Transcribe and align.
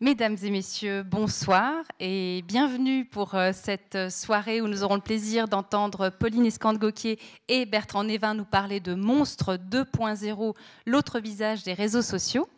Mesdames 0.00 0.36
et 0.44 0.50
messieurs, 0.50 1.02
bonsoir 1.02 1.74
et 1.98 2.44
bienvenue 2.46 3.04
pour 3.04 3.34
euh, 3.34 3.50
cette 3.52 4.10
soirée 4.10 4.60
où 4.60 4.68
nous 4.68 4.84
aurons 4.84 4.94
le 4.94 5.00
plaisir 5.00 5.48
d'entendre 5.48 6.08
Pauline 6.08 6.46
Escande-Gauquier 6.46 7.18
et 7.48 7.66
Bertrand 7.66 8.04
Névin 8.04 8.34
nous 8.34 8.44
parler 8.44 8.78
de 8.78 8.94
Monstre 8.94 9.56
2.0, 9.56 10.54
l'autre 10.86 11.18
visage 11.18 11.64
des 11.64 11.72
réseaux 11.72 12.02
sociaux. 12.02 12.48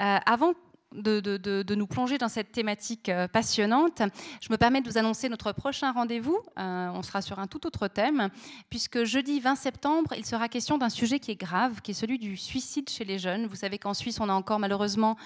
Euh, 0.00 0.18
avant 0.26 0.52
de, 0.94 1.74
nous 1.74 1.86
plonger 1.86 2.18
dans 2.18 2.28
cette 2.28 2.52
thématique 2.52 3.08
euh, 3.08 3.28
passionnante, 3.28 4.02
je 4.40 4.48
me 4.50 4.56
permets 4.56 4.80
de 4.80 4.88
vous 4.88 4.98
annoncer 4.98 5.28
notre 5.28 5.52
prochain 5.52 5.92
rendez-vous. 5.92 6.38
Euh, 6.58 6.88
on 6.94 7.02
sera 7.02 7.22
sur 7.22 7.38
un 7.38 7.46
tout 7.46 7.66
autre 7.66 7.88
thème, 7.88 8.30
puisque 8.70 9.04
jeudi 9.04 9.40
20 9.40 9.56
septembre, 9.56 10.14
il 10.16 10.24
sera 10.24 10.48
question 10.48 10.78
d'un 10.78 10.88
sujet 10.88 11.18
qui 11.18 11.32
est 11.32 11.40
grave, 11.40 11.80
qui 11.82 11.90
est 11.90 11.94
celui 11.94 12.18
du 12.18 12.36
suicide 12.36 12.88
chez 12.88 13.04
les 13.04 13.18
jeunes. 13.18 13.46
Vous 13.46 13.56
savez 13.56 13.78
qu'en 13.78 13.94
Suisse, 13.94 14.20
on 14.20 14.28
a 14.28 14.32
encore 14.32 14.58
malheureusement 14.58 15.16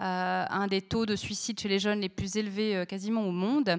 euh, 0.00 0.44
un 0.48 0.66
des 0.66 0.80
taux 0.80 1.06
de 1.06 1.16
suicide 1.16 1.60
chez 1.60 1.68
les 1.68 1.78
jeunes 1.78 2.00
les 2.00 2.08
plus 2.08 2.36
élevés 2.36 2.84
quasiment 2.88 3.26
au 3.26 3.32
monde. 3.32 3.76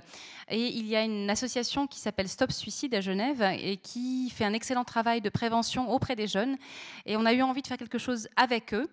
Et 0.50 0.68
il 0.68 0.86
y 0.86 0.96
a 0.96 1.04
une 1.04 1.30
association 1.30 1.88
qui 1.88 2.00
s'appelle 2.00 2.28
Stop 2.28 2.52
Suicide 2.52 2.94
à 2.94 3.02
Genève 3.02 3.42
et 3.42 3.78
qui 3.78 4.30
fait 4.30 4.46
un 4.46 4.54
excellent 4.54 4.84
travail 4.84 5.22
de 5.22 5.30
prévention 5.30 5.90
auprès 5.90 6.16
des 6.16 6.28
jeunes. 6.28 6.58
Et 7.06 7.18
on 7.18 7.26
a 7.26 7.34
eu 7.34 7.42
envie 7.42 7.62
de 7.62 7.68
faire 7.68 7.78
quelque 7.78 7.98
chose 7.98 8.28
avec 8.36 8.74
eux. 8.74 8.88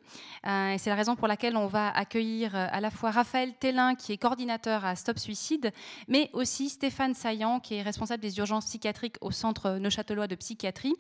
et 0.45 0.79
c'est 0.79 0.91
la 0.91 0.97
raison 0.97 1.17
pour 1.17 1.29
laquelle 1.29 1.57
on 1.57 1.67
va 1.67 1.91
accueillir 1.91 2.38
euh, 2.47 2.67
à 2.71 2.81
la 2.81 2.91
fois 2.91 3.11
Raphaël 3.11 3.53
Tellin, 3.59 3.95
qui 3.95 4.13
est 4.13 4.17
coordinateur 4.17 4.85
à 4.85 4.97
Stop 4.97 5.19
Suicide, 5.19 5.73
mais 6.07 6.31
aussi 6.33 6.69
Stéphane 6.69 7.15
Saillant, 7.15 7.61
qui 7.61 7.75
est 7.75 7.83
responsable 7.83 8.23
des 8.23 8.39
urgences 8.39 8.67
psychiatriques 8.67 9.17
au 9.21 9.31
Centre 9.31 9.79
Neuchâtelois 9.79 10.27
de 10.27 10.35
psychiatrie. 10.35 10.95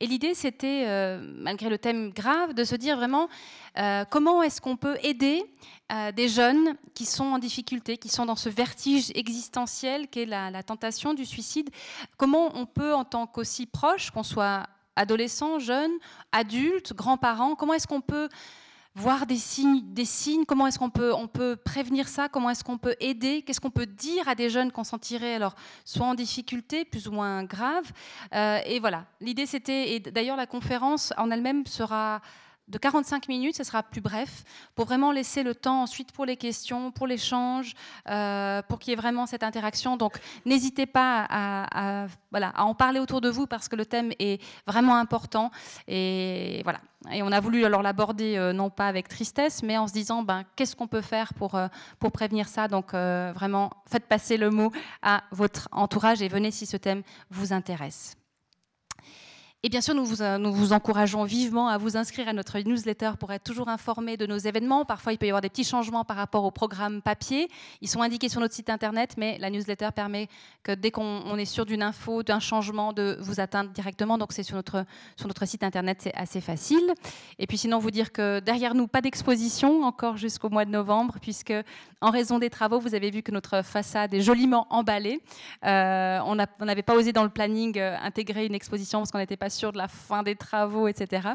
Et 0.00 0.06
l'idée, 0.06 0.34
c'était, 0.34 0.84
euh, 0.86 1.18
malgré 1.38 1.68
le 1.68 1.78
thème 1.78 2.10
grave, 2.10 2.54
de 2.54 2.64
se 2.64 2.74
dire 2.74 2.96
vraiment 2.96 3.28
euh, 3.78 4.04
comment 4.08 4.42
est-ce 4.42 4.60
qu'on 4.60 4.76
peut 4.76 4.98
aider 5.02 5.42
des 6.16 6.28
jeunes 6.28 6.76
qui 6.94 7.04
sont 7.04 7.26
en 7.26 7.38
difficulté, 7.38 7.98
qui 7.98 8.08
sont 8.08 8.24
dans 8.24 8.36
ce 8.36 8.48
vertige 8.48 9.12
existentiel 9.14 10.08
qu'est 10.08 10.24
la, 10.24 10.62
tentation 10.62 11.12
du 11.12 11.26
suicide. 11.26 11.68
Comment 12.16 12.56
on 12.56 12.64
peut, 12.64 12.94
en 12.94 13.04
tant 13.04 13.26
qu'aussi 13.26 13.66
proche, 13.66 14.10
qu'on 14.10 14.22
soit 14.22 14.66
adolescent, 14.96 15.58
jeune, 15.58 15.92
adulte, 16.32 16.94
grands-parents, 16.94 17.54
comment 17.54 17.74
est-ce 17.74 17.86
qu'on 17.86 18.00
peut 18.00 18.28
voir 18.94 19.26
des 19.26 19.36
signes, 19.36 20.44
comment 20.46 20.68
est-ce 20.68 20.78
qu'on 20.78 20.90
peut, 20.90 21.12
on 21.12 21.26
peut 21.26 21.56
prévenir 21.56 22.06
ça, 22.08 22.28
comment 22.28 22.50
est-ce 22.50 22.62
qu'on 22.62 22.78
peut 22.78 22.94
aider, 23.00 23.42
qu'est-ce 23.42 23.60
qu'on 23.60 23.70
peut 23.70 23.86
dire 23.86 24.28
à 24.28 24.36
des 24.36 24.50
jeunes 24.50 24.70
qu'on 24.70 24.84
sentirait 24.84 25.34
alors 25.34 25.56
soit 25.84 26.06
en 26.06 26.14
difficulté, 26.14 26.84
plus 26.84 27.08
ou 27.08 27.12
moins 27.12 27.42
grave? 27.42 27.90
Euh, 28.34 28.60
et 28.64 28.78
voilà, 28.78 29.06
l'idée 29.20 29.46
c'était, 29.46 29.94
et 29.94 30.00
d'ailleurs 30.00 30.36
la 30.36 30.46
conférence 30.46 31.12
en 31.16 31.30
elle-même 31.30 31.66
sera 31.66 32.20
de 32.68 32.78
45 32.78 33.28
minutes, 33.28 33.56
ce 33.56 33.64
sera 33.64 33.82
plus 33.82 34.00
bref, 34.00 34.44
pour 34.74 34.86
vraiment 34.86 35.12
laisser 35.12 35.42
le 35.42 35.54
temps 35.54 35.82
ensuite 35.82 36.12
pour 36.12 36.24
les 36.24 36.36
questions, 36.36 36.90
pour 36.90 37.06
l'échange, 37.06 37.74
euh, 38.08 38.62
pour 38.62 38.78
qu'il 38.78 38.90
y 38.90 38.94
ait 38.94 38.96
vraiment 38.96 39.26
cette 39.26 39.42
interaction. 39.42 39.96
Donc 39.96 40.18
n'hésitez 40.46 40.86
pas 40.86 41.26
à, 41.28 42.06
voilà, 42.30 42.48
à 42.54 42.64
en 42.64 42.74
parler 42.74 43.00
autour 43.00 43.20
de 43.20 43.28
vous 43.28 43.46
parce 43.46 43.68
que 43.68 43.76
le 43.76 43.84
thème 43.84 44.12
est 44.18 44.40
vraiment 44.66 44.96
important. 44.96 45.50
Et 45.88 46.62
voilà. 46.64 46.80
Et 47.12 47.22
on 47.22 47.32
a 47.32 47.40
voulu 47.40 47.66
alors 47.66 47.82
l'aborder 47.82 48.38
euh, 48.38 48.54
non 48.54 48.70
pas 48.70 48.88
avec 48.88 49.08
tristesse, 49.08 49.62
mais 49.62 49.76
en 49.76 49.86
se 49.86 49.92
disant 49.92 50.22
ben, 50.22 50.44
qu'est-ce 50.56 50.74
qu'on 50.74 50.86
peut 50.86 51.02
faire 51.02 51.34
pour, 51.34 51.56
euh, 51.56 51.68
pour 51.98 52.12
prévenir 52.12 52.48
ça? 52.48 52.66
Donc 52.66 52.92
vraiment, 52.92 53.70
faites 53.86 54.06
passer 54.06 54.38
le 54.38 54.50
mot 54.50 54.72
à 55.02 55.22
votre 55.32 55.68
entourage 55.72 56.22
et 56.22 56.28
venez 56.28 56.50
si 56.50 56.64
ce 56.64 56.78
thème 56.78 57.02
vous 57.30 57.52
intéresse. 57.52 58.16
Et 59.66 59.70
bien 59.70 59.80
sûr, 59.80 59.94
nous 59.94 60.04
vous, 60.04 60.20
euh, 60.20 60.36
nous 60.36 60.52
vous, 60.52 60.74
encourageons 60.74 61.24
vivement 61.24 61.68
à 61.68 61.78
vous 61.78 61.96
inscrire 61.96 62.28
à 62.28 62.34
notre 62.34 62.58
newsletter 62.58 63.12
pour 63.18 63.32
être 63.32 63.44
toujours 63.44 63.70
informé 63.70 64.18
de 64.18 64.26
nos 64.26 64.36
événements. 64.36 64.84
Parfois, 64.84 65.14
il 65.14 65.18
peut 65.18 65.24
y 65.24 65.30
avoir 65.30 65.40
des 65.40 65.48
petits 65.48 65.64
changements 65.64 66.04
par 66.04 66.18
rapport 66.18 66.44
au 66.44 66.50
programme 66.50 67.00
papier. 67.00 67.48
Ils 67.80 67.88
sont 67.88 68.02
indiqués 68.02 68.28
sur 68.28 68.42
notre 68.42 68.52
site 68.52 68.68
internet, 68.68 69.14
mais 69.16 69.38
la 69.38 69.48
newsletter 69.48 69.88
permet 69.96 70.28
que 70.64 70.72
dès 70.72 70.90
qu'on 70.90 71.38
est 71.38 71.46
sûr 71.46 71.64
d'une 71.64 71.82
info, 71.82 72.22
d'un 72.22 72.40
changement, 72.40 72.92
de 72.92 73.16
vous 73.22 73.40
atteindre 73.40 73.70
directement. 73.70 74.18
Donc, 74.18 74.34
c'est 74.34 74.42
sur 74.42 74.54
notre, 74.54 74.84
sur 75.16 75.28
notre 75.28 75.46
site 75.46 75.62
internet, 75.62 75.96
c'est 76.02 76.14
assez 76.14 76.42
facile. 76.42 76.92
Et 77.38 77.46
puis, 77.46 77.56
sinon, 77.56 77.78
vous 77.78 77.90
dire 77.90 78.12
que 78.12 78.40
derrière 78.40 78.74
nous, 78.74 78.86
pas 78.86 79.00
d'exposition 79.00 79.84
encore 79.84 80.18
jusqu'au 80.18 80.50
mois 80.50 80.66
de 80.66 80.70
novembre, 80.72 81.14
puisque 81.22 81.54
en 82.02 82.10
raison 82.10 82.38
des 82.38 82.50
travaux, 82.50 82.80
vous 82.80 82.94
avez 82.94 83.10
vu 83.10 83.22
que 83.22 83.32
notre 83.32 83.62
façade 83.62 84.12
est 84.12 84.20
joliment 84.20 84.66
emballée. 84.68 85.22
Euh, 85.64 86.18
on 86.26 86.34
n'avait 86.34 86.82
pas 86.82 86.94
osé 86.94 87.14
dans 87.14 87.24
le 87.24 87.30
planning 87.30 87.78
euh, 87.78 87.96
intégrer 88.02 88.44
une 88.44 88.54
exposition 88.54 88.98
parce 88.98 89.10
qu'on 89.10 89.16
n'était 89.16 89.38
pas 89.38 89.48
sûr 89.54 89.72
de 89.72 89.78
la 89.78 89.88
fin 89.88 90.22
des 90.22 90.36
travaux, 90.36 90.88
etc. 90.88 91.28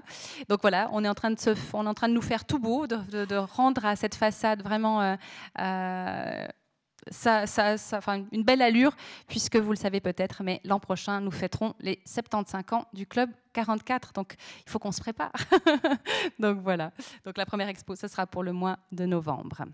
Donc 0.47 0.61
voilà, 0.61 0.89
on 0.91 1.03
est 1.03 1.09
en 1.09 1.15
train 1.15 1.31
de, 1.31 1.39
se, 1.39 1.51
on 1.73 1.85
est 1.85 1.89
en 1.89 1.93
train 1.93 2.09
de 2.09 2.13
nous 2.13 2.21
faire 2.21 2.45
tout 2.45 2.59
beau, 2.59 2.87
de, 2.87 3.35
rendre 3.35 3.85
à 3.85 3.95
cette 3.95 4.15
façade 4.15 4.61
vraiment 4.61 5.01
euh, 5.01 5.15
euh, 5.59 6.47
ça, 7.11 7.47
ça, 7.47 7.75
une 8.31 8.43
belle 8.43 8.61
allure, 8.61 8.95
puisque 9.27 9.55
vous 9.55 9.71
le 9.71 9.77
savez 9.77 9.99
peut-être, 9.99 10.43
mais 10.43 10.61
l'an 10.63 10.79
prochain, 10.79 11.21
nous 11.21 11.31
fêterons 11.31 11.73
les 11.79 11.99
75 12.05 12.63
ans 12.71 12.85
du 12.93 13.05
club 13.07 13.29
44. 13.53 14.13
Donc 14.13 14.35
il 14.65 14.69
faut 14.69 14.79
qu'on 14.79 14.91
se 14.91 15.01
prépare. 15.01 15.31
donc 16.39 16.59
voilà. 16.59 16.91
Donc 17.25 17.37
la 17.37 17.45
première 17.45 17.69
expo, 17.69 17.95
ce 17.95 18.07
sera 18.07 18.27
pour 18.27 18.43
le 18.43 18.53
mois 18.53 18.77
de 18.91 19.05
novembre. 19.05 19.65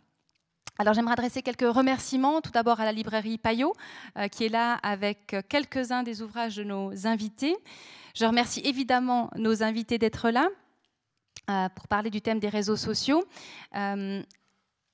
Alors 0.78 0.94
j'aimerais 0.94 1.14
adresser 1.14 1.42
quelques 1.42 1.74
remerciements, 1.74 2.42
tout 2.42 2.52
d'abord 2.52 2.82
à 2.82 2.86
la 2.86 2.92
librairie 2.92 3.38
Payot, 3.38 3.74
euh, 4.18 4.28
qui 4.28 4.44
est 4.44 4.50
là 4.50 4.74
avec 4.84 5.34
quelques-uns 5.48 6.04
des 6.04 6.22
ouvrages 6.22 6.58
de 6.58 6.66
nos 6.66 7.08
invités. 7.08 7.56
Je 8.14 8.26
remercie 8.26 8.60
évidemment 8.66 9.30
nos 9.38 9.64
invités 9.64 9.98
d'être 9.98 10.30
là 10.32 10.50
euh, 11.50 11.70
pour 11.70 11.88
parler 11.88 12.10
du 12.10 12.22
thème 12.22 12.40
des 12.40 12.50
réseaux 12.50 12.76
sociaux. 12.76 13.24
Euh, 13.76 14.22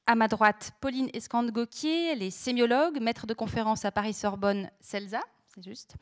à 0.06 0.16
ma 0.16 0.28
droite, 0.28 0.74
Pauline 0.81 1.09
Escande-Gauquier, 1.14 2.12
elle 2.12 2.22
est 2.22 2.30
sémiologue, 2.30 3.00
maître 3.02 3.25
de 3.25 3.34
conférence 3.34 3.84
à 3.84 3.91
Paris-Sorbonne, 3.91 4.70
CELSA, 4.81 5.22
c'est 5.54 5.64
juste. 5.64 5.96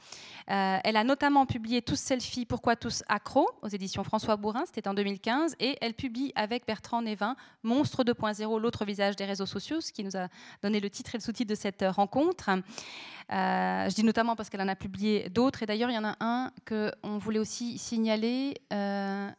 Euh, 0.49 0.77
elle 0.83 0.95
a 0.95 1.03
notamment 1.03 1.45
publié 1.45 1.81
Tous 1.81 1.99
selfies, 1.99 2.45
pourquoi 2.45 2.75
tous 2.75 3.03
accros 3.07 3.49
aux 3.61 3.67
éditions 3.67 4.03
François 4.03 4.37
Bourrin, 4.37 4.63
c'était 4.65 4.87
en 4.87 4.93
2015, 4.93 5.55
et 5.59 5.77
elle 5.81 5.93
publie 5.93 6.31
avec 6.35 6.67
Bertrand 6.67 7.01
Névin 7.01 7.35
Monstre 7.63 8.03
2.0, 8.03 8.59
l'autre 8.59 8.85
visage 8.85 9.15
des 9.15 9.25
réseaux 9.25 9.45
sociaux, 9.45 9.81
ce 9.81 9.91
qui 9.91 10.03
nous 10.03 10.15
a 10.15 10.27
donné 10.61 10.79
le 10.79 10.89
titre 10.89 11.15
et 11.15 11.17
le 11.17 11.23
sous-titre 11.23 11.49
de 11.49 11.55
cette 11.55 11.83
rencontre. 11.87 12.49
Euh, 12.49 13.89
je 13.89 13.95
dis 13.95 14.03
notamment 14.03 14.35
parce 14.35 14.49
qu'elle 14.49 14.61
en 14.61 14.67
a 14.67 14.75
publié 14.75 15.29
d'autres, 15.29 15.63
et 15.63 15.65
d'ailleurs 15.65 15.89
il 15.89 15.95
y 15.95 15.99
en 15.99 16.05
a 16.05 16.15
un 16.19 16.51
qu'on 16.67 17.17
voulait 17.17 17.39
aussi 17.39 17.77
signaler. 17.77 18.55
Euh, 18.71 19.29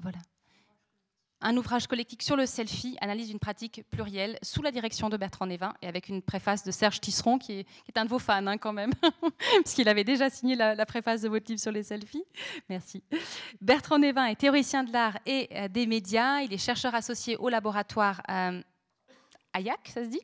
voilà 0.00 0.18
un 1.42 1.56
ouvrage 1.56 1.86
collectif 1.86 2.20
sur 2.20 2.36
le 2.36 2.46
selfie, 2.46 2.96
analyse 3.00 3.28
d'une 3.28 3.38
pratique 3.38 3.84
plurielle, 3.90 4.38
sous 4.42 4.62
la 4.62 4.70
direction 4.70 5.08
de 5.08 5.16
Bertrand 5.16 5.46
Névin 5.46 5.74
et 5.82 5.88
avec 5.88 6.08
une 6.08 6.22
préface 6.22 6.64
de 6.64 6.70
Serge 6.70 7.00
Tisseron, 7.00 7.38
qui 7.38 7.60
est, 7.60 7.96
un 7.96 8.04
de 8.04 8.10
vos 8.10 8.18
fans 8.18 8.46
hein, 8.46 8.58
quand 8.58 8.72
même, 8.72 8.92
puisqu'il 9.64 9.88
avait 9.88 10.04
déjà 10.04 10.30
signé 10.30 10.56
la, 10.56 10.86
préface 10.86 11.22
de 11.22 11.28
votre 11.28 11.46
livre 11.48 11.60
sur 11.60 11.72
les 11.72 11.82
selfies. 11.82 12.24
Merci. 12.68 13.02
Bertrand 13.60 13.98
Névin 13.98 14.26
est 14.26 14.36
théoricien 14.36 14.84
de 14.84 14.92
l'art 14.92 15.18
et 15.26 15.48
euh, 15.52 15.68
des 15.68 15.86
médias. 15.86 16.40
Il 16.40 16.52
est 16.52 16.58
chercheur 16.58 16.94
associé 16.94 17.36
au 17.36 17.48
laboratoire 17.48 18.22
euh, 18.30 18.60
AYAC, 19.54 19.88
ça 19.88 20.04
se 20.04 20.08
dit? 20.08 20.20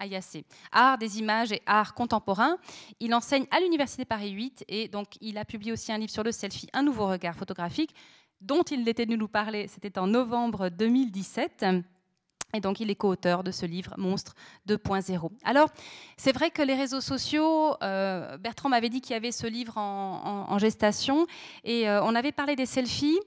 AYAC, 0.00 0.44
Art 0.72 0.98
des 0.98 1.18
images 1.18 1.52
et 1.52 1.62
art 1.66 1.94
contemporain. 1.94 2.56
Il 3.00 3.14
enseigne 3.14 3.46
à 3.50 3.60
l'Université 3.60 4.04
Paris 4.04 4.30
8 4.30 4.64
et 4.68 4.88
donc 4.88 5.08
il 5.20 5.38
a 5.38 5.44
publié 5.44 5.72
aussi 5.72 5.92
un 5.92 5.98
livre 5.98 6.12
sur 6.12 6.22
le 6.22 6.32
selfie, 6.32 6.68
Un 6.72 6.82
nouveau 6.82 7.06
regard 7.06 7.36
photographique, 7.36 7.94
dont 8.40 8.62
il 8.62 8.88
était 8.88 9.04
venu 9.04 9.16
nous 9.16 9.28
parler, 9.28 9.68
c'était 9.68 9.98
en 9.98 10.06
novembre 10.06 10.68
2017. 10.68 11.64
Et 12.52 12.60
donc, 12.60 12.80
il 12.80 12.90
est 12.90 12.96
co-auteur 12.96 13.44
de 13.44 13.52
ce 13.52 13.64
livre, 13.64 13.94
Monstre 13.96 14.34
2.0. 14.68 15.30
Alors, 15.44 15.68
c'est 16.16 16.32
vrai 16.32 16.50
que 16.50 16.62
les 16.62 16.74
réseaux 16.74 17.00
sociaux, 17.00 17.76
euh, 17.82 18.36
Bertrand 18.38 18.68
m'avait 18.68 18.88
dit 18.88 19.00
qu'il 19.00 19.12
y 19.12 19.16
avait 19.16 19.30
ce 19.30 19.46
livre 19.46 19.76
en, 19.78 20.58
gestation, 20.58 21.26
et 21.62 21.88
euh, 21.88 22.02
on 22.02 22.14
avait 22.14 22.32
parlé 22.32 22.56
des 22.56 22.66
selfies. 22.66 23.20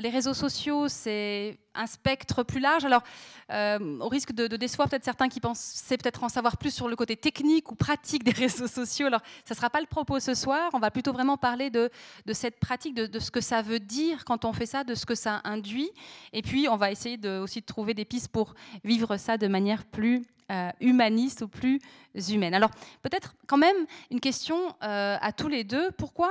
Les 0.00 0.08
réseaux 0.08 0.32
sociaux, 0.32 0.88
c'est 0.88 1.58
un 1.74 1.86
spectre 1.86 2.42
plus 2.42 2.60
large. 2.60 2.84
Alors, 2.84 3.02
euh, 3.50 3.98
au 4.00 4.08
risque 4.08 4.32
de, 4.32 4.46
décevoir 4.56 4.88
peut-être 4.88 5.04
certains 5.04 5.28
qui 5.28 5.40
pensaient 5.40 5.96
peut-être 5.96 6.24
en 6.24 6.28
savoir 6.28 6.56
plus 6.56 6.72
sur 6.72 6.88
le 6.88 6.96
côté 6.96 7.16
technique 7.16 7.70
ou 7.70 7.74
pratique 7.74 8.24
des 8.24 8.30
réseaux 8.44 8.66
sociaux, 8.66 9.06
alors 9.06 9.20
ça 9.44 9.54
ne 9.54 9.56
sera 9.56 9.70
pas 9.70 9.80
le 9.80 9.86
propos 9.86 10.20
ce 10.20 10.34
soir. 10.34 10.70
On 10.72 10.78
va 10.78 10.90
plutôt 10.90 11.12
vraiment 11.12 11.36
parler 11.36 11.70
de, 11.70 11.90
cette 12.32 12.58
pratique, 12.60 12.94
de, 12.94 13.18
ce 13.18 13.30
que 13.30 13.40
ça 13.40 13.62
veut 13.62 13.80
dire 13.80 14.24
quand 14.24 14.44
on 14.44 14.52
fait 14.52 14.66
ça, 14.66 14.84
de 14.84 14.94
ce 14.94 15.06
que 15.06 15.14
ça 15.14 15.40
induit. 15.44 15.90
Et 16.32 16.42
puis, 16.42 16.68
on 16.68 16.76
va 16.76 16.90
essayer 16.90 17.18
aussi 17.28 17.60
de 17.60 17.66
trouver 17.66 17.94
des 17.94 18.04
pistes 18.04 18.28
pour 18.28 18.54
vivre 18.84 19.16
ça 19.16 19.38
de 19.38 19.46
manière 19.46 19.84
plus 19.84 20.22
euh, 20.50 20.70
humaniste 20.80 21.42
ou 21.42 21.48
plus 21.48 21.80
humaine. 22.28 22.54
Alors, 22.54 22.70
peut-être 23.02 23.34
quand 23.46 23.56
même 23.56 23.76
une 24.10 24.20
question 24.20 24.74
euh, 24.82 25.16
à 25.20 25.32
tous 25.32 25.48
les 25.48 25.64
deux. 25.64 25.90
Pourquoi 25.92 26.30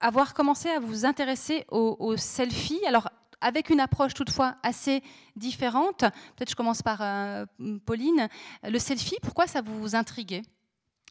avoir 0.00 0.34
commencé 0.34 0.68
à 0.68 0.78
vous 0.78 1.04
intéresser 1.04 1.64
aux, 1.70 2.16
selfies. 2.16 2.84
Alors, 2.86 3.08
avec 3.40 3.70
une 3.70 3.80
approche 3.80 4.14
toutefois 4.14 4.56
assez 4.62 5.02
différente. 5.36 6.00
Peut-être 6.36 6.50
je 6.50 6.56
commence 6.56 6.82
par 6.82 7.00
euh, 7.02 7.46
Pauline. 7.84 8.28
Le 8.62 8.78
selfie, 8.78 9.16
pourquoi 9.22 9.46
ça 9.46 9.60
vous 9.60 9.94
intriguait? 9.94 10.42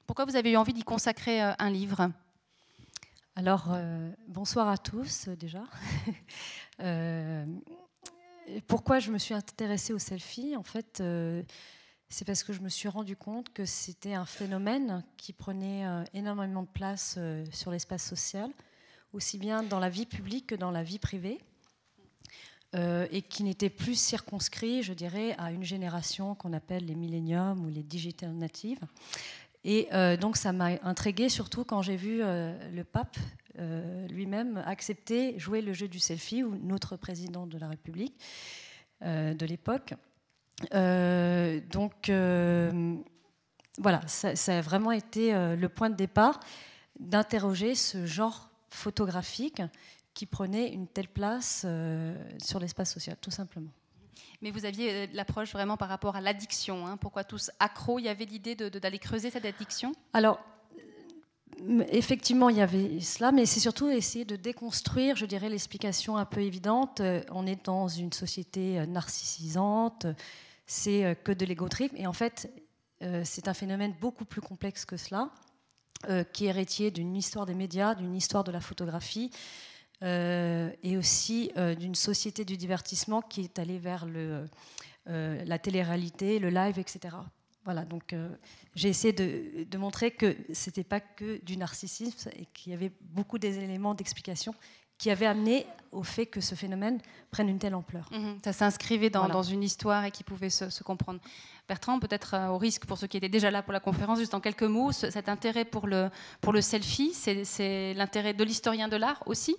Pourquoi 0.06 0.26
vous 0.26 0.36
avez 0.36 0.52
eu 0.52 0.58
envie 0.58 0.74
d'y 0.74 0.84
consacrer 0.84 1.44
euh, 1.44 1.54
un 1.60 1.70
livre? 1.70 2.12
Alors, 3.36 3.68
euh, 3.72 4.12
bonsoir 4.28 4.68
à 4.68 4.78
tous 4.78 5.30
déjà. 5.30 5.64
pourquoi 8.68 9.00
je 9.00 9.12
me 9.12 9.18
suis 9.18 9.34
intéressée 9.34 9.94
aux 9.94 10.00
selfies 10.00 10.56
En 10.56 10.64
fait, 10.64 11.04
c'est 12.10 12.26
parce 12.26 12.44
que 12.44 12.54
je 12.54 12.62
me 12.62 12.70
suis 12.70 12.90
rendu 12.90 13.16
compte 13.16 13.54
que 13.54 13.66
c'était 13.66 14.16
un 14.16 14.26
phénomène 14.26 15.04
qui 15.18 15.34
prenait 15.34 15.86
énormément 16.14 16.64
de 16.64 16.68
place 16.68 17.20
sur 17.52 17.70
l'espace 17.70 18.04
social, 18.04 18.50
aussi 19.14 19.38
bien 19.38 19.62
dans 19.62 19.80
la 19.80 19.90
vie 19.90 20.08
publique 20.08 20.48
que 20.48 20.56
dans 20.56 20.72
la 20.72 20.82
vie 20.82 20.98
privée. 20.98 21.40
Euh, 22.78 23.08
et 23.12 23.22
qui 23.24 23.44
n'était 23.44 23.70
plus 23.70 23.96
circonscrit, 23.96 24.84
je 24.84 24.94
dirais, 24.94 25.36
à 25.40 25.52
une 25.52 25.64
génération 25.64 26.36
qu'on 26.36 26.54
appelle 26.54 26.86
les 26.86 26.94
milléniums 26.94 27.66
ou 27.66 27.70
les 27.70 27.82
digital 27.82 28.32
natives. 28.34 28.82
Et 29.64 29.88
euh, 29.94 30.16
donc 30.16 30.38
ça 30.38 30.54
m'a 30.54 30.72
intrigué 30.84 31.30
surtout 31.30 31.64
quand 31.64 31.82
j'ai 31.82 31.96
vu 31.96 32.20
euh, 32.22 32.54
le 32.72 32.84
pape 32.84 33.18
lui-même 34.10 34.62
accepter 34.68 35.40
jouer 35.40 35.64
le 35.64 35.74
jeu 35.74 35.88
du 35.88 35.98
selfie, 35.98 36.44
ou 36.44 36.56
notre 36.58 36.96
président 36.96 37.48
de 37.48 37.58
la 37.58 37.70
République 37.70 38.14
de 39.02 39.46
l'époque. 39.48 39.96
donc 40.72 42.12
voilà, 43.80 44.02
ça, 44.06 44.58
a 44.58 44.62
vraiment 44.62 44.92
été 44.92 45.34
le 45.34 45.70
point 45.70 45.90
de 45.90 45.96
départ 45.96 46.40
d'interroger 47.00 47.74
ce 47.74 48.06
genre 48.06 48.52
photographique 48.70 49.64
qui 50.18 50.26
prenait 50.26 50.70
une 50.70 50.88
telle 50.88 51.10
place 51.10 51.62
euh, 51.64 52.16
sur 52.44 52.60
l'espace 52.60 52.92
social, 52.92 53.16
tout 53.22 53.30
simplement. 53.30 53.70
Mais 54.42 54.50
vous 54.50 54.66
aviez 54.66 54.92
euh, 54.92 55.08
l'approche 55.14 55.52
vraiment 55.52 55.78
par 55.78 55.90
rapport 55.90 56.16
à 56.16 56.22
l'addiction. 56.22 56.88
Hein. 56.88 56.98
Pourquoi 56.98 57.24
tous 57.24 57.52
accros 57.60 58.00
Il 58.00 58.06
y 58.06 58.10
avait 58.10 58.26
l'idée 58.26 58.56
d'aller 58.56 58.98
creuser 58.98 59.30
cette 59.30 59.46
addiction? 59.46 59.92
Alors, 60.14 60.40
euh, 61.62 61.84
effectivement, 61.90 62.50
il 62.50 62.58
y 62.58 62.62
avait 62.62 63.00
cela, 63.00 63.32
mais 63.32 63.46
c'est 63.46 63.60
surtout 63.60 63.90
essayer 63.90 64.26
de 64.26 64.36
déconstruire, 64.36 65.16
je 65.16 65.28
dirais, 65.28 65.50
l'explication 65.50 66.18
un 66.18 66.26
peu 66.26 66.42
évidente. 66.42 67.00
On 67.30 67.46
est 67.46 67.64
dans 67.64 67.88
une 67.88 68.12
société 68.12 68.88
narcissisante, 68.88 70.08
c'est 70.66 71.16
que 71.24 71.32
de 71.32 71.46
l'égotrip, 71.46 71.92
et 71.96 72.08
en 72.08 72.14
fait, 72.14 72.52
c'est 73.24 73.48
un 73.48 73.54
phénomène 73.54 73.94
beaucoup 74.02 74.26
plus 74.26 74.42
complexe 74.42 74.84
que 74.84 74.98
cela, 74.98 75.30
qui 76.34 76.46
est 76.46 76.50
héritier 76.50 76.90
d'une 76.90 77.16
histoire 77.16 77.46
des 77.46 77.54
médias, 77.54 77.94
d'une 77.94 78.16
histoire 78.16 78.44
de 78.44 78.52
la 78.52 78.62
photographie, 78.62 79.30
euh, 80.04 80.70
et 80.84 80.96
aussi 80.96 81.52
euh, 81.58 81.74
d'une 81.74 81.96
société 81.96 82.46
du 82.46 82.56
divertissement 82.56 83.22
qui 83.24 83.42
est 83.42 83.58
allée 83.58 83.80
vers 83.80 84.06
le, 84.06 84.46
euh, 85.10 85.44
la 85.44 85.58
télé-réalité, 85.58 86.38
le 86.38 86.50
live, 86.50 86.78
etc. 86.78 87.16
Voilà, 87.66 87.84
donc 87.84 88.16
j'ai 88.76 88.88
essayé 88.88 89.12
de, 89.12 89.66
de, 89.66 89.78
montrer 89.78 90.12
que 90.12 90.38
ce 90.54 90.70
n'était 90.70 90.86
pas 90.86 91.02
que 91.02 91.44
du 91.44 91.58
narcissisme 91.58 92.30
et 92.38 92.46
qu'il 92.54 92.72
y 92.72 92.76
avait 92.76 92.94
beaucoup 93.02 93.40
d'éléments 93.40 93.94
d'explication 93.94 94.56
qui 94.98 95.12
avaient 95.12 95.26
amené 95.26 95.66
au 95.92 96.02
fait 96.02 96.28
que 96.28 96.40
ce 96.40 96.56
phénomène 96.56 97.02
prenne 97.30 97.50
une 97.50 97.60
telle 97.60 97.76
ampleur. 97.76 98.10
Mhm. 98.14 98.38
ça 98.42 98.54
s'inscrivait 98.54 99.10
dans, 99.10 99.28
dans, 99.28 99.44
une 99.44 99.64
histoire 99.64 100.06
et 100.06 100.12
qui 100.12 100.24
pouvait 100.24 100.50
se, 100.50 100.70
se 100.70 100.82
comprendre. 100.82 101.20
Bertrand, 101.68 102.00
peut-être 102.00 102.50
au 102.52 102.58
risque 102.58 102.86
pour 102.86 102.98
ceux 102.98 103.08
qui 103.08 103.18
étaient 103.18 103.28
déjà 103.28 103.52
là 103.52 103.62
pour 103.62 103.74
la 103.74 103.82
conférence, 103.82 104.20
juste 104.20 104.34
en 104.34 104.40
quelques 104.40 104.64
mots, 104.64 104.94
cet 104.94 105.28
intérêt 105.28 105.66
pour 105.66 105.88
le, 105.88 106.10
pour 106.40 106.54
le 106.54 106.62
selfie, 106.62 107.14
c'est 107.14 107.94
l'intérêt 107.96 108.34
de 108.34 108.46
l'historien 108.46 108.88
de 108.88 108.96
l'art 108.96 109.22
aussi? 109.26 109.58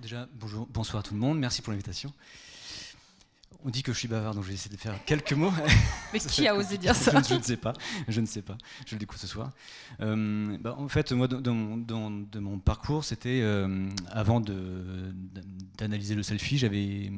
Déjà, 0.00 0.28
bonjour, 0.34 0.66
bonsoir 0.66 1.00
à 1.00 1.02
tout 1.02 1.14
le 1.14 1.20
monde, 1.20 1.38
merci 1.38 1.62
pour 1.62 1.72
l'invitation. 1.72 2.12
On 3.64 3.70
dit 3.70 3.84
que 3.84 3.92
je 3.92 3.98
suis 3.98 4.08
bavard, 4.08 4.34
donc 4.34 4.42
je 4.42 4.48
vais 4.48 4.54
essayer 4.54 4.74
de 4.74 4.80
faire 4.80 5.04
quelques 5.04 5.34
mots. 5.34 5.52
Mais 6.12 6.18
qui 6.18 6.48
a 6.48 6.56
osé 6.56 6.78
dire 6.78 6.96
ça 6.96 7.22
je, 7.22 7.34
ne 7.34 7.42
sais 7.42 7.56
pas, 7.56 7.72
je 8.08 8.20
ne 8.20 8.26
sais 8.26 8.42
pas, 8.42 8.58
je 8.86 8.96
le 8.96 8.98
découvre 8.98 9.20
ce 9.20 9.28
soir. 9.28 9.52
Euh, 10.00 10.58
bah, 10.60 10.74
en 10.76 10.88
fait, 10.88 11.12
moi, 11.12 11.28
dans, 11.28 11.54
mon 11.54 12.58
parcours, 12.58 13.04
c'était 13.04 13.40
euh, 13.42 13.88
avant 14.10 14.40
d'analyser 15.78 16.16
le 16.16 16.24
selfie, 16.24 16.58
j'avais 16.58 17.12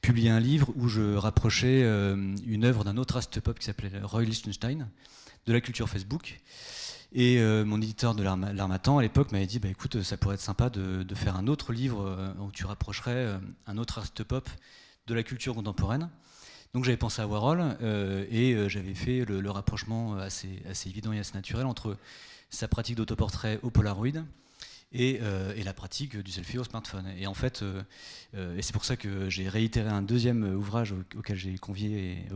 publié 0.00 0.30
un 0.30 0.40
livre 0.40 0.72
où 0.76 0.88
je 0.88 1.14
rapprochais 1.14 1.82
euh, 1.82 2.34
une 2.46 2.64
œuvre 2.64 2.84
d'un 2.84 2.96
autre 2.96 3.18
ast 3.18 3.40
pop 3.40 3.58
qui 3.58 3.66
s'appelait 3.66 3.92
Roy 4.02 4.22
Lichtenstein 4.22 4.88
de 5.46 5.52
la 5.52 5.60
culture 5.60 5.88
Facebook. 5.88 6.40
Et 7.12 7.38
euh, 7.38 7.64
mon 7.64 7.80
éditeur 7.80 8.14
de 8.14 8.22
l'Armatan 8.22 8.98
à 8.98 9.02
l'époque 9.02 9.32
m'avait 9.32 9.46
dit 9.46 9.58
bah, 9.58 9.68
écoute, 9.68 10.02
ça 10.02 10.16
pourrait 10.16 10.36
être 10.36 10.40
sympa 10.40 10.70
de, 10.70 11.14
faire 11.14 11.36
un 11.36 11.48
autre 11.48 11.72
livre 11.72 12.06
euh, 12.06 12.32
où 12.40 12.52
tu 12.52 12.66
rapprocherais 12.66 13.10
euh, 13.10 13.38
un 13.66 13.78
autre 13.78 13.98
art 13.98 14.10
pop 14.26 14.48
de 15.06 15.14
la 15.14 15.22
culture 15.22 15.54
contemporaine. 15.54 16.08
Donc 16.72 16.84
j'avais 16.84 16.96
pensé 16.96 17.20
à 17.20 17.26
Warhol 17.26 17.76
et 18.30 18.54
j'avais 18.68 18.94
fait 18.94 19.24
le, 19.24 19.50
rapprochement 19.50 20.14
assez, 20.18 20.62
assez, 20.70 20.88
évident 20.88 21.10
et 21.10 21.18
assez 21.18 21.34
naturel 21.34 21.66
entre 21.66 21.96
sa 22.48 22.68
pratique 22.68 22.94
d'autoportrait 22.94 23.58
au 23.64 23.70
Polaroid 23.70 24.22
euh, 24.96 25.54
et, 25.54 25.62
la 25.62 25.72
pratique 25.72 26.16
du 26.16 26.32
selfie 26.32 26.58
au 26.58 26.64
smartphone. 26.64 27.06
Et 27.16 27.28
en 27.28 27.34
fait, 27.34 27.62
euh, 27.62 27.80
euh, 28.34 28.56
et 28.56 28.62
c'est 28.62 28.72
pour 28.72 28.84
ça 28.84 28.96
que 28.96 29.30
j'ai 29.30 29.48
réitéré 29.48 29.88
un 29.88 30.02
deuxième 30.02 30.42
ouvrage 30.42 30.92
auquel 31.16 31.36
j'ai 31.36 31.56
convié, 31.58 32.12
et 32.12 32.26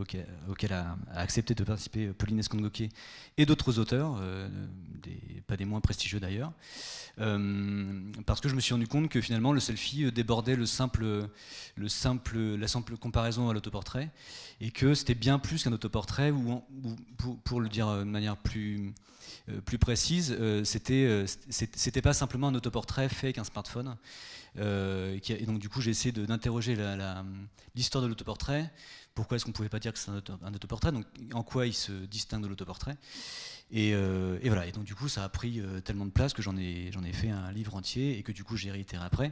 auquel, 0.47 0.71
a, 0.71 0.97
accepté 1.13 1.53
de 1.53 1.65
participer 1.65 2.07
Pauline 2.07 2.39
Escongoquet 2.39 2.89
et 3.37 3.45
d'autres 3.45 3.77
auteurs, 3.77 4.21
pas 5.47 5.57
des 5.57 5.65
moins 5.65 5.81
prestigieux 5.81 6.21
d'ailleurs, 6.21 6.53
parce 7.17 8.39
que 8.39 8.47
je 8.47 8.55
me 8.55 8.61
suis 8.61 8.73
rendu 8.73 8.87
compte 8.87 9.09
que 9.09 9.19
finalement 9.19 9.51
le 9.51 9.59
selfie 9.59 10.09
débordait 10.13 10.55
le 10.55 10.65
simple, 10.65 11.27
le 11.75 11.89
simple, 11.89 12.37
la 12.37 12.69
simple 12.69 12.95
comparaison 12.95 13.49
à 13.49 13.53
l'autoportrait, 13.53 14.11
et 14.61 14.71
que 14.71 14.93
c'était 14.93 15.15
bien 15.15 15.39
plus 15.39 15.63
qu'un 15.63 15.73
autoportrait, 15.73 16.31
ou, 16.31 16.63
pour, 17.43 17.59
le 17.59 17.67
dire 17.67 17.97
de 17.97 18.03
manière 18.03 18.37
plus 18.37 18.93
plus 19.65 19.77
précise, 19.77 20.35
euh, 20.39 20.63
c'était 20.63 21.05
euh, 21.05 21.25
c'était 21.49 22.01
pas 22.01 22.13
simplement 22.13 22.47
un 22.47 22.55
autoportrait 22.55 23.09
fait 23.09 23.27
avec 23.27 23.37
un 23.37 23.43
smartphone. 23.43 23.95
et 24.57 25.45
donc 25.45 25.59
du 25.59 25.69
coup 25.69 25.81
j'ai 25.81 25.91
essayé 25.91 26.11
d'interroger 26.11 26.75
l'histoire 27.75 28.03
de 28.03 28.07
l'autoportrait. 28.07 28.71
Pourquoi 29.13 29.37
est-ce 29.37 29.45
qu'on 29.45 29.51
ne 29.51 29.55
pouvait 29.55 29.69
pas 29.69 29.79
dire 29.79 29.93
que 29.93 29.99
c'est 29.99 30.11
un, 30.11 30.53
autoportrait? 30.53 30.91
En 31.33 31.43
quoi 31.43 31.67
il 31.67 31.73
se 31.73 31.91
distingue 31.91 32.43
de 32.43 32.47
l'autoportrait? 32.47 32.97
Et, 33.71 33.89
et, 33.89 34.47
voilà. 34.49 34.67
Et 34.67 34.71
donc 34.71 34.83
du 34.83 34.95
coup 34.95 35.07
ça 35.07 35.23
a 35.23 35.29
pris 35.29 35.61
tellement 35.83 36.05
de 36.05 36.11
place 36.11 36.33
que 36.33 36.41
j'en 36.41 36.57
ai 36.57 36.89
j'en 36.91 37.03
ai 37.03 37.13
fait 37.13 37.29
un 37.29 37.51
livre 37.51 37.75
entier 37.75 38.17
et 38.17 38.23
que 38.23 38.31
du 38.31 38.43
coup 38.43 38.57
j'ai 38.57 38.71
réitéré 38.71 39.05
après 39.05 39.31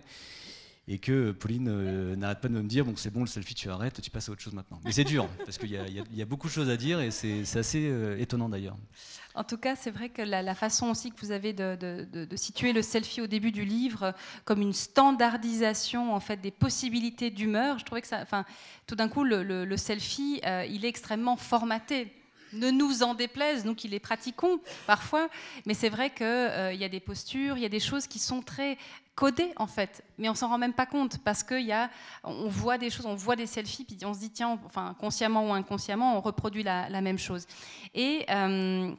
et 0.88 0.98
que 1.00 1.32
Pauline 1.32 2.16
n'arrête 2.16 2.42
pas 2.42 2.50
de 2.50 2.54
me 2.54 2.64
dire 2.64 2.86
bon 2.86 2.96
c'est 2.96 3.10
bon 3.10 3.22
le 3.22 3.28
selfie 3.28 3.56
tu 3.56 3.70
arrêtes 3.70 4.02
tu 4.02 4.12
passes 4.12 4.30
à 4.30 4.32
autre 4.32 4.42
chose 4.42 4.54
maintenant. 4.54 4.80
Mais 4.84 4.92
c'est 4.92 5.04
dur 5.04 5.28
parce 5.46 5.58
qu'il 5.58 5.72
y, 5.72 6.22
a 6.22 6.26
beaucoup 6.26 6.48
de 6.48 6.52
choses 6.52 6.70
à 6.70 6.78
dire 6.78 7.00
et 7.00 7.12
c'est 7.12 7.58
assez 7.58 7.92
étonnant 8.20 8.50
d'ailleurs. 8.50 8.78
En 9.36 9.44
tout 9.44 9.58
cas, 9.58 9.76
c'est 9.76 9.90
vrai 9.90 10.10
que 10.10 10.22
la, 10.22 10.54
façon 10.54 10.90
aussi 10.90 11.12
que 11.12 11.20
vous 11.20 11.32
avez 11.32 11.54
de, 11.54 12.28
situer 12.36 12.72
le 12.72 12.84
selfie 12.84 13.22
au 13.22 13.28
début 13.28 13.52
du 13.52 13.66
livre 13.66 14.14
comme 14.46 14.62
une 14.62 14.74
standardisation 14.74 16.14
en 16.14 16.20
fait 16.20 16.38
des 16.38 16.52
possibilités 16.52 17.32
d'humeur, 17.32 17.80
je 17.80 17.86
trouvais 17.86 18.02
que 18.02 18.08
ça, 18.08 18.26
tout 18.86 18.96
d'un 18.96 19.10
coup, 19.10 19.24
le, 19.24 19.78
selfie, 19.78 20.40
euh, 20.46 20.66
il 20.70 20.86
est 20.86 20.90
extrêmement 20.90 21.36
formaté. 21.36 22.14
Ne 22.54 22.70
nous 22.70 23.02
en 23.02 23.16
déplaise, 23.16 23.66
nous 23.66 23.74
qui 23.74 23.88
les 23.88 24.00
pratiquons 24.00 24.60
parfois, 24.86 25.28
mais 25.66 25.74
c'est 25.74 25.90
vrai 25.90 26.12
qu'il 26.12 26.28
euh, 26.28 26.74
y 26.74 26.84
a 26.84 26.90
des 26.90 27.00
postures, 27.00 27.58
il 27.58 27.64
y 27.64 27.66
a 27.66 27.70
des 27.70 27.80
choses 27.80 28.06
qui 28.06 28.20
sont 28.20 28.44
très 28.44 28.78
codées 29.16 29.54
en 29.58 29.68
fait, 29.68 30.04
mais 30.18 30.30
on 30.30 30.36
s'en 30.36 30.50
rend 30.50 30.58
même 30.58 30.74
pas 30.74 30.86
compte 30.86 31.20
parce 31.24 31.44
que 31.44 31.60
y 31.60 31.72
a, 31.72 31.90
on 32.24 32.48
voit 32.48 32.78
des 32.78 32.90
choses, 32.90 33.06
on 33.06 33.16
voit 33.16 33.36
des 33.36 33.46
selfies, 33.46 33.86
puis 33.86 33.98
on 34.06 34.14
se 34.14 34.20
dit 34.20 34.32
tiens, 34.32 34.60
enfin 34.66 34.96
consciemment 35.00 35.50
ou 35.50 35.54
inconsciemment, 35.54 36.18
on 36.18 36.22
reproduit 36.22 36.64
la, 36.64 37.02
même 37.02 37.20
chose. 37.20 37.46
Et 37.94 38.26
euh, 38.30 38.92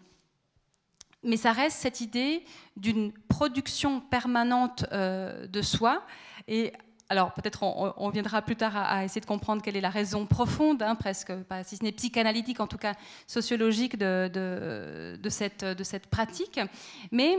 mais 1.25 1.37
ça 1.37 1.53
reste 1.53 1.79
cette 1.79 2.01
idée 2.01 2.45
d'une 2.77 3.13
production 3.13 4.01
permanente 4.01 4.85
euh, 4.93 5.47
de 5.47 5.63
soi. 5.63 6.03
Et 6.47 6.73
alors 7.09 7.33
peut-être 7.33 7.63
on, 7.63 8.09
viendra 8.11 8.43
plus 8.43 8.57
tard 8.57 8.77
à, 8.77 9.05
essayer 9.05 9.21
de 9.21 9.27
comprendre 9.27 9.63
quelle 9.63 9.77
est 9.77 9.81
la 9.81 9.91
raison 9.91 10.27
profonde, 10.27 10.83
hein, 10.83 10.95
presque, 10.95 11.35
pas, 11.45 11.65
si 11.65 11.77
ce 11.77 11.83
n'est 11.83 11.93
psychanalytique, 11.93 12.61
en 12.61 12.67
tout 12.67 12.79
cas 12.79 12.95
sociologique 13.27 13.99
de, 13.99 14.29
de, 15.21 15.29
cette, 15.29 15.65
de 15.65 15.85
cette 15.85 16.07
pratique. 16.07 16.61
Mais 17.11 17.39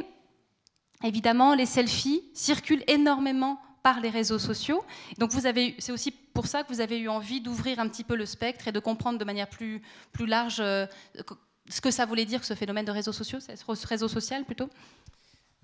évidemment, 1.04 1.56
les 1.56 1.66
selfies 1.66 2.24
circulent 2.34 2.84
énormément 2.88 3.60
par 3.86 4.00
les 4.00 4.10
réseaux 4.10 4.40
sociaux. 4.40 4.84
Donc 5.20 5.32
c'est 5.32 5.92
aussi 5.92 6.12
pour 6.12 6.48
ça 6.48 6.64
que 6.64 6.74
vous 6.74 6.82
avez 6.82 6.98
eu 6.98 7.08
envie 7.08 7.40
d'ouvrir 7.40 7.80
un 7.80 7.88
petit 7.88 8.04
peu 8.04 8.16
le 8.16 8.26
spectre 8.26 8.68
et 8.68 8.72
de 8.72 8.80
comprendre 8.80 9.20
de 9.20 9.24
manière 9.24 9.48
plus, 9.48 9.80
large 10.20 10.58
euh, 10.60 10.88
ce 11.70 11.82
que 11.82 11.92
ça 11.92 12.08
voulait 12.08 12.26
dire 12.26 12.44
ce 12.44 12.56
phénomène 12.56 12.86
de 12.86 12.92
réseaux 12.92 13.14
sociaux, 13.14 13.40
ce 13.40 13.88
réseau 13.88 14.08
social 14.08 14.44
plutôt 14.44 14.72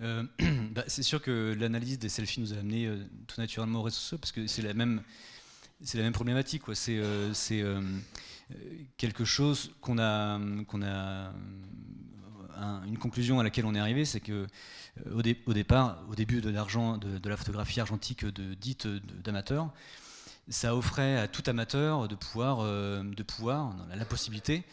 euh, 0.02 0.22
bah, 0.70 0.84
C'est 0.86 1.02
sûr 1.02 1.20
que 1.20 1.56
l'analyse 1.58 1.98
des 1.98 2.08
selfies 2.08 2.40
nous 2.40 2.52
a 2.52 2.58
amené 2.58 2.86
euh, 2.86 3.04
tout 3.26 3.40
naturellement 3.40 3.80
aux 3.80 3.82
réseaux 3.82 3.96
sociaux 3.96 4.18
parce 4.18 4.30
que 4.30 4.46
c'est 4.46 4.62
la 4.62 4.72
même, 4.72 5.02
problématique. 6.12 6.62
C'est 6.74 7.00
quelque 8.98 9.24
chose 9.24 9.74
qu'on 9.80 9.98
a 9.98 10.38
une 12.86 12.98
conclusion 12.98 13.40
à 13.40 13.42
laquelle 13.42 13.66
on 13.66 13.74
est 13.74 13.80
arrivé, 13.80 14.04
c'est 14.04 14.20
que 14.20 14.46
au, 15.14 15.22
départ, 15.52 15.98
au 16.10 16.14
début 16.14 16.40
de 16.40 16.50
l'argent, 16.50 16.98
de, 16.98 17.28
la 17.28 17.36
photographie 17.36 17.80
argentique 17.80 18.24
dite 18.26 18.86
d'amateurs, 18.86 19.70
ça 20.48 20.76
offrait 20.76 21.18
à 21.18 21.28
tout 21.28 21.42
amateur 21.46 22.08
de 22.08 22.14
pouvoir, 22.14 22.64
de 22.64 23.22
pouvoir 23.22 23.74
la 23.94 24.04
possibilité 24.04 24.64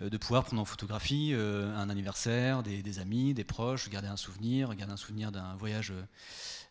de 0.00 0.16
pouvoir 0.16 0.44
prendre 0.44 0.62
en 0.62 0.64
photographie 0.64 1.34
un 1.34 1.90
anniversaire, 1.90 2.62
des, 2.62 2.98
amis, 2.98 3.34
des 3.34 3.44
proches, 3.44 3.88
garder 3.90 4.08
un 4.08 4.16
souvenir, 4.16 4.74
garder 4.74 4.92
un 4.92 4.96
souvenir 4.96 5.32
d'un 5.32 5.56
voyage 5.56 5.92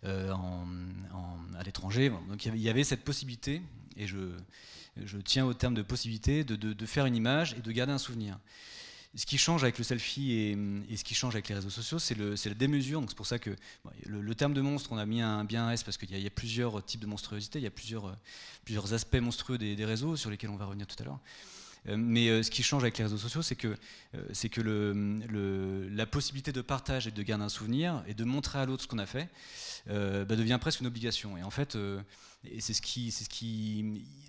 à 0.03 1.63
l'étranger. 1.65 2.12
Donc 2.29 2.45
il 2.45 2.57
y 2.57 2.69
avait 2.69 2.83
cette 2.83 3.03
possibilité, 3.03 3.62
et 3.97 4.07
je 4.07 5.17
tiens 5.25 5.45
au 5.45 5.53
terme 5.53 5.74
de 5.74 5.81
possibilité, 5.81 6.43
de, 6.43 6.86
faire 6.86 7.05
une 7.05 7.15
image 7.15 7.53
et 7.53 7.62
de 7.62 7.71
garder 7.71 7.93
un 7.93 7.97
souvenir. 7.97 8.39
Ce 9.17 9.25
qui 9.25 9.39
change 9.39 9.63
avec 9.63 9.79
le 9.79 9.83
selfie 9.83 10.31
et, 10.31 10.95
ce 10.95 11.03
qui 11.03 11.15
change 11.15 11.33
avec 11.33 11.50
les 11.50 11.55
réseaux 11.55 11.71
sociaux, 11.71 11.97
c'est 11.97 12.15
la 12.15 12.53
démesure. 12.53 13.03
C'est 13.07 13.17
pour 13.17 13.25
ça 13.25 13.39
que 13.39 13.50
le, 14.05 14.36
terme 14.36 14.53
de 14.53 14.62
monstre, 14.62 14.91
on 14.91 14.97
a 14.97 15.07
mis 15.07 15.21
un 15.21 15.43
bien 15.43 15.71
S 15.71 15.81
parce 15.81 15.97
qu'il 15.97 16.15
y, 16.15 16.27
a 16.27 16.29
plusieurs 16.29 16.86
types 16.86 17.01
de 17.01 17.07
monstruosité, 17.07 17.57
il 17.57 17.63
y 17.63 17.67
a 17.67 17.71
plusieurs, 17.71 18.13
aspects 18.93 19.17
monstrueux 19.17 19.57
des, 19.57 19.86
réseaux 19.86 20.15
sur 20.15 20.29
lesquels 20.29 20.51
on 20.51 20.55
va 20.55 20.65
revenir 20.65 20.86
tout 20.86 20.95
à 21.01 21.05
l'heure. 21.05 21.19
Euh, 21.89 21.95
mais 21.97 22.29
euh, 22.29 22.43
ce 22.43 22.51
qui 22.51 22.62
change 22.62 22.83
avec 22.83 23.00
les 23.00 23.05
réseaux 23.05 23.17
sociaux, 23.17 23.41
c'est 23.41 23.55
que, 23.55 23.75
euh, 24.13 25.89
la 25.91 26.05
possibilité 26.05 26.51
de 26.51 26.62
partage 26.62 27.07
et 27.07 27.12
de 27.12 27.24
garder 27.24 27.43
un 27.43 27.50
souvenir 27.50 28.03
et 28.07 28.13
de 28.13 28.24
montrer 28.24 28.59
à 28.59 28.67
l'autre 28.67 28.83
ce 28.83 28.88
qu'on 28.88 29.00
a 29.00 29.07
fait 29.07 29.29
bah, 29.88 30.36
devient 30.36 30.59
presque 30.62 30.81
une 30.81 30.88
obligation. 30.88 31.38
Et 31.38 31.43
en 31.43 31.50
fait, 31.50 31.75
et 32.53 32.61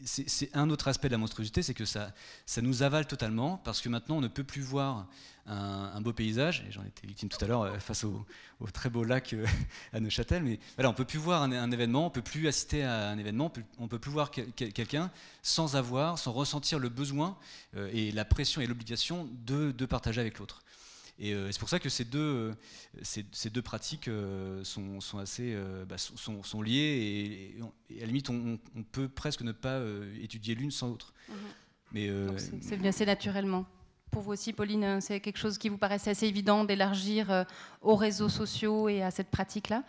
c'est 0.05 0.51
un 0.55 0.71
autre 0.71 0.89
aspect 0.89 1.09
de 1.09 1.13
la 1.13 1.19
monstruosité, 1.19 1.63
c'est 1.63 1.75
que 1.75 1.85
ça, 1.85 2.13
nous 2.61 2.83
avale 2.83 3.07
totalement 3.07 3.59
parce 3.59 3.81
que 3.81 3.89
maintenant 3.89 4.17
on 4.17 4.21
ne 4.21 4.29
peut 4.29 4.45
plus 4.45 4.63
voir 4.63 5.07
un, 5.47 6.01
beau 6.01 6.13
paysage. 6.13 6.65
Et 6.69 6.73
j'en 6.73 6.85
étais 6.85 7.07
victime 7.07 7.29
tout 7.29 7.43
à 7.43 7.49
l'heure 7.49 7.63
euh, 7.63 7.79
face 7.79 8.05
au, 8.05 8.27
très 8.73 8.91
beau 8.91 9.05
lac 9.05 9.33
euh, 9.33 9.47
à 9.93 10.01
Neuchâtel, 10.01 10.43
mais 10.43 10.59
voilà, 10.77 10.91
on 10.91 10.95
peut 10.95 11.05
plus 11.05 11.19
voir 11.19 11.43
un, 11.43 11.71
événement, 11.71 12.07
on 12.07 12.11
peut 12.11 12.23
plus 12.23 12.47
assister 12.49 12.83
à 12.85 13.09
un 13.09 13.19
événement, 13.19 13.53
on 13.79 13.89
peut 13.89 13.99
plus 13.99 14.11
voir 14.11 14.31
quelqu'un 14.31 15.11
sans 15.43 15.77
avoir, 15.77 16.19
sans 16.19 16.33
ressentir 16.33 16.79
le 16.79 16.89
besoin 16.89 17.37
euh, 17.77 17.91
et 17.93 18.13
la 18.13 18.25
pression 18.25 18.61
et 18.61 18.67
l'obligation 18.67 19.29
de 19.47 19.87
partager 19.87 20.21
avec 20.21 20.39
l'autre. 20.39 20.63
Et 21.19 21.35
euh, 21.35 21.51
c'est 21.51 21.59
pour 21.59 21.69
ça 21.69 21.81
que 21.81 21.89
ces 21.89 22.05
deux, 22.05 22.19
euh, 22.19 22.55
ces, 23.03 23.27
ces 23.33 23.51
deux 23.51 23.63
pratiques 23.63 24.07
euh, 24.07 24.63
sont, 24.63 25.01
sont, 25.01 25.19
assez, 25.19 25.57
bah, 25.89 25.99
sont, 25.99 26.43
sont, 26.43 26.63
liées 26.63 27.57
et, 27.91 27.97
à 27.97 28.01
la 28.01 28.07
limite, 28.07 28.31
on, 28.31 28.59
peut 28.93 29.09
presque 29.09 29.43
ne 29.43 29.53
pas 29.53 29.81
étudier 30.21 30.55
l'une 30.55 30.71
sans 30.71 30.89
l'autre. 30.89 31.13
Mhm. 31.29 31.37
Mais 31.93 32.11
c'est 32.39 32.77
bien, 32.77 32.93
c'est 32.93 33.07
naturellement. 33.07 33.65
Pour 34.11 34.23
vous 34.23 34.33
aussi, 34.33 34.53
Pauline, 34.53 35.01
c'est 35.01 35.21
quelque 35.21 35.39
chose 35.39 35.59
qui 35.59 35.69
vous 35.69 35.79
paraissait 35.79 36.11
assez 36.11 36.27
évident 36.27 36.65
d'élargir 36.65 37.47
aux 37.83 37.97
réseaux 37.97 38.29
sociaux 38.29 38.89
et 38.89 39.03
à 39.03 39.11
cette 39.11 39.31
pratique-là? 39.31 39.85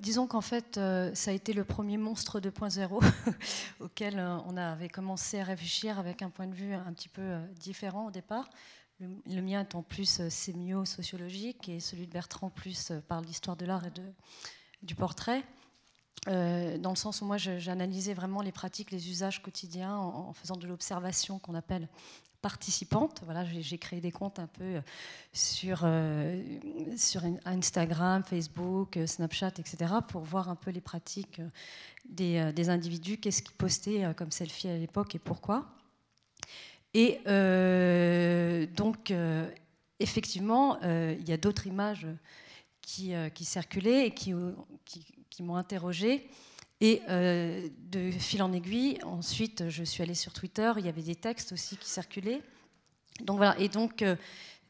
Disons 0.00 0.26
qu'en 0.26 0.40
fait, 0.40 0.80
ça 1.14 1.30
a 1.30 1.34
été 1.34 1.52
le 1.52 1.64
premier 1.64 1.96
monstre 1.96 2.40
2.0 2.40 3.04
auquel 3.80 4.18
on 4.46 4.56
avait 4.56 4.88
commencé 4.88 5.38
à 5.38 5.44
réfléchir 5.44 5.98
avec 5.98 6.22
un 6.22 6.30
point 6.30 6.46
de 6.46 6.54
vue 6.54 6.72
un 6.74 6.92
petit 6.92 7.08
peu 7.08 7.36
différent 7.60 8.06
au 8.08 8.10
départ. 8.10 8.48
Le, 8.98 9.42
mien 9.42 9.60
étant 9.60 9.82
plus 9.82 10.20
euh, 10.20 10.30
sémio-sociologique 10.30 11.68
et 11.68 11.80
celui 11.80 12.06
de 12.06 12.12
Bertrand 12.12 12.48
plus 12.48 12.90
euh, 12.90 13.00
par 13.06 13.20
l'histoire 13.20 13.54
de 13.54 13.66
l'art 13.66 13.86
et 13.86 13.90
de, 13.90 14.02
du 14.82 14.94
portrait. 14.94 15.44
Euh, 16.28 16.78
dans 16.78 16.90
le 16.90 16.96
sens 16.96 17.20
où 17.20 17.26
moi 17.26 17.36
j'analysais 17.36 18.14
vraiment 18.14 18.40
les 18.40 18.52
pratiques, 18.52 18.90
les 18.90 19.10
usages 19.10 19.42
quotidiens 19.42 19.94
en, 19.94 20.32
faisant 20.32 20.56
de 20.56 20.66
l'observation 20.66 21.38
qu'on 21.38 21.54
appelle 21.54 21.88
participante. 22.40 23.20
Voilà, 23.26 23.44
j'ai 23.44 23.78
créé 23.78 24.00
des 24.00 24.10
comptes 24.10 24.38
un 24.38 24.46
peu 24.46 24.80
sur, 25.32 25.86
sur 26.96 27.22
Instagram, 27.44 28.24
Facebook, 28.24 28.98
Snapchat, 29.06 29.52
etc., 29.58 29.94
pour 30.08 30.22
voir 30.22 30.48
un 30.48 30.56
peu 30.56 30.70
les 30.70 30.80
pratiques 30.80 31.40
des, 32.08 32.52
des 32.52 32.70
individus, 32.70 33.18
qu'est-ce 33.18 33.42
qu'ils 33.42 33.56
postaient 33.56 34.12
comme 34.16 34.32
selfie 34.32 34.68
à 34.68 34.78
l'époque 34.78 35.14
et 35.14 35.18
pourquoi. 35.20 35.76
Et 36.96 37.20
euh, 37.26 38.66
donc, 38.74 39.10
euh, 39.10 39.46
effectivement, 40.00 40.78
euh, 40.82 41.14
il 41.20 41.28
y 41.28 41.32
a 41.34 41.36
d'autres 41.36 41.66
images 41.66 42.06
qui, 42.80 43.12
circulaient 43.42 44.06
et 44.06 44.10
qui, 44.12 44.32
qui, 45.28 45.42
m'ont 45.42 45.56
interrogée. 45.56 46.26
Et 46.80 47.02
de 47.08 48.10
fil 48.12 48.42
en 48.42 48.50
aiguille, 48.52 48.98
ensuite, 49.02 49.68
je 49.68 49.84
suis 49.84 50.02
allée 50.02 50.14
sur 50.14 50.32
Twitter, 50.32 50.72
il 50.78 50.86
y 50.86 50.88
avait 50.88 51.02
des 51.02 51.16
textes 51.16 51.52
aussi 51.52 51.76
qui 51.76 51.88
circulaient. 51.90 52.40
Donc 53.20 53.36
voilà, 53.36 53.58
et 53.58 53.68
donc 53.68 54.04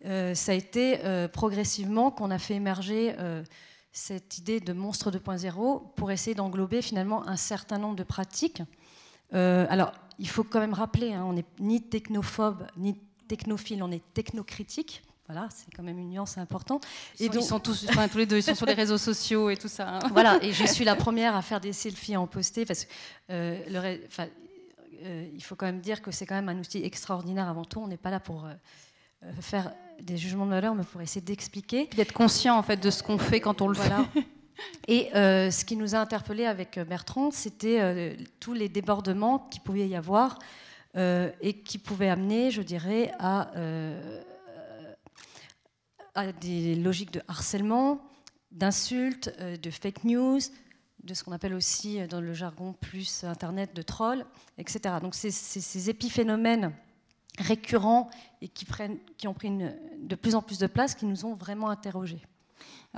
ça 0.02 0.52
a 0.52 0.54
été 0.54 0.99
progressivement 1.33 2.11
qu'on 2.11 2.30
a 2.30 2.38
fait 2.38 2.54
émerger 2.54 3.14
cette 3.92 4.38
idée 4.38 4.61
de 4.61 4.73
monstre 4.73 5.11
2.0 5.11 5.95
pour 5.95 6.11
essayer 6.11 6.35
d'englober 6.35 6.80
finalement 6.80 7.26
un 7.28 7.37
certain 7.37 7.78
nombre 7.78 7.97
de 7.97 8.04
pratiques. 8.04 8.62
Alors, 9.33 9.92
il 10.18 10.28
faut 10.28 10.45
quand 10.45 10.61
même 10.61 10.75
rappeler, 10.75 11.12
hein, 11.12 11.25
on 11.26 11.35
n'est 11.35 11.45
ni 11.61 11.83
technophobe 11.83 12.66
ni 12.76 12.99
technophile, 13.28 13.83
on 13.83 13.90
est 13.90 14.02
technocritique. 14.14 15.02
Voilà, 15.28 15.49
c'est 15.50 15.75
quand 15.75 15.83
même 15.83 15.99
une 15.99 16.11
nuance 16.11 16.38
importante. 16.38 16.87
Ils, 17.18 17.26
et 17.26 17.28
donc, 17.28 17.42
ils 17.42 17.47
sont 17.47 17.59
tous, 17.59 17.85
tous 17.85 18.18
les 18.18 18.26
deux, 18.26 18.37
ils 18.37 18.42
sont 18.45 18.54
sur 18.54 18.66
les 18.66 18.75
réseaux 18.75 18.99
sociaux 18.99 19.50
et 19.50 19.56
tout 19.56 19.68
ça. 19.68 19.97
Hein. 19.97 19.99
Voilà, 20.12 20.38
et 20.42 20.52
je 20.52 20.64
suis 20.66 20.85
la 20.85 20.95
première 20.95 21.35
à 21.35 21.42
faire 21.42 21.61
des 21.61 21.73
selfies 21.73 22.14
à 22.14 22.21
en 22.21 22.28
poster 22.28 22.64
parce 22.64 22.85
que 22.85 22.90
euh, 23.30 23.59
le, 23.68 24.00
euh, 25.02 25.28
il 25.35 25.42
faut 25.42 25.56
quand 25.56 25.66
même 25.66 25.80
dire 25.80 26.00
que 26.00 26.12
c'est 26.12 26.26
quand 26.26 26.37
même 26.37 26.49
un 26.49 26.59
outil 26.59 26.85
extraordinaire 26.85 27.49
avant 27.49 27.64
tout. 27.64 27.80
On 27.80 27.88
n'est 27.88 27.97
pas 27.97 28.11
là 28.11 28.21
pour 28.21 28.45
euh, 28.45 29.33
faire 29.40 29.73
des 30.00 30.16
jugements 30.16 30.47
de 30.47 30.50
valeur, 30.50 30.76
mais 30.76 30.85
pour 30.85 31.00
essayer 31.00 31.21
d'expliquer. 31.21 31.88
D'être 31.97 32.12
conscient 32.12 32.56
en 32.56 32.62
fait 32.62 32.76
de 32.76 32.90
ce 32.90 33.02
qu'on 33.02 33.18
fait 33.18 33.40
quand 33.40 33.61
on 33.61 33.68
le 33.68 33.75
voilà. 33.75 34.04
fait. 34.14 34.25
Et 34.88 35.14
euh, 35.14 35.50
ce 35.50 35.64
qui 35.64 35.76
nous 35.76 35.94
a 35.94 35.98
interpellés 35.98 36.46
avec 36.46 36.78
Bertrand, 36.78 37.30
c'était 37.30 37.80
euh, 37.80 38.14
tous 38.40 38.52
les 38.52 38.68
débordements 38.68 39.40
qu'il 39.50 39.62
pouvait 39.62 39.88
y 39.88 39.96
avoir 39.96 40.38
euh, 40.96 41.30
et 41.40 41.60
qui 41.60 41.78
pouvaient 41.78 42.08
amener, 42.08 42.50
je 42.50 42.62
dirais, 42.62 43.12
à, 43.18 43.50
des 46.40 46.75
logiques 46.76 47.12
de 47.12 47.22
harcèlement, 47.28 48.00
d'insultes, 48.50 49.30
de 49.38 49.70
fake 49.70 50.04
news, 50.04 50.40
de 51.02 51.14
ce 51.14 51.22
qu'on 51.22 51.32
appelle 51.32 51.54
aussi 51.54 52.00
dans 52.08 52.22
le 52.22 52.32
jargon 52.32 52.72
plus 52.72 53.25
Internet 53.25 53.75
de 53.76 53.82
trolls, 53.82 54.25
etc. 54.56 54.94
Donc 55.02 55.14
c'est 55.14 55.30
ces 55.30 55.90
épiphénomènes 55.90 56.72
récurrents 57.38 58.08
et 58.40 58.48
qui, 58.48 58.64
prennent, 58.64 58.98
qui 59.18 59.28
ont 59.28 59.34
pris 59.34 59.50
de 59.50 60.14
plus 60.14 60.34
en 60.34 60.40
plus 60.40 60.58
de 60.58 60.66
place 60.66 60.94
qui 60.94 61.04
nous 61.04 61.26
ont 61.26 61.34
vraiment 61.34 61.68
interrogés. 61.68 62.22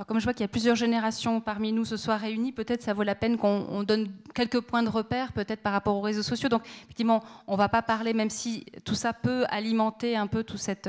Comme 0.07 0.21
je 0.21 0.25
vois 0.25 0.33
qu'il 0.33 0.43
y 0.43 0.45
a 0.45 0.49
plusieurs 0.49 0.77
générations 0.77 1.41
parmi 1.41 1.73
nous 1.73 1.85
ce 1.85 1.97
soir 1.97 2.21
réunies, 2.21 2.53
peut-être 2.53 2.83
ça 2.83 2.95
vaut 2.95 3.03
la 3.03 3.17
peine 3.17 3.37
qu'on 3.37 3.83
donne 3.83 4.09
quelques 4.33 4.61
points 4.61 4.85
de 4.85 4.89
repère, 4.89 5.33
peut-être 5.33 5.61
par 5.61 5.73
rapport 5.73 5.97
aux 5.97 6.01
réseaux 6.01 6.23
sociaux. 6.23 6.49
Donc, 6.49 6.63
effectivement, 6.85 7.25
on 7.49 7.55
ne 7.55 7.59
va 7.59 7.69
pas 7.69 7.83
parler, 7.83 8.13
même 8.13 8.31
si 8.31 8.65
tout 8.85 8.95
ça 8.95 9.13
peut 9.13 9.45
alimenter 9.49 10.17
un 10.17 10.29
peu 10.29 10.45
toute 10.45 10.61
cette, 10.61 10.89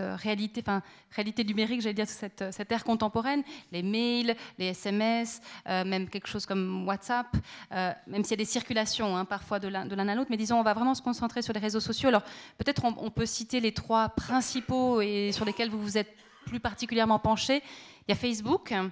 réalité, 0.00 0.62
enfin, 0.64 0.82
réalité 1.10 1.44
numérique, 1.44 1.82
j'allais 1.82 1.94
dire, 1.94 2.08
cette, 2.08 2.44
cette 2.50 2.72
ère 2.72 2.84
contemporaine, 2.84 3.42
les 3.72 3.82
mails, 3.82 4.34
les 4.58 4.66
SMS, 4.68 5.42
euh, 5.68 5.84
même 5.84 6.08
quelque 6.08 6.28
chose 6.28 6.46
comme 6.46 6.86
WhatsApp, 6.86 7.26
euh, 7.72 7.92
même 8.06 8.24
s'il 8.24 8.32
y 8.32 8.34
a 8.34 8.44
des 8.44 8.44
circulations 8.46 9.16
hein, 9.16 9.26
parfois 9.26 9.58
de 9.58 9.68
l'un 9.68 10.08
à 10.08 10.14
l'autre. 10.14 10.30
Mais 10.30 10.38
disons, 10.38 10.58
on 10.58 10.62
va 10.62 10.72
vraiment 10.72 10.94
se 10.94 11.02
concentrer 11.02 11.42
sur 11.42 11.52
les 11.52 11.60
réseaux 11.60 11.80
sociaux. 11.80 12.08
Alors, 12.08 12.22
peut-être 12.56 12.84
on, 12.86 12.94
on 12.98 13.10
peut 13.10 13.26
citer 13.26 13.60
les 13.60 13.72
trois 13.72 14.08
principaux 14.08 15.02
et 15.02 15.32
sur 15.32 15.44
lesquels 15.44 15.68
vous 15.68 15.80
vous 15.80 15.98
êtes 15.98 16.14
plus 16.46 16.60
particulièrement 16.60 17.18
penché. 17.18 17.62
Il 18.08 18.12
y 18.12 18.14
a 18.14 18.16
Facebook, 18.16 18.70
euh, 18.72 18.88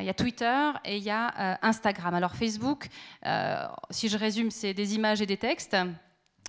il 0.00 0.04
y 0.04 0.10
a 0.10 0.14
Twitter 0.14 0.70
et 0.84 0.98
il 0.98 1.02
y 1.02 1.10
a 1.10 1.28
euh, 1.38 1.56
Instagram. 1.62 2.14
Alors 2.14 2.34
Facebook, 2.36 2.88
euh, 3.24 3.66
si 3.88 4.08
je 4.08 4.18
résume, 4.18 4.50
c'est 4.50 4.74
des 4.74 4.94
images 4.94 5.22
et 5.22 5.26
des 5.26 5.38
textes. 5.38 5.76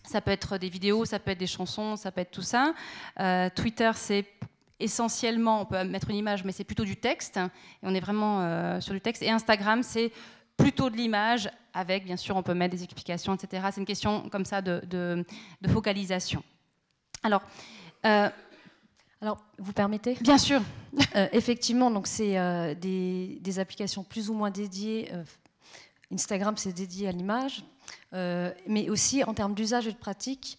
Ça 0.04 0.20
peut 0.20 0.32
être 0.32 0.58
des 0.58 0.68
vidéos, 0.68 1.06
ça 1.06 1.20
peut 1.20 1.32
être 1.32 1.38
des 1.38 1.48
chansons, 1.48 1.96
ça 1.96 2.12
peut 2.12 2.22
être 2.22 2.32
tout 2.32 2.42
ça. 2.42 2.74
Twitter, 3.56 3.92
c'est 3.94 4.26
essentiellement, 4.80 5.62
on 5.62 5.66
peut 5.66 5.84
mettre 5.84 6.10
une 6.10 6.16
image, 6.16 6.44
mais 6.44 6.52
c'est 6.52 6.64
plutôt 6.64 6.84
du 6.84 6.98
texte. 6.98 7.38
Et 7.38 7.84
on 7.84 7.94
est 7.94 8.00
vraiment 8.00 8.82
sur 8.82 8.96
du 8.96 9.00
texte. 9.00 9.22
Et 9.22 9.30
Instagram, 9.30 9.84
c'est 9.84 10.12
plutôt 10.58 10.90
de 10.90 10.96
l'image, 10.96 11.52
avec, 11.72 12.04
bien 12.04 12.18
sûr, 12.18 12.36
on 12.36 12.42
peut 12.42 12.56
mettre 12.56 12.76
des 12.76 12.84
explications, 12.84 13.36
etc. 13.36 13.68
C'est 13.72 13.80
une 13.80 13.86
question 13.86 14.28
comme 14.32 14.44
ça 14.44 14.64
de, 14.64 15.24
focalisation. 15.68 16.42
Alors, 17.22 17.44
alors, 19.22 19.38
vous 19.60 19.72
permettez? 19.72 20.18
Bien 20.22 20.40
sûr. 20.40 20.62
Euh, 21.16 21.28
effectivement, 21.32 21.92
donc 21.92 22.08
c'est 22.08 22.40
euh, 22.40 22.74
des, 22.74 23.60
applications 23.60 24.04
plus 24.04 24.30
ou 24.30 24.34
moins 24.34 24.50
dédiées. 24.50 25.10
Euh, 25.14 25.24
Instagram, 26.12 26.58
c'est 26.58 26.74
dédié 26.74 27.08
à 27.08 27.12
l'image, 27.12 27.64
mais 28.12 28.90
aussi 28.90 29.24
en 29.24 29.34
termes 29.34 29.54
d'usage 29.54 29.88
et 29.88 29.92
de 29.92 29.98
pratique. 29.98 30.58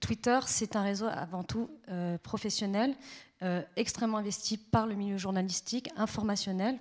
Twitter, 0.00 0.38
c'est 0.46 0.76
un 0.76 0.82
réseau 0.82 1.06
avant 1.06 1.42
tout 1.42 1.68
professionnel, 2.22 2.94
extrêmement 3.74 4.18
investi 4.18 4.56
par 4.56 4.86
le 4.86 4.94
milieu 4.94 5.18
journalistique, 5.18 5.90
informationnel, 5.96 6.78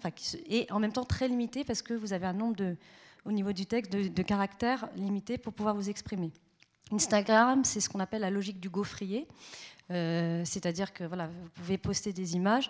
et 0.47 0.67
en 0.69 0.79
même 0.79 0.93
temps 0.93 1.05
très 1.05 1.27
limité 1.27 1.63
parce 1.63 1.81
que 1.81 1.95
vous 1.95 2.13
avez 2.13 2.27
un 2.27 2.33
nombre 2.33 2.55
de, 2.55 2.77
au 3.25 3.31
niveau 3.31 3.51
du 3.51 3.65
texte 3.65 3.91
de, 3.91 4.07
de 4.07 4.21
caractères 4.21 4.87
limités 4.95 5.39
pour 5.39 5.53
pouvoir 5.53 5.73
vous 5.73 5.89
exprimer. 5.89 6.31
Instagram, 6.91 7.65
c'est 7.65 7.79
ce 7.79 7.89
qu'on 7.89 7.99
appelle 7.99 8.21
la 8.21 8.29
logique 8.29 8.59
du 8.59 8.69
gaufrier. 8.69 9.27
Euh, 9.91 10.43
c'est-à-dire 10.45 10.93
que 10.93 11.03
voilà, 11.03 11.27
vous 11.27 11.49
pouvez 11.53 11.77
poster 11.77 12.13
des 12.13 12.35
images 12.35 12.69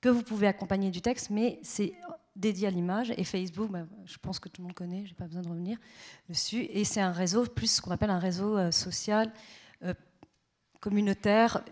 que 0.00 0.08
vous 0.08 0.22
pouvez 0.22 0.46
accompagner 0.46 0.90
du 0.90 1.00
texte, 1.00 1.30
mais 1.30 1.58
c'est 1.62 1.94
dédié 2.36 2.68
à 2.68 2.70
l'image. 2.70 3.12
Et 3.16 3.24
Facebook, 3.24 3.70
bah, 3.70 3.86
je 4.04 4.18
pense 4.18 4.38
que 4.38 4.48
tout 4.48 4.60
le 4.60 4.66
monde 4.66 4.74
connaît, 4.74 5.04
je 5.04 5.10
n'ai 5.10 5.16
pas 5.16 5.26
besoin 5.26 5.42
de 5.42 5.48
revenir 5.48 5.78
dessus. 6.28 6.66
Et 6.70 6.84
c'est 6.84 7.00
un 7.00 7.12
réseau, 7.12 7.44
plus 7.46 7.70
ce 7.70 7.80
qu'on 7.80 7.90
appelle 7.90 8.10
un 8.10 8.18
réseau 8.18 8.56
euh, 8.58 8.70
social, 8.70 9.32
euh, 9.82 9.94
communautaire, 10.80 11.64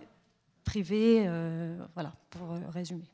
privé, 0.65 1.29
voilà, 1.95 2.15
pour 2.31 2.51
résumer. 2.73 3.05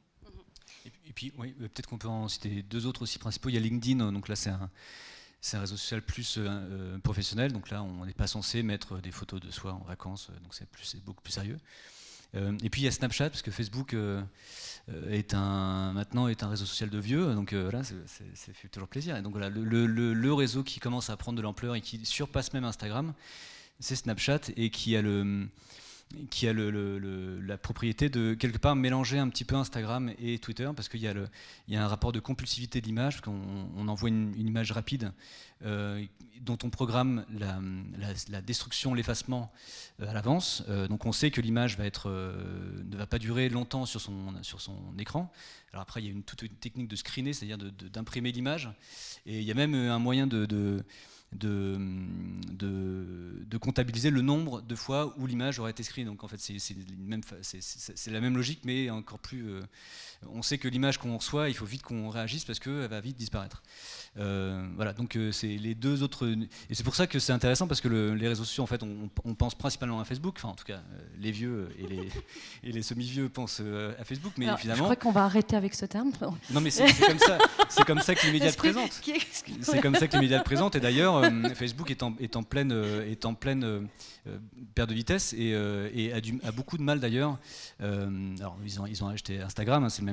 Et 1.06 1.12
puis, 1.12 1.30
peut-être 1.32 1.88
qu'on 1.88 1.98
peut 1.98 2.06
en 2.06 2.28
citer 2.28 2.62
deux 2.62 2.86
autres 2.86 3.02
aussi 3.02 3.18
principaux. 3.18 3.48
Il 3.48 3.54
y 3.54 3.56
a 3.56 3.60
LinkedIn, 3.60 4.12
donc 4.12 4.28
là 4.28 4.36
c'est 4.36 4.50
un, 4.50 4.70
c'est 5.40 5.56
un 5.56 5.60
réseau 5.60 5.76
social 5.76 6.02
plus 6.02 6.38
professionnel, 7.02 7.52
donc 7.52 7.70
là 7.70 7.82
on 7.82 8.04
n'est 8.04 8.12
pas 8.12 8.26
censé 8.26 8.62
mettre 8.62 8.98
des 8.98 9.12
photos 9.12 9.40
de 9.40 9.50
soi 9.50 9.72
en 9.72 9.84
vacances, 9.84 10.30
donc 10.42 10.54
c'est, 10.54 11.04
beaucoup 11.04 11.22
plus 11.22 11.32
sérieux. 11.32 11.58
Euh, 12.34 12.56
et 12.62 12.70
puis 12.70 12.82
il 12.82 12.84
y 12.84 12.88
a 12.88 12.90
Snapchat, 12.90 13.30
parce 13.30 13.42
que 13.42 13.50
Facebook 13.50 13.94
euh, 13.94 14.22
euh, 14.90 15.10
est 15.10 15.34
un, 15.34 15.92
maintenant 15.92 16.28
est 16.28 16.42
un 16.42 16.48
réseau 16.48 16.66
social 16.66 16.90
de 16.90 16.98
vieux, 16.98 17.34
donc 17.34 17.54
voilà, 17.54 17.82
ça 17.82 17.94
fait 18.52 18.68
toujours 18.68 18.88
plaisir. 18.88 19.16
Et 19.16 19.22
donc 19.22 19.32
voilà, 19.32 19.48
le, 19.48 20.32
réseau 20.32 20.62
qui 20.62 20.80
commence 20.80 21.10
à 21.10 21.16
prendre 21.16 21.36
de 21.36 21.42
l'ampleur 21.42 21.74
et 21.74 21.80
qui 21.80 22.04
surpasse 22.04 22.52
même 22.52 22.64
Instagram, 22.64 23.14
c'est 23.80 23.96
Snapchat 23.96 24.40
et 24.56 24.70
qui 24.70 24.96
a 24.96 25.02
le 25.02 25.48
qui 26.30 26.48
a 26.48 26.52
la 26.52 27.58
propriété 27.58 28.08
de 28.08 28.34
quelque 28.34 28.58
part 28.58 28.76
mélanger 28.76 29.18
un 29.18 29.28
petit 29.28 29.44
peu 29.44 29.56
Instagram 29.56 30.12
et 30.18 30.38
Twitter 30.38 30.68
parce 30.74 30.88
qu'il 30.88 31.00
y, 31.00 31.06
a 31.06 31.82
un 31.82 31.88
rapport 31.88 32.12
de 32.12 32.20
compulsivité 32.20 32.80
de 32.80 32.86
l'image, 32.86 33.20
qu'on 33.20 33.68
on 33.76 33.88
envoie 33.88 34.08
une, 34.08 34.34
image 34.38 34.72
rapide 34.72 35.12
euh, 35.64 36.02
dont 36.40 36.56
on 36.62 36.70
programme 36.70 37.26
la, 37.30 38.40
destruction, 38.40 38.94
l'effacement 38.94 39.52
euh, 40.00 40.08
à 40.08 40.12
l'avance. 40.14 40.62
Euh, 40.68 40.88
donc 40.88 41.04
on 41.04 41.12
sait 41.12 41.30
que 41.30 41.40
l'image 41.40 41.76
ne 41.78 42.96
va 42.96 43.06
pas 43.06 43.18
durer 43.18 43.48
longtemps 43.48 43.84
sur 43.84 44.00
son, 44.00 44.34
écran. 44.98 45.30
Alors 45.72 45.82
après, 45.82 46.00
il 46.00 46.06
y 46.06 46.08
a 46.08 46.12
une, 46.12 46.22
toute 46.22 46.42
une 46.42 46.48
technique 46.48 46.88
de 46.88 46.96
screener, 46.96 47.32
c'est-à-dire 47.34 47.58
d'imprimer 47.92 48.32
l'image. 48.32 48.70
Et 49.26 49.40
il 49.40 49.44
y 49.44 49.50
a 49.50 49.54
même 49.54 49.74
un 49.74 49.98
moyen 49.98 50.26
de 50.26 50.84
de, 51.32 51.78
de, 52.52 53.58
comptabiliser 53.58 54.10
le 54.10 54.22
nombre 54.22 54.62
de 54.62 54.74
fois 54.74 55.14
où 55.18 55.26
l'image 55.26 55.58
aurait 55.58 55.72
été 55.72 55.82
screenée. 55.82 56.08
Donc 56.08 56.24
en 56.24 56.28
fait, 56.28 56.38
c'est 56.40 58.10
la 58.10 58.20
même 58.20 58.36
logique, 58.36 58.60
mais 58.64 58.88
encore 58.90 59.18
plus. 59.18 59.50
Euh, 59.50 59.60
on 60.32 60.42
sait 60.42 60.58
que 60.58 60.68
l'image 60.68 60.98
qu'on 60.98 61.16
reçoit, 61.16 61.48
il 61.48 61.54
faut 61.54 61.64
vite 61.64 61.82
qu'on 61.82 62.08
réagisse 62.08 62.44
parce 62.44 62.58
qu'elle 62.60 62.86
va 62.86 63.00
vite 63.00 63.16
disparaître. 63.16 63.62
Euh, 64.18 64.66
voilà, 64.76 64.92
donc 64.92 65.16
euh, 65.16 65.32
c'est 65.32 65.48
les 65.48 65.74
deux 65.74 66.02
autres. 66.02 66.26
Et 66.70 66.74
c'est 66.74 66.84
pour 66.84 66.94
ça 66.94 67.06
que 67.06 67.18
c'est 67.18 67.32
intéressant 67.32 67.66
parce 67.66 67.80
que 67.80 67.88
les 67.88 68.28
réseaux 68.28 68.44
sociaux, 68.44 68.64
en 68.64 68.68
fait, 68.68 68.82
on, 68.82 69.34
pense 69.34 69.54
principalement 69.54 70.00
à 70.00 70.04
Facebook. 70.04 70.36
Enfin, 70.38 70.48
en 70.48 70.54
tout 70.54 70.64
cas, 70.64 70.80
les 71.18 71.32
vieux 71.32 71.68
et 71.78 71.86
les, 71.86 72.08
et 72.64 72.72
les 72.72 72.82
semi-vieux 72.82 73.28
pensent 73.28 73.60
à 73.98 74.04
Facebook, 74.04 74.32
mais 74.38 74.46
finalement. 74.56 74.84
Je 74.84 74.94
crois 74.94 74.96
qu'on 74.96 75.12
va 75.12 75.24
arrêter 75.24 75.56
avec 75.56 75.74
ce 75.74 75.84
terme. 75.84 76.12
Non, 76.50 76.60
mais 76.60 76.70
c'est 76.70 76.86
comme 77.06 77.18
ça. 77.18 77.38
C'est 77.68 77.84
comme 77.84 78.00
ça 78.00 78.14
que 78.14 78.24
les 78.26 78.32
médias 78.32 78.50
le 78.50 78.56
présentent. 78.56 79.02
C'est 79.60 79.80
comme 79.80 79.96
ça 79.96 80.06
que 80.06 80.14
les 80.14 80.20
médias 80.20 80.38
le 80.38 80.44
présentent. 80.44 80.76
Et 80.76 80.80
d'ailleurs, 80.80 81.17
euh, 81.22 81.54
Facebook 81.54 81.90
est 81.90 82.02
en, 82.02 82.14
est 82.18 82.42
pleine, 82.42 82.72
est 82.72 83.24
en 83.24 83.34
pleine 83.34 83.64
euh, 83.64 83.80
euh, 84.26 84.38
perte 84.74 84.90
de 84.90 84.94
vitesse 84.94 85.34
et, 85.36 85.54
a, 86.12 86.52
beaucoup 86.52 86.78
de 86.78 86.82
mal 86.82 87.00
d'ailleurs. 87.00 87.38
alors, 87.80 88.56
ils 88.64 88.80
ont, 89.02 89.08
acheté 89.08 89.40
Instagram, 89.40 89.84
hein, 89.84 89.88
c'est 89.88 90.02
le, 90.02 90.06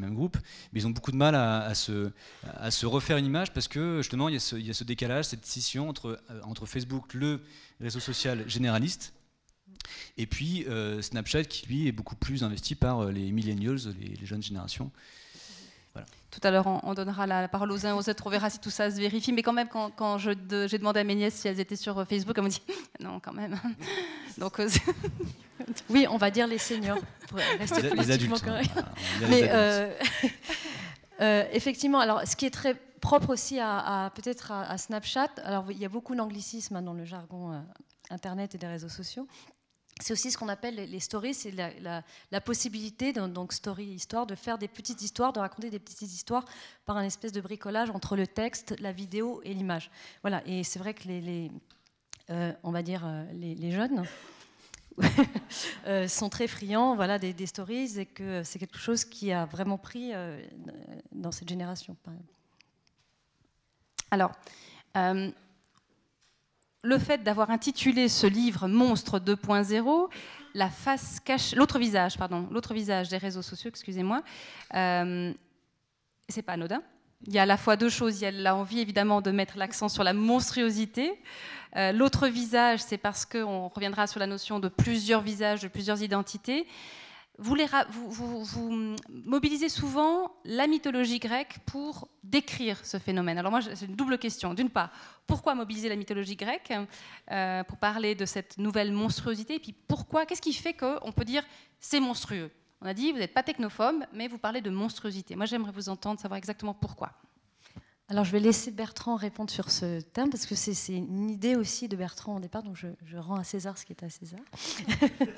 même, 0.00 0.14
groupe, 0.14 0.36
mais 0.72 0.80
ils 0.80 0.86
ont 0.86 0.90
beaucoup 0.90 1.12
de 1.12 1.16
mal 1.16 1.34
à, 1.34 1.74
se, 1.74 2.86
refaire 2.86 3.16
une 3.16 3.26
image 3.26 3.52
parce 3.52 3.68
que 3.68 3.98
justement, 3.98 4.28
il 4.28 4.34
y 4.34 4.70
a 4.70 4.74
ce, 4.74 4.84
décalage, 4.84 5.26
cette 5.26 5.46
scission 5.46 5.88
entre, 5.88 6.66
Facebook, 6.66 7.14
le 7.14 7.40
réseau 7.80 8.00
social 8.00 8.48
généraliste, 8.48 9.12
et 10.16 10.26
puis 10.26 10.66
Snapchat 11.00 11.44
qui 11.44 11.66
lui 11.66 11.88
est 11.88 11.92
beaucoup 11.92 12.16
plus 12.16 12.44
investi 12.44 12.74
par 12.74 13.06
les 13.06 13.32
millennials, 13.32 13.78
les 13.98 14.26
jeunes 14.26 14.42
générations. 14.42 14.90
Tout 16.30 16.40
à 16.44 16.50
l'heure, 16.52 16.66
on, 16.84 16.94
donnera 16.94 17.26
la, 17.26 17.48
parole 17.48 17.72
aux 17.72 17.86
uns 17.86 17.94
aux 17.94 18.08
autres, 18.08 18.22
on 18.24 18.30
verra 18.30 18.50
si 18.50 18.60
tout 18.60 18.70
ça 18.70 18.90
se 18.90 18.96
vérifie. 18.96 19.32
Mais 19.32 19.42
quand 19.42 19.52
même, 19.52 19.68
quand, 19.68 20.18
j'ai 20.18 20.34
demandé 20.36 21.00
à 21.00 21.04
mes 21.04 21.16
nièces 21.16 21.34
si 21.34 21.48
elles 21.48 21.58
étaient 21.58 21.76
sur 21.76 22.06
Facebook, 22.06 22.36
elles 22.36 22.44
m'ont 22.44 22.48
dit 22.48 22.62
non, 23.00 23.20
quand 23.20 23.32
même. 23.32 23.58
Donc, 24.38 24.60
euh, 24.60 24.68
oui, 25.90 26.06
on 26.08 26.18
va 26.18 26.30
dire 26.30 26.46
les 26.46 26.58
seniors 26.58 26.98
pour 27.28 27.38
rester 27.58 27.82
les, 27.82 27.90
les 27.90 28.10
adultes, 28.12 28.44
hein. 28.46 28.60
Mais 29.28 29.48
euh, 29.50 29.92
euh, 31.20 31.44
effectivement, 31.52 31.98
alors 31.98 32.26
ce 32.26 32.36
qui 32.36 32.46
est 32.46 32.50
très 32.50 32.74
propre 33.00 33.30
aussi 33.30 33.58
à, 33.58 34.12
peut-être 34.14 34.52
à, 34.52 34.78
Snapchat, 34.78 35.30
alors 35.44 35.70
il 35.70 35.78
y 35.78 35.84
a 35.84 35.88
beaucoup 35.88 36.14
d'anglicisme 36.14 36.76
hein, 36.76 36.82
dans 36.82 36.92
le 36.92 37.04
jargon 37.04 37.60
internet 38.10 38.54
et 38.54 38.58
des 38.58 38.66
réseaux 38.66 38.88
sociaux 38.88 39.26
c'est 40.00 40.12
aussi 40.12 40.30
ce 40.30 40.38
qu'on 40.38 40.48
appelle 40.48 40.74
les 40.74 41.00
stories, 41.00 41.34
c'est 41.34 41.52
la, 41.52 42.40
possibilité, 42.40 43.12
donc 43.12 43.52
story, 43.52 43.84
histoire, 43.84 44.26
de 44.26 44.34
faire 44.34 44.58
des 44.58 44.68
petites 44.68 45.02
histoires, 45.02 45.32
de 45.32 45.40
raconter 45.40 45.70
des 45.70 45.78
petites 45.78 46.12
histoires 46.12 46.44
par 46.86 46.96
un 46.96 47.04
espèce 47.04 47.32
de 47.32 47.40
bricolage 47.40 47.90
entre 47.90 48.16
le 48.16 48.26
texte, 48.26 48.74
la 48.80 48.92
vidéo 48.92 49.40
et 49.44 49.54
l'image. 49.54 49.90
Voilà, 50.22 50.42
et 50.46 50.64
c'est 50.64 50.78
vrai 50.78 50.94
que 50.94 51.06
les, 51.08 51.50
euh, 52.30 52.52
on 52.62 52.70
va 52.70 52.82
dire, 52.82 53.02
euh, 53.04 53.24
les, 53.32 53.72
jeunes 53.72 54.04
euh, 55.86 56.06
sont 56.06 56.28
très 56.28 56.46
friands 56.46 56.94
voilà, 56.94 57.18
des, 57.18 57.46
stories 57.46 57.98
et 57.98 58.06
que 58.06 58.44
c'est 58.44 58.60
quelque 58.60 58.78
chose 58.78 59.04
qui 59.04 59.32
a 59.32 59.46
vraiment 59.46 59.78
pris 59.78 60.12
dans 61.12 61.32
cette 61.32 61.48
génération. 61.48 61.96
Alors, 64.12 64.32
le 66.82 66.98
fait 66.98 67.22
d'avoir 67.22 67.50
intitulé 67.50 68.08
ce 68.08 68.26
livre 68.26 68.66
Monstre 68.68 69.18
2.0, 69.18 70.08
la 70.54 70.70
face 70.70 71.20
cache, 71.20 71.54
l'autre 71.54 71.78
visage, 71.78 72.16
pardon, 72.16 72.48
l'autre 72.50 72.74
visage 72.74 73.08
des 73.08 73.18
réseaux 73.18 73.42
sociaux, 73.42 73.70
excusez-moi, 73.70 74.22
euh, 74.74 75.32
c'est 76.28 76.42
pas 76.42 76.54
anodin. 76.54 76.82
Il 77.26 77.34
y 77.34 77.38
a 77.38 77.42
à 77.42 77.46
la 77.46 77.58
fois 77.58 77.76
deux 77.76 77.90
choses. 77.90 78.20
Il 78.20 78.24
y 78.24 78.26
a 78.26 78.30
l'envie 78.30 78.80
évidemment 78.80 79.20
de 79.20 79.30
mettre 79.30 79.58
l'accent 79.58 79.90
sur 79.90 80.02
la 80.04 80.14
monstruosité. 80.14 81.20
Euh, 81.76 81.92
l'autre 81.92 82.28
visage, 82.28 82.80
c'est 82.80 82.96
parce 82.96 83.26
qu'on 83.26 83.68
reviendra 83.68 84.06
sur 84.06 84.20
la 84.20 84.26
notion 84.26 84.58
de 84.58 84.68
plusieurs 84.68 85.20
visages, 85.20 85.60
de 85.60 85.68
plusieurs 85.68 86.02
identités 86.02 86.66
vous, 87.40 88.96
mobilisez 89.08 89.68
souvent 89.68 90.32
la 90.44 90.66
mythologie 90.66 91.18
grecque 91.18 91.58
pour 91.64 92.08
décrire 92.22 92.84
ce 92.84 92.98
phénomène. 92.98 93.38
Alors 93.38 93.50
moi, 93.50 93.60
c'est 93.62 93.86
une 93.86 93.96
double 93.96 94.18
question. 94.18 94.52
D'une 94.52 94.70
part, 94.70 94.90
pourquoi 95.26 95.54
mobiliser 95.54 95.88
la 95.88 95.96
mythologie 95.96 96.36
grecque 96.36 96.72
euh, 97.30 97.64
pour 97.64 97.78
parler 97.78 98.14
de 98.14 98.26
cette 98.26 98.58
nouvelle 98.58 98.92
monstruosité? 98.92 99.54
Et 99.54 99.58
puis 99.58 99.74
pourquoi 99.88 100.26
Qu'est-ce 100.26 100.42
qui 100.42 100.52
fait 100.52 100.74
qu'on 100.74 101.12
peut 101.12 101.24
dire 101.24 101.42
c'est 101.78 102.00
monstrueux? 102.00 102.50
On 102.82 102.86
a 102.86 102.94
dit, 102.94 103.12
vous 103.12 103.18
n'êtes 103.18 103.34
pas 103.34 103.42
technophobe, 103.42 104.04
mais 104.12 104.28
vous 104.28 104.38
parlez 104.38 104.60
de 104.60 104.70
monstruosité. 104.70 105.36
Moi, 105.36 105.46
j'aimerais 105.46 105.72
vous 105.72 105.88
entendre, 105.88 106.20
savoir 106.20 106.38
exactement 106.38 106.74
pourquoi. 106.74 107.12
Alors 108.08 108.24
je 108.24 108.32
vais 108.32 108.40
laisser 108.40 108.72
Bertrand 108.72 109.14
répondre 109.14 109.50
sur 109.50 109.70
ce 109.70 110.00
terme 110.00 110.30
parce 110.30 110.44
que 110.44 110.56
c'est 110.56 110.96
une 110.96 111.30
idée 111.30 111.54
aussi 111.54 111.86
de 111.86 111.94
Bertrand 111.94 112.38
au 112.38 112.40
départ, 112.40 112.64
donc 112.64 112.74
je, 112.74 113.16
rends 113.16 113.36
à 113.36 113.44
César 113.44 113.78
ce 113.78 113.86
qui 113.86 113.92
est 113.92 114.02
à 114.02 114.10
César. 114.10 114.40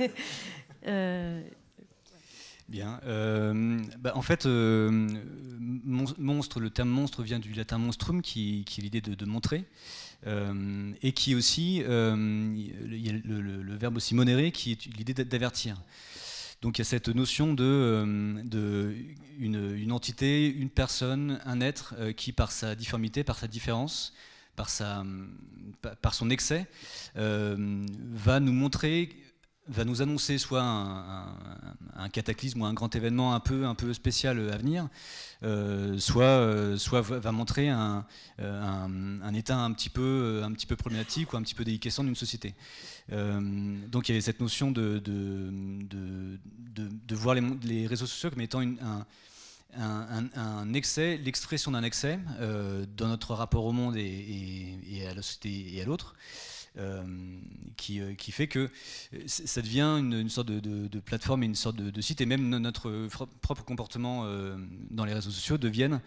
euh, 0.87 1.43
Bien. 2.73 3.01
Euh, 3.05 3.83
bah, 3.99 4.13
en 4.15 4.23
fait, 4.23 4.47
euh, 4.47 5.07
monstre, 5.61 6.59
le 6.59 6.71
terme 6.71 6.89
monstre 6.89 7.23
vient 7.23 7.39
du 7.39 7.53
latin 7.53 7.77
monstrum, 7.77 8.23
qui, 8.23 8.65
est 8.67 8.81
l'idée 8.81 9.03
de, 9.03 9.25
montrer, 9.27 9.67
euh, 10.27 10.91
et 11.03 11.13
qui 11.13 11.35
aussi, 11.35 11.77
il 11.77 11.83
y 11.83 13.11
a 13.11 13.13
le, 13.13 13.77
verbe 13.77 13.99
aussi 13.99 14.15
monere, 14.15 14.51
qui 14.53 14.73
est 14.73 14.87
l'idée 14.97 15.13
d'avertir. 15.13 15.83
Donc 16.63 16.79
il 16.79 16.81
y 16.81 16.83
a 16.83 16.87
cette 16.87 17.11
notion 17.11 17.53
de, 17.53 18.97
une, 19.39 19.93
entité, 19.93 20.49
une 20.49 20.71
personne, 20.71 21.43
un 21.45 21.61
être 21.61 21.95
qui, 22.17 22.33
par 22.33 22.53
sa 22.53 22.75
difformité, 22.75 23.23
par 23.23 23.39
sa 23.39 23.49
différence, 23.49 24.15
par 24.57 24.71
son 24.71 26.31
excès, 26.31 26.67
va 27.17 28.41
nous 28.41 28.53
montrer 28.55 29.11
va 29.69 29.85
nous 29.85 30.03
annoncer 30.03 30.39
soit 30.39 30.63
un, 30.63 32.09
cataclysme 32.13 32.63
ou 32.63 32.65
un 32.65 32.75
grand 32.75 32.95
événement 32.97 33.35
un 33.35 33.41
peu, 33.41 33.65
un 33.65 33.75
peu 33.75 33.93
spécial 33.95 34.51
à 34.51 34.57
venir, 34.57 34.89
euh, 35.45 35.99
soit, 35.99 36.25
euh, 36.25 36.77
soit 36.77 37.01
va 37.01 37.33
montrer 37.33 37.69
un, 37.69 38.05
euh, 38.41 39.21
un, 39.23 39.35
état 39.35 39.57
un 39.57 39.73
petit, 39.73 39.89
peu, 39.89 40.43
un 40.45 40.53
petit 40.53 40.67
peu 40.67 40.75
problématique 40.75 41.33
ou 41.33 41.37
un 41.37 41.43
petit 41.43 41.55
peu 41.55 41.65
déliquescent 41.65 42.03
d'une 42.05 42.17
société. 42.17 42.55
donc 43.09 44.09
il 44.09 44.13
y 44.13 44.15
avait 44.15 44.21
cette 44.21 44.41
notion 44.41 44.73
de, 44.73 44.99
de, 44.99 46.39
de, 46.75 47.15
voir 47.15 47.37
les, 47.37 47.87
réseaux 47.87 48.07
sociaux 48.07 48.31
comme 48.31 48.41
étant 48.41 48.63
une, 48.63 48.79
un, 49.77 50.75
excès, 50.75 51.19
l'expression 51.19 51.71
d'un 51.71 51.85
excès 51.85 52.19
dans 52.97 53.09
notre 53.09 53.35
rapport 53.35 53.65
au 53.65 53.73
monde 53.73 53.97
et 53.97 55.07
à 55.09 55.15
la 55.15 55.23
société 55.23 55.77
et 55.77 55.83
à 55.83 55.85
l'autre. 55.85 56.17
Euh, 56.79 57.03
qui, 57.77 58.01
euh, 58.01 58.15
qui, 58.15 58.33
fait 58.33 58.47
que 58.47 58.71
euh, 59.13 59.19
ça 59.27 59.61
devient 59.61 59.99
une, 59.99 60.31
sorte 60.31 60.47
de, 60.47 61.01
plateforme 61.01 61.43
et 61.43 61.47
une 61.47 61.55
sorte 61.55 61.77
de, 61.77 62.01
site, 62.01 62.23
et 62.23 62.27
même 62.27 62.49
notre 62.49 63.09
propre 63.43 63.63
comportement 63.65 64.25
dans 64.91 65.05
les 65.05 65.13
réseaux 65.13 65.31
sociaux 65.31 65.59
deviennent, 65.59 66.01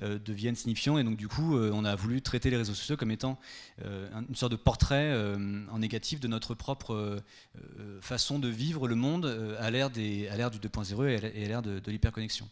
deviennent 0.00 0.56
signifiants, 0.56 0.98
et 0.98 1.04
donc 1.04 1.16
du 1.16 1.28
coup, 1.28 1.56
on 1.56 1.84
a 1.84 1.94
voulu 1.94 2.22
traiter 2.22 2.50
les 2.50 2.56
réseaux 2.56 2.74
sociaux 2.74 2.96
comme 2.96 3.10
étant 3.10 3.38
une 3.84 4.34
sorte 4.34 4.52
de 4.52 4.56
portrait 4.56 5.14
en 5.70 5.78
négatif 5.78 6.20
de 6.20 6.28
notre 6.28 6.54
propre 6.54 7.22
façon 8.00 8.38
de 8.38 8.48
vivre 8.48 8.88
le 8.88 8.94
monde 8.94 9.56
à 9.58 9.70
l'ère 9.70 9.90
du 9.90 10.00
2.0 10.00 11.08
et 11.08 11.44
à 11.44 11.48
l'ère 11.48 11.62
de, 11.62 11.90
l'hyperconnexion. 11.90 12.48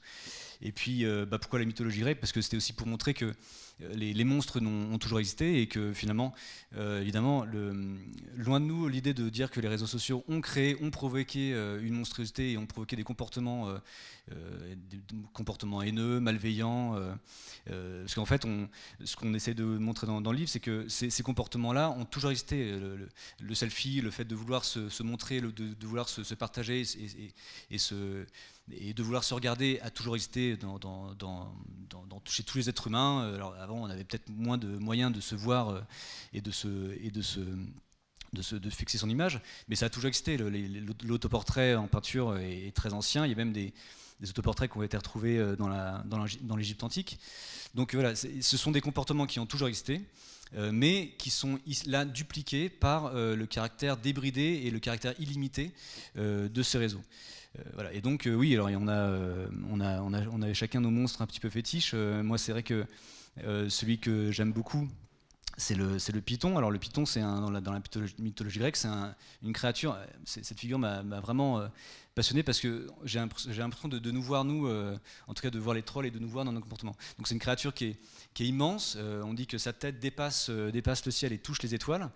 Et 0.62 0.72
puis, 0.72 1.05
bah, 1.05 1.38
pourquoi 1.38 1.59
la 1.59 1.64
mythologie 1.64 2.00
grecque? 2.00 2.20
Parce 2.20 2.33
que 2.33 2.40
c'était 2.40 2.57
aussi 2.57 2.72
pour 2.72 2.87
montrer 2.87 3.14
que 3.14 3.33
euh, 3.82 3.94
les, 3.94 4.24
monstres 4.24 4.60
ont, 4.62 4.98
toujours 4.98 5.18
existé 5.18 5.60
et 5.60 5.66
que 5.66 5.92
finalement, 5.92 6.34
euh, 6.76 7.02
évidemment, 7.02 7.44
loin 7.44 8.60
de 8.60 8.64
nous 8.64 8.88
l'idée 8.88 9.12
de 9.12 9.28
dire 9.28 9.50
que 9.50 9.60
les 9.60 9.68
réseaux 9.68 9.86
sociaux 9.86 10.24
ont 10.28 10.40
créé, 10.40 10.76
ont 10.82 10.90
provoqué 10.90 11.52
euh, 11.52 11.80
une 11.82 11.94
monstruosité 11.94 12.52
et 12.52 12.58
ont 12.58 12.66
provoqué 12.66 12.96
des 12.96 13.04
comportements, 13.04 13.68
des 14.28 15.00
comportements 15.32 15.82
haineux, 15.82 16.20
malveillants. 16.20 16.96
parce 17.66 18.14
qu'en 18.14 18.24
fait, 18.24 18.46
ce 19.04 19.16
qu'on 19.16 19.34
essaie 19.34 19.54
de 19.54 19.64
montrer 19.64 20.06
dans, 20.06 20.20
le 20.20 20.36
livre, 20.36 20.48
c'est 20.48 20.60
que 20.60 20.88
ces, 20.88 21.22
comportements-là 21.22 21.90
ont 21.90 22.04
toujours 22.04 22.30
existé. 22.30 22.78
Le, 23.40 23.54
selfie, 23.54 24.00
le 24.00 24.10
fait 24.10 24.24
de 24.24 24.34
vouloir 24.34 24.64
se, 24.64 25.02
montrer, 25.02 25.40
de, 25.40 25.86
vouloir 25.86 26.08
se, 26.08 26.34
partager 26.34 26.82
et, 27.70 28.92
de 28.92 29.02
vouloir 29.02 29.22
se 29.22 29.34
regarder 29.34 29.78
a 29.82 29.90
toujours 29.90 30.16
existé 30.16 30.56
dans, 30.56 31.52
chez 32.24 32.42
tous 32.42 32.58
les 32.58 32.68
êtres 32.68 32.88
humains. 32.88 33.32
Avant, 33.66 33.83
on 33.83 33.87
avait 33.87 34.05
peut-être 34.05 34.29
moins 34.31 34.59
de 34.59 34.68
moyens 34.68 35.12
de 35.12 35.20
se 35.20 35.35
voir 35.35 35.70
euh, 35.70 35.81
et 36.33 36.40
de 36.40 36.50
se, 36.50 36.68
et 37.02 37.11
de 37.11 37.22
se 37.22 37.40
de, 38.33 38.59
de, 38.59 38.70
fixer 38.70 38.98
son 38.98 39.09
image, 39.09 39.40
mais 39.68 39.76
ça 39.76 39.87
a 39.87 39.88
toujours 39.88 40.09
existé. 40.09 40.37
L'autoportrait 41.05 41.74
en 41.74 41.87
peinture 41.87 42.37
est, 42.37 42.74
très 42.74 42.92
ancien. 42.92 43.24
Il 43.24 43.31
y 43.31 43.33
a 43.33 43.37
même 43.37 43.52
des, 43.52 43.72
autoportraits 44.29 44.70
qui 44.70 44.79
ont 44.79 44.83
été 44.83 44.96
retrouvés 44.96 45.38
euh, 45.38 45.57
dans, 45.57 45.68
la, 45.68 46.05
dans 46.07 46.57
l'Égypte 46.57 46.83
antique. 46.83 47.18
Donc 47.74 47.94
voilà, 47.94 48.14
ce 48.16 48.57
sont 48.57 48.70
des 48.70 48.81
comportements 48.81 49.26
qui 49.26 49.38
ont 49.40 49.46
toujours 49.46 49.68
existé, 49.68 50.00
euh, 50.57 50.70
mais 50.72 51.14
qui 51.18 51.31
sont 51.31 51.59
là 51.87 52.05
dupliqués 52.05 52.68
par 52.68 53.12
le 53.14 53.46
caractère 53.46 53.96
débridé 53.96 54.62
et 54.64 54.70
le 54.70 54.79
caractère 54.79 55.14
illimité 55.18 55.72
de 56.16 56.62
ces 56.62 56.79
réseaux. 56.79 57.02
voilà. 57.74 57.92
Et 57.92 58.00
donc 58.00 58.29
oui, 58.31 58.55
alors 58.55 58.68
on 58.72 58.88
a, 58.88 59.11
on, 59.70 59.81
a, 59.81 60.00
on, 60.00 60.12
a, 60.12 60.26
on 60.29 60.42
avait 60.42 60.55
chacun 60.55 60.81
nos 60.81 60.90
monstres 60.90 61.22
un 61.22 61.26
petit 61.26 61.40
peu 61.40 61.50
fétiches. 61.50 61.94
moi, 61.94 62.38
c'est 62.38 62.52
vrai 62.52 62.62
que 62.62 62.87
celui 63.68 63.99
que 63.99 64.31
j'aime 64.31 64.53
beaucoup, 64.53 64.88
c'est 65.59 65.75
le, 65.75 66.20
python. 66.20 66.59
Alors 66.59 66.70
le 66.70 66.79
python, 66.79 67.07
c'est 67.07 67.20
dans 67.20 67.51
la, 67.51 67.61
dans 67.61 67.72
la 67.72 67.81
mythologie, 68.18 68.59
grecque, 68.59 68.77
c'est 68.77 68.88
une 69.42 69.53
créature. 69.53 69.96
Cette 70.25 70.59
figure 70.59 70.79
m'a 70.79 71.03
vraiment 71.03 71.61
euh, 71.61 71.68
passionné 72.14 72.42
parce 72.42 72.61
que 72.61 72.88
j'ai 73.05 73.18
l'impression 73.18 73.88
de, 73.88 73.99
de, 73.99 74.11
nous 74.11 74.22
voir, 74.22 74.44
nous, 74.44 74.66
euh, 74.66 74.99
en 75.27 75.35
tout 75.35 75.42
cas 75.42 75.51
de 75.51 75.59
voir 75.59 75.75
les 75.75 75.83
trolls 75.83 76.07
et 76.07 76.11
de 76.11 76.18
nous 76.18 76.29
voir 76.29 76.44
dans 76.44 76.53
nos 76.53 76.61
comportements. 76.61 76.94
Donc 77.16 77.27
c'est 77.27 77.35
une 77.35 77.40
créature 77.40 77.72
qui 77.72 77.87
est, 77.87 78.40
immense. 78.40 78.99
on 79.01 79.33
dit 79.33 79.46
que 79.46 79.57
sa 79.57 79.72
tête 79.72 79.99
dépasse, 79.99 80.51
le 80.51 81.11
ciel 81.11 81.33
et 81.33 81.38
touche 81.38 81.62
les 81.62 81.75
étoiles. 81.75 82.11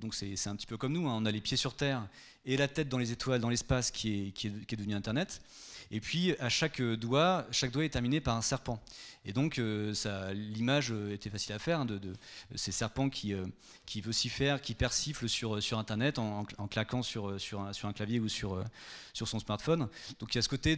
donc 0.00 0.14
c'est 0.14 0.46
un 0.46 0.56
petit 0.56 0.66
peu 0.66 0.78
comme 0.78 0.94
nous. 0.94 1.06
Hein. 1.06 1.18
On 1.20 1.26
a 1.26 1.30
les 1.30 1.42
pieds 1.42 1.58
sur 1.58 1.74
terre 1.74 2.08
et 2.46 2.56
la 2.56 2.68
tête 2.68 2.88
dans 2.88 2.98
les 2.98 3.12
étoiles, 3.12 3.40
dans 3.42 3.50
l'espace 3.50 3.90
qui, 3.90 4.28
est, 4.28 4.30
qui 4.32 4.46
est 4.48 4.76
devenu 4.76 4.94
Internet. 4.94 5.42
Et 5.90 6.00
puis 6.00 6.36
à 6.38 6.48
chaque 6.48 6.80
doigt, 6.80 7.46
chaque 7.50 7.72
doigt 7.72 7.84
est 7.84 7.90
terminé 7.90 8.20
par 8.20 8.36
un 8.36 8.42
serpent. 8.42 8.80
Et 9.24 9.32
donc 9.32 9.58
euh, 9.58 9.92
l'image 10.32 10.92
euh, 10.92 11.12
était 11.12 11.28
facile 11.28 11.52
à 11.52 11.58
faire 11.58 11.80
hein, 11.80 11.84
de, 11.84 12.00
ces 12.54 12.72
serpents 12.72 13.10
qui, 13.10 13.34
euh, 13.34 13.44
qui 13.84 14.00
vocifèrent, 14.00 14.62
qui 14.62 14.74
persiflent 14.74 15.28
sur, 15.28 15.78
Internet 15.78 16.18
en, 16.18 16.44
claquant 16.70 17.02
sur, 17.02 17.28
un, 17.28 17.92
clavier 17.92 18.18
ou 18.18 18.28
sur, 18.28 18.64
son 19.12 19.38
smartphone. 19.38 19.88
Donc 20.20 20.34
il 20.34 20.36
y 20.36 20.38
a 20.38 20.42
ce 20.42 20.48
côté 20.48 20.76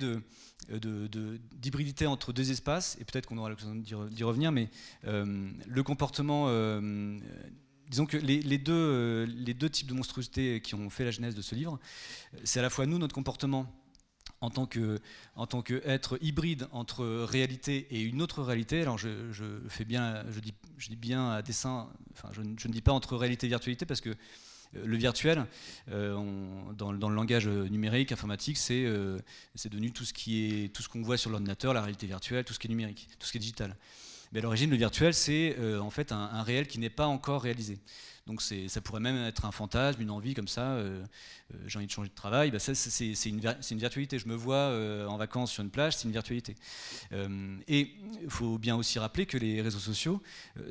d'hybridité 0.68 2.06
entre 2.06 2.32
deux 2.32 2.50
espaces, 2.50 2.96
et 3.00 3.04
peut-être 3.04 3.26
qu'on 3.26 3.38
aura 3.38 3.50
l'occasion 3.50 3.74
d'y 3.74 4.24
revenir, 4.24 4.50
mais 4.50 4.68
le 5.04 5.82
comportement 5.82 6.48
disons 7.88 8.06
que 8.06 8.16
les, 8.16 8.58
deux, 8.58 9.70
types 9.70 9.86
de 9.86 9.94
monstruosité 9.94 10.60
qui 10.60 10.74
ont 10.74 10.90
fait 10.90 11.04
la 11.04 11.10
genèse 11.10 11.34
de 11.34 11.42
ce 11.42 11.54
livre, 11.54 11.78
c'est 12.44 12.58
à 12.58 12.62
la 12.62 12.70
fois 12.70 12.86
nous, 12.86 12.98
notre 12.98 13.14
comportement 13.14 13.66
en 14.42 14.50
tant 14.50 14.66
que 14.66 15.00
hybride 16.20 16.68
entre 16.72 17.04
réalité 17.24 17.86
et 17.90 18.02
une 18.02 18.20
autre 18.20 18.42
réalité. 18.42 18.82
Alors 18.82 18.98
je, 18.98 19.08
fais 19.68 19.84
bien, 19.84 20.24
je 20.30 20.40
dis, 20.88 20.96
bien 20.96 21.30
à 21.30 21.42
dessein, 21.42 21.88
enfin 22.12 22.28
je, 22.32 22.42
ne 22.42 22.72
dis 22.72 22.82
pas 22.82 22.92
entre 22.92 23.16
réalité 23.16 23.46
et 23.46 23.48
virtualité 23.48 23.86
parce 23.86 24.00
que 24.00 24.10
euh, 24.10 24.82
le 24.84 24.96
virtuel, 24.96 25.46
euh, 25.90 26.16
dans, 26.76 26.92
le 26.92 27.14
langage 27.14 27.46
numérique, 27.46 28.12
informatique, 28.12 28.58
c'est 28.58 28.84
euh, 28.84 29.18
devenu 29.70 29.92
tout 29.92 30.04
ce 30.04 30.88
qu'on 30.88 31.02
voit 31.02 31.16
sur 31.16 31.30
l'ordinateur, 31.30 31.72
la 31.72 31.80
réalité 31.80 32.06
virtuelle, 32.06 32.44
tout 32.44 32.52
ce 32.52 32.58
qui 32.58 32.66
est 32.66 32.70
numérique, 32.70 33.08
tout 33.18 33.26
ce 33.26 33.32
qui 33.32 33.38
est 33.38 33.40
digital. 33.40 33.76
Mais 34.32 34.40
à 34.40 34.42
l'origine, 34.42 34.70
le 34.70 34.76
virtuel, 34.76 35.12
c'est 35.12 35.56
en 35.78 35.90
fait 35.90 36.10
un, 36.10 36.42
réel 36.42 36.66
qui 36.66 36.78
n'est 36.78 36.88
pas 36.88 37.06
encore 37.06 37.42
réalisé. 37.42 37.78
Donc 38.26 38.40
ça 38.40 38.80
pourrait 38.80 39.00
même 39.00 39.16
être 39.24 39.44
un 39.46 39.50
fantasme, 39.50 40.00
une 40.00 40.10
envie 40.10 40.34
comme 40.34 40.46
ça, 40.46 40.74
euh, 40.74 41.02
euh, 41.52 41.56
j'ai 41.66 41.78
envie 41.78 41.88
de 41.88 41.90
changer 41.90 42.08
de 42.08 42.14
travail, 42.14 42.52
bah, 42.52 42.60
c'est 42.60 43.28
une, 43.28 43.40
virtualité. 43.78 44.18
Je 44.20 44.28
me 44.28 44.36
vois 44.36 44.54
euh, 44.54 45.06
en 45.06 45.16
vacances 45.16 45.50
sur 45.50 45.64
une 45.64 45.70
plage, 45.70 45.96
c'est 45.96 46.04
une 46.04 46.12
virtualité. 46.12 46.54
et 47.66 47.90
il 48.22 48.30
faut 48.30 48.58
bien 48.58 48.76
aussi 48.76 49.00
rappeler 49.00 49.26
que 49.26 49.36
les 49.36 49.60
réseaux 49.60 49.80
sociaux, 49.80 50.22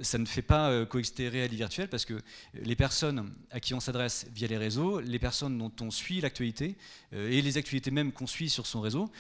ça 0.01 0.17
ne 0.17 0.25
fait 0.25 0.41
pas 0.41 0.85
coexister 0.85 1.27
réel 1.27 1.53
et 1.53 1.57
virtuel, 1.57 1.89
parce 1.89 2.05
que 2.05 2.21
les 2.53 2.75
personnes 2.75 3.33
à 3.51 3.59
qui 3.59 3.73
on 3.73 3.81
s'adresse 3.81 4.27
via 4.33 4.47
les 4.47 4.57
réseaux, 4.57 5.01
les 5.01 5.19
personnes 5.19 5.57
dont 5.57 5.71
on 5.81 5.91
suit 5.91 6.21
l'actualité, 6.21 6.77
et 7.11 7.41
les 7.41 7.57
actualités 7.57 7.91
même 7.91 8.13
qu'on 8.13 8.27
suit 8.27 8.49
sur 8.49 8.65
son 8.65 8.79
réseau, 8.79 9.11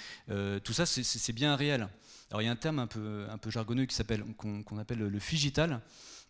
tout 0.63 0.73
ça 0.73 0.85
c'est 0.85 1.33
bien 1.33 1.55
réel. 1.55 1.89
Alors 2.29 2.41
il 2.41 2.45
y 2.45 2.47
a 2.47 2.51
un 2.51 2.55
terme 2.55 2.79
un 2.79 2.87
peu, 2.87 3.25
un 3.29 3.37
peu 3.37 3.49
jargonneux 3.49 3.85
qu'on 4.37 4.77
appelle 4.77 4.99
le 4.99 5.19
figital 5.19 5.81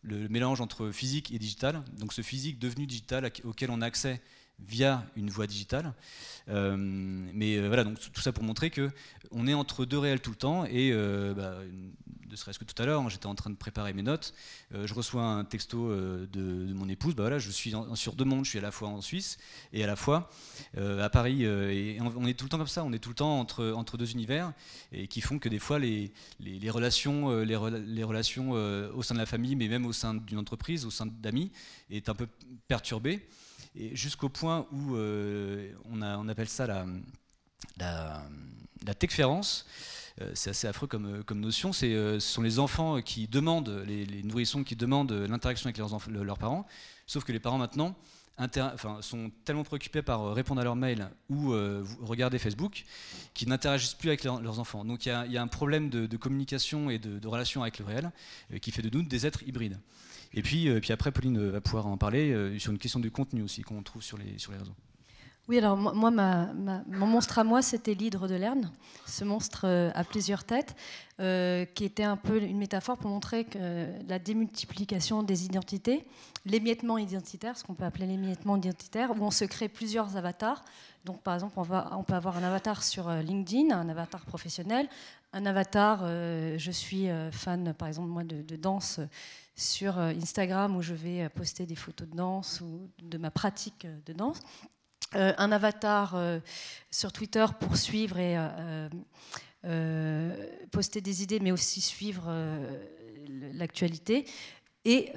le 0.04 0.28
mélange 0.30 0.62
entre 0.62 0.92
physique 0.92 1.32
et 1.32 1.40
digital. 1.40 1.84
Donc 1.98 2.14
ce 2.14 2.22
physique 2.22 2.60
devenu 2.60 2.88
digital 2.88 3.32
auquel 3.44 3.72
on 3.72 3.82
a 3.82 3.86
accès 3.86 4.22
via 4.68 5.06
une 5.16 5.30
voie 5.30 5.48
digitale. 5.48 5.94
Euh, 6.50 6.76
mais 6.78 7.58
euh, 7.58 7.68
voilà, 7.68 7.84
donc 7.84 8.00
tout 8.00 8.22
ça 8.22 8.32
pour 8.32 8.44
montrer 8.44 8.70
que 8.70 8.90
on 9.32 9.48
est 9.48 9.54
entre 9.54 9.86
deux 9.86 9.98
réels 9.98 10.22
tout 10.22 10.32
le 10.32 10.36
temps 10.36 10.66
et 10.66 10.92
euh, 10.92 11.34
bah, 11.34 11.56
ne 12.30 12.36
serait-ce 12.36 12.60
que 12.60 12.64
tout 12.64 12.82
à 12.82 12.86
l'heure, 12.86 13.10
j'étais 13.10 13.28
en 13.28 13.36
train 13.36 13.50
de 13.50 13.56
préparer 13.56 13.94
mes 13.94 14.04
notes, 14.04 14.34
je 14.74 14.94
reçois 14.94 15.24
un 15.24 15.44
texto 15.44 15.94
de, 15.94 16.74
mon 16.74 16.88
épouse, 16.88 17.14
bah 17.14 17.24
voilà, 17.24 17.40
je 17.40 17.52
suis 17.52 17.74
sur 17.96 18.16
deux 18.16 18.24
mondes, 18.24 18.46
je 18.46 18.52
suis 18.52 18.60
à 18.60 18.62
la 18.62 18.72
fois 18.72 18.88
en 18.88 19.02
Suisse 19.02 19.38
et 19.74 19.84
à 19.84 19.88
la 19.88 19.98
fois 19.98 20.30
à 20.78 21.10
Paris. 21.10 21.44
et 21.44 22.00
on, 22.00 22.26
est 22.26 22.34
tout 22.34 22.46
le 22.46 22.50
temps 22.50 22.58
comme 22.58 22.68
ça, 22.68 22.86
on 22.86 22.94
est 22.94 23.00
tout 23.00 23.10
le 23.10 23.16
temps 23.16 23.38
entre, 23.38 23.74
entre 23.76 23.98
deux 23.98 24.12
univers 24.12 24.54
et 24.94 25.10
qui 25.10 25.20
font 25.20 25.40
que 25.40 25.50
des 25.50 25.60
fois 25.60 25.78
les, 25.78 26.14
les, 26.40 26.70
relations, 26.70 27.38
les, 27.42 27.56
relations 27.58 28.52
au 28.52 29.04
sein 29.04 29.14
de 29.14 29.20
la 29.20 29.26
famille, 29.26 29.58
mais 29.58 29.68
même 29.68 29.86
au 29.86 29.92
sein 29.92 30.14
d'une 30.14 30.38
entreprise, 30.38 30.86
au 30.86 30.90
sein 30.90 31.08
d'amis, 31.08 31.52
est 31.90 32.08
un 32.08 32.16
peu 32.16 32.28
perturbées 32.70 33.16
et 33.16 33.41
jusqu'au 33.76 34.30
point 34.30 34.68
où 34.72 34.96
euh, 34.96 35.72
on, 35.92 36.28
appelle 36.28 36.50
ça 36.50 36.68
la, 36.68 36.86
la, 38.86 38.94
techférence. 38.94 39.66
Euh, 40.22 40.32
c'est 40.34 40.50
assez 40.50 40.68
affreux 40.68 40.88
comme, 40.88 41.24
comme 41.24 41.40
notion. 41.40 41.72
Euh, 41.84 42.20
ce 42.20 42.34
sont 42.34 42.42
les 42.42 42.60
enfants 42.60 43.02
qui 43.02 43.28
demandent, 43.28 43.84
les, 43.88 44.24
nourrissons 44.24 44.64
qui 44.64 44.76
demandent 44.76 45.12
l'interaction 45.12 45.68
avec 45.68 45.78
leurs, 45.78 46.38
parents, 46.38 46.68
sauf 47.08 47.24
que 47.24 47.32
les 47.32 47.40
parents 47.40 47.58
maintenant 47.58 47.96
sont 49.02 49.32
tellement 49.46 49.64
préoccupés 49.64 50.02
par 50.02 50.34
répondre 50.34 50.62
à 50.62 50.64
leurs 50.64 50.76
mails 50.76 51.10
ou 51.30 51.52
regarder 52.02 52.40
Facebook 52.40 52.86
qu'ils 53.36 53.50
n'interagissent 53.50 53.94
plus 53.94 54.10
avec 54.10 54.24
leurs 54.24 54.60
enfants. 54.60 54.84
Donc 54.84 55.06
il 55.06 55.10
y, 55.10 55.38
a 55.38 55.42
un 55.42 55.48
problème 55.48 55.90
de, 55.90 56.18
communication 56.18 56.90
et 56.90 56.98
de, 56.98 57.28
relation 57.28 57.62
avec 57.62 57.78
le 57.78 57.86
réel 57.86 58.12
qui 58.60 58.72
fait 58.72 58.82
de 58.82 58.90
nous 58.90 59.04
des 59.04 59.28
êtres 59.28 59.44
hybrides. 59.48 59.78
Et 60.34 60.42
puis, 60.42 60.70
euh, 60.70 60.80
puis 60.80 60.94
après, 60.94 61.12
Pauline 61.12 61.50
va 61.50 61.62
pouvoir 61.62 61.88
en 61.88 61.98
parler 61.98 62.32
euh, 62.32 62.58
sur 62.58 62.72
une 62.72 62.78
question 62.78 63.00
du 63.00 63.12
contenu 63.12 63.42
aussi 63.42 63.62
qu'on 63.64 63.84
trouve 63.84 64.02
sur 64.02 64.18
les, 64.18 64.38
sur 64.38 64.52
les 64.52 64.58
réseaux. 64.58 64.76
Oui, 65.48 65.58
alors 65.58 65.76
moi, 65.76 66.12
mon 66.12 67.08
monstre 67.08 67.40
à 67.40 67.44
moi, 67.44 67.62
c'était 67.62 67.94
l'hydre 67.94 68.28
de 68.28 68.36
Lerne, 68.36 68.72
ce 69.06 69.26
monstre 69.26 69.66
euh, 69.66 69.92
à 69.96 70.04
plusieurs 70.04 70.46
têtes, 70.46 70.76
qui 71.76 71.84
était 71.84 72.04
un 72.04 72.18
peu 72.18 72.42
une 72.42 72.58
métaphore 72.58 72.98
pour 72.98 73.12
montrer 73.12 73.46
la 74.08 74.18
démultiplication 74.18 75.22
des 75.22 75.46
identités, 75.46 76.04
l'émiettement 76.48 76.98
identitaire, 76.98 77.56
ce 77.56 77.64
qu'on 77.64 77.76
peut 77.76 77.84
appeler 77.84 78.08
l'émiettement 78.08 78.58
identitaire, 78.58 79.12
où 79.12 79.24
on 79.24 79.30
se 79.30 79.46
crée 79.46 79.70
plusieurs 79.70 80.18
avatars. 80.18 80.66
Donc, 81.06 81.22
par 81.22 81.36
exemple, 81.36 81.54
on, 81.58 81.62
va, 81.62 81.92
on 81.96 82.04
peut 82.04 82.16
avoir 82.16 82.38
un 82.38 82.44
avatar 82.44 82.82
sur 82.82 83.08
LinkedIn, 83.12 83.70
un 83.70 83.88
avatar 83.90 84.26
professionnel, 84.26 84.90
un 85.32 85.46
avatar, 85.46 86.08
je 86.08 86.72
suis 86.72 87.08
fan, 87.32 87.76
par 87.76 87.88
exemple, 87.88 88.08
moi, 88.08 88.24
de 88.24 88.56
danse 88.56 89.00
sur 89.56 90.00
euh, 90.00 90.14
Instagram 90.22 90.76
où 90.76 90.82
je 90.82 90.94
vais 90.94 91.24
euh, 91.24 91.30
poster 91.30 91.66
des 91.66 91.76
photos 91.76 92.08
de 92.08 92.16
danse 92.16 92.62
ou 92.62 92.90
de 93.02 93.18
ma 93.18 93.32
pratique 93.32 93.86
euh, 93.86 93.98
de 94.06 94.14
danse. 94.14 94.40
un 95.14 95.52
avatar 95.52 96.16
sur 96.90 97.12
Twitter 97.12 97.46
pour 97.60 97.76
suivre 97.76 98.18
et 98.18 98.38
poster 100.72 101.02
des 101.02 101.22
idées, 101.22 101.42
mais 101.42 101.52
aussi 101.52 101.82
suivre 101.82 102.32
l'actualité. 103.54 104.26
Et, 104.86 105.12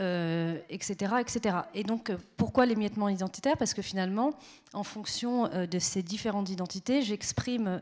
etc., 0.69 1.15
etc. 1.21 1.59
Et 1.75 1.85
donc, 1.85 2.11
pourquoi 2.37 2.67
l'émiettement 2.67 3.09
identitaire? 3.09 3.57
Parce 3.57 3.73
que 3.73 3.83
finalement, 3.83 4.37
en 4.73 4.83
fonction 4.83 5.49
de 5.49 5.79
ces 5.79 6.03
différentes 6.03 6.51
identités, 6.51 7.03
j'exprime 7.03 7.81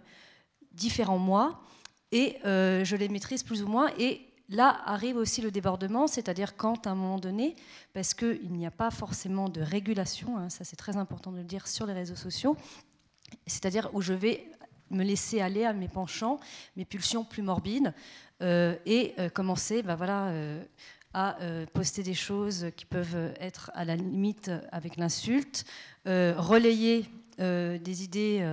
différents 0.73 1.17
moi 1.17 1.63
et 2.11 2.37
je 2.45 2.95
les 2.97 3.09
maîtrise 3.09 3.43
plus 3.43 3.63
ou 3.63 3.69
moins. 3.69 3.89
Et 3.99 4.21
Là 4.49 4.83
arrive 4.85 5.17
aussi 5.17 5.41
le 5.41 5.51
débordement, 5.51 6.07
c'est-à-dire 6.07 6.57
quand 6.57 6.87
à 6.87 6.91
un 6.91 6.95
moment 6.95 7.19
donné, 7.19 7.57
parce 7.95 8.13
qu'il 8.13 8.53
n'y 8.53 8.67
a 8.67 8.71
pas 8.71 8.91
forcément 8.91 9.49
de 9.49 9.63
régulation, 9.63 10.37
hein, 10.37 10.51
ça 10.51 10.65
c'est 10.65 10.77
très 10.77 10.97
important 10.97 11.33
de 11.33 11.39
le 11.39 11.45
dire 11.45 11.67
sur 11.67 11.87
les 11.87 11.93
réseaux 11.93 12.17
sociaux, 12.17 12.57
c'est-à-dire 13.47 13.89
où 13.95 14.03
je 14.03 14.13
vais 14.13 14.47
me 14.91 15.05
laisser 15.05 15.41
aller 15.41 15.65
à 15.65 15.73
mes 15.73 15.89
penchants, 15.89 16.39
mes 16.77 16.85
pulsions 16.85 17.25
plus 17.25 17.43
morbides, 17.43 17.95
et 18.43 19.15
commencer 19.33 19.83
bah, 19.83 19.95
voilà, 19.95 20.35
à 21.15 21.39
poster 21.73 22.03
des 22.03 22.13
choses 22.13 22.67
qui 22.77 22.85
peuvent 22.85 23.33
être 23.41 23.71
à 23.73 23.85
la 23.85 23.97
limite 23.97 24.51
avec 24.71 24.97
l'insulte, 24.97 25.65
relayer 26.05 27.09
des 27.39 28.03
idées 28.03 28.45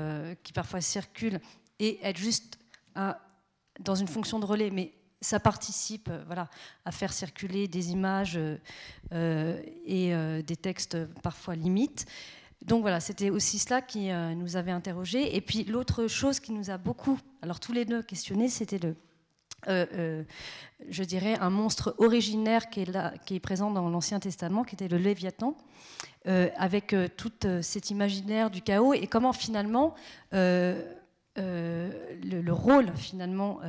qui 0.43 0.54
parfois 0.54 0.80
circulent 0.80 1.41
et 1.80 1.99
être 2.04 2.17
juste 2.17 2.58
dans 3.80 3.95
une 3.95 4.08
fonction 4.08 4.39
de 4.39 4.45
relais, 4.45 4.69
mais 4.69 4.93
ça 5.21 5.39
participe 5.39 6.10
euh, 6.10 6.23
voilà, 6.25 6.49
à 6.86 6.91
faire 6.91 7.13
circuler 7.13 7.67
des 7.67 7.91
images 7.91 8.38
euh, 8.38 8.58
euh, 9.13 9.62
et 9.86 10.13
des 10.43 10.55
textes 10.55 10.97
parfois 11.21 11.55
limites. 11.55 12.05
Donc 12.65 12.82
voilà, 12.82 12.99
c'était 12.99 13.29
aussi 13.29 13.58
cela 13.58 13.82
qui 13.82 14.10
nous 14.12 14.58
avait 14.58 14.71
interrogés. 14.71 15.36
Et 15.36 15.41
puis 15.41 15.63
l'autre 15.63 16.08
chose 16.08 16.41
qui 16.41 16.51
nous 16.51 16.69
a 16.69 16.77
beaucoup, 16.77 17.17
alors 17.41 17.60
tous 17.60 17.71
les 17.71 17.86
deux 17.86 18.03
questionnés, 18.03 18.49
c'était 18.49 18.79
le, 18.79 20.25
je 20.89 21.03
dirais, 21.03 21.38
un 21.39 21.49
monstre 21.49 21.95
originaire 21.99 22.69
qui 22.69 22.82
est, 22.82 22.91
là, 22.91 23.13
qui 23.25 23.36
est 23.36 23.39
présent 23.39 23.71
dans 23.71 23.89
l'Ancien 23.89 24.19
Testament, 24.19 24.65
qui 24.65 24.75
était 24.75 24.89
le 24.89 24.97
Léviathan, 24.97 25.55
avec 26.25 26.93
tout 27.15 27.32
cet 27.62 27.91
imaginaire 27.91 28.51
du 28.51 28.62
chaos 28.62 28.93
et 28.93 29.08
comment 29.08 29.34
finalement 29.34 29.95
le, 30.34 30.84
le, 31.38 32.51
rôle 32.51 32.91
finalement 32.97 33.62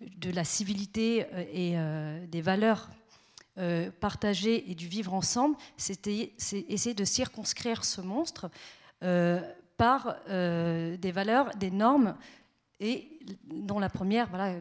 de 0.00 0.30
la 0.30 0.44
civilité 0.44 1.26
euh, 1.32 1.44
et 1.52 1.72
euh, 1.76 2.26
des 2.26 2.42
valeurs 2.42 2.90
euh, 3.58 3.90
partagées 4.00 4.70
et 4.70 4.74
du 4.74 4.86
vivre 4.86 5.14
ensemble, 5.14 5.56
c'était 5.76 6.32
essayer 6.38 6.94
de 6.94 7.04
circonscrire 7.04 7.84
ce 7.84 8.00
monstre 8.00 8.50
par 9.76 10.16
des 10.26 11.12
valeurs, 11.12 11.54
des 11.56 11.70
normes, 11.70 12.16
et 12.80 13.20
dont 13.44 13.78
la 13.78 13.88
première, 13.88 14.28
voilà, 14.28 14.56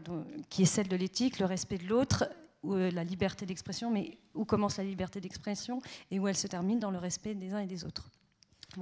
qui 0.49 0.61
est 0.61 0.65
celle 0.65 0.87
de 0.87 0.95
l'éthique, 0.95 1.39
le 1.39 1.45
respect 1.45 1.79
de 1.79 1.87
l'autre, 1.87 2.29
la 2.63 3.03
liberté 3.03 3.47
d'expression, 3.47 3.89
mais 3.89 4.19
où 4.35 4.45
commence 4.45 4.77
la 4.77 4.83
liberté 4.83 5.19
d'expression 5.19 5.81
et 6.11 6.19
où 6.19 6.27
elle 6.27 6.37
se 6.37 6.45
termine 6.45 6.79
dans 6.79 6.91
le 6.91 6.99
respect 6.99 7.33
des 7.33 7.51
uns 7.51 7.59
et 7.59 7.65
des 7.65 7.83
autres. 7.83 8.11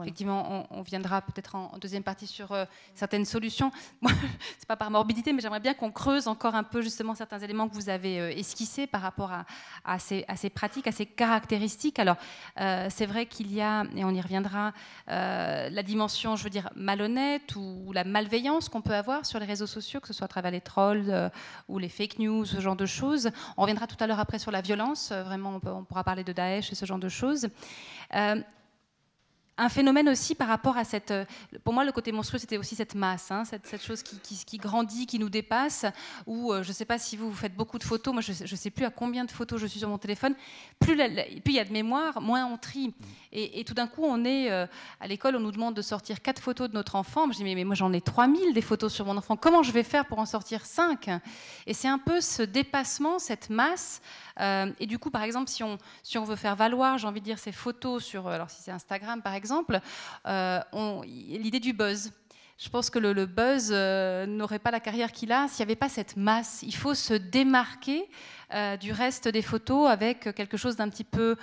Effectivement, 0.03 0.67
on, 0.71 0.81
viendra 0.81 1.21
peut-être 1.21 1.55
en, 1.55 1.77
deuxième 1.79 2.03
partie 2.03 2.27
sur 2.27 2.51
euh, 2.51 2.65
certaines 2.93 3.25
solutions. 3.25 3.71
Moi, 4.01 4.12
c'est 4.58 4.67
pas 4.67 4.75
par 4.75 4.91
morbidité, 4.91 5.34
mais 5.34 5.41
j'aimerais 5.41 5.60
bien 5.60 5.73
qu'on 5.73 5.91
creuse 5.91 6.27
encore 6.27 6.55
un 6.55 6.63
peu 6.63 6.81
justement 6.81 7.15
certains 7.15 7.39
éléments 7.39 7.69
que 7.69 7.73
vous 7.73 7.89
avez 7.89 8.19
euh, 8.19 8.29
esquissés 8.31 8.88
par 8.88 9.01
rapport 9.01 9.31
à, 9.84 9.99
ces, 9.99 10.25
pratiques, 10.53 10.88
à 10.88 10.91
ces 10.91 11.05
caractéristiques. 11.05 11.99
Alors, 11.99 12.17
euh, 12.60 12.88
c'est 12.89 13.05
vrai 13.05 13.25
qu'il 13.25 13.53
y 13.53 13.62
a, 13.62 13.86
et 13.95 14.03
on 14.03 14.12
y 14.12 14.21
reviendra, 14.21 14.73
la 15.08 15.84
dimension, 15.84 16.36
je 16.36 16.43
veux 16.43 16.49
dire, 16.49 16.69
malhonnête 16.75 17.55
ou 17.55 17.91
la 17.93 18.03
malveillance 18.03 18.69
qu'on 18.69 18.81
peut 18.81 18.95
avoir 18.95 19.25
sur 19.25 19.39
les 19.39 19.45
réseaux 19.45 19.67
sociaux, 19.67 19.99
que 19.99 20.08
ce 20.08 20.13
soit 20.13 20.25
à 20.25 20.27
travers 20.27 20.51
les 20.51 20.62
trolls 20.62 21.31
ou 21.67 21.77
les 21.77 21.89
fake 21.89 22.19
news, 22.19 22.45
ce 22.45 22.60
genre 22.60 22.75
de 22.75 22.86
choses. 22.86 23.29
On 23.58 23.62
reviendra 23.62 23.88
tout 23.88 23.97
à 23.99 24.08
l'heure 24.08 24.19
après 24.19 24.39
sur 24.39 24.51
la 24.51 24.62
violence. 24.62 25.12
Vraiment, 25.12 25.60
on, 25.63 25.69
on, 25.69 25.84
pourra 25.84 26.03
parler 26.03 26.23
de 26.23 26.34
Daesh 26.34 26.71
et 26.71 26.75
ce 26.75 26.86
genre 26.86 26.99
de 26.99 27.10
choses 27.10 27.47
un 29.57 29.69
phénomène 29.69 30.09
aussi 30.09 30.35
par 30.35 30.47
rapport 30.47 30.77
à 30.77 30.83
cette... 30.83 31.11
Euh, 31.11 31.25
pour 31.63 31.73
moi, 31.73 31.85
le 31.85 31.91
côté 31.91 32.11
monstrueux, 32.11 32.39
c'était 32.39 32.57
aussi 32.57 32.75
cette 32.75 32.95
masse, 32.95 33.31
hein, 33.31 33.43
cette, 33.45 33.81
chose 33.81 34.03
qui, 34.03 34.57
grandit, 34.57 35.05
qui 35.05 35.17
nous 35.17 35.29
dépasse, 35.29 35.85
où 36.25 36.51
euh, 36.51 36.61
je 36.61 36.69
ne 36.69 36.73
sais 36.73 36.85
pas 36.85 36.97
si 36.97 37.15
vous, 37.15 37.29
vous 37.29 37.35
faites 37.35 37.55
beaucoup 37.55 37.77
de 37.77 37.83
photos, 37.83 38.13
moi 38.13 38.21
je 38.21 38.31
ne 38.31 38.57
sais 38.57 38.69
plus 38.69 38.85
à 38.85 38.89
combien 38.89 39.23
de 39.23 39.31
photos 39.31 39.59
je 39.59 39.67
suis 39.67 39.79
sur 39.79 39.89
mon 39.89 39.97
téléphone, 39.97 40.35
plus 40.79 40.93
il 40.93 41.51
y 41.53 41.59
a 41.59 41.65
de 41.65 41.71
mémoire, 41.71 42.21
moins 42.21 42.45
on 42.45 42.57
trie. 42.57 42.93
Et, 43.31 43.63
tout 43.65 43.73
d'un 43.73 43.87
coup, 43.87 44.03
on 44.03 44.23
est 44.23 44.49
euh, 44.51 44.65
à 44.99 45.07
l'école, 45.07 45.35
on 45.35 45.39
nous 45.39 45.51
demande 45.51 45.73
de 45.73 45.81
sortir 45.81 46.21
quatre 46.21 46.41
photos 46.41 46.69
de 46.69 46.73
notre 46.73 46.95
enfant. 46.95 47.29
Je 47.31 47.37
dis, 47.37 47.43
mais, 47.43 47.55
mais 47.55 47.65
moi 47.65 47.75
j'en 47.75 47.91
ai 47.91 47.99
3000 47.99 48.53
des 48.53 48.61
photos 48.61 48.93
sur 48.93 49.05
mon 49.05 49.17
enfant, 49.17 49.35
comment 49.35 49.63
je 49.63 49.71
vais 49.71 49.83
faire 49.83 50.05
pour 50.05 50.19
en 50.19 50.25
sortir 50.25 50.65
5 50.65 51.09
Et 51.67 51.73
c'est 51.73 51.87
un 51.87 51.97
peu 51.97 52.21
ce 52.21 52.43
dépassement, 52.43 53.19
cette 53.19 53.49
masse. 53.49 54.01
et 54.39 54.85
du 54.85 54.99
coup, 54.99 55.09
par 55.09 55.23
exemple, 55.23 55.49
si 55.49 55.63
on, 55.63 55.77
si 56.03 56.17
on 56.17 56.23
veut 56.23 56.35
faire 56.35 56.55
valoir, 56.55 56.97
j'ai 56.97 57.07
envie 57.07 57.19
de 57.19 57.25
dire, 57.25 57.39
ces 57.39 57.51
photos 57.51 58.03
sur, 58.03 58.27
alors 58.27 58.49
si 58.49 58.61
c'est 58.61 58.71
Instagram 58.71 59.21
par 59.21 59.33
exemple, 59.33 59.44
exemple, 59.45 59.79
euh, 60.25 60.60
l'idée 61.05 61.60
du 61.60 61.73
buzz. 61.73 62.12
Je 62.58 62.69
pense 62.69 62.89
que 62.89 62.97
le, 62.97 63.25
buzz 63.25 63.69
euh, 63.71 64.25
n'aurait 64.25 64.60
pas 64.60 64.71
la 64.71 64.79
carrière 64.79 65.12
qu'il 65.12 65.31
a 65.31 65.47
s'il 65.47 65.63
n'y 65.63 65.69
avait 65.69 65.75
pas 65.75 65.89
cette 65.89 66.17
masse. 66.17 66.63
Il 66.63 66.73
faut 66.73 66.95
se 66.95 67.13
démarquer 67.13 68.10
euh, 68.53 68.77
du 68.77 68.91
reste 68.91 69.27
des 69.27 69.43
photos 69.43 69.88
avec 69.89 70.34
quelque 70.34 70.58
chose 70.58 70.75
d'un 70.75 70.89
petit 70.89 71.03
peu 71.03 71.36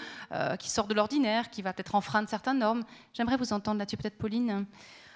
qui 0.59 0.69
sort 0.71 0.89
de 0.89 0.95
l'ordinaire, 0.95 1.51
qui 1.51 1.63
va 1.63 1.73
peut-être 1.73 1.95
enfreindre 1.95 2.29
certaines 2.29 2.59
normes. 2.59 2.83
J'aimerais 3.13 3.37
vous 3.37 3.53
entendre 3.53 3.79
là-dessus, 3.79 3.99
peut-être 3.99 4.19
Pauline. 4.19 4.67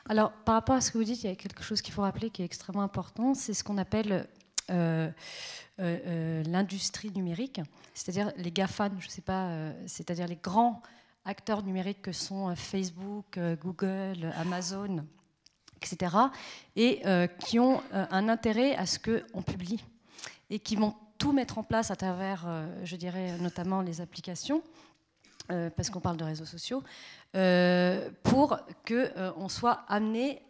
Alors, 0.08 0.30
par 0.30 0.54
rapport 0.54 0.76
à 0.76 0.80
ce 0.80 0.92
que 0.92 0.98
vous 0.98 1.04
dites, 1.04 1.24
il 1.24 1.30
y 1.30 1.32
a 1.32 1.36
quelque 1.36 1.64
chose 1.64 1.82
qu'il 1.82 1.92
faut 1.92 2.02
rappeler 2.02 2.30
qui 2.30 2.42
est 2.42 2.44
extrêmement 2.44 2.82
important, 2.82 3.34
c'est 3.34 3.54
ce 3.54 3.64
qu'on 3.64 3.78
appelle 3.78 4.28
l'industrie 5.78 7.10
numérique, 7.10 7.60
c'est-à-dire 7.94 8.30
les 8.36 8.52
GAFAN, 8.52 8.90
je 9.00 9.06
ne 9.06 9.10
sais 9.10 9.22
pas, 9.22 9.50
c'est-à-dire 9.86 10.28
les 10.28 10.36
grands 10.36 10.82
acteurs 11.26 11.62
numériques 11.62 12.02
que 12.02 12.12
sont 12.12 12.48
euh, 12.48 12.54
Facebook, 12.54 13.36
euh, 13.36 13.56
Google, 13.56 14.32
Amazon, 14.36 15.04
etc., 15.82 16.16
et 16.76 17.02
euh, 17.04 17.26
qui 17.26 17.58
ont 17.58 17.82
un 17.92 18.28
intérêt 18.28 18.74
à 18.76 18.86
ce 18.86 18.98
qu'on 18.98 19.42
publie 19.42 19.84
et 20.48 20.58
qui 20.58 20.76
vont 20.76 20.94
tout 21.18 21.32
mettre 21.32 21.58
en 21.58 21.62
place 21.62 21.90
à 21.90 21.96
travers, 21.96 22.46
je 22.84 22.96
dirais, 22.96 23.36
notamment 23.38 23.80
les 23.80 24.00
applications, 24.00 24.62
parce 25.48 25.90
qu'on 25.90 26.00
parle 26.00 26.18
de 26.18 26.24
réseaux 26.24 26.44
sociaux, 26.44 26.82
pour 28.22 28.58
qu'on 28.86 29.48
soit 29.48 29.84
amené 29.88 30.42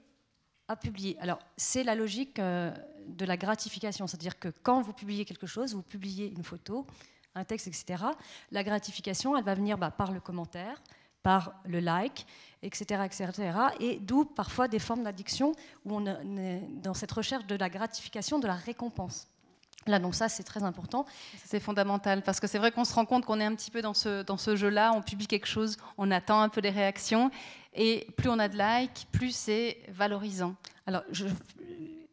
à 0.68 0.76
publier. 0.76 1.16
Alors, 1.20 1.38
c'est 1.56 1.84
la 1.84 1.94
logique 1.94 2.36
de 2.36 3.24
la 3.24 3.36
gratification, 3.36 4.06
c'est-à-dire 4.06 4.38
que 4.38 4.48
quand 4.62 4.82
vous 4.82 4.92
publiez 4.92 5.24
quelque 5.24 5.46
chose, 5.46 5.74
vous 5.74 5.82
publiez 5.82 6.32
une 6.36 6.44
photo, 6.44 6.84
un 7.36 7.44
texte, 7.44 7.68
etc., 7.68 8.02
la 8.50 8.64
gratification, 8.64 9.36
elle 9.36 9.44
va 9.44 9.54
venir 9.54 9.78
bah, 9.78 9.90
par 9.90 10.10
le 10.10 10.20
commentaire, 10.20 10.82
par 11.22 11.54
le 11.64 11.80
like, 11.80 12.26
etc. 12.62 13.02
etc. 13.04 13.32
et 13.78 13.98
d'où 14.00 14.24
parfois 14.24 14.68
des 14.68 14.78
formes 14.78 15.04
d'addiction 15.04 15.52
où 15.84 15.94
on 15.94 16.06
est 16.06 16.60
dans 16.82 16.94
cette 16.94 17.12
recherche 17.12 17.46
de 17.46 17.54
la 17.54 17.68
gratification, 17.68 18.38
de 18.38 18.46
la 18.46 18.54
récompense. 18.54 19.28
Là, 19.86 20.00
donc 20.00 20.16
ça, 20.16 20.28
c'est 20.28 20.42
très 20.42 20.64
important. 20.64 21.06
C'est 21.44 21.60
fondamental, 21.60 22.22
parce 22.22 22.40
que 22.40 22.48
c'est 22.48 22.58
vrai 22.58 22.72
qu'on 22.72 22.84
se 22.84 22.92
rend 22.92 23.04
compte 23.04 23.24
qu'on 23.24 23.38
est 23.38 23.44
un 23.44 23.54
petit 23.54 23.70
peu 23.70 23.82
dans 23.82 23.94
ce, 23.94 24.22
dans 24.22 24.36
ce 24.36 24.56
jeu-là, 24.56 24.92
on 24.94 25.02
publie 25.02 25.28
quelque 25.28 25.46
chose, 25.46 25.76
on 25.96 26.10
attend 26.10 26.40
un 26.40 26.48
peu 26.48 26.60
les 26.60 26.70
réactions, 26.70 27.30
et 27.72 28.06
plus 28.16 28.28
on 28.28 28.38
a 28.38 28.48
de 28.48 28.56
likes, 28.56 29.06
plus 29.12 29.34
c'est 29.34 29.78
valorisant. 29.88 30.56
Alors, 30.86 31.02
je, 31.12 31.26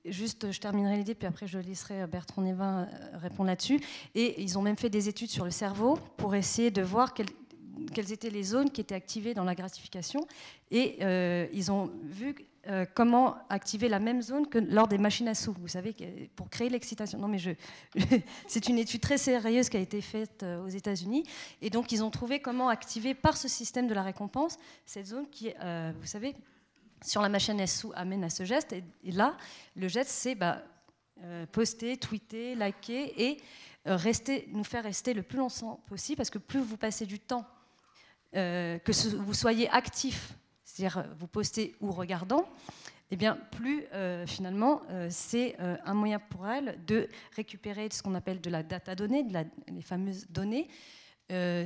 Juste, 0.05 0.51
je 0.51 0.59
terminerai 0.59 0.97
l'idée, 0.97 1.15
puis 1.15 1.27
après 1.27 1.47
je 1.47 1.57
laisserai 1.57 2.05
Bertrand 2.07 2.41
Nevin 2.41 2.81
euh, 2.81 3.17
répondre 3.19 3.47
là-dessus. 3.47 3.79
Et 4.15 4.41
ils 4.41 4.57
ont 4.57 4.61
même 4.61 4.75
fait 4.75 4.89
des 4.89 5.07
études 5.07 5.29
sur 5.29 5.45
le 5.45 5.51
cerveau 5.51 5.97
pour 6.17 6.35
essayer 6.35 6.71
de 6.71 6.81
voir 6.81 7.13
quelles, 7.13 8.11
étaient 8.11 8.29
les 8.29 8.43
zones 8.43 8.69
qui 8.69 8.81
étaient 8.81 8.95
activées 8.95 9.33
dans 9.33 9.45
la 9.45 9.55
gratification. 9.55 10.27
Et 10.71 10.97
euh, 11.01 11.47
ils 11.53 11.71
ont 11.71 11.89
vu 12.03 12.35
euh, 12.67 12.85
comment 12.93 13.37
activer 13.47 13.87
la 13.87 13.99
même 13.99 14.21
zone 14.21 14.45
que 14.47 14.57
lors 14.57 14.89
des 14.89 14.97
machines 14.97 15.29
à 15.29 15.35
sous, 15.35 15.53
vous 15.53 15.69
savez, 15.69 15.95
pour 16.35 16.49
créer 16.49 16.67
l'excitation. 16.67 17.17
Non, 17.17 17.29
mais 17.29 17.37
c'est 18.47 18.67
une 18.67 18.79
étude 18.79 18.99
très 18.99 19.17
sérieuse 19.17 19.69
qui 19.69 19.77
a 19.77 19.81
été 19.81 20.01
faite 20.01 20.43
aux 20.65 20.69
États-Unis. 20.69 21.23
Et 21.61 21.69
donc, 21.69 21.93
ils 21.93 22.03
ont 22.03 22.09
trouvé 22.09 22.41
comment 22.41 22.67
activer 22.67 23.13
par 23.13 23.37
ce 23.37 23.47
système 23.47 23.87
de 23.87 23.93
la 23.93 24.03
récompense 24.03 24.57
cette 24.85 25.07
zone 25.07 25.29
qui, 25.29 25.53
vous 26.01 26.05
savez, 26.07 26.35
sur 27.03 27.21
la 27.21 27.29
machine 27.29 27.65
sous 27.67 27.91
amène 27.95 28.23
à 28.23 28.29
ce 28.29 28.43
geste. 28.43 28.73
Et, 28.73 29.11
là, 29.11 29.37
le 29.75 29.87
geste, 29.87 30.09
c'est 30.09 30.35
bah, 30.35 30.63
euh, 31.23 31.45
poster, 31.45 31.97
tweeter, 31.97 32.55
liker 32.55 33.13
et 33.23 33.37
euh, 33.87 33.95
rester, 33.95 34.49
nous 34.51 34.63
faire 34.63 34.83
rester 34.83 35.13
le 35.13 35.21
plus 35.21 35.37
longtemps 35.37 35.79
possible, 35.87 36.17
parce 36.17 36.29
que 36.29 36.39
plus 36.39 36.59
vous 36.59 36.75
passez 36.75 37.05
du 37.05 37.19
temps, 37.19 37.45
euh, 38.35 38.79
que 38.79 38.91
vous 39.17 39.33
soyez 39.33 39.69
actif, 39.69 40.33
c'est-à-dire 40.63 41.05
vous 41.17 41.27
postez 41.27 41.75
ou 41.81 41.91
regardant, 41.91 42.49
eh 43.11 43.15
bien, 43.15 43.37
plus 43.51 43.85
finalement, 44.25 44.81
c'est 45.09 45.55
un 45.59 45.93
moyen 45.93 46.17
pour 46.17 46.47
elle 46.47 46.83
de 46.87 47.07
récupérer 47.35 47.87
ce 47.91 48.01
qu'on 48.01 48.15
appelle 48.15 48.41
de 48.41 48.49
la 48.49 48.63
data 48.63 48.95
donnée, 48.95 49.23
les 49.67 49.83
fameuses 49.83 50.25
données, 50.31 50.67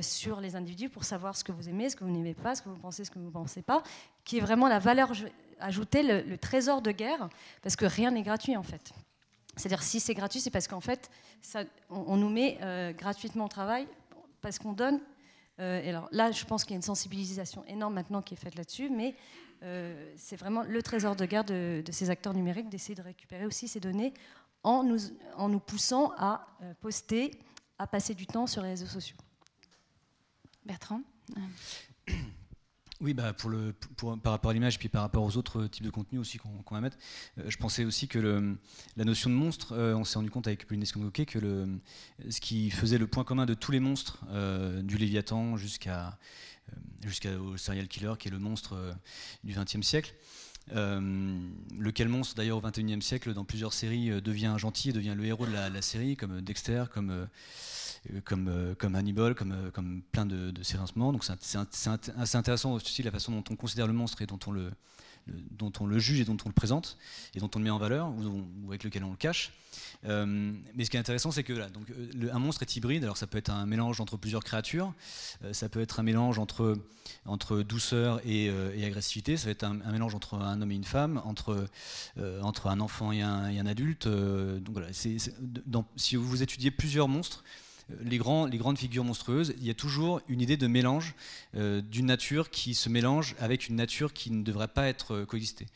sur 0.02 0.42
les 0.42 0.56
individus 0.56 0.90
pour 0.90 1.04
savoir 1.04 1.34
ce 1.36 1.44
que 1.44 1.52
vous 1.52 1.70
aimez, 1.70 1.88
ce 1.88 1.96
que 1.96 2.04
vous 2.04 2.10
n'aimez 2.10 2.34
pas, 2.34 2.54
ce 2.54 2.60
que 2.60 2.68
vous 2.68 2.76
pensez, 2.76 3.02
ce 3.06 3.10
que 3.10 3.18
vous 3.18 3.26
ne 3.26 3.30
pensez 3.30 3.62
pas, 3.62 3.82
qui 4.28 4.36
est 4.36 4.40
vraiment 4.40 4.68
la 4.68 4.78
valeur 4.78 5.10
ajoutée, 5.58 6.02
le, 6.02 6.36
trésor 6.36 6.82
de 6.82 6.92
guerre, 6.92 7.30
parce 7.62 7.76
que 7.76 7.86
rien 7.86 8.10
n'est 8.10 8.22
gratuit 8.22 8.56
en 8.56 8.62
fait. 8.62 8.92
C'est-à-dire 9.56 9.82
si 9.82 10.00
c'est 10.00 10.12
gratuit, 10.12 10.38
c'est 10.38 10.50
parce 10.50 10.68
qu'en 10.68 10.82
fait, 10.82 11.10
on, 11.88 12.16
nous 12.16 12.28
met 12.28 12.58
euh, 12.60 12.92
gratuitement 12.92 13.46
au 13.46 13.48
travail, 13.48 13.88
parce 14.42 14.58
qu'on 14.58 14.74
donne. 14.74 15.00
Euh, 15.60 15.82
et 15.82 15.88
alors 15.88 16.08
là, 16.12 16.30
je 16.30 16.44
pense 16.44 16.64
qu'il 16.64 16.72
y 16.72 16.74
a 16.74 16.76
une 16.76 16.82
sensibilisation 16.82 17.64
énorme 17.64 17.94
maintenant 17.94 18.20
qui 18.20 18.34
est 18.34 18.36
faite 18.36 18.54
là-dessus, 18.54 18.90
mais 18.90 19.16
c'est 20.14 20.36
vraiment 20.36 20.62
le 20.62 20.82
trésor 20.84 21.16
de 21.16 21.24
guerre 21.24 21.42
de, 21.42 21.82
de 21.84 21.90
ces 21.90 22.10
acteurs 22.10 22.32
numériques 22.32 22.68
d'essayer 22.68 22.94
de 22.94 23.02
récupérer 23.02 23.44
aussi 23.44 23.66
ces 23.66 23.80
données 23.80 24.14
en 24.62 24.84
nous, 24.84 25.00
en 25.36 25.48
nous 25.48 25.58
poussant 25.58 26.12
à 26.16 26.46
poster, 26.80 27.32
à 27.76 27.88
passer 27.88 28.14
du 28.14 28.28
temps 28.28 28.46
sur 28.46 28.62
les 28.62 28.68
réseaux 28.68 28.86
sociaux. 28.86 29.16
Bertrand? 30.64 31.00
Oui, 33.00 33.14
bah 33.14 33.32
pour 33.32 33.48
le, 33.48 33.72
par 34.22 34.32
rapport 34.32 34.50
à 34.50 34.54
l'image, 34.54 34.76
puis 34.80 34.88
par 34.88 35.02
rapport 35.02 35.22
aux 35.22 35.36
autres 35.36 35.68
types 35.68 35.84
de 35.84 35.90
contenus 35.90 36.20
aussi 36.20 36.38
qu'on 36.38 36.74
va 36.74 36.80
mettre, 36.80 36.96
euh, 37.38 37.44
je 37.48 37.56
pensais 37.56 37.84
aussi 37.84 38.08
que 38.08 38.18
la 38.96 39.04
notion 39.04 39.30
de 39.30 39.36
monstre, 39.36 39.72
euh, 39.72 39.94
on 39.94 40.02
s'est 40.02 40.16
rendu 40.18 40.30
compte 40.30 40.48
avec 40.48 40.66
Pauline 40.66 40.82
Escondoquet 40.82 41.24
que 41.24 41.68
ce 42.28 42.40
qui 42.40 42.70
faisait 42.70 42.98
le 42.98 43.06
point 43.06 43.22
commun 43.22 43.46
de 43.46 43.54
tous 43.54 43.70
les 43.70 43.78
monstres, 43.78 44.24
euh, 44.30 44.82
du 44.82 44.98
Léviathan 44.98 45.56
jusqu'à 45.56 46.18
jusqu'au 47.02 47.56
serial 47.56 47.86
killer, 47.86 48.14
qui 48.18 48.28
est 48.28 48.30
le 48.30 48.38
monstre 48.38 48.76
du 49.42 49.54
XXe 49.54 49.80
siècle, 49.80 50.12
lequel 50.70 52.08
monstre 52.08 52.34
d'ailleurs 52.34 52.58
au 52.58 52.60
XXIe 52.60 53.02
siècle 53.02 53.32
dans 53.34 53.44
plusieurs 53.44 53.72
séries 53.72 54.20
devient 54.22 54.54
gentil 54.58 54.90
et 54.90 54.92
devient 54.92 55.14
le 55.16 55.24
héros 55.24 55.46
de 55.46 55.52
la, 55.52 55.82
série, 55.82 56.16
comme 56.16 56.40
Dexter, 56.40 56.84
comme 56.92 57.26
euh, 58.14 58.20
comme, 58.24 58.48
euh, 58.48 58.74
Hannibal, 58.94 59.34
comme, 59.34 59.52
euh, 59.52 59.70
comme 59.70 60.02
plein 60.12 60.26
de, 60.26 60.50
de 60.50 60.62
séries 60.62 60.82
en 60.82 60.86
ce. 60.86 60.94
Donc 60.94 61.24
c'est 61.24 62.36
intéressant 62.36 62.72
aussi 62.72 63.02
la 63.02 63.10
façon 63.10 63.32
dont 63.32 63.44
on 63.50 63.56
considère 63.56 63.86
le 63.86 63.92
monstre 63.92 64.22
et 64.22 64.26
dont 64.26 64.38
on 64.46 64.52
le, 64.52 64.70
dont 65.50 65.72
on 65.80 65.86
le 65.86 65.98
juge 65.98 66.20
et 66.20 66.24
dont 66.24 66.36
on 66.44 66.48
le 66.48 66.54
présente 66.54 66.98
et 67.34 67.40
dont 67.40 67.50
on 67.54 67.58
le 67.58 67.64
met 67.64 67.70
en 67.70 67.78
valeur 67.78 68.08
ou, 68.10 68.68
avec 68.68 68.84
lequel 68.84 69.04
on 69.04 69.10
le 69.10 69.16
cache. 69.16 69.52
mais 70.04 70.84
ce 70.84 70.90
qui 70.90 70.96
est 70.96 71.00
intéressant, 71.00 71.30
c'est 71.30 71.42
que 71.42 71.52
là, 71.52 71.68
donc, 71.68 71.86
un 72.30 72.38
monstre 72.38 72.62
est 72.62 72.76
hybride. 72.76 73.04
Alors 73.04 73.16
ça 73.16 73.26
peut 73.26 73.38
être 73.38 73.50
un 73.50 73.66
mélange 73.66 74.00
entre 74.00 74.16
plusieurs 74.16 74.44
créatures, 74.44 74.92
ça 75.52 75.68
peut 75.68 75.80
être 75.80 76.00
un 76.00 76.02
mélange 76.02 76.38
entre, 76.38 76.76
entre 77.24 77.62
douceur 77.62 78.20
et, 78.24 78.50
agressivité, 78.84 79.36
ça 79.36 79.44
peut 79.44 79.50
être 79.50 79.64
un, 79.64 79.92
mélange 79.92 80.14
entre 80.14 80.34
un 80.34 80.60
homme 80.60 80.72
et 80.72 80.76
une 80.76 80.84
femme, 80.84 81.20
entre, 81.24 81.66
entre 82.42 82.68
un 82.68 82.80
enfant 82.80 83.12
et 83.12 83.22
un, 83.22 83.48
et 83.48 83.58
un 83.58 83.66
adulte. 83.66 84.08
donc 84.08 84.72
voilà, 84.72 84.92
si 84.92 86.16
vous 86.16 86.42
étudiez 86.42 86.70
plusieurs 86.70 87.08
monstres, 87.08 87.44
les, 88.00 88.18
grandes 88.18 88.78
figures 88.78 89.04
monstrueuses, 89.04 89.54
il 89.58 89.66
y 89.66 89.70
a 89.70 89.74
toujours 89.74 90.20
une 90.28 90.40
idée 90.40 90.56
de 90.56 90.66
mélange 90.66 91.14
euh, 91.54 91.80
d'une 91.80 92.06
nature 92.06 92.50
qui 92.50 92.74
se 92.74 92.88
mélange 92.88 93.34
avec 93.38 93.68
une 93.68 93.76
nature 93.76 94.12
qui 94.12 94.30
ne 94.30 94.42
devrait 94.42 94.68
pas 94.68 94.88
être 94.88 95.14
euh, 95.14 95.26
coexistée. 95.26 95.66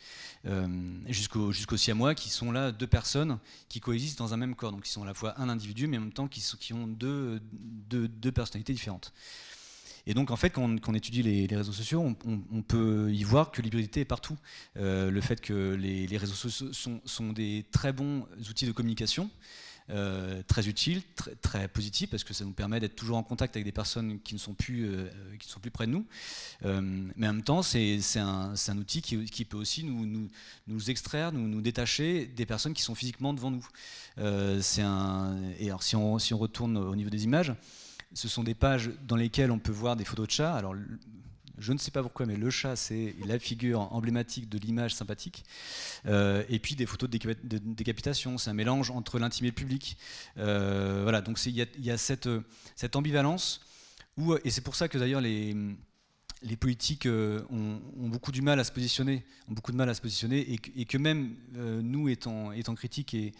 Euh, 0.46 0.66
jusqu'au 1.08 1.52
jusqu'au 1.52 1.76
siamois, 1.76 2.14
qui 2.14 2.28
sont 2.28 2.52
là 2.52 2.72
deux 2.72 2.86
personnes 2.86 3.38
qui 3.68 3.80
coexistent 3.80 4.18
dans 4.18 4.34
un 4.34 4.36
même 4.36 4.54
corps, 4.54 4.72
donc 4.72 4.82
qui 4.82 4.90
sont 4.90 5.02
à 5.02 5.06
la 5.06 5.14
fois 5.14 5.40
un 5.40 5.48
individu, 5.48 5.86
mais 5.86 5.98
en 5.98 6.02
même 6.02 6.12
temps 6.12 6.28
qui, 6.28 6.44
qui 6.58 6.72
ont 6.72 6.86
deux, 6.86 7.40
deux, 7.88 8.32
personnalités 8.32 8.72
différentes. 8.72 9.12
Et 10.04 10.14
donc, 10.14 10.32
en 10.32 10.36
fait, 10.36 10.50
quand 10.50 10.68
on, 10.88 10.94
étudie 10.94 11.22
les, 11.22 11.46
réseaux 11.46 11.72
sociaux, 11.72 12.02
on, 12.24 12.62
peut 12.62 13.08
y 13.12 13.22
voir 13.22 13.52
que 13.52 13.62
l'hybridité 13.62 14.00
est 14.00 14.04
partout. 14.04 14.36
le 14.74 15.20
fait 15.20 15.40
que 15.40 15.74
les, 15.74 16.16
réseaux 16.16 16.34
sociaux 16.34 16.72
sont, 16.72 17.00
sont, 17.04 17.32
des 17.32 17.64
très 17.70 17.92
bons 17.92 18.26
outils 18.50 18.66
de 18.66 18.72
communication, 18.72 19.30
euh, 19.90 20.42
très 20.46 20.68
utile, 20.68 21.02
très, 21.40 21.68
positif, 21.68 22.10
parce 22.10 22.24
que 22.24 22.32
ça 22.32 22.44
nous 22.44 22.52
permet 22.52 22.80
d'être 22.80 22.94
toujours 22.94 23.16
en 23.16 23.22
contact 23.22 23.56
avec 23.56 23.64
des 23.64 23.72
personnes 23.72 24.20
qui 24.20 24.34
ne 24.34 24.38
sont 24.38 24.54
plus, 24.54 24.86
euh, 24.86 25.08
qui 25.38 25.48
sont 25.48 25.60
plus 25.60 25.70
près 25.70 25.86
de 25.86 25.92
nous. 25.92 26.06
Euh, 26.64 26.80
mais 27.16 27.28
en 27.28 27.34
même 27.34 27.42
temps, 27.42 27.62
c'est 27.62 27.98
un, 28.16 28.78
outil 28.78 29.02
qui, 29.02 29.44
peut 29.44 29.56
aussi 29.56 29.84
nous, 29.84 30.90
extraire, 30.90 31.32
nous, 31.32 31.60
détacher 31.60 32.26
des 32.26 32.46
personnes 32.46 32.74
qui 32.74 32.82
sont 32.82 32.94
physiquement 32.94 33.34
devant 33.34 33.50
nous. 33.50 33.66
et 34.18 35.66
alors, 35.66 35.82
si 35.82 35.96
on, 35.96 36.16
retourne 36.38 36.76
au 36.76 36.96
niveau 36.96 37.10
des 37.10 37.24
images, 37.24 37.52
ce 38.14 38.28
sont 38.28 38.44
des 38.44 38.54
pages 38.54 38.90
dans 39.06 39.16
lesquelles 39.16 39.50
on 39.50 39.58
peut 39.58 39.72
voir 39.72 39.96
des 39.96 40.04
photos 40.04 40.26
de 40.28 40.32
chats. 40.32 40.62
Je 41.62 41.72
ne 41.72 41.78
sais 41.78 41.90
pas 41.90 42.02
pourquoi, 42.02 42.26
mais 42.26 42.36
le 42.36 42.50
chat, 42.50 42.76
c'est 42.76 43.14
la 43.24 43.38
figure 43.38 43.80
emblématique 43.92 44.48
de 44.48 44.58
l'image 44.58 44.94
sympathique. 44.94 45.44
Euh, 46.06 46.42
et 46.48 46.58
puis 46.58 46.74
des 46.74 46.86
photos 46.86 47.08
de, 47.08 47.18
décapitation, 47.58 48.36
c'est 48.36 48.50
un 48.50 48.54
mélange 48.54 48.90
entre 48.90 49.18
l'intime 49.18 49.46
et 49.46 49.50
le 49.50 49.54
public. 49.54 49.96
Euh, 50.38 51.00
voilà, 51.02 51.20
donc 51.20 51.38
il 51.46 51.54
y, 51.54 51.90
a, 51.90 51.98
cette, 51.98 52.26
ambivalence, 52.94 53.64
et 54.44 54.50
c'est 54.50 54.60
pour 54.60 54.74
ça 54.74 54.88
que 54.88 54.98
d'ailleurs 54.98 55.20
les, 55.20 55.56
politiques 56.58 57.06
euh, 57.06 57.42
ont, 57.50 58.08
beaucoup 58.08 58.32
du 58.32 58.42
mal 58.42 58.58
à 58.58 58.64
se 58.64 58.72
positionner, 58.72 59.24
ont 59.48 59.52
beaucoup 59.52 59.70
de 59.70 59.76
mal 59.76 59.88
à 59.88 59.94
se 59.94 60.00
positionner, 60.00 60.58
et, 60.76 60.84
que 60.84 60.98
même 60.98 61.36
nous, 61.54 62.08
étant, 62.08 62.50
étant 62.50 62.74
critiques 62.74 63.14
et, 63.14 63.32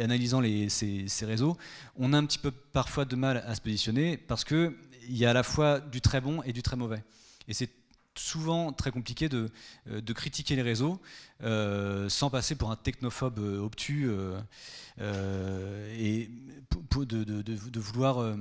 analysant 0.00 0.42
ces, 0.68 1.08
ces, 1.08 1.26
réseaux, 1.26 1.58
on 1.96 2.14
a 2.14 2.18
un 2.18 2.24
petit 2.24 2.38
peu 2.38 2.50
parfois 2.50 3.04
de 3.04 3.16
mal 3.16 3.44
à 3.46 3.54
se 3.54 3.60
positionner 3.60 4.16
parce 4.16 4.44
qu'il 4.44 4.72
y 5.10 5.26
a 5.26 5.30
à 5.30 5.34
la 5.34 5.42
fois 5.42 5.80
du 5.80 6.00
très 6.00 6.22
bon 6.22 6.42
et 6.42 6.54
du 6.54 6.62
très 6.62 6.76
mauvais. 6.76 7.04
Et 7.48 7.54
c'est 7.54 7.70
souvent 8.18 8.72
très 8.72 8.90
compliqué 8.90 9.28
de, 9.28 9.50
euh, 9.88 10.00
de 10.00 10.12
critiquer 10.12 10.56
les 10.56 10.62
réseaux 10.62 11.00
euh, 11.42 12.08
sans 12.08 12.30
passer 12.30 12.54
pour 12.54 12.70
un 12.70 12.76
technophobe 12.76 13.38
euh, 13.38 13.60
obtus 13.60 14.08
et 14.98 16.30
de, 16.96 17.24
de, 17.24 17.80
vouloir 17.80 18.36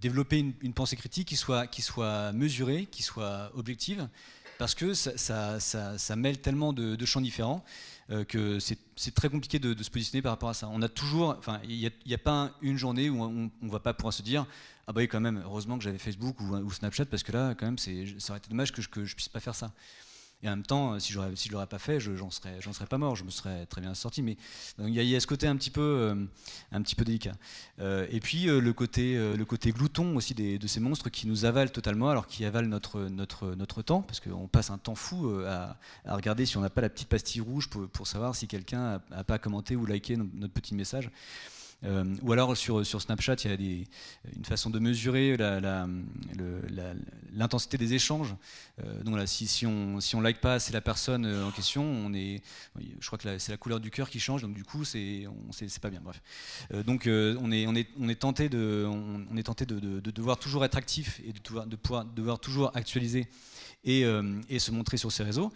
développer 0.00 0.38
une, 0.38 0.72
pensée 0.72 0.96
critique 0.96 1.28
qui 1.28 1.36
soit, 1.36 1.66
qui 1.66 1.82
soit 1.82 2.32
mesurée, 2.32 2.86
qui 2.90 3.02
soit 3.02 3.50
objective, 3.54 4.08
parce 4.58 4.74
que 4.74 4.94
ça, 4.94 5.58
ça, 5.60 5.98
ça, 5.98 6.16
mêle 6.16 6.38
tellement 6.40 6.72
de, 6.72 7.04
champs 7.04 7.20
différents 7.20 7.64
que 8.28 8.58
c'est 8.60 9.14
très 9.14 9.28
compliqué 9.28 9.58
de, 9.58 9.82
se 9.82 9.90
positionner 9.90 10.22
par 10.22 10.32
rapport 10.32 10.50
à 10.50 10.54
ça. 10.54 10.68
On 10.70 10.82
a 10.82 10.88
toujours, 10.88 11.36
enfin, 11.38 11.60
il 11.68 11.78
n'y 11.78 11.86
a, 11.86 12.14
a, 12.14 12.18
pas 12.18 12.50
une 12.60 12.76
journée 12.76 13.08
où 13.08 13.22
on 13.22 13.50
ne 13.62 13.70
va 13.70 13.80
pas 13.80 13.94
pouvoir 13.94 14.12
se 14.12 14.22
dire 14.22 14.46
ah 14.86 14.92
bah 14.92 15.00
oui 15.00 15.08
quand 15.08 15.20
même, 15.20 15.40
heureusement 15.44 15.78
que 15.78 15.84
j'avais 15.84 15.98
Facebook 15.98 16.38
ou, 16.40 16.70
Snapchat 16.70 17.06
parce 17.06 17.22
que 17.22 17.32
là 17.32 17.54
quand 17.54 17.64
même 17.64 17.78
ça 17.78 17.90
aurait 18.30 18.38
été 18.38 18.50
dommage 18.50 18.72
que 18.72 18.82
je, 18.82 18.88
que 18.88 19.04
je 19.04 19.14
puisse 19.14 19.28
pas 19.28 19.40
faire 19.40 19.54
ça. 19.54 19.72
Et 20.44 20.48
en 20.48 20.50
même 20.50 20.62
temps, 20.62 21.00
si 21.00 21.12
je 21.12 21.18
ne 21.18 21.52
l'aurais 21.52 21.66
pas 21.66 21.78
fait, 21.78 21.98
j'en 21.98 22.30
serais, 22.30 22.86
pas 22.86 22.98
mort, 22.98 23.16
je 23.16 23.24
me 23.24 23.30
serais 23.30 23.64
très 23.64 23.80
bien 23.80 23.94
sorti. 23.94 24.20
Mais 24.20 24.36
il 24.78 24.90
y, 24.90 25.16
a 25.16 25.20
ce 25.20 25.26
côté 25.26 25.46
un 25.46 25.56
petit 25.56 25.70
peu, 25.70 25.80
euh, 25.80 26.78
délicat. 26.98 27.32
Euh, 27.80 28.06
et 28.10 28.20
puis 28.20 28.50
euh, 28.50 28.60
le, 28.60 28.74
côté, 28.74 29.72
glouton 29.72 30.16
aussi 30.16 30.34
de 30.34 30.66
ces 30.66 30.80
monstres 30.80 31.08
qui 31.08 31.26
nous 31.26 31.46
avalent 31.46 31.70
totalement, 31.70 32.10
alors 32.10 32.26
qui 32.26 32.44
avalent 32.44 32.68
notre, 32.68 33.82
temps, 33.82 34.02
parce 34.02 34.20
qu'on 34.20 34.46
passe 34.46 34.68
un 34.68 34.76
temps 34.76 34.94
fou 34.94 35.30
à, 35.46 35.78
à 36.04 36.14
regarder 36.14 36.44
si 36.44 36.58
on 36.58 36.60
n'a 36.60 36.70
pas 36.70 36.82
la 36.82 36.90
petite 36.90 37.08
pastille 37.08 37.40
rouge 37.40 37.70
pour, 37.70 37.88
pour 37.88 38.06
savoir 38.06 38.36
si 38.36 38.46
quelqu'un 38.46 39.00
n'a 39.10 39.24
pas 39.24 39.38
commenté 39.38 39.76
ou 39.76 39.86
liké 39.86 40.18
notre 40.18 40.52
petit 40.52 40.74
message. 40.74 41.10
Euh, 41.84 42.04
ou 42.22 42.32
alors 42.32 42.56
sur, 42.56 42.84
sur 42.84 43.02
Snapchat, 43.02 43.36
il 43.44 43.50
y 43.50 43.54
a 43.54 43.56
une 44.36 44.44
façon 44.44 44.70
de 44.70 44.78
mesurer 44.78 45.36
l'intensité 47.32 47.78
des 47.78 47.94
échanges. 47.94 48.34
Euh, 48.82 49.02
donc 49.02 49.18
si, 49.26 49.66
on 49.66 50.00
si 50.00 50.16
like 50.16 50.40
pas 50.40 50.58
c'est 50.58 50.72
la 50.72 50.80
personne 50.80 51.26
euh, 51.26 51.46
en 51.46 51.50
question, 51.50 51.84
on 51.84 52.12
est, 52.14 52.42
je 53.00 53.06
crois 53.06 53.18
que 53.18 53.38
c'est 53.38 53.52
la 53.52 53.58
couleur 53.58 53.80
du 53.80 53.90
cœur 53.90 54.08
qui 54.08 54.20
change, 54.20 54.42
donc 54.42 54.54
du 54.54 54.64
coup 54.64 54.84
c'est 54.84 55.26
pas 55.80 55.90
bien. 55.90 56.00
Bref, 56.02 56.22
donc 56.86 57.06
on 57.06 57.50
est 57.52 58.20
tenté 58.20 58.48
de 58.48 58.86
on, 58.88 59.36
est 59.36 59.42
tenté 59.42 59.66
de, 59.66 59.78
de, 59.78 60.10
devoir 60.10 60.38
toujours 60.38 60.64
être 60.64 60.76
actif 60.76 61.20
et 61.26 61.32
de 61.32 61.76
pouvoir 61.76 62.04
devoir 62.06 62.38
toujours 62.38 62.70
actualiser 62.74 63.26
et 63.84 64.04
se 64.58 64.70
montrer 64.70 64.96
sur 64.96 65.12
ces 65.12 65.22
réseaux. 65.22 65.52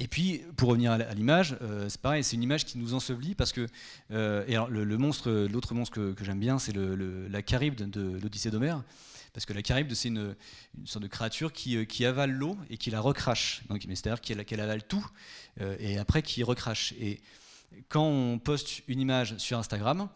Et 0.00 0.08
puis, 0.08 0.40
pour 0.56 0.70
revenir 0.70 0.92
à 0.92 1.14
l'image, 1.14 1.58
euh, 1.60 1.90
c'est 1.90 2.00
pareil, 2.00 2.24
c'est 2.24 2.34
une 2.34 2.42
image 2.42 2.64
qui 2.64 2.78
nous 2.78 2.94
ensevelit 2.94 3.34
parce 3.34 3.52
que, 3.52 3.66
euh, 4.12 4.66
le, 4.68 4.96
monstre, 4.96 5.30
l'autre 5.52 5.74
monstre 5.74 6.14
que, 6.14 6.24
j'aime 6.24 6.40
bien, 6.40 6.58
c'est 6.58 6.74
la 6.74 7.42
caribe 7.42 7.74
de, 7.74 8.18
l'Odyssée 8.18 8.50
d'Homère. 8.50 8.82
Parce 9.34 9.44
que 9.44 9.52
la 9.52 9.60
caribe, 9.60 9.92
c'est 9.92 10.08
une, 10.08 10.34
sorte 10.86 11.02
de 11.02 11.08
créature 11.08 11.52
qui, 11.52 11.76
euh, 11.76 11.84
qui 11.84 12.06
avale 12.06 12.32
l'eau 12.32 12.56
et 12.70 12.78
qui 12.78 12.90
la 12.90 12.98
recrache. 12.98 13.62
Donc, 13.68 13.82
c'est-à-dire 13.82 14.22
qu'elle, 14.22 14.60
avale 14.60 14.82
tout 14.84 15.06
et 15.78 15.98
après 15.98 16.22
qui 16.22 16.42
recrache. 16.42 16.94
Et 16.98 17.20
quand 17.90 18.06
on 18.06 18.38
poste 18.38 18.80
une 18.88 19.00
image 19.00 19.36
sur 19.36 19.58
Instagram, 19.58 20.08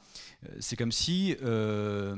c'est 0.61 0.77
comme 0.77 0.93
si, 0.93 1.37
de 1.43 2.17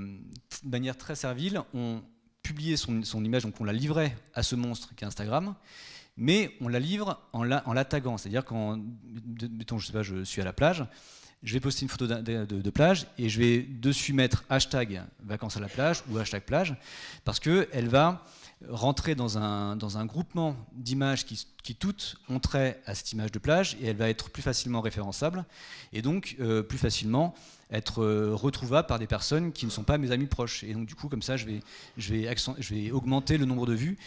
manière 0.62 0.96
très 0.96 1.16
servile, 1.16 1.62
on 1.74 2.00
publiait 2.42 2.76
son, 2.76 3.02
son 3.02 3.24
image, 3.24 3.42
donc 3.42 3.61
on 3.61 3.64
la 3.64 3.72
livrait 3.72 4.16
à 4.35 4.44
ce 4.44 4.55
monstre 4.55 4.94
qui 4.94 5.02
est 5.02 5.07
Instagram 5.09 5.57
mais 6.16 6.57
on 6.61 6.68
la 6.68 6.81
livre 6.81 7.20
en 7.33 7.42
la, 7.42 7.85
taguant. 7.85 8.16
C'est-à-dire 8.16 8.44
quand, 8.44 8.79
mettons, 9.50 9.79
je 9.79 9.87
sais 9.87 9.92
pas, 9.92 10.02
je 10.02 10.24
suis 10.24 10.40
à 10.40 10.44
la 10.44 10.52
plage, 10.52 10.85
je 11.42 11.52
vais 11.52 11.61
poster 11.61 11.83
une 11.83 11.88
photo 11.88 12.07
de, 12.07 12.70
plage 12.70 13.07
et 13.18 13.29
je 13.29 13.38
vais 13.38 13.62
dessus 13.62 14.12
mettre 14.12 14.44
hashtag 14.48 15.02
vacances 15.22 15.57
à 15.57 15.61
la 15.61 15.68
plage 15.68 16.02
ou 16.11 16.18
hashtag 16.18 16.42
plage 16.42 16.74
parce 17.24 17.40
qu'elle 17.40 17.88
va 17.88 18.24
rentrer 18.70 19.14
dans 19.14 19.37
un, 19.37 19.76
dans 19.76 19.98
un 19.98 20.07
groupement 20.07 20.57
d'images 20.72 21.26
qui, 21.26 21.46
qui, 21.62 21.74
toutes 21.74 22.16
ont 22.31 22.40
trait 22.40 22.81
à 22.87 22.94
cette 22.94 23.12
image 23.12 23.31
de 23.31 23.38
plage 23.38 23.76
et 23.83 23.88
elle 23.88 23.96
va 23.96 24.09
être 24.09 24.31
plus 24.31 24.42
facilement 24.42 24.81
référençable 24.81 25.44
et 25.92 26.00
donc 26.00 26.37
euh, 26.40 26.62
plus 26.62 26.79
facilement 26.79 27.35
être 27.70 28.02
euh, 28.02 28.35
retrouvable 28.35 28.87
par 28.87 28.98
des 28.98 29.07
personnes 29.07 29.52
qui 29.52 29.66
ne 29.66 29.70
sont 29.70 29.83
pas 29.83 29.98
mes 29.98 30.11
amis 30.11 30.26
proches. 30.26 30.64
Et 30.64 30.72
donc 30.72 30.87
du 30.87 30.94
coup, 30.94 31.09
comme 31.09 31.22
ça, 31.22 31.37
je 31.37 31.44
vais, 31.46 31.61
je 31.98 32.14
vais, 32.14 32.35
je 32.59 32.74
vais 32.74 32.90
augmenter 32.92 33.37
le 33.37 33.44
nombre 33.44 33.66
de 33.66 33.74
vues 33.74 33.98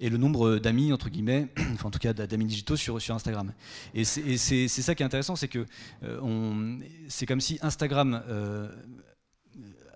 et 0.00 0.08
le 0.08 0.16
nombre 0.16 0.58
d'amis, 0.58 0.92
entre 0.92 1.08
guillemets, 1.08 1.48
enfin 1.74 1.88
en 1.88 1.90
tout 1.90 1.98
cas 1.98 2.12
d'amis 2.12 2.44
digitaux 2.44 2.76
sur, 2.76 3.00
sur 3.00 3.14
Instagram. 3.14 3.52
Et 3.94 4.04
c'est 4.04 4.68
ça 4.68 4.94
qui 4.94 5.02
est 5.02 5.06
intéressant, 5.06 5.36
c'est 5.36 5.48
que 5.48 5.66
euh, 6.02 6.78
c'est 7.08 7.26
comme 7.26 7.40
si 7.40 7.58
Instagram 7.62 8.22
euh, 8.28 8.68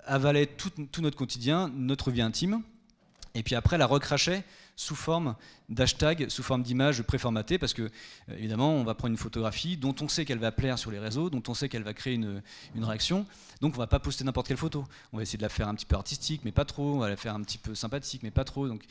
avalait 0.05 0.46
tout, 0.46 0.70
tout, 0.90 1.03
notre 1.03 1.16
quotidien, 1.16 1.70
notre 1.74 2.11
vie 2.11 2.22
intime, 2.22 2.62
et 3.34 3.42
puis 3.42 3.55
après 3.55 3.78
la 3.78 3.86
recrachait 3.86 4.44
sous 4.77 4.95
forme 4.95 5.37
d'hashtag, 5.68 6.29
sous 6.29 6.43
forme 6.43 6.62
d'images 6.62 7.03
préformatées, 7.03 7.59
parce 7.59 7.75
que 7.75 7.83
euh, 7.83 8.37
évidemment, 8.37 8.75
on 8.75 8.85
va 8.85 8.95
prendre 8.95 9.12
une 9.12 9.18
photographie 9.18 9.77
dont 9.77 9.95
on 10.01 10.09
sait 10.09 10.25
qu'elle 10.25 10.39
va 10.39 10.53
plaire 10.53 10.79
sur 10.79 10.91
les 10.91 10.99
réseaux, 10.99 11.31
dont 11.31 11.43
on 11.49 11.55
sait 11.55 11.68
qu'elle 11.68 11.83
va 11.83 11.95
créer 11.95 12.14
une, 12.14 12.43
réaction. 12.77 13.27
Donc, 13.61 13.75
on 13.75 13.79
va 13.79 13.87
pas 13.87 14.01
poster 14.01 14.25
n'importe 14.25 14.49
quelle 14.49 14.57
photo. 14.57 14.85
On 15.12 15.18
va 15.18 15.23
essayer 15.23 15.37
de 15.37 15.43
la 15.43 15.49
faire 15.49 15.68
un 15.68 15.75
petit 15.75 15.87
peu 15.87 15.95
artistique, 15.95 16.43
mais 16.45 16.53
pas 16.53 16.64
trop. 16.64 16.97
On 16.97 16.99
va 16.99 17.09
la 17.09 17.16
faire 17.16 17.35
un 17.35 17.43
petit 17.43 17.59
peu 17.59 17.75
sympathique, 17.75 18.23
mais 18.23 18.31
pas 18.31 18.45
trop. 18.45 18.68
Donc, 18.68 18.85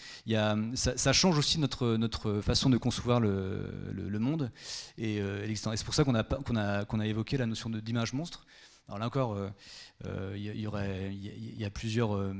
ça, 0.76 1.14
change 1.14 1.38
aussi 1.38 1.60
notre, 1.60 2.42
façon 2.42 2.70
de 2.70 2.78
concevoir 2.78 3.20
le, 3.20 4.20
monde 4.20 4.52
et, 4.98 5.20
euh, 5.20 5.48
c'est 5.56 5.84
pour 5.84 5.94
ça 5.94 6.04
qu'on 6.04 6.16
a, 6.16 6.24
qu'on 6.24 7.00
a 7.00 7.08
évoqué 7.08 7.38
la 7.38 7.46
notion 7.46 7.70
d'image 7.70 8.14
monstre. 8.14 8.46
Alors 8.88 9.00
là 9.00 9.08
encore, 9.08 9.38
il 9.38 10.08
euh, 10.08 10.28
euh, 10.34 10.36
il 10.36 11.60
y, 11.62 11.66
a 11.66 11.70
plusieurs, 11.70 12.14
euh, 12.14 12.36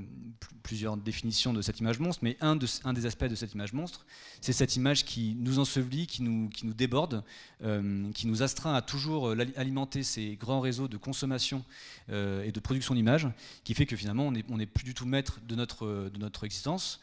définitions 0.98 1.54
de 1.54 1.62
cette 1.62 1.80
image 1.80 2.00
monstre, 2.00 2.24
mais 2.24 2.36
un, 2.42 2.58
de, 2.58 2.68
un 2.84 2.92
des 2.92 3.06
aspects 3.06 3.26
de 3.26 3.36
cette 3.36 3.54
image 3.54 3.72
monstre, 3.72 4.06
c'est 4.42 4.52
cette 4.52 4.76
image 4.76 5.06
qui 5.06 5.36
nous 5.40 5.60
ensevelit, 5.60 6.08
qui 6.08 6.24
nous, 6.24 6.50
déborde, 6.74 7.24
qui 8.14 8.28
nous 8.28 8.44
astreint 8.44 8.74
à 8.74 8.82
toujours 8.82 9.34
alimenter 9.56 10.04
ces 10.04 10.36
grands 10.36 10.60
réseaux 10.60 10.90
de 10.90 10.98
consommation 10.98 11.64
et 12.10 12.52
de 12.52 12.60
production 12.60 12.96
d'images, 12.96 13.28
qui 13.64 13.74
fait 13.74 13.86
que 13.86 13.96
finalement 13.96 14.28
on 14.28 14.58
n'est 14.58 14.66
plus 14.66 14.84
du 14.84 14.94
tout 14.94 15.06
maître 15.06 15.40
de 15.48 15.56
notre 15.56 16.44
existence. 16.44 17.00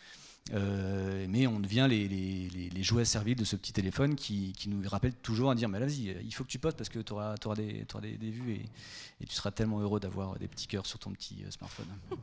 Euh, 0.55 1.27
mais 1.29 1.47
on 1.47 1.61
devient 1.61 1.87
les, 1.89 2.09
les, 2.09 2.83
jouets 2.83 3.05
serviles 3.05 3.37
de 3.37 3.45
ce 3.45 3.57
petit 3.57 3.73
téléphone 3.73 4.15
qui, 4.15 4.55
nous 4.67 4.89
rappelle 4.89 5.13
toujours 5.15 5.51
à 5.51 5.55
dire 5.55 5.69
mais 5.69 5.79
vas-y, 5.79 6.17
il 6.25 6.33
faut 6.33 6.45
que 6.45 6.49
tu 6.49 6.59
postes 6.59 6.79
parce 6.79 6.89
que 6.89 7.01
tu 7.01 7.13
auras, 7.13 7.35
des, 7.55 8.31
vues 8.31 8.65
et, 9.21 9.27
tu 9.27 9.35
seras 9.35 9.51
tellement 9.51 9.81
heureux 9.81 10.01
d'avoir 10.01 10.39
des 10.39 10.49
petits 10.49 10.67
cœurs 10.67 10.87
sur 10.87 10.99
ton 10.99 11.11
petit 11.11 11.45
euh, 11.45 11.51
smartphone. 11.51 11.87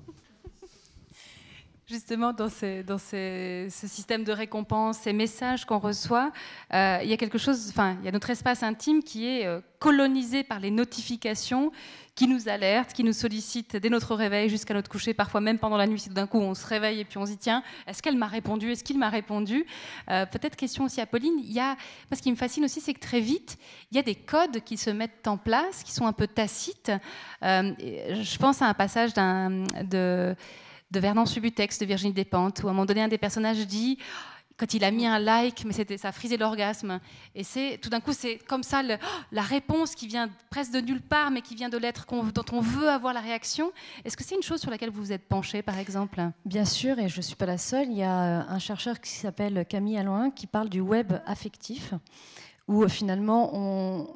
Justement, 1.88 2.34
dans, 2.34 2.49
ce 2.49 3.67
système 3.69 4.23
de 4.23 4.32
récompense, 4.32 4.97
ces 4.97 5.13
messages 5.13 5.65
qu'on 5.65 5.78
reçoit, 5.78 6.32
euh, 6.73 6.97
il 7.03 7.09
y 7.09 7.13
a 7.13 7.17
quelque 7.17 7.38
chose, 7.38 7.67
enfin, 7.69 7.95
il 7.99 8.05
y 8.05 8.07
a 8.07 8.11
notre 8.11 8.32
espace 8.32 8.63
intime 8.63 9.03
qui 9.03 9.28
est 9.28 9.47
colonisé 9.78 10.43
par 10.43 10.59
les 10.59 10.71
notifications 10.71 11.71
qui 12.16 12.28
nous 12.28 12.47
alerte, 12.47 12.93
qui 12.93 13.03
nous 13.03 13.13
sollicite 13.13 13.76
dès 13.76 13.89
notre 13.89 14.16
réveil 14.16 14.49
jusqu'à 14.49 14.74
notre 14.74 14.89
coucher, 14.89 15.13
parfois 15.13 15.41
même 15.41 15.59
pendant 15.59 15.76
la 15.76 15.86
nuit, 15.86 15.99
si 15.99 16.09
d'un 16.09 16.28
coup 16.28 16.39
on 16.39 16.53
se 16.53 16.66
réveille 16.66 17.01
et 17.01 17.05
puis 17.05 17.18
on 17.18 17.26
s'y 17.26 17.38
tient. 17.38 17.61
Est-ce 17.88 18.01
qu'elle 18.01 18.18
m'a 18.18 18.28
répondu? 18.28 18.72
Est-ce 18.72 18.86
qu'il 18.86 18.97
m'a 18.97 19.09
répondu? 19.09 19.66
Euh, 20.09 20.26
Peut-être 20.26 20.55
question 20.55 20.86
aussi 20.86 21.01
à 21.01 21.05
Pauline. 21.05 21.36
Il 21.39 21.51
y 21.51 21.59
a, 21.59 21.76
ce 22.13 22.22
qui 22.22 22.32
me 22.32 22.38
fascine 22.38 22.63
aussi, 22.63 22.80
c'est 22.80 22.93
que 22.93 23.01
très 23.01 23.20
vite, 23.20 23.57
il 23.91 23.97
y 23.97 23.99
a 23.99 24.03
des 24.03 24.16
codes 24.16 24.61
qui 24.63 24.78
se 24.78 24.89
mettent 24.89 25.28
en 25.28 25.38
place, 25.38 25.84
qui 25.84 25.91
sont 25.91 26.07
un 26.07 26.13
peu 26.13 26.26
tacites. 26.28 26.91
Euh, 27.43 27.74
je 27.80 28.38
pense 28.38 28.61
à 28.61 28.68
un 28.68 28.74
passage 28.74 29.13
de, 29.13 30.36
de 30.91 30.99
Vernon 30.99 31.26
Subutex 31.26 31.80
de 31.80 31.86
Virginie 31.86 32.13
Despentes, 32.13 32.63
où 32.63 32.68
à 32.68 32.70
un 32.70 32.74
moment 32.74 32.86
donné, 32.86 33.01
un 33.01 33.09
des 33.09 33.18
personnages 33.18 33.68
dit 33.68 33.97
quand 34.57 34.73
il 34.73 34.83
a 34.83 34.91
mis 34.91 35.05
un 35.05 35.19
like, 35.19 35.65
mais 35.65 35.73
c'était 35.73 35.97
ça 35.97 36.09
a 36.09 36.11
frisé 36.11 36.37
l'orgasme. 36.37 36.99
Et 37.33 37.43
c'est 37.43 37.77
tout 37.81 37.89
d'un 37.89 37.99
coup, 37.99 38.13
c'est 38.13 38.37
comme 38.37 38.63
ça 38.63 38.81
la 39.31 39.41
réponse 39.41 39.95
qui 39.95 40.07
vient 40.07 40.29
presque 40.49 40.71
de 40.71 40.79
nulle 40.79 41.01
part, 41.01 41.31
mais 41.31 41.41
qui 41.41 41.55
vient 41.55 41.69
de 41.69 41.77
l'être 41.77 42.05
dont 42.09 42.45
on 42.51 42.61
veut 42.61 42.89
avoir 42.89 43.13
la 43.13 43.21
réaction. 43.21 43.71
Est-ce 44.05 44.15
que 44.15 44.23
c'est 44.23 44.35
une 44.35 44.43
chose 44.43 44.61
sur 44.61 44.71
laquelle 44.71 44.89
vous 44.89 45.01
vous 45.01 45.11
êtes 45.11 45.27
penché, 45.27 45.61
par 45.61 45.77
exemple? 45.77 46.21
Bien 46.45 46.65
sûr, 46.65 46.99
et 46.99 47.09
je 47.09 47.17
ne 47.17 47.21
suis 47.21 47.35
pas 47.35 47.45
la 47.45 47.57
seule. 47.57 47.87
Il 47.89 47.97
y 47.97 48.03
a 48.03 48.47
un 48.47 48.59
chercheur 48.59 48.99
qui 49.01 49.11
s'appelle 49.11 49.65
Camille 49.67 49.97
Alloin 49.97 50.31
qui 50.31 50.47
parle 50.47 50.69
du 50.69 50.79
web 50.79 51.13
affectif, 51.25 51.93
où 52.67 52.87
finalement 52.87 53.51
on, 53.53 54.07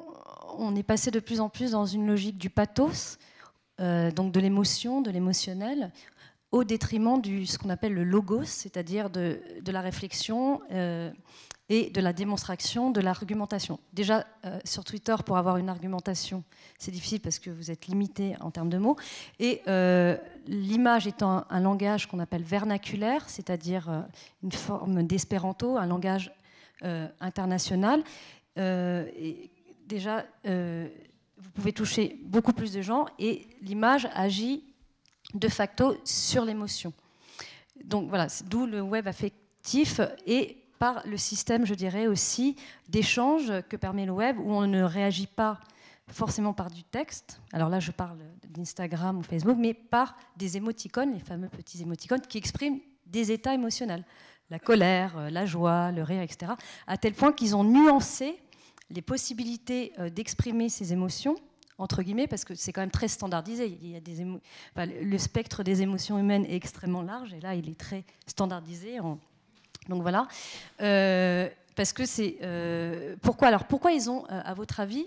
on 0.58 0.74
est 0.74 0.82
passé 0.82 1.10
de 1.10 1.20
plus 1.20 1.40
en 1.40 1.48
plus 1.48 1.72
dans 1.72 1.86
une 1.86 2.06
logique 2.06 2.38
du 2.38 2.50
pathos, 2.50 3.18
euh, 3.80 4.10
donc 4.10 4.32
de 4.32 4.40
l'émotion, 4.40 5.00
de 5.00 5.10
l'émotionnel, 5.10 5.92
au 6.52 6.64
détriment 6.64 7.20
de 7.20 7.44
ce 7.44 7.58
qu'on 7.58 7.70
appelle 7.70 7.94
le 7.94 8.04
logos, 8.04 8.44
c'est-à-dire 8.44 9.10
de, 9.10 9.40
la 9.66 9.80
réflexion 9.80 10.60
euh, 10.72 11.10
et 11.68 11.90
de 11.90 12.00
la 12.00 12.12
démonstration, 12.12 12.90
de 12.90 13.00
l'argumentation. 13.00 13.78
Déjà, 13.92 14.26
euh, 14.44 14.58
sur 14.64 14.82
Twitter, 14.82 15.14
pour 15.24 15.36
avoir 15.36 15.58
une 15.58 15.68
argumentation, 15.68 16.42
c'est 16.78 16.90
difficile 16.90 17.20
parce 17.20 17.38
que 17.38 17.50
vous 17.50 17.70
êtes 17.70 17.86
limité 17.86 18.34
en 18.40 18.50
termes 18.50 18.68
de 18.68 18.78
mots. 18.78 18.96
Et 19.38 19.62
euh, 19.68 20.16
l'image 20.48 21.06
étant 21.06 21.44
un, 21.48 21.60
langage 21.60 22.08
qu'on 22.08 22.18
appelle 22.18 22.42
vernaculaire, 22.42 23.28
c'est-à-dire 23.28 24.06
une 24.42 24.52
forme 24.52 25.04
d'espéranto, 25.04 25.76
un 25.76 25.86
langage 25.86 26.32
international, 27.20 28.02
déjà, 28.56 30.24
vous 30.44 31.50
pouvez 31.54 31.72
toucher 31.72 32.18
beaucoup 32.24 32.52
plus 32.54 32.72
de 32.72 32.80
gens 32.80 33.06
et 33.18 33.46
l'image 33.60 34.08
agit 34.14 34.64
de 35.34 35.48
facto 35.48 35.96
sur 36.04 36.44
l'émotion. 36.44 36.92
Donc 37.84 38.08
voilà, 38.08 38.26
d'où 38.46 38.66
le 38.66 38.80
web 38.80 39.06
affectif 39.06 40.00
et 40.26 40.58
par 40.78 41.02
le 41.06 41.16
système, 41.16 41.66
je 41.66 41.74
dirais 41.74 42.06
aussi, 42.06 42.56
d'échange 42.88 43.52
que 43.68 43.76
permet 43.76 44.06
le 44.06 44.12
web, 44.12 44.38
où 44.38 44.50
on 44.52 44.66
ne 44.66 44.82
réagit 44.82 45.26
pas 45.26 45.60
forcément 46.08 46.52
par 46.52 46.70
du 46.70 46.82
texte, 46.82 47.40
alors 47.52 47.68
là 47.68 47.78
je 47.78 47.92
parle 47.92 48.18
d'Instagram 48.48 49.18
ou 49.18 49.22
Facebook, 49.22 49.56
mais 49.58 49.74
par 49.74 50.16
des 50.36 50.56
émoticônes, 50.56 51.12
les 51.12 51.20
fameux 51.20 51.48
petits 51.48 51.82
émoticônes 51.82 52.22
qui 52.22 52.38
expriment 52.38 52.80
des 53.06 53.30
états 53.30 53.54
émotionnels, 53.54 54.04
la 54.48 54.58
colère, 54.58 55.30
la 55.30 55.46
joie, 55.46 55.92
le 55.92 56.02
rire, 56.02 56.22
etc., 56.22 56.52
à 56.86 56.96
tel 56.96 57.12
point 57.12 57.32
qu'ils 57.32 57.54
ont 57.54 57.62
nuancé 57.62 58.40
les 58.90 59.02
possibilités 59.02 59.92
euh, 59.98 60.10
d'exprimer 60.10 60.68
ces 60.68 60.92
émotions 60.92 61.36
entre 61.80 62.02
guillemets, 62.02 62.26
parce 62.26 62.44
que 62.44 62.54
c'est 62.54 62.72
quand 62.72 62.82
même 62.82 62.90
très 62.90 63.08
standardisé. 63.08 63.78
Il 63.82 63.90
y 63.90 63.96
a 63.96 64.86
le 64.86 65.18
spectre 65.18 65.62
des 65.62 65.82
émotions 65.82 66.18
humaines 66.18 66.44
est 66.44 66.54
extrêmement 66.54 67.02
large, 67.02 67.32
et 67.32 67.40
là, 67.40 67.54
il 67.54 67.68
est 67.68 67.78
très 67.78 68.04
standardisé. 68.26 68.98
Donc 69.88 70.02
voilà. 70.02 70.28
Euh, 70.82 71.48
parce 71.74 71.92
que 71.92 72.04
c'est. 72.04 72.36
Euh, 72.42 73.16
pourquoi 73.22 73.48
Alors, 73.48 73.64
pourquoi 73.64 73.92
ils 73.92 74.10
ont, 74.10 74.24
euh, 74.24 74.42
à 74.44 74.54
votre 74.54 74.80
avis, 74.80 75.06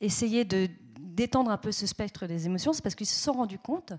essayé 0.00 0.44
de 0.44 0.68
d'étendre 0.98 1.50
un 1.50 1.58
peu 1.58 1.72
ce 1.72 1.86
spectre 1.86 2.26
des 2.26 2.46
émotions, 2.46 2.72
c'est 2.72 2.82
parce 2.82 2.94
qu'ils 2.94 3.06
se 3.06 3.20
sont 3.20 3.32
rendus 3.32 3.58
compte 3.58 3.92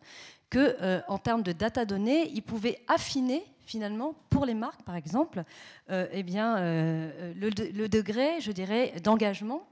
que, 0.50 1.02
en 1.08 1.18
termes 1.18 1.44
de 1.44 1.52
data 1.52 1.86
données, 1.86 2.30
ils 2.30 2.42
pouvaient 2.42 2.80
affiner 2.88 3.44
finalement 3.66 4.16
pour 4.30 4.46
les 4.46 4.54
marques, 4.54 4.84
par 4.84 4.96
exemple, 4.96 5.44
eh 5.90 6.24
bien, 6.24 6.60
le, 6.60 7.50
le, 7.50 7.90
degré, 7.90 8.40
je 8.42 8.52
dirais, 8.52 8.94
d'engagement 9.04 9.68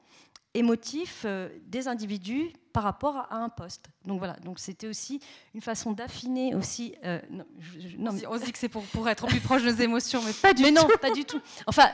émotif 0.53 1.23
euh, 1.25 1.49
des 1.67 1.87
individus 1.87 2.51
par 2.73 2.83
rapport 2.83 3.27
à 3.29 3.35
un 3.35 3.49
poste. 3.49 3.89
Donc 4.05 4.19
voilà, 4.19 4.33
donc 4.43 4.59
c'était 4.59 4.87
aussi 4.87 5.19
une 5.53 5.61
façon 5.61 5.91
d'affiner 5.91 6.55
aussi. 6.55 6.95
Euh, 7.03 7.19
non, 7.29 8.11
On 8.29 8.37
se 8.37 8.45
dit 8.45 8.51
que 8.51 8.57
c'est 8.57 8.69
pour, 8.69 8.83
pour 8.83 9.07
être 9.09 9.27
plus 9.27 9.39
proche 9.39 9.63
de 9.63 9.71
nos 9.71 9.77
émotions, 9.77 10.21
mais 10.23 10.33
pas 10.33 10.53
du 10.53 10.63
mais 10.63 10.69
tout. 10.69 10.75
non, 10.75 10.87
pas 11.01 11.11
du 11.11 11.25
tout. 11.25 11.41
Enfin, 11.67 11.89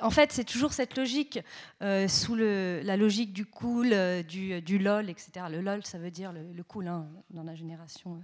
en 0.00 0.10
fait, 0.10 0.32
c'est 0.32 0.44
toujours 0.44 0.72
cette 0.72 0.96
logique, 0.96 1.40
euh, 1.82 2.06
sous 2.06 2.36
le, 2.36 2.80
la 2.84 2.96
logique 2.96 3.32
du 3.32 3.46
cool, 3.46 3.94
du, 4.28 4.60
du, 4.62 4.78
lol, 4.78 5.10
etc. 5.10 5.46
Le 5.50 5.60
lol, 5.60 5.84
ça 5.84 5.98
veut 5.98 6.10
dire 6.12 6.32
le, 6.32 6.62
cool 6.62 6.86
hein, 6.86 7.08
dans 7.30 7.42
la 7.42 7.54
génération 7.54 8.22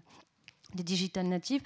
des 0.74 0.82
digital 0.82 1.26
natives. 1.26 1.62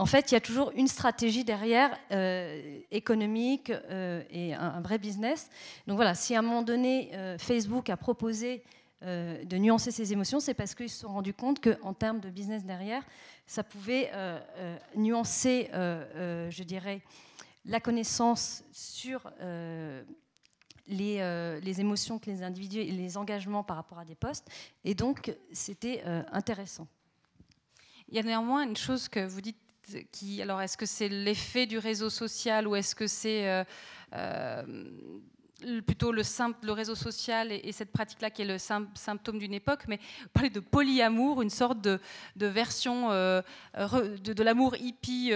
En 0.00 0.06
fait, 0.06 0.30
il 0.30 0.34
y 0.34 0.36
a 0.36 0.40
toujours 0.40 0.70
une 0.76 0.86
stratégie 0.86 1.42
derrière, 1.42 1.98
euh, 2.12 2.78
économique 2.92 3.70
euh, 3.70 4.22
et 4.30 4.54
un, 4.54 4.80
vrai 4.80 4.96
business. 4.96 5.50
Donc 5.88 5.96
voilà, 5.96 6.14
si 6.14 6.36
à 6.36 6.38
un 6.38 6.42
moment 6.42 6.62
donné, 6.62 7.10
euh, 7.14 7.36
Facebook 7.36 7.90
a 7.90 7.96
proposé 7.96 8.62
de 9.00 9.56
nuancer 9.58 9.92
ses 9.92 10.12
émotions, 10.12 10.40
c'est 10.40 10.54
parce 10.54 10.74
qu'ils 10.74 10.90
se 10.90 11.02
sont 11.02 11.12
rendus 11.12 11.32
compte 11.32 11.60
qu'en 11.60 11.94
termes 11.94 12.18
de 12.18 12.30
business 12.30 12.64
derrière, 12.64 13.04
ça 13.46 13.62
pouvait 13.62 14.10
nuancer, 14.96 15.70
je 15.72 16.62
dirais, 16.64 17.00
la 17.64 17.78
connaissance 17.78 18.64
sur 18.72 19.30
les, 20.88 21.60
les, 21.62 21.80
émotions 21.80 22.18
que 22.18 22.28
les 22.28 22.42
individus 22.42 22.80
et 22.80 22.90
les 22.90 23.16
engagements 23.16 23.62
par 23.62 23.76
rapport 23.76 24.00
à 24.00 24.04
des 24.04 24.16
postes. 24.16 24.50
Et 24.82 24.96
donc, 24.96 25.32
c'était 25.52 26.02
intéressant. 26.32 26.88
Il 28.08 28.16
y 28.16 28.18
a 28.18 28.22
néanmoins 28.22 28.64
une 28.64 28.76
chose 28.76 29.08
que 29.08 29.26
vous 29.26 29.40
dites 29.40 29.56
qui, 30.12 30.40
alors 30.42 30.60
est-ce 30.60 30.76
que 30.76 30.86
c'est 30.86 31.08
l'effet 31.08 31.66
du 31.66 31.78
réseau 31.78 32.10
social 32.10 32.66
ou 32.66 32.74
est-ce 32.76 32.94
que 32.94 33.06
c'est 33.06 33.48
euh, 33.48 33.64
euh, 34.14 34.62
plutôt 35.86 36.12
le, 36.12 36.22
simple, 36.22 36.58
le 36.64 36.72
réseau 36.72 36.94
social 36.94 37.52
et, 37.52 37.72
cette 37.72 37.90
pratique-là 37.90 38.30
qui 38.30 38.42
est 38.42 38.46
le 38.46 38.58
symptôme 38.58 39.38
d'une 39.38 39.54
époque, 39.54 39.84
mais 39.88 39.96
vous 39.96 40.28
parlez 40.32 40.50
de 40.50 40.60
polyamour, 40.60 41.42
une 41.42 41.50
sorte 41.50 41.80
de, 41.80 42.00
version 42.36 43.10
euh, 43.10 43.42
de, 43.74 44.42
l'amour 44.42 44.76
hippie 44.76 45.32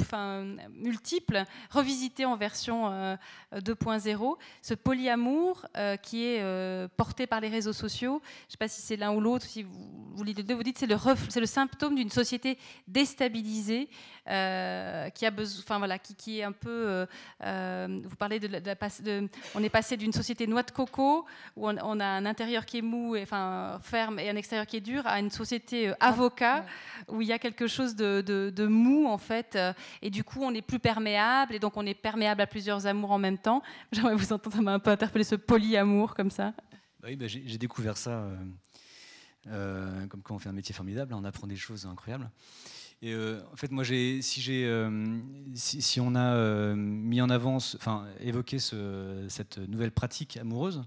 enfin, 0.00 0.44
multiples, 0.70 1.44
revisité 1.70 2.24
en 2.24 2.36
version 2.36 3.16
2.0. 3.52 4.36
Ce 4.62 4.74
polyamour 4.74 5.66
qui 6.02 6.24
est 6.24 6.88
porté 6.96 7.26
par 7.26 7.40
les 7.40 7.48
réseaux 7.48 7.72
sociaux, 7.72 8.22
je 8.24 8.46
ne 8.46 8.50
sais 8.52 8.56
pas 8.58 8.68
si 8.68 8.80
c'est 8.80 8.96
l'un 8.96 9.12
ou 9.12 9.20
l'autre, 9.20 9.44
si 9.44 9.62
vous, 9.62 9.72
vous, 10.14 10.24
vous 10.24 10.62
dites 10.62 10.78
c'est 10.78 10.86
le, 10.86 10.96
c'est 11.28 11.40
le 11.40 11.46
symptôme 11.46 11.94
d'une 11.96 12.10
société 12.10 12.58
déstabilisée 12.86 13.88
qui 14.26 14.30
a 14.30 15.30
besoin, 15.30 15.62
enfin 15.62 15.78
voilà, 15.78 15.98
qui, 15.98 16.14
qui, 16.14 16.38
est 16.38 16.44
un 16.44 16.52
peu, 16.52 17.06
vous 17.40 18.16
parlez 18.16 18.38
de, 18.40 18.46
de, 18.48 19.28
on 19.54 19.62
est 19.62 19.68
passé 19.68 19.96
d'une 19.96 20.12
société 20.12 20.46
noix 20.46 20.62
de 20.62 20.70
coco 20.70 21.26
où 21.56 21.68
on, 21.68 22.00
a 22.00 22.04
un 22.04 22.26
intérieur 22.26 22.64
qui 22.64 22.78
est 22.78 22.82
mou, 22.82 23.16
et, 23.16 23.22
enfin 23.22 23.78
ferme, 23.82 24.18
et 24.18 24.28
un 24.28 24.36
extérieur 24.36 24.66
qui 24.66 24.76
est 24.76 24.80
dur, 24.80 25.06
à 25.06 25.20
une 25.20 25.30
société 25.30 25.92
avocat 26.00 26.64
où 27.08 27.22
il 27.22 27.28
y 27.28 27.32
a 27.32 27.38
quelque 27.38 27.66
chose 27.66 27.94
de, 27.94 28.20
de, 28.22 28.66
mou 28.66 29.06
en 29.06 29.18
fait, 29.18 29.33
euh, 29.56 29.72
et 30.02 30.10
du 30.10 30.24
coup 30.24 30.40
on 30.42 30.52
est 30.54 30.62
plus 30.62 30.78
perméable, 30.78 31.54
et 31.54 31.58
donc 31.58 31.76
on 31.76 31.86
est 31.86 31.94
perméable 31.94 32.40
à 32.40 32.46
plusieurs 32.46 32.86
amours 32.86 33.10
en 33.10 33.18
même 33.18 33.38
temps. 33.38 33.62
J'aimerais 33.92 34.14
vous 34.14 34.32
entendre, 34.32 34.68
un 34.68 34.78
peu 34.78 34.90
interpellé 34.90 35.24
ce 35.24 35.34
polyamour 35.34 36.14
comme 36.14 36.30
ça. 36.30 36.54
Bah 37.00 37.08
oui, 37.08 37.16
bah, 37.16 37.26
j'ai 37.26 37.58
découvert 37.58 37.96
ça, 37.96 38.10
euh, 38.10 38.36
euh, 39.48 40.06
comme 40.06 40.22
quand 40.22 40.34
on 40.34 40.38
fait 40.38 40.48
un 40.48 40.52
métier 40.52 40.74
formidable, 40.74 41.14
on 41.14 41.24
apprend 41.24 41.46
des 41.46 41.56
choses 41.56 41.86
incroyables. 41.86 42.30
Et 43.02 43.14
en 43.14 43.56
fait, 43.56 43.70
moi, 43.70 43.84
si, 43.84 46.00
on 46.00 46.14
a 46.14 46.74
mis 46.74 47.20
en 47.20 47.28
avance, 47.28 47.76
enfin, 47.78 48.06
évoqué 48.20 48.58
ce, 48.58 49.26
cette 49.28 49.58
nouvelle 49.58 49.90
pratique 49.90 50.38
amoureuse, 50.38 50.84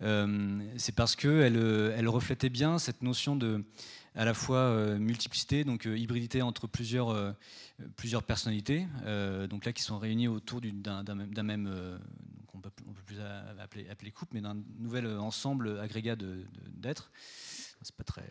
c'est 0.00 0.94
parce 0.96 1.14
qu'elle 1.14 1.92
elle 1.96 2.08
reflétait 2.08 2.48
bien 2.48 2.78
cette 2.78 3.02
notion 3.02 3.36
de 3.36 3.64
à 4.14 4.24
la 4.24 4.34
fois 4.34 4.58
euh, 4.58 4.98
multiplicité, 4.98 5.64
donc 5.64 5.86
euh, 5.86 5.98
hybridité 5.98 6.40
entre 6.42 6.66
plusieurs, 6.66 7.10
euh, 7.10 7.32
plusieurs 7.96 8.22
personnalités, 8.22 8.86
donc 9.48 9.64
là 9.64 9.72
qui 9.72 9.82
sont 9.82 9.98
réunies 9.98 10.28
autour 10.28 10.60
d'un 10.60 11.42
même, 11.42 11.98
on 12.52 12.60
peut, 12.60 12.70
peut 12.70 13.02
plus 13.06 13.18
appeler, 13.60 13.88
appeler, 13.90 14.10
couple, 14.12 14.34
mais 14.34 14.40
d'un 14.40 14.56
nouvel 14.78 15.06
ensemble 15.18 15.80
agrégat 15.80 16.16
d'êtres. 16.16 17.10
De, 17.12 17.84
c'est 17.86 17.96
pas 17.96 18.04
très. 18.04 18.22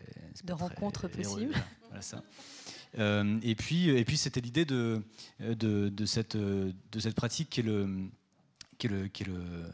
De 0.43 0.53
rencontres 0.53 1.07
possibles. 1.09 1.53
Voilà, 1.88 2.01
ça. 2.01 2.23
et 2.97 3.55
puis, 3.55 3.89
et 3.89 4.05
puis 4.05 4.17
c'était 4.17 4.41
l'idée 4.41 4.65
de, 4.65 5.03
de, 5.39 5.89
de, 5.89 6.05
cette, 6.05 6.38
de 6.38 6.99
cette 6.99 7.15
pratique 7.15 7.49
qui 7.49 7.59
est 7.59 7.63
le, 7.63 8.07
qui 8.77 8.88
est 8.88 8.89
le, 8.89 9.07
qui 9.09 9.23
est 9.23 9.27
le 9.27 9.65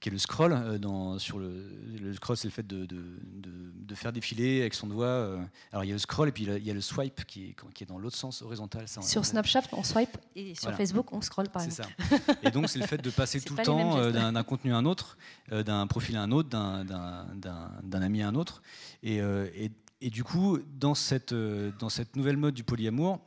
qui 0.00 0.08
est 0.08 0.12
le 0.12 0.18
scroll. 0.18 0.52
Euh, 0.52 0.78
dans, 0.78 1.18
sur 1.18 1.38
le, 1.38 1.52
le 2.00 2.14
scroll, 2.14 2.36
c'est 2.36 2.48
le 2.48 2.52
fait 2.52 2.66
de, 2.66 2.86
de, 2.86 3.04
de, 3.36 3.94
faire 3.94 4.12
défiler 4.12 4.60
avec 4.60 4.74
son 4.74 4.86
doigt. 4.86 5.06
Euh. 5.06 5.42
alors 5.72 5.84
il 5.84 5.88
y 5.88 5.90
a 5.90 5.94
le 5.94 5.98
scroll 5.98 6.28
et 6.28 6.32
puis 6.32 6.44
il 6.44 6.66
y 6.66 6.70
a 6.70 6.74
le 6.74 6.80
swipe 6.80 7.24
qui 7.26 7.48
est, 7.48 7.56
qui 7.74 7.84
est 7.84 7.86
dans 7.86 7.98
l'autre 7.98 8.16
sens, 8.16 8.40
horizontal. 8.40 8.86
sur 8.88 9.26
Snapchat, 9.26 9.62
on 9.72 9.82
swipe 9.82 10.16
et 10.34 10.54
sur 10.54 10.72
Facebook, 10.74 11.12
on 11.12 11.20
scroll 11.20 11.48
par 11.48 11.62
exemple. 11.62 11.92
C'est 11.98 12.16
ça. 12.16 12.34
Et 12.42 12.50
donc 12.50 12.68
c'est 12.68 12.78
le 12.78 12.86
fait 12.86 13.02
de 13.02 13.10
passer 13.20 13.40
tout 13.40 13.54
le 13.56 13.62
temps 13.62 13.98
euh, 13.98 14.10
d'un 14.10 14.42
contenu 14.42 14.72
à 14.72 14.78
un 14.78 14.86
autre, 14.86 15.18
d'un 15.50 15.86
profil 15.86 16.16
à 16.16 16.22
un 16.22 16.30
autre, 16.30 16.48
d'un 16.48 18.02
ami 18.02 18.22
à 18.22 18.28
un 18.28 18.34
autre. 18.34 18.62
Et, 19.02 19.16
et, 19.16 19.70
et, 20.00 20.10
du 20.10 20.24
coup, 20.24 20.58
dans 20.78 20.94
cette, 20.94 21.34
dans 21.34 21.88
cette 21.88 22.16
nouvelle 22.16 22.36
mode 22.36 22.54
du 22.54 22.64
polyamour, 22.64 23.20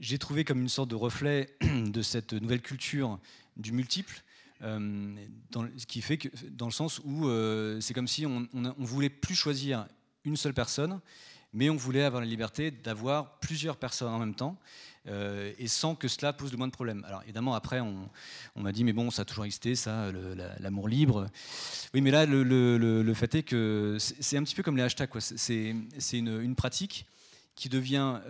j'ai 0.00 0.18
trouvé 0.18 0.44
comme 0.44 0.60
une 0.62 0.68
sorte 0.68 0.88
de 0.88 0.94
reflet 0.94 1.56
de 1.60 2.02
cette 2.02 2.32
nouvelle 2.32 2.62
culture 2.62 3.18
du 3.56 3.72
multiple 3.72 4.22
dans, 4.62 5.66
ce 5.76 5.86
qui 5.86 6.02
fait 6.02 6.18
que, 6.18 6.28
dans 6.50 6.66
le 6.66 6.72
sens 6.72 7.00
où 7.04 7.26
euh, 7.26 7.80
c'est 7.80 7.94
comme 7.94 8.08
si 8.08 8.26
on, 8.26 8.46
ne 8.52 8.70
voulait 8.78 9.10
plus 9.10 9.34
choisir 9.34 9.86
une 10.24 10.36
seule 10.36 10.54
personne, 10.54 11.00
mais 11.52 11.68
on 11.68 11.76
voulait 11.76 12.04
avoir 12.04 12.22
la 12.22 12.28
liberté 12.28 12.70
d'avoir 12.70 13.38
plusieurs 13.40 13.76
personnes 13.76 14.12
en 14.12 14.18
même 14.18 14.34
temps. 14.34 14.58
Euh, 15.08 15.52
et 15.58 15.66
sans 15.66 15.96
que 15.96 16.06
cela 16.06 16.32
pose 16.32 16.52
le 16.52 16.58
moins 16.58 16.68
de 16.68 16.72
problèmes. 16.72 17.04
Alors 17.08 17.22
évidemment, 17.24 17.54
après, 17.54 17.80
on, 17.80 18.08
m'a 18.54 18.70
dit, 18.70 18.84
mais 18.84 18.92
bon, 18.92 19.10
ça 19.10 19.22
a 19.22 19.24
toujours 19.24 19.44
existé, 19.44 19.74
ça, 19.74 20.12
l'amour 20.60 20.86
libre. 20.88 21.26
Oui, 21.92 22.00
mais 22.00 22.12
là, 22.12 22.24
le, 22.24 23.14
fait 23.14 23.34
est 23.34 23.42
que 23.42 23.96
c'est 23.98 24.36
un 24.36 24.44
petit 24.44 24.54
peu 24.54 24.62
comme 24.62 24.76
les 24.76 24.84
hashtags. 24.84 25.10
C'est 25.18 25.70
une, 25.70 26.40
une, 26.40 26.54
pratique 26.54 27.06
qui 27.56 27.68
devient, 27.68 28.20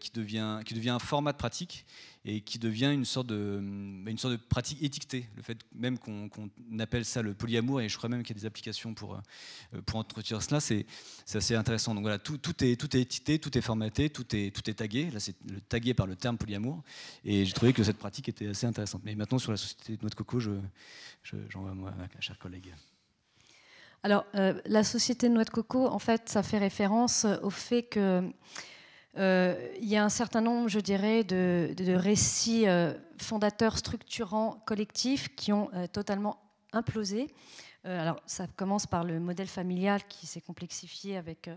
qui, 0.00 0.10
devient, 0.10 0.60
qui 0.64 0.74
devient 0.74 0.90
un 0.90 0.98
format 0.98 1.30
de 1.30 1.38
pratique 1.38 1.86
et 2.28 2.40
qui 2.40 2.58
devient 2.58 2.90
une 2.92 3.04
sorte 3.04 3.28
de, 3.28 3.60
bah, 4.02 4.10
une 4.10 4.18
sorte 4.18 4.32
de 4.32 4.38
pratique 4.38 4.82
étiquetée. 4.82 5.28
Le 5.36 5.42
fait 5.42 5.56
même 5.72 5.96
qu'on 5.96 6.28
appelle 6.80 7.04
ça 7.04 7.22
le 7.22 7.34
polyamour, 7.34 7.80
et 7.80 7.88
je 7.88 7.96
crois 7.96 8.08
même 8.08 8.24
qu'il 8.24 8.34
y 8.34 8.38
a 8.38 8.40
des 8.40 8.46
applications 8.46 8.94
pour, 8.94 9.14
euh, 9.14 9.80
pour 9.86 10.00
entretenir 10.00 10.42
cela, 10.42 10.58
c'est 10.58 10.86
assez 11.32 11.54
intéressant. 11.54 11.94
Donc 11.94 12.02
voilà, 12.02 12.18
tout, 12.18 12.36
tout, 12.36 12.64
est, 12.64 12.78
tout 12.78 12.94
est 12.96 13.00
étiqueté, 13.00 13.38
tout 13.38 13.56
est 13.56 13.60
formaté, 13.60 14.10
tout 14.10 14.26
est, 14.34 14.52
tout 14.52 14.68
est 14.68 14.74
tagué. 14.74 15.08
Là, 15.12 15.20
c'est 15.20 15.36
tagué 15.68 15.94
par 15.94 16.08
le 16.08 16.16
terme 16.16 16.36
polyamour. 16.36 16.82
Et 17.24 17.44
j'ai 17.44 17.52
trouvé 17.52 17.72
que 17.72 17.84
cette 17.84 17.98
pratique 17.98 18.28
était 18.28 18.48
assez 18.48 18.66
intéressante. 18.66 19.02
Mais 19.04 19.14
maintenant, 19.14 19.38
sur 19.38 19.52
la 19.52 19.56
société 19.56 19.96
de 19.96 20.02
Noix 20.02 20.10
de 20.10 20.16
Coco, 20.16 20.40
j'en 20.40 20.60
je, 21.22 21.36
vois 21.54 21.74
moi, 21.74 21.94
ma 21.96 22.20
chère 22.20 22.40
collègue. 22.40 22.74
Alors, 24.02 24.26
euh, 24.34 24.60
la 24.66 24.82
société 24.82 25.28
de 25.28 25.34
Noix 25.34 25.44
de 25.44 25.50
Coco, 25.50 25.86
en 25.86 26.00
fait, 26.00 26.28
ça 26.28 26.42
fait 26.42 26.58
référence 26.58 27.24
au 27.42 27.50
fait 27.50 27.84
que 27.84 28.28
il 29.16 29.88
y 29.88 29.96
a 29.96 30.04
un 30.04 30.08
certain 30.08 30.40
nombre, 30.40 30.68
je 30.68 30.80
dirais, 30.80 31.24
de, 31.24 31.94
récits 31.94 32.68
euh, 32.68 32.94
fondateurs, 33.18 33.78
structurants, 33.78 34.62
collectifs 34.66 35.34
qui 35.34 35.52
ont 35.52 35.70
euh, 35.74 35.86
totalement 35.86 36.38
implosé. 36.72 37.28
alors, 37.84 38.20
ça 38.26 38.46
commence 38.56 38.86
par 38.86 39.04
le 39.04 39.20
modèle 39.20 39.46
familial 39.46 40.02
qui 40.08 40.26
s'est 40.26 40.40
complexifié 40.40 41.16
avec 41.16 41.48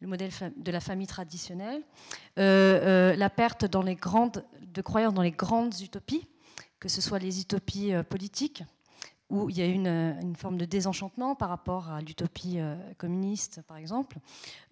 le 0.00 0.06
modèle 0.06 0.30
de 0.56 0.70
la 0.70 0.80
famille 0.80 1.08
traditionnelle, 1.08 1.82
la 2.36 3.30
perte 3.30 3.64
de 3.64 4.80
croyances 4.82 5.14
dans 5.14 5.22
les 5.22 5.32
grandes 5.32 5.80
utopies, 5.80 6.26
que 6.78 6.88
ce 6.88 7.00
soit 7.00 7.18
les 7.18 7.40
utopies 7.40 7.92
politiques, 8.08 8.62
où 9.32 9.48
il 9.48 9.56
y 9.56 9.62
a 9.62 9.66
une, 9.66 9.86
une 10.20 10.36
forme 10.36 10.58
de 10.58 10.66
désenchantement 10.66 11.34
par 11.34 11.48
rapport 11.48 11.90
à 11.90 12.02
l'utopie 12.02 12.56
euh, 12.58 12.76
communiste, 12.98 13.62
par 13.66 13.78
exemple. 13.78 14.18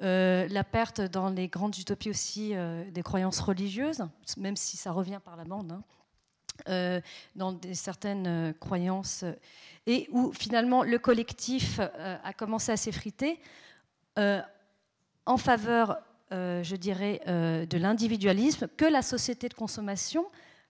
Euh, 0.03 0.47
la 0.49 0.65
perte 0.65 1.01
dans 1.01 1.31
les 1.31 1.49
grandes 1.49 1.77
utopies 1.79 2.11
aussi 2.11 2.51
euh, 2.55 2.89
des 2.91 3.03
croyances 3.03 3.41
religieuses, 3.41 4.03
même 4.37 4.57
si 4.57 4.77
ça 4.77 4.93
revient 4.93 5.19
par 5.25 5.37
la 5.37 5.45
bande, 5.45 5.73
hein. 6.67 7.01
dans 7.37 7.59
certaines 7.73 8.53
croyances, 8.61 9.25
et 9.87 10.09
où 10.13 10.31
finalement 10.33 10.83
le 10.83 10.99
collectif 10.99 11.81
a 11.81 12.33
commencé 12.35 12.71
à 12.71 12.77
s'effriter 12.77 13.41
en 14.17 15.37
faveur, 15.39 15.99
je 16.31 16.77
dirais, 16.77 17.23
de 17.27 17.79
l'individualisme 17.79 18.69
que 18.77 18.85
la 18.85 19.01
société 19.01 19.49
de 19.49 19.55
consommation 19.55 20.27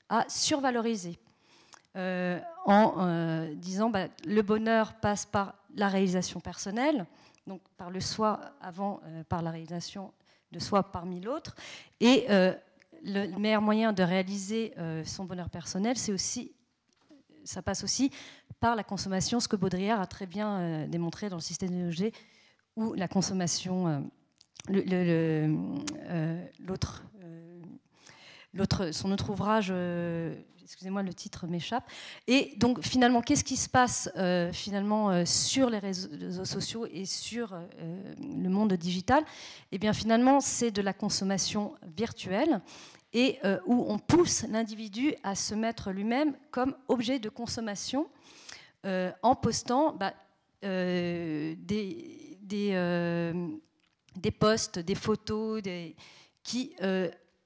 a 0.09 0.25
survalorisé. 0.29 1.19
Euh, 1.97 2.39
en 2.67 2.95
euh, 2.99 3.53
disant 3.57 3.91
bah, 3.91 4.07
le 4.25 4.43
bonheur 4.43 4.95
passe 5.01 5.27
par 5.27 5.57
la 5.75 5.89
réalisation 5.89 6.39
personnelle, 6.39 7.05
donc 7.49 7.63
par 7.77 7.91
le 7.91 7.99
soi 7.99 8.39
avant, 8.61 9.01
euh, 9.07 9.25
par 9.25 9.43
la 9.43 9.51
réalisation 9.51 10.13
de 10.53 10.61
soi 10.61 10.85
parmi 10.93 11.21
l'autre. 11.21 11.57
Et 11.99 12.27
le 13.03 13.39
meilleur 13.39 13.63
moyen 13.63 13.93
de 13.93 14.03
réaliser 14.03 14.75
son 15.05 15.25
bonheur 15.25 15.49
personnel, 15.49 15.97
c'est 15.97 16.13
aussi, 16.13 16.53
ça 17.45 17.63
passe 17.63 17.85
aussi 17.85 18.11
par 18.59 18.75
la 18.75 18.83
consommation, 18.83 19.39
ce 19.39 19.47
que 19.47 19.55
Baudrillard 19.55 20.01
a 20.01 20.07
très 20.09 20.27
bien 20.27 20.89
démontré 20.89 21.29
dans 21.29 21.37
le 21.37 21.43
système 21.43 21.71
de 21.71 22.13
où 22.75 22.95
la 22.95 23.07
consommation, 23.07 24.11
son 28.91 29.13
autre 29.13 29.31
ouvrage 29.31 29.73
excusez-moi, 30.71 31.03
le 31.03 31.13
titre 31.13 31.49
m'échappe. 31.49 31.91
Et 32.29 32.55
donc 32.57 32.81
finalement, 32.83 33.23
qu'est-ce 33.23 33.43
qui 33.43 33.57
se 33.57 33.69
passe 33.69 34.09
euh, 34.17 34.53
finalement 34.53 35.11
euh, 35.11 35.25
sur 35.25 35.69
les 35.69 35.81
réseaux 35.81 36.45
sociaux 36.45 36.87
et 36.93 37.07
sur 37.07 37.55
euh, 37.55 38.15
le 38.21 38.49
monde 38.49 38.75
digital? 38.75 39.25
Eh 39.73 39.79
bien 39.79 39.93
finalement, 39.93 40.39
c'est 40.39 40.71
de 40.71 40.81
la 40.81 40.93
consommation 40.93 41.75
virtuelle 41.97 42.61
et 43.13 43.41
où 43.67 43.87
on 43.89 43.99
pousse 43.99 44.45
l'individu 44.45 45.13
à 45.25 45.35
se 45.35 45.57
mettre 45.57 45.91
lui-même 45.91 46.37
comme 46.53 46.77
objet 46.87 47.19
de 47.19 47.29
consommation 47.29 48.09
en 48.85 49.35
postant 49.35 49.95
bah, 49.95 50.15
des, 50.63 51.57
des, 52.41 53.33
des, 54.15 54.31
posts, 54.31 54.79
des 54.79 54.95
photos, 54.95 55.61
des, 55.61 55.97
qui 56.45 56.73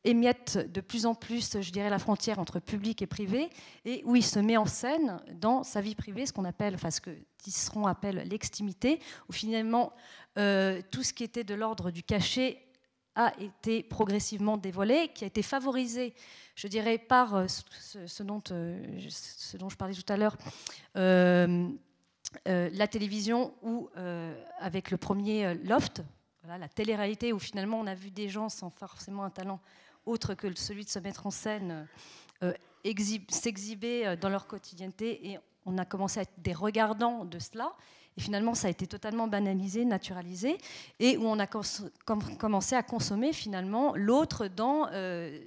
émiette 0.05 0.59
de 0.70 0.80
plus 0.80 1.07
en 1.07 1.14
plus, 1.14 1.61
je 1.61 1.70
dirais, 1.70 1.90
la 1.90 1.98
frontière 1.98 2.38
entre 2.38 2.61
public 2.61 3.02
et 3.02 3.07
privé, 3.07 3.50
et 3.84 4.02
où 4.05 4.16
il 4.16 4.24
se 4.24 4.38
met 4.38 4.57
en 4.57 4.66
scène 4.66 5.20
dans 5.32 5.62
sa 5.64 5.80
vie 5.80 5.94
privée, 5.94 6.26
ce 6.26 6.32
qu'on 6.32 6.44
appelle, 6.44 6.74
enfin 6.74 6.90
ce 6.90 7.00
que 7.00 7.11
Tisseron 7.38 7.86
appelle 7.86 8.26
l'extimité, 8.28 9.00
où 9.28 9.32
finalement 9.32 9.92
euh, 10.38 10.80
tout 10.90 11.02
ce 11.02 11.12
qui 11.12 11.24
était 11.24 11.44
de 11.44 11.55
l'ordre 11.55 11.90
du 11.90 12.02
cachet 12.02 12.61
a 13.14 13.32
été 13.40 13.82
progressivement 13.82 14.57
dévoilé, 14.57 15.11
qui 15.14 15.24
a 15.24 15.26
été 15.26 15.42
favorisé, 15.42 16.14
je 16.55 16.68
dirais, 16.68 16.98
par 16.98 17.34
euh, 17.34 17.46
ce, 17.48 18.22
dont, 18.22 18.42
euh, 18.50 18.98
ce, 19.09 19.57
dont, 19.57 19.68
je 19.68 19.76
parlais 19.76 19.94
tout 19.94 20.12
à 20.12 20.16
l'heure, 20.16 20.36
la 22.46 22.88
télévision 22.88 23.55
ou 23.62 23.88
avec 24.59 24.90
le 24.90 24.96
premier 24.96 25.55
Loft, 25.55 26.02
voilà, 26.42 26.59
la 26.59 26.68
télé-réalité 26.68 27.32
où 27.32 27.38
finalement 27.38 27.80
on 27.80 27.86
a 27.86 27.94
vu 27.94 28.11
des 28.11 28.28
gens 28.28 28.50
sans 28.50 28.68
forcément 28.68 29.24
un 29.24 29.30
talent 29.30 29.61
autre 30.07 30.34
que 30.34 30.55
celui 30.55 30.84
de 30.84 30.90
se 30.90 30.98
mettre 30.98 31.26
en 31.26 31.30
scène, 31.30 31.86
s'exhiber 33.28 34.16
dans 34.20 34.28
leur 34.28 34.46
quotidienneté. 34.46 35.30
Et 35.30 35.38
on 35.66 35.78
a 35.78 35.84
commencé 35.84 36.20
à 36.20 36.22
être 36.22 36.34
des 36.38 36.52
regardants 36.52 37.24
de 37.24 37.38
cela. 37.38 37.72
Et 38.16 38.20
finalement, 38.20 38.55
ça 38.55 38.68
a 38.68 38.70
été 38.70 38.86
totalement 38.86 39.26
banalisé, 39.26 39.84
naturalisé, 39.84 40.59
et 41.00 41.16
où 41.16 41.26
on 41.26 41.38
a 41.38 41.46
commencé 41.46 42.76
à 42.76 42.82
consommer 42.82 43.32
finalement 43.32 43.94
l'autre 43.96 44.46
dans 44.46 44.86
euh, 44.92 45.40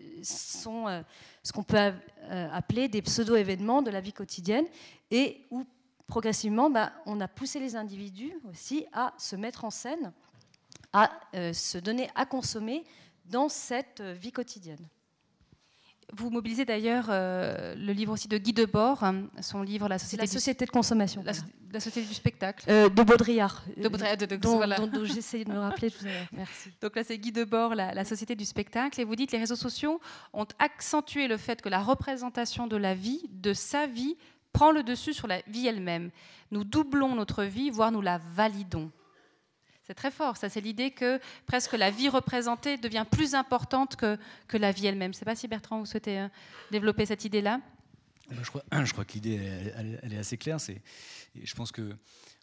euh, 0.67 1.03
ce 1.43 1.53
qu'on 1.53 1.63
peut 1.63 1.77
euh, 1.77 2.49
appeler 2.51 2.89
des 2.89 3.01
pseudo-événements 3.01 3.81
de 3.81 3.89
la 3.89 4.01
vie 4.01 4.11
quotidienne, 4.11 4.65
et 5.11 5.45
où 5.49 5.65
progressivement, 6.07 6.69
bah, 6.69 6.91
on 7.05 7.21
a 7.21 7.27
poussé 7.29 7.59
les 7.59 7.75
individus 7.77 8.33
aussi 8.49 8.85
à 8.91 9.13
se 9.17 9.37
mettre 9.37 9.63
en 9.63 9.69
scène, 9.69 10.11
à 10.93 11.11
se 11.53 11.77
donner 11.77 12.09
à 12.15 12.25
consommer 12.25 12.85
dans 13.29 13.49
cette 13.49 14.01
vie 14.01 14.31
quotidienne. 14.31 14.87
Vous 16.13 16.29
mobilisez 16.29 16.63
d'ailleurs 16.63 17.07
euh, 17.09 17.75
le 17.75 17.91
livre 17.91 18.13
aussi 18.13 18.29
de 18.29 18.37
Guy 18.37 18.53
Debord, 18.53 19.03
hein, 19.03 19.27
son 19.41 19.61
livre 19.61 19.89
La 19.89 19.99
société, 19.99 20.23
la 20.23 20.27
société 20.27 20.65
de 20.65 20.71
consommation. 20.71 21.21
La, 21.23 21.81
société 21.81 22.07
du 22.07 22.13
spectacle. 22.13 22.63
Euh, 22.69 22.87
de 22.87 23.03
Baudrillard. 23.03 23.65
De 23.75 23.89
Baudrillard, 23.89 24.15
de, 24.15 24.35
dont, 24.37 24.55
voilà. 24.55 24.77
dont, 24.77 25.03
j'essaie 25.03 25.43
de 25.43 25.51
me 25.51 25.59
rappeler. 25.59 25.91
merci. 26.31 26.69
Donc 26.81 26.95
là, 26.95 27.03
c'est 27.03 27.17
Guy 27.17 27.33
Debord, 27.33 27.75
la, 27.75 27.93
la 27.93 28.05
société 28.05 28.35
du 28.35 28.45
spectacle. 28.45 29.01
Et 29.01 29.03
vous 29.03 29.17
dites 29.17 29.33
les 29.33 29.39
réseaux 29.39 29.57
sociaux 29.57 29.99
ont 30.31 30.47
accentué 30.59 31.27
le 31.27 31.35
fait 31.35 31.61
que 31.61 31.67
la 31.67 31.83
représentation 31.83 32.67
de 32.67 32.77
la 32.77 32.95
vie, 32.95 33.23
de 33.29 33.51
sa 33.51 33.85
vie, 33.85 34.15
prend 34.53 34.71
le 34.71 34.83
dessus 34.83 35.13
sur 35.13 35.27
la 35.27 35.41
vie 35.47 35.67
elle-même. 35.67 36.11
Nous 36.51 36.63
doublons 36.63 37.15
notre 37.15 37.43
vie, 37.43 37.69
voire 37.69 37.91
nous 37.91 38.01
la 38.01 38.17
validons. 38.17 38.91
C'est 39.87 39.93
très 39.93 40.11
fort, 40.11 40.35
ça 40.35 40.49
c'est 40.49 40.59
l'idée 40.59 40.91
que 40.91 41.17
presque 41.45 41.71
la 41.71 41.91
vie 41.91 42.09
représentée 42.09 42.75
devient 42.75 43.05
plus 43.09 43.35
importante 43.35 43.95
que, 43.95 44.17
que 44.49 44.57
la 44.57 44.73
vie 44.73 44.85
elle-même. 44.85 45.13
Je 45.13 45.15
ne 45.15 45.19
sais 45.19 45.25
pas 45.25 45.37
si 45.37 45.47
Bertrand, 45.47 45.79
vous 45.79 45.85
souhaitez 45.85 46.19
euh, 46.19 46.27
développer 46.71 47.05
cette 47.05 47.23
idée-là 47.23 47.61
bah, 48.29 48.35
je 48.43 48.49
crois, 48.49 48.63
je 48.83 48.91
crois 48.91 49.05
que 49.05 49.13
l'idée, 49.13 49.39
elle, 49.77 50.11
est 50.11 50.17
assez 50.17 50.37
claire. 50.37 50.59
C'est, 50.59 50.81
je 51.41 51.55
pense 51.55 51.71
que 51.71 51.95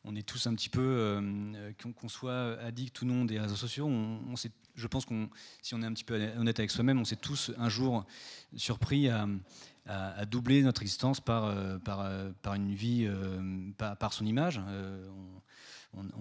on 0.04 0.16
est 0.16 0.26
tous 0.26 0.46
un 0.46 0.54
petit 0.54 0.70
peu, 0.70 0.80
euh, 0.80 1.72
qu'on 2.00 2.08
soit 2.08 2.58
addict 2.60 3.02
ou 3.02 3.04
non 3.04 3.26
des 3.26 3.38
réseaux 3.38 3.56
sociaux, 3.56 3.88
on, 3.88 4.36
sait, 4.36 4.50
je 4.74 4.86
pense 4.86 5.04
qu'on, 5.04 5.28
si 5.60 5.74
on 5.74 5.82
est 5.82 5.86
un 5.86 5.92
petit 5.92 6.04
peu 6.04 6.14
honnête 6.38 6.58
avec 6.58 6.70
soi-même, 6.70 6.98
on 6.98 7.04
s'est 7.04 7.16
tous 7.16 7.52
un 7.58 7.68
jour 7.68 8.06
surpris 8.56 9.10
à, 9.10 9.26
doubler 10.24 10.62
notre 10.62 10.80
existence 10.80 11.20
par, 11.20 11.44
euh, 11.44 11.78
par, 11.78 12.10
par 12.40 12.54
une 12.54 12.74
vie, 12.74 13.06
par, 13.76 14.14
son 14.14 14.24
image 14.24 14.58
on, 14.58 15.42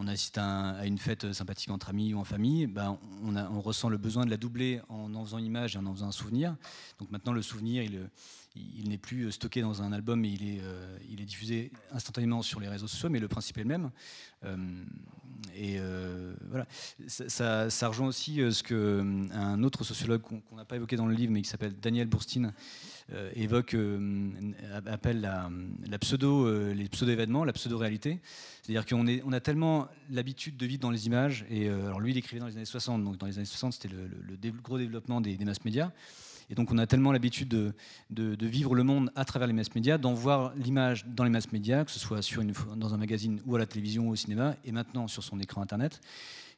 assiste 0.08 0.38
à, 0.38 0.86
une 0.86 0.98
fête 0.98 1.34
sympathique 1.34 1.70
entre 1.70 1.90
amis 1.90 2.14
ou 2.14 2.20
en 2.20 2.24
famille, 2.24 2.68
ben, 2.68 2.98
on, 3.24 3.62
ressent 3.62 3.90
le 3.90 3.98
besoin 3.98 4.26
de 4.26 4.30
la 4.30 4.38
doubler 4.38 4.82
en 4.90 5.14
en 5.16 5.24
faisant 5.26 5.38
image 5.38 5.76
et 5.76 5.80
en 5.80 5.86
en 5.86 5.94
faisant 5.94 6.08
un 6.08 6.12
souvenir. 6.12 6.56
Donc 7.00 7.12
maintenant, 7.12 7.34
le 7.34 7.42
souvenir, 7.42 7.84
il, 7.84 8.10
n'est 8.90 8.98
plus 8.98 9.32
stocké 9.32 9.62
dans 9.62 9.82
un 9.82 9.92
album, 9.92 10.24
il 10.26 10.48
est, 10.48 10.62
euh, 10.62 10.98
il 11.10 11.22
est 11.22 11.26
diffusé 11.26 11.72
instantanément 11.92 12.42
sur 12.42 12.60
les 12.60 12.68
réseaux 12.68 12.88
sociaux, 12.88 13.10
mais 13.10 13.20
le 13.20 13.28
principe 13.28 13.58
est 13.58 13.64
le 13.64 13.68
même. 13.68 13.92
Euh, 14.46 14.58
et 15.56 15.78
euh, 15.80 16.36
voilà, 16.50 16.66
ça, 17.08 17.88
rejoint 17.88 18.08
aussi 18.08 18.36
ce 18.36 18.64
qu'un 18.64 19.64
autre 19.64 19.84
sociologue 19.84 20.22
qu'on 20.22 20.56
n'a 20.56 20.66
pas 20.66 20.76
évoqué 20.76 20.96
dans 20.96 21.08
le 21.08 21.16
livre, 21.16 21.32
mais 21.32 21.42
qui 21.42 21.50
s'appelle 21.50 21.74
Daniel 21.80 22.08
Bourstine, 22.08 22.54
évoque, 23.36 23.76
appelle 24.86 25.22
la, 25.22 26.00
pseudo, 26.00 26.74
les 26.74 26.88
pseudo-événements, 26.90 27.44
la 27.44 27.54
pseudo-réalité. 27.54 28.20
C'est-à-dire 28.62 28.86
qu'on 28.86 29.06
on 29.26 29.34
a 29.34 29.40
tellement 29.40 29.88
l'habitude 30.10 30.58
de 30.58 30.66
vivre 30.66 30.82
dans 30.82 30.92
les 30.92 31.06
images, 31.06 31.46
et 31.50 31.70
alors 31.70 32.00
lui, 32.00 32.12
il 32.12 32.18
écrivait 32.18 32.40
dans 32.40 32.48
les 32.48 32.56
années 32.56 32.66
60, 32.66 33.04
donc 33.04 33.18
dans 33.18 33.28
les 33.28 33.38
années 33.38 33.46
60, 33.46 33.74
c'était 33.74 33.90
le, 33.90 34.52
gros 34.64 34.78
développement 34.78 35.22
des, 35.22 35.36
des 35.36 35.46
mass 35.46 35.64
médias. 35.66 35.92
Et 36.50 36.56
donc 36.56 36.72
on 36.72 36.78
a 36.78 36.88
tellement 36.88 37.12
l'habitude 37.12 37.48
de, 37.50 38.46
vivre 38.46 38.76
le 38.76 38.84
monde 38.84 39.12
à 39.16 39.26
travers 39.26 39.48
les 39.48 39.54
mass 39.54 39.74
médias, 39.74 39.98
d'en 39.98 40.14
voir 40.14 40.54
l'image 40.56 41.06
dans 41.08 41.24
les 41.24 41.30
mass 41.30 41.52
médias, 41.52 41.86
que 41.86 41.92
ce 41.92 42.00
soit 42.00 42.22
dans 42.76 42.94
un 42.94 42.98
magazine 42.98 43.42
ou 43.46 43.56
à 43.56 43.60
la 43.60 43.66
télévision 43.66 44.10
ou 44.10 44.12
au 44.12 44.16
cinéma, 44.16 44.56
et 44.66 44.72
maintenant 44.72 45.08
sur 45.08 45.24
son 45.24 45.40
écran 45.40 45.62
internet, 45.62 46.02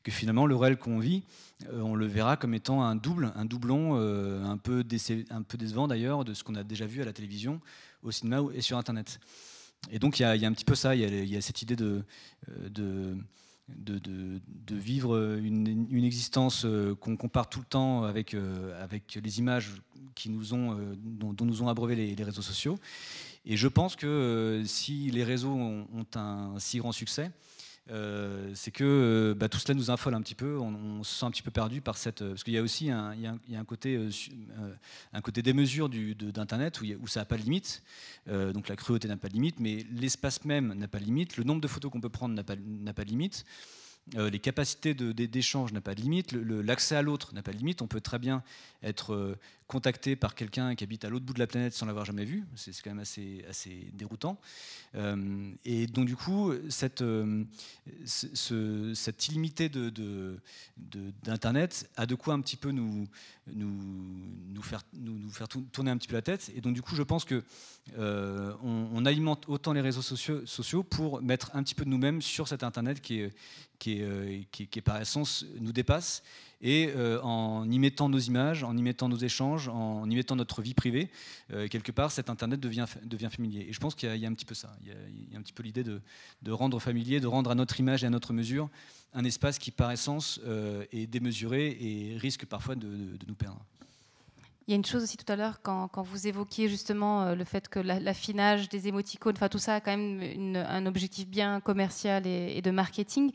que 0.04 0.12
finalement 0.12 0.46
le 0.46 0.56
réel 0.56 0.78
qu'on 0.78 1.00
vit, 1.00 1.24
euh, 1.68 1.82
on 1.82 1.96
le 1.96 2.06
verra 2.06 2.38
comme 2.38 2.54
étant 2.54 2.84
un 2.84 2.96
double, 2.96 3.32
un 3.36 3.46
doublon 3.46 3.98
euh, 3.98 4.44
un, 4.44 4.58
peu 4.58 4.84
un 5.30 5.42
peu 5.42 5.58
décevant 5.58 5.88
d'ailleurs 5.88 6.24
de 6.24 6.34
ce 6.34 6.44
qu'on 6.44 6.56
a 6.56 6.64
déjà 6.64 6.86
vu 6.86 7.02
à 7.02 7.06
la 7.06 7.14
télévision, 7.14 7.60
au 8.04 8.12
cinéma 8.12 8.42
et 8.54 8.62
sur 8.62 8.78
internet. 8.78 9.20
Et 9.92 10.00
donc 10.00 10.20
il 10.20 10.24
y, 10.24 10.26
a 10.26 10.48
un 10.48 10.54
petit 10.54 10.66
peu 10.66 10.76
ça, 10.76 10.96
il 10.96 11.30
y 11.30 11.38
a, 11.38 11.42
cette 11.42 11.62
idée 11.62 11.76
de, 11.76 12.04
euh, 12.50 13.16
de 13.68 14.00
de, 14.68 14.76
vivre 14.76 15.38
une, 15.38 16.04
existence 16.04 16.66
euh, 16.66 16.96
qu'on 16.96 17.18
compare 17.18 17.50
tout 17.50 17.60
le 17.60 17.66
temps 17.66 18.04
avec, 18.04 18.34
euh, 18.34 18.84
avec 18.84 19.20
les 19.24 19.40
images 19.40 19.82
qui 20.16 20.30
nous 20.30 20.54
ont, 20.54 20.78
euh, 20.78 20.96
dont, 20.98 21.46
nous 21.46 21.62
ont 21.62 21.68
abreuvé 21.68 21.96
les, 21.96 22.24
réseaux 22.24 22.42
sociaux. 22.42 22.78
Et 23.46 23.58
je 23.58 23.68
pense 23.68 23.96
que 23.96 24.64
si 24.66 25.12
les 25.12 25.24
réseaux 25.24 25.54
ont, 25.54 25.88
un 26.16 26.56
si 26.58 26.80
grand 26.80 26.92
succès, 26.92 27.32
c'est 27.88 28.72
que 28.72 29.36
bah, 29.38 29.50
tout 29.50 29.60
cela 29.60 29.76
nous 29.76 29.92
affole 29.92 30.14
un 30.16 30.22
petit 30.22 30.36
peu, 30.36 30.58
on, 30.60 31.04
se 31.04 31.20
sent 31.20 31.26
un 31.26 31.32
petit 31.32 31.42
peu 31.42 31.52
perdu 31.52 31.82
par 31.82 31.98
cette... 31.98 32.24
Parce 32.24 32.44
qu'il 32.44 32.54
y 32.54 32.58
a 32.58 32.62
aussi 32.62 32.90
un, 32.90 33.14
il 33.14 33.22
y 33.22 33.56
a 33.56 33.60
un, 33.60 33.66
côté, 33.66 34.00
côté 35.24 35.42
démesure 35.42 35.90
d'Internet 35.90 36.82
où, 36.82 36.86
où, 37.02 37.08
ça 37.08 37.22
n'a 37.22 37.26
pas 37.26 37.38
de 37.38 37.44
limite, 37.44 37.84
donc 38.28 38.68
la 38.68 38.76
cruauté 38.76 39.08
n'a 39.08 39.18
pas 39.18 39.30
de 39.30 39.34
limite, 39.34 39.60
mais 39.60 39.86
l'espace 39.92 40.46
même 40.46 40.74
n'a 40.74 40.88
pas 40.88 41.00
de 41.00 41.06
limite, 41.06 41.38
le 41.38 41.44
nombre 41.44 41.62
de 41.62 41.68
photos 41.68 41.92
qu'on 41.92 42.02
peut 42.02 42.10
prendre 42.10 42.34
n'a 42.34 42.44
pas, 42.44 42.56
pas 42.56 43.04
de 43.04 43.10
limite. 43.10 43.46
Euh, 44.16 44.30
les 44.30 44.40
capacités 44.40 44.94
d'échange 44.94 45.74
n'ont 45.74 45.82
pas 45.82 45.96
de 45.96 46.02
limite, 46.02 46.32
l'accès 46.34 46.96
à 46.96 47.02
l'autre 47.02 47.34
n'a 47.34 47.42
pas 47.42 47.52
de 47.52 47.58
limite. 47.58 47.82
On 47.82 47.88
peut 47.88 48.02
très 48.02 48.20
bien 48.20 48.44
être 48.84 49.14
euh, 49.14 49.36
contacté 49.68 50.16
par 50.16 50.36
quelqu'un 50.36 50.76
qui 50.76 50.84
habite 50.84 51.06
à 51.06 51.10
l'autre 51.10 51.26
bout 51.26 51.34
de 51.34 51.40
la 51.40 51.48
planète 51.48 51.74
sans 51.74 51.86
l'avoir 51.86 52.06
jamais 52.06 52.26
vu. 52.26 52.46
C'est 52.56 52.72
quand 52.82 52.92
même 52.92 53.00
assez, 53.00 53.92
déroutant. 53.94 54.40
Euh, 54.96 55.52
et 55.66 55.88
donc 55.88 56.06
du 56.06 56.16
coup, 56.16 56.54
cette, 56.70 57.04
cette 58.06 59.28
illimité 59.28 59.70
d'Internet 61.24 61.90
a 61.96 62.06
de 62.06 62.16
quoi 62.16 62.36
un 62.36 62.42
petit 62.42 62.58
peu 62.58 62.72
nous, 62.72 63.08
faire, 64.62 64.84
tourner 65.72 65.92
un 65.92 65.98
petit 65.98 66.08
peu 66.08 66.16
la 66.16 66.22
tête. 66.22 66.52
Et 66.56 66.62
donc 66.62 66.74
du 66.74 66.82
coup, 66.82 66.96
je 66.96 67.04
pense 67.04 67.26
que 67.26 67.44
on, 67.98 69.06
alimente 69.06 69.46
autant 69.48 69.74
les 69.74 69.82
réseaux 69.82 70.02
sociaux, 70.02 70.84
pour 70.84 71.22
mettre 71.22 71.52
un 71.56 71.64
petit 71.64 71.76
peu 71.76 71.86
de 71.86 71.90
nous-mêmes 71.90 72.22
sur 72.22 72.48
cet 72.48 72.64
Internet 72.64 73.02
euh, 73.88 74.42
qui, 74.52 74.82
par 74.82 75.02
essence 75.02 75.46
nous 75.60 75.74
dépasse. 75.74 76.24
Et 76.68 76.92
euh, 76.96 77.22
en 77.22 77.70
y 77.70 77.78
mettant 77.78 78.10
nos 78.10 78.18
images, 78.18 78.64
en 78.64 78.76
y 78.76 78.82
mettant 78.82 79.08
nos 79.08 79.18
échanges, 79.18 79.70
en 79.70 80.10
y 80.10 80.16
mettant 80.16 80.36
notre 80.36 80.64
vie 80.64 80.74
privée, 80.74 81.12
euh, 81.54 81.68
quelque 81.68 81.92
part, 81.92 82.12
cet 82.12 82.28
Internet 82.28 82.60
devient, 82.60 82.88
familier. 83.30 83.68
Et 83.70 83.72
je 83.72 83.80
pense 83.80 83.94
qu'il 83.94 84.14
y, 84.16 84.26
a 84.26 84.28
un 84.28 84.34
petit 84.34 84.46
peu 84.46 84.56
ça. 84.56 84.76
Il 84.82 84.88
y 84.88 85.36
a, 85.36 85.38
un 85.38 85.44
petit 85.44 85.54
peu 85.54 85.62
l'idée 85.62 85.84
de, 85.84 86.02
rendre 86.52 86.80
familier, 86.80 87.20
de 87.20 87.28
rendre 87.28 87.52
à 87.52 87.56
notre 87.56 87.80
image 87.80 88.04
et 88.04 88.08
à 88.08 88.10
notre 88.10 88.34
mesure 88.34 88.68
un 89.14 89.24
espace 89.26 89.60
qui, 89.60 89.70
par 89.70 89.92
essence, 89.92 90.42
est 90.92 91.08
démesuré 91.08 91.78
et 91.80 92.18
risque 92.18 92.46
parfois 92.46 92.76
de 92.76 93.16
nous 93.28 93.36
perdre. 93.36 93.64
Il 94.68 94.72
y 94.72 94.74
a 94.74 94.78
une 94.78 94.86
chose 94.86 95.04
aussi 95.04 95.16
tout 95.16 95.32
à 95.32 95.36
l'heure, 95.36 95.62
quand, 95.62 96.02
vous 96.02 96.26
évoquiez 96.26 96.68
justement 96.68 97.22
euh, 97.22 97.36
le 97.36 97.44
fait 97.44 97.70
que 97.70 97.78
l'affinage 97.78 98.68
des 98.68 98.88
émoticônes, 98.88 99.36
enfin 99.36 99.48
tout 99.48 99.60
ça 99.60 99.76
a 99.76 99.80
quand 99.80 99.96
même 99.96 100.56
un 100.56 100.88
objectif 100.88 101.28
bien 101.28 101.60
commercial 101.60 102.26
et, 102.26 102.64
de 102.64 102.72
marketing. 102.72 103.32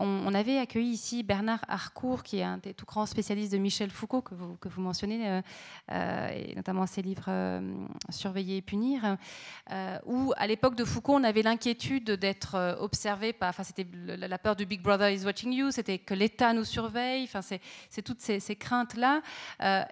On, 0.00 0.34
avait 0.34 0.58
accueilli 0.58 0.90
ici 0.90 1.22
Bernard 1.22 1.64
Harcourt, 1.68 2.24
qui 2.24 2.38
est 2.38 2.42
un 2.42 2.58
des 2.58 2.74
tout 2.74 2.84
grands 2.84 3.06
spécialistes 3.06 3.52
de 3.52 3.58
Michel 3.58 3.90
Foucault, 3.90 4.22
que 4.22 4.34
vous, 4.34 4.80
mentionnez, 4.80 5.28
euh, 5.28 5.42
euh, 5.92 6.28
et 6.30 6.56
notamment 6.56 6.86
ses 6.86 7.02
livres 7.02 7.30
Surveiller 8.10 8.56
et 8.56 8.62
punir, 8.62 9.18
où 10.04 10.32
à 10.36 10.46
l'époque 10.48 10.74
de 10.74 10.84
Foucault, 10.84 11.14
on 11.14 11.22
avait 11.22 11.42
l'inquiétude 11.42 12.10
d'être 12.10 12.76
observé 12.80 13.32
par, 13.32 13.50
enfin 13.50 13.62
c'était 13.62 13.86
la 13.92 14.38
peur 14.38 14.56
du 14.56 14.66
Big 14.66 14.82
Brother 14.82 15.10
is 15.10 15.24
watching 15.24 15.52
you, 15.52 15.70
c'était 15.70 15.98
que 15.98 16.14
l'État 16.14 16.52
nous 16.52 16.64
surveille, 16.64 17.24
enfin 17.24 17.40
c'est 17.42 18.02
toutes 18.02 18.20
ces, 18.20 18.40
ces 18.40 18.56
craintes-là. 18.56 19.22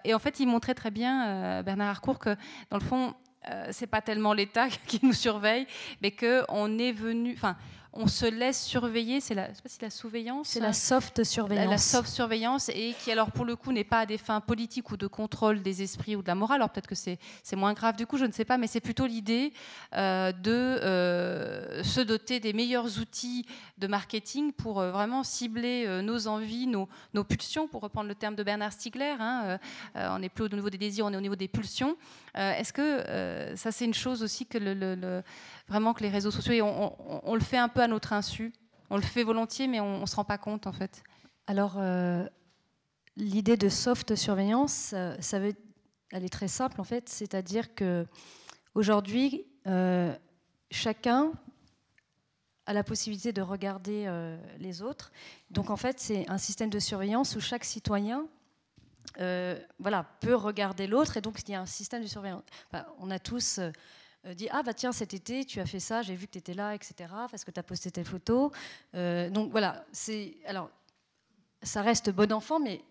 et 0.03 0.13
en 0.13 0.19
fait, 0.19 0.41
il 0.41 0.47
montrait 0.47 0.75
très 0.81 0.89
bien, 0.89 1.27
euh, 1.27 1.61
Bernard 1.61 1.89
Harcourt, 1.89 2.17
que 2.17 2.35
dans 2.71 2.79
le 2.79 2.83
fond, 2.83 3.13
euh, 3.51 3.67
c'est 3.69 3.85
pas 3.85 4.01
tellement 4.01 4.33
l'État 4.33 4.67
qui 4.87 4.99
nous 5.03 5.13
surveille, 5.13 5.67
mais 6.01 6.09
qu'on 6.09 6.79
est 6.79 6.91
venu. 6.91 7.33
Enfin, 7.37 7.55
on 7.93 8.07
se 8.07 8.25
laisse 8.25 8.63
surveiller, 8.63 9.19
c'est 9.19 9.35
la, 9.35 9.47
pas 9.47 9.67
si 9.67 9.81
la 9.81 9.89
surveillance. 9.89 10.47
C'est 10.47 10.61
la 10.61 10.71
soft 10.71 11.23
surveillance. 11.25 11.69
La, 11.69 11.77
soft 11.77 12.07
surveillance, 12.07 12.69
et 12.69 12.95
qui 13.03 13.11
alors 13.11 13.31
pour 13.31 13.43
le 13.43 13.57
coup 13.57 13.73
n'est 13.73 13.83
pas 13.83 13.99
à 13.99 14.05
des 14.05 14.17
fins 14.17 14.39
politiques 14.39 14.91
ou 14.91 14.97
de 14.97 15.07
contrôle 15.07 15.61
des 15.61 15.81
esprits 15.81 16.15
ou 16.15 16.21
de 16.21 16.27
la 16.27 16.35
morale. 16.35 16.57
Alors 16.61 16.69
peut-être 16.69 16.87
que 16.87 16.95
c'est 16.95 17.19
moins 17.53 17.73
grave 17.73 17.97
du 17.97 18.05
coup, 18.05 18.17
je 18.17 18.23
ne 18.23 18.31
sais 18.31 18.45
pas, 18.45 18.57
mais 18.57 18.67
c'est 18.67 18.79
plutôt 18.79 19.05
l'idée 19.05 19.51
euh, 19.93 20.31
de 20.31 20.51
euh, 20.51 21.83
se 21.83 21.99
doter 21.99 22.39
des 22.39 22.53
meilleurs 22.53 22.97
outils 22.97 23.45
de 23.77 23.87
marketing 23.87 24.53
pour 24.53 24.79
euh, 24.79 24.91
vraiment 24.91 25.23
cibler 25.23 26.01
nos 26.01 26.27
envies, 26.27 26.67
nos, 26.67 26.87
nos, 27.13 27.25
pulsions, 27.25 27.67
pour 27.67 27.81
reprendre 27.81 28.07
le 28.07 28.15
terme 28.15 28.35
de 28.35 28.43
Bernard 28.43 28.71
Stiegler. 28.71 29.15
Hein, 29.19 29.59
on 29.95 30.19
n'est 30.19 30.29
plus 30.29 30.45
au 30.45 30.49
niveau 30.49 30.69
des 30.69 30.77
désirs, 30.77 31.05
on 31.05 31.13
est 31.13 31.17
au 31.17 31.21
niveau 31.21 31.35
des 31.35 31.49
pulsions. 31.49 31.97
Est-ce 32.35 32.71
que 32.71 33.55
ça 33.57 33.71
c'est 33.71 33.85
une 33.85 33.93
chose 33.93 34.23
aussi 34.23 34.45
que 34.45 34.57
le 34.57 35.23
vraiment 35.71 35.93
que 35.93 36.03
les 36.03 36.09
réseaux 36.09 36.31
sociaux, 36.31 36.65
on, 36.65 37.33
le 37.33 37.39
fait 37.39 37.57
un 37.57 37.69
peu 37.69 37.79
à 37.79 37.87
notre 37.87 38.11
insu. 38.11 38.51
On 38.89 38.97
le 38.97 39.01
fait 39.01 39.23
volontiers, 39.23 39.67
mais 39.67 39.79
on 39.79 40.01
ne 40.01 40.05
se 40.05 40.17
rend 40.17 40.25
pas 40.25 40.37
compte 40.37 40.67
en 40.67 40.73
fait. 40.73 41.01
Alors, 41.47 41.75
euh, 41.77 42.27
l'idée 43.15 43.55
de 43.55 43.69
soft 43.69 44.15
surveillance, 44.15 44.93
ça 45.19 45.39
veut, 45.39 45.53
elle 46.11 46.25
est 46.25 46.33
très 46.33 46.49
simple 46.49 46.81
en 46.81 46.83
fait, 46.83 47.07
c'est-à-dire 47.07 47.73
que 47.73 48.05
aujourd'hui, 48.75 49.45
chacun 50.71 51.31
a 52.65 52.73
la 52.73 52.83
possibilité 52.83 53.31
de 53.31 53.41
regarder 53.41 54.11
les 54.59 54.81
autres. 54.81 55.13
Donc 55.51 55.69
en 55.69 55.77
fait, 55.77 56.01
c'est 56.01 56.29
un 56.29 56.37
système 56.37 56.69
de 56.69 56.79
surveillance 56.79 57.37
où 57.37 57.39
chaque 57.39 57.63
citoyen 57.63 58.27
voilà, 59.79 60.03
peut 60.19 60.35
regarder 60.35 60.85
l'autre 60.85 61.15
et 61.15 61.21
donc 61.21 61.39
il 61.47 61.51
y 61.51 61.55
a 61.55 61.61
un 61.61 61.65
système 61.65 62.01
de 62.01 62.07
surveillance. 62.07 62.43
on 62.99 63.09
a 63.09 63.19
tous 63.19 63.61
euh, 64.25 64.33
dit 64.33 64.47
Ah, 64.51 64.63
bah 64.63 64.73
tiens, 64.73 64.91
cet 64.91 65.13
été, 65.13 65.45
tu 65.45 65.59
as 65.59 65.65
fait 65.65 65.79
ça, 65.79 66.01
j'ai 66.01 66.15
vu 66.15 66.27
que 66.27 66.33
tu 66.33 66.37
étais 66.37 66.53
là, 66.53 66.75
etc., 66.75 66.93
parce 67.29 67.43
que 67.43 67.51
tu 67.51 67.59
as 67.59 67.63
posté 67.63 67.91
telle 67.91 68.05
photo. 68.05 68.51
Euh, 68.95 69.29
donc 69.29 69.51
voilà, 69.51 69.85
c'est. 69.91 70.35
Alors, 70.45 70.69
ça 71.63 71.81
reste 71.81 72.09
bon 72.09 72.31
enfant, 72.31 72.59
mais 72.59 72.81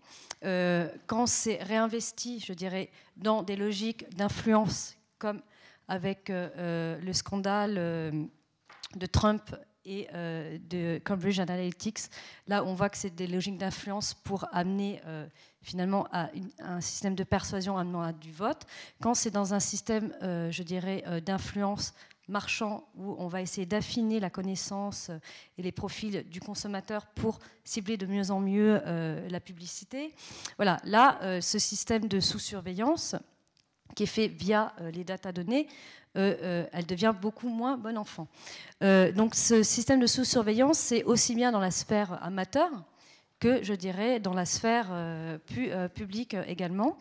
euh, 0.45 0.89
quand 1.07 1.27
c'est 1.27 1.63
réinvesti, 1.63 2.41
je 2.41 2.53
dirais, 2.53 2.91
dans 3.17 3.43
des 3.43 3.57
logiques 3.57 4.09
d'influence, 4.17 4.97
comme 5.19 5.43
avec 5.89 6.31
le 6.31 7.13
scandale 7.13 7.75
de 7.75 9.07
Trump 9.07 9.43
et 9.85 10.09
euh, 10.15 10.59
de 10.69 11.01
Cambridge 11.05 11.39
Analytics. 11.39 12.01
Là, 12.47 12.65
on 12.65 12.75
voit 12.75 12.89
que 12.89 12.97
c'est 12.97 13.15
des 13.15 13.27
logiques 13.27 13.59
d'influence 13.59 14.15
pour 14.15 14.47
amener 14.53 15.01
euh, 15.07 15.27
finalement 15.63 16.07
à, 16.13 16.31
un 16.59 16.81
système 16.81 17.15
de 17.15 17.25
persuasion 17.25 17.79
amenant 17.79 18.03
à 18.03 18.13
du 18.13 18.33
vote. 18.33 18.67
Quand 19.01 19.15
c'est 19.15 19.31
dans 19.31 19.55
un 19.55 19.61
système, 19.61 20.15
euh, 20.23 20.51
je 20.51 20.63
dirais, 20.63 21.05
d'influence 21.25 21.95
marchand 22.29 22.87
où 22.95 23.17
on 23.19 23.27
va 23.27 23.43
essayer 23.43 23.67
d'affiner 23.67 24.21
la 24.21 24.31
connaissance 24.31 25.11
et 25.59 25.63
les 25.63 25.73
profils 25.73 26.25
du 26.29 26.41
consommateur 26.41 27.07
pour 27.07 27.41
cibler 27.65 27.97
de 27.97 28.07
mieux 28.07 28.31
en 28.31 28.39
mieux 28.39 28.81
la 29.29 29.41
publicité. 29.41 30.15
Voilà, 30.57 30.81
là, 30.85 31.41
ce 31.41 31.59
système 31.59 32.07
de 32.07 32.21
sous-surveillance 32.21 33.17
qui 33.95 34.05
est 34.05 34.07
fait 34.07 34.29
via 34.29 34.73
les 34.93 35.05
données 35.05 35.69
euh, 36.17 36.37
euh, 36.43 36.67
elle 36.73 36.87
devient 36.87 37.15
beaucoup 37.21 37.49
moins 37.49 37.77
bon 37.77 37.97
enfant. 37.97 38.27
Euh, 38.83 39.13
donc 39.13 39.37
ce 39.37 39.63
système 39.63 40.01
de 40.01 40.09
sous-surveillance, 40.09 40.79
c'est 40.79 41.05
aussi 41.05 41.37
bien 41.37 41.53
dans 41.53 41.61
la 41.61 41.71
sphère 41.71 42.21
amateur 42.25 42.69
que, 43.39 43.63
je 43.63 43.75
dirais, 43.75 44.19
dans 44.19 44.35
la 44.35 44.45
sphère 44.45 44.89
publique 45.95 46.37
également. 46.47 46.99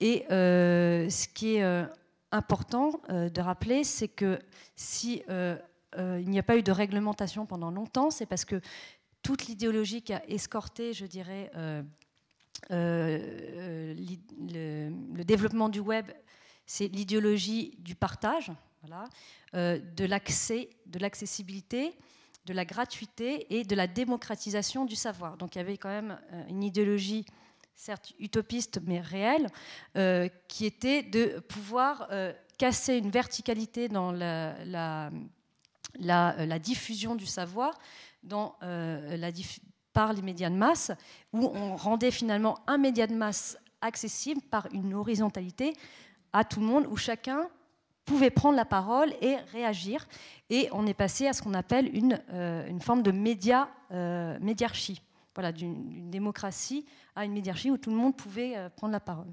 Et 0.00 0.26
ce 0.28 1.28
qui 1.28 1.56
est 1.56 1.86
important 2.30 3.00
de 3.08 3.40
rappeler, 3.40 3.82
c'est 3.82 4.08
que 4.08 4.38
si 4.76 5.22
n'y 5.98 6.38
a 6.38 6.42
pas 6.42 6.58
eu 6.58 6.62
de 6.62 6.72
réglementation 6.72 7.46
pendant 7.46 7.70
longtemps, 7.70 8.10
c'est 8.10 8.26
parce 8.26 8.44
que 8.44 8.60
toute 9.22 9.46
l'idéologie 9.46 10.02
qui 10.02 10.12
a 10.12 10.22
escorté, 10.28 10.92
je 10.92 11.06
dirais, 11.06 11.50
le, 12.70 13.94
développement 15.24 15.68
du 15.68 15.80
web 15.80 16.10
c'est 16.66 16.88
l'idéologie 16.88 17.74
du 17.78 17.94
partage, 17.94 18.50
euh, 19.54 19.78
de 19.96 20.04
l'accès, 20.04 20.70
de 20.86 20.98
l'accessibilité, 20.98 21.92
de 22.46 22.54
la 22.54 22.64
gratuité 22.64 23.54
et 23.54 23.64
de 23.64 23.76
la 23.76 23.86
démocratisation 23.86 24.84
du 24.84 24.96
savoir. 24.96 25.36
Donc 25.36 25.54
il 25.54 25.58
y 25.58 25.60
avait 25.60 25.76
quand 25.76 25.90
même 25.90 26.18
euh, 26.32 26.44
une 26.48 26.62
idéologie, 26.62 27.24
certes 27.74 28.14
utopiste 28.18 28.80
mais 28.86 29.00
réelle, 29.00 29.48
euh, 29.96 30.28
qui 30.48 30.66
était 30.66 31.02
de 31.02 31.40
pouvoir 31.40 32.08
casser 32.58 32.96
une 32.96 33.10
verticalité 33.10 33.88
dans 33.88 34.12
la, 34.12 35.10
diffusion 36.58 37.14
du 37.14 37.26
savoir, 37.26 37.78
dans, 38.22 38.56
par 39.92 40.12
les 40.12 40.22
médias 40.22 40.50
de 40.50 40.54
masse, 40.54 40.92
où 41.32 41.50
on 41.54 41.76
rendait 41.76 42.10
finalement 42.10 42.58
un 42.66 42.78
média 42.78 43.06
de 43.06 43.14
masse 43.14 43.58
accessible 43.80 44.40
par 44.42 44.68
une 44.72 44.94
horizontalité 44.94 45.74
à 46.32 46.44
tout 46.44 46.60
le 46.60 46.66
monde, 46.66 46.86
où 46.90 46.96
chacun 46.96 47.48
pouvait 48.04 48.30
prendre 48.30 48.56
la 48.56 48.64
parole 48.64 49.12
et 49.20 49.36
réagir. 49.52 50.06
Et 50.50 50.68
on 50.72 50.86
est 50.86 50.94
passé 50.94 51.26
à 51.26 51.32
ce 51.32 51.42
qu'on 51.42 51.54
appelle 51.54 51.94
une, 51.94 52.20
euh, 52.32 52.78
forme 52.80 53.02
de 53.02 53.12
euh, 53.12 54.38
médiarchie. 54.40 55.02
Voilà, 55.34 55.52
d'une 55.52 56.10
démocratie 56.10 56.84
à 57.16 57.24
une 57.24 57.32
médiarchie 57.32 57.70
où 57.70 57.78
tout 57.78 57.90
le 57.90 57.96
monde 57.96 58.16
pouvait 58.16 58.56
euh, 58.56 58.68
prendre 58.68 58.92
la 58.92 59.00
parole. 59.00 59.32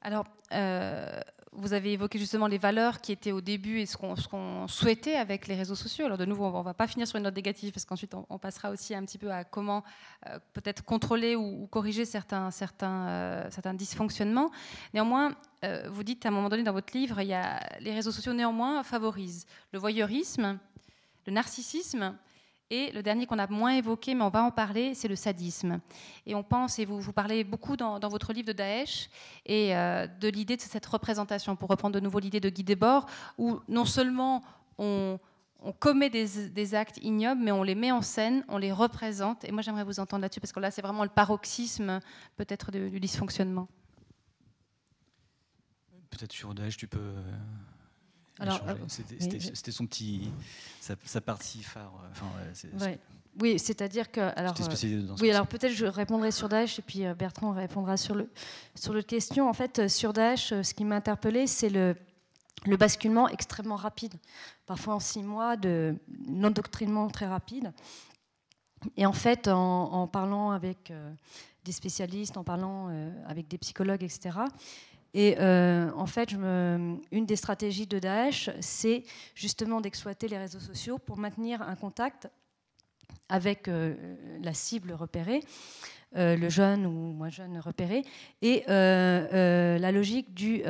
Alors, 0.00 0.24
vous 1.54 1.74
avez 1.74 1.92
évoqué 1.92 2.18
justement 2.18 2.46
les 2.46 2.56
valeurs 2.56 3.00
qui 3.00 3.12
étaient 3.12 3.32
au 3.32 3.42
début 3.42 3.80
et 3.80 3.86
ce 3.86 3.96
qu'on 3.96 4.68
souhaitait 4.68 5.16
avec 5.16 5.46
les 5.46 5.54
réseaux 5.54 5.74
sociaux. 5.74 6.06
Alors 6.06 6.16
de 6.16 6.24
nouveau, 6.24 6.46
on 6.46 6.58
ne 6.58 6.64
va 6.64 6.72
pas 6.72 6.86
finir 6.86 7.06
sur 7.06 7.16
une 7.16 7.24
note 7.24 7.36
négative 7.36 7.72
parce 7.72 7.84
qu'ensuite 7.84 8.14
on, 8.14 8.38
passera 8.38 8.70
aussi 8.70 8.94
un 8.94 9.04
petit 9.04 9.18
peu 9.18 9.30
à 9.30 9.44
comment 9.44 9.84
euh, 10.28 10.38
peut-être 10.54 10.82
contrôler 10.82 11.36
ou, 11.36 11.66
corriger 11.66 12.06
certains, 12.06 12.50
certains, 12.50 13.06
euh, 13.08 13.50
certains 13.50 13.74
dysfonctionnements. 13.74 14.50
Néanmoins, 14.94 15.34
euh, 15.64 15.88
vous 15.90 16.02
dites 16.02 16.24
à 16.24 16.30
un 16.30 16.32
moment 16.32 16.48
donné 16.48 16.62
dans 16.62 16.72
votre 16.72 16.96
livre, 16.96 17.20
il 17.20 17.28
y 17.28 17.34
a, 17.34 17.60
les 17.80 17.92
réseaux 17.92 18.12
sociaux 18.12 18.32
néanmoins 18.32 18.82
favorisent 18.82 19.46
le 19.72 19.78
voyeurisme, 19.78 20.58
le 21.26 21.32
narcissisme 21.32 22.16
et 22.72 22.90
le 22.90 23.02
dernier 23.02 23.26
qu'on 23.26 23.38
a 23.38 23.46
moins 23.48 23.74
évoqué, 23.74 24.14
mais 24.14 24.24
on 24.24 24.30
va 24.30 24.42
en 24.42 24.50
parler, 24.50 24.94
c'est 24.94 25.06
le 25.06 25.14
sadisme. 25.14 25.78
Et 26.24 26.34
on 26.34 26.42
pense, 26.42 26.78
et 26.78 26.86
vous, 26.86 26.98
vous 27.00 27.12
parlez 27.12 27.44
beaucoup 27.44 27.76
dans, 27.76 27.98
votre 28.08 28.32
livre 28.32 28.46
de 28.46 28.54
Daesh, 28.54 29.10
et 29.44 29.76
euh, 29.76 30.06
de 30.06 30.28
l'idée 30.28 30.56
de 30.56 30.62
cette 30.62 30.86
représentation, 30.86 31.54
pour 31.54 31.68
reprendre 31.68 31.94
de 31.94 32.00
nouveau 32.00 32.18
l'idée 32.18 32.40
de 32.40 32.48
Guy 32.48 32.64
Debord, 32.64 33.04
où 33.36 33.60
non 33.68 33.84
seulement 33.84 34.42
on, 34.78 35.20
commet 35.80 36.08
des, 36.08 36.74
actes 36.74 36.96
ignobles, 37.02 37.42
mais 37.42 37.52
on 37.52 37.62
les 37.62 37.74
met 37.74 37.92
en 37.92 38.00
scène, 38.00 38.42
on 38.48 38.56
les 38.56 38.72
représente. 38.72 39.44
Et 39.44 39.52
moi, 39.52 39.60
j'aimerais 39.60 39.84
vous 39.84 40.00
entendre 40.00 40.22
là-dessus, 40.22 40.40
parce 40.40 40.52
que 40.52 40.60
là, 40.60 40.70
c'est 40.70 40.82
vraiment 40.82 41.04
le 41.04 41.10
paroxysme, 41.10 42.00
peut-être, 42.36 42.72
du 42.72 42.98
dysfonctionnement. 42.98 43.68
Peut-être 46.08 46.32
sur 46.32 46.54
Daesh, 46.54 46.78
tu 46.78 46.88
peux 46.88 47.12
euh, 48.42 48.74
c'était 48.88 49.70
son 49.70 49.86
petit, 49.86 50.30
sa, 50.80 51.20
partie 51.20 51.62
phare. 51.62 51.92
Euh, 52.64 52.96
oui, 53.40 53.58
c'est-à-dire 53.58 54.10
que 54.10 54.20
alors, 54.36 54.54
euh, 54.60 55.06
oui, 55.20 55.30
alors 55.30 55.46
peut-être 55.46 55.72
je 55.72 55.86
répondrai 55.86 56.30
sur 56.30 56.48
Daesh 56.48 56.78
et 56.78 56.82
puis 56.82 57.04
Bertrand 57.18 57.52
répondra 57.52 57.96
sur 57.96 58.14
le 58.14 58.28
sur 58.74 58.92
l'autre 58.92 59.06
question. 59.06 59.48
En 59.48 59.52
fait, 59.54 59.88
sur 59.88 60.12
Daesh, 60.12 60.48
ce 60.48 60.74
qui 60.74 60.84
m'a 60.84 60.96
interpellé, 60.96 61.46
c'est 61.46 61.70
le 61.70 61.96
le 62.64 62.76
basculement 62.76 63.28
extrêmement 63.28 63.74
rapide, 63.74 64.14
parfois 64.66 64.94
en 64.94 65.00
six 65.00 65.22
mois, 65.22 65.56
de 65.56 65.96
non-doctrinement 66.28 67.08
très 67.08 67.26
rapide. 67.26 67.72
Et 68.96 69.04
en 69.04 69.12
fait, 69.12 69.48
en, 69.48 70.06
parlant 70.06 70.52
avec 70.52 70.92
des 71.64 71.72
spécialistes, 71.72 72.36
en 72.36 72.44
parlant 72.44 72.88
avec 73.26 73.48
des 73.48 73.58
psychologues, 73.58 74.04
etc., 74.04 74.30
et 75.14 75.36
euh, 75.38 75.90
en 75.94 76.06
fait, 76.06 76.32
une 76.32 77.26
des 77.26 77.36
stratégies 77.36 77.86
de 77.86 77.98
Daesh, 77.98 78.50
c'est 78.60 79.04
justement 79.34 79.80
d'exploiter 79.80 80.28
les 80.28 80.38
réseaux 80.38 80.60
sociaux 80.60 80.98
pour 80.98 81.18
maintenir 81.18 81.60
un 81.62 81.76
contact 81.76 82.28
avec 83.28 83.68
euh, 83.68 83.94
la 84.42 84.54
cible 84.54 84.92
repérée, 84.92 85.40
euh, 86.16 86.36
le 86.36 86.48
jeune 86.48 86.86
ou 86.86 87.12
moins 87.12 87.28
jeune 87.28 87.58
repéré, 87.58 88.04
et 88.40 88.64
la 88.66 89.92
logique 89.92 90.32
du 90.32 90.62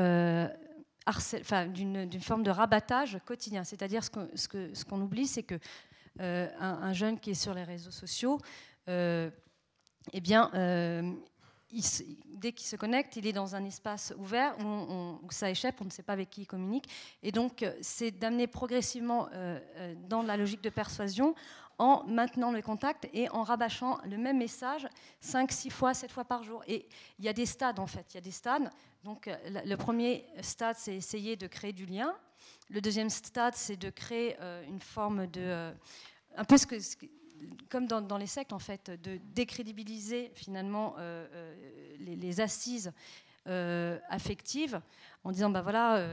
d'une 1.74 2.20
forme 2.20 2.42
de 2.42 2.50
rabattage 2.50 3.18
quotidien. 3.24 3.64
C'est-à-dire 3.64 4.02
ce 4.04 4.84
qu'on 4.84 5.00
oublie, 5.00 5.26
c'est 5.26 5.42
que 5.44 5.58
un, 6.18 6.92
jeune 6.92 7.18
qui 7.18 7.30
est 7.30 7.34
sur 7.34 7.54
les 7.54 7.64
réseaux 7.64 7.90
sociaux, 7.92 8.38
eh 8.88 10.20
bien, 10.20 10.50
dès 12.26 12.52
qu'il 12.52 12.66
se 12.66 12.76
connecte, 12.76 13.16
il 13.16 13.26
est 13.26 13.32
dans 13.32 13.54
un 13.54 13.64
espace 13.64 14.12
ouvert 14.18 14.56
où, 14.58 15.30
ça 15.30 15.50
échappe, 15.50 15.80
on 15.80 15.86
ne 15.86 15.90
sait 15.90 16.02
pas 16.02 16.12
avec 16.12 16.30
qui 16.30 16.42
il 16.42 16.46
communique. 16.46 16.88
Et 17.22 17.32
donc, 17.32 17.62
euh, 17.62 17.72
c'est 17.80 18.10
d'amener 18.10 18.46
progressivement 18.46 19.28
euh, 19.32 19.58
euh, 19.76 19.94
dans 20.08 20.22
la 20.22 20.36
logique 20.36 20.62
de 20.62 20.70
persuasion 20.70 21.34
en 21.78 22.04
maintenant 22.04 22.52
le 22.52 22.60
contact 22.60 23.08
et 23.14 23.30
en 23.30 23.42
rabâchant 23.42 23.98
le 24.04 24.18
même 24.18 24.38
message 24.38 24.86
5, 25.20 25.50
6 25.50 25.70
fois, 25.70 25.94
7 25.94 26.12
fois 26.12 26.24
par 26.24 26.42
jour. 26.42 26.62
Et 26.66 26.86
il 27.18 27.24
y 27.24 27.28
a 27.28 27.32
des 27.32 27.46
stades, 27.46 27.78
en 27.78 27.86
fait. 27.86 28.04
Il 28.10 28.14
y 28.16 28.18
a 28.18 28.22
des 28.22 28.30
stades. 28.30 28.70
Donc, 29.04 29.28
le 29.46 29.74
premier 29.76 30.26
stade, 30.42 30.76
c'est 30.78 30.94
essayer 30.94 31.34
de 31.36 31.46
créer 31.46 31.72
du 31.72 31.86
lien. 31.86 32.14
Le 32.68 32.80
deuxième 32.80 33.10
stade, 33.10 33.54
c'est 33.56 33.76
de 33.76 33.90
créer 33.90 34.36
une 34.68 34.80
forme 34.80 35.26
de... 35.26 35.72
un 36.36 36.44
peu 36.44 36.56
ce 36.56 36.66
que 36.66 36.76
comme 37.68 37.86
dans, 37.86 38.18
les 38.18 38.26
sectes, 38.26 38.52
en 38.52 38.58
fait, 38.58 38.90
de 38.90 39.18
décrédibiliser 39.34 40.30
finalement 40.34 40.94
euh, 40.98 41.26
euh, 41.32 41.96
les, 41.98 42.40
assises 42.40 42.92
euh, 43.48 43.98
affectives 44.08 44.80
en 45.24 45.32
disant, 45.32 45.50
bah 45.50 45.62
voilà, 45.62 46.06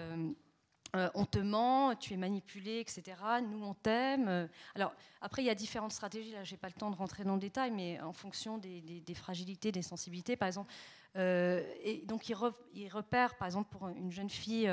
on 1.13 1.25
te 1.25 1.39
ment, 1.39 1.95
tu 1.95 2.13
es 2.13 2.17
manipulé, 2.17 2.79
etc. 2.79 3.17
Nous, 3.47 3.63
on 3.63 3.73
t'aime. 3.73 4.49
Alors, 4.75 4.93
après, 5.21 5.43
il 5.43 5.45
y 5.45 5.49
a 5.49 5.55
différentes 5.55 5.91
stratégies. 5.91 6.31
Là, 6.31 6.43
j'ai 6.43 6.57
pas 6.57 6.67
le 6.67 6.73
temps 6.73 6.89
de 6.89 6.95
rentrer 6.95 7.23
dans 7.23 7.35
le 7.35 7.39
détail, 7.39 7.71
mais 7.71 7.99
en 8.01 8.13
fonction 8.13 8.57
des, 8.57 9.03
fragilités, 9.15 9.71
des 9.71 9.81
sensibilités, 9.81 10.35
par 10.35 10.47
exemple. 10.47 10.71
et 11.15 12.03
donc, 12.07 12.29
il, 12.29 12.87
repère, 12.89 13.35
par 13.35 13.47
exemple, 13.47 13.69
pour 13.69 13.89
une 13.89 14.11
jeune 14.11 14.29
fille 14.29 14.71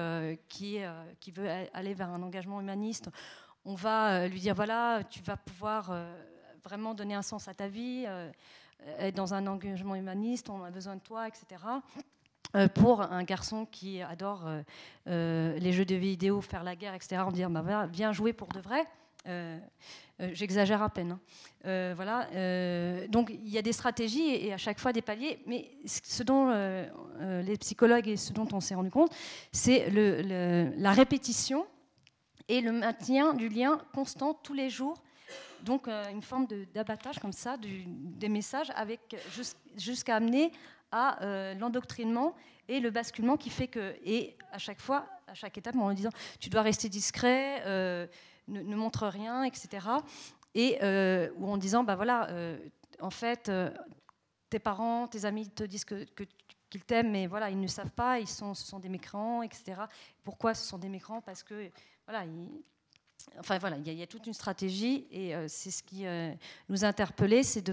qui 0.48 0.80
veut 1.32 1.48
aller 1.72 1.94
vers 1.94 2.10
un 2.10 2.22
engagement 2.22 2.60
humaniste, 2.60 3.10
on 3.64 3.74
va 3.74 4.28
lui 4.28 4.40
dire 4.40 4.54
voilà, 4.54 5.02
tu 5.10 5.22
vas 5.22 5.36
pouvoir 5.36 5.90
vraiment 6.66 6.94
donner 6.94 7.14
un 7.14 7.22
sens 7.22 7.46
à 7.46 7.54
ta 7.54 7.68
vie. 7.68 8.04
Euh, 8.08 8.30
être 8.98 9.14
dans 9.14 9.34
un 9.34 9.46
engagement 9.46 9.94
humaniste, 9.94 10.50
on 10.50 10.62
a 10.64 10.70
besoin 10.70 10.96
de 10.96 11.00
toi, 11.00 11.26
etc. 11.26 11.62
pour 12.74 13.00
un 13.00 13.24
garçon 13.24 13.64
qui 13.64 14.02
adore 14.02 14.46
les 15.06 15.72
jeux 15.72 15.86
de 15.86 15.94
vidéo, 15.94 16.42
faire 16.42 16.62
la 16.62 16.76
guerre, 16.76 16.94
etc., 16.94 17.22
on 17.26 17.32
dit 17.32 17.42
bah, 17.48 17.88
viens 17.90 18.12
jouer 18.12 18.34
pour 18.34 18.48
de 18.48 18.60
vrai. 18.60 18.84
J'exagère 20.20 20.82
à 20.82 20.90
peine. 20.90 21.18
Hein. 21.64 21.94
voilà. 21.94 22.28
donc 23.08 23.30
il 23.30 23.48
y 23.48 23.56
a 23.56 23.62
des 23.62 23.72
stratégies 23.72 24.28
et, 24.28 24.52
à 24.52 24.58
chaque 24.58 24.78
fois 24.78 24.92
des 24.92 25.02
paliers. 25.02 25.42
Mais 25.46 25.70
ce 25.86 26.22
dont 26.22 26.50
les 27.18 27.56
psychologues 27.56 28.08
et 28.08 28.18
ce 28.18 28.34
dont 28.34 28.46
on 28.52 28.60
s'est 28.60 28.74
rendu 28.74 28.90
compte, 28.90 29.10
c'est 29.52 29.88
la 29.90 30.92
répétition 30.92 31.66
et 32.48 32.60
le 32.60 32.72
maintien 32.72 33.34
du 33.34 33.48
lien 33.48 33.78
constant 33.94 34.34
tous 34.34 34.54
les 34.54 34.70
jours. 34.70 35.02
Donc 35.62 35.88
euh, 35.88 36.10
une 36.10 36.22
forme 36.22 36.46
d'abattage 36.74 37.18
comme 37.18 37.32
ça 37.32 37.56
des 37.58 38.28
messages 38.28 38.72
jusqu'à 39.76 40.16
amener 40.16 40.52
à 40.92 41.22
euh, 41.22 41.54
l'endoctrinement 41.54 42.34
et 42.68 42.80
le 42.80 42.90
basculement 42.90 43.36
qui 43.36 43.50
fait 43.50 43.68
que 43.68 43.96
et 44.04 44.36
à 44.52 44.58
chaque 44.58 44.80
fois, 44.80 45.06
à 45.26 45.34
chaque 45.34 45.58
étape, 45.58 45.76
en 45.76 45.92
disant 45.92 46.10
tu 46.40 46.48
dois 46.48 46.62
rester 46.62 46.88
discret, 46.88 47.62
euh, 47.66 48.06
ne, 48.48 48.76
montre 48.76 49.06
rien, 49.06 49.42
etc. 49.44 49.86
Et 50.54 50.78
ou 51.36 51.50
en 51.50 51.56
disant 51.56 51.84
bah 51.84 51.96
voilà, 51.96 52.28
en 53.00 53.10
fait 53.10 53.50
tes 54.48 54.58
parents, 54.58 55.08
tes 55.08 55.24
amis 55.24 55.48
te 55.50 55.64
disent 55.64 55.84
qu'ils 55.84 56.84
t'aiment, 56.84 57.10
mais 57.10 57.26
voilà, 57.26 57.50
ils 57.50 57.60
ne 57.60 57.66
savent 57.66 57.90
pas, 57.90 58.20
ils 58.20 58.28
sont, 58.28 58.54
ce 58.54 58.64
sont 58.66 58.78
des 58.78 58.88
mécrans, 58.88 59.42
etc. 59.42 59.82
Pourquoi 60.24 60.54
ce 60.54 60.66
sont 60.66 60.78
des 60.78 60.88
mécrans 60.88 61.20
Parce 61.20 61.42
que 61.42 61.70
voilà, 62.06 62.24
enfin 63.38 63.58
voilà, 63.58 63.76
il 63.78 63.92
y, 63.92 64.02
a 64.02 64.06
toute 64.06 64.26
une 64.26 64.34
stratégie 64.34 65.06
et 65.10 65.34
euh, 65.34 65.46
c'est 65.48 65.70
ce 65.70 65.82
qui 65.82 66.06
euh, 66.06 66.32
nous 66.68 66.84
a 66.84 66.88
interpellés, 66.88 67.42
c'est 67.42 67.64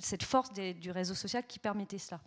cette 0.00 0.22
force 0.22 0.52
du 0.52 0.90
réseau 0.90 1.14
social 1.14 1.44
qui 1.46 1.58
permettait 1.58 1.98
cela. 1.98 2.20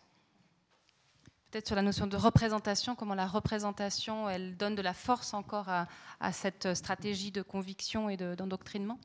Peut-être 1.51 1.67
sur 1.67 1.75
la 1.75 1.81
notion 1.83 2.07
de 2.07 2.17
représentation, 2.17 2.95
comment 2.95 3.13
la 3.13 3.27
représentation, 3.27 4.27
elle 4.27 4.57
donne 4.57 4.73
de 4.73 4.81
la 4.81 4.93
force 4.93 5.33
encore 5.33 5.69
à, 5.69 6.31
cette 6.31 6.73
stratégie 6.73 7.31
de 7.31 7.43
conviction 7.43 8.09
et 8.09 8.17
d'endoctrinement? 8.17 8.99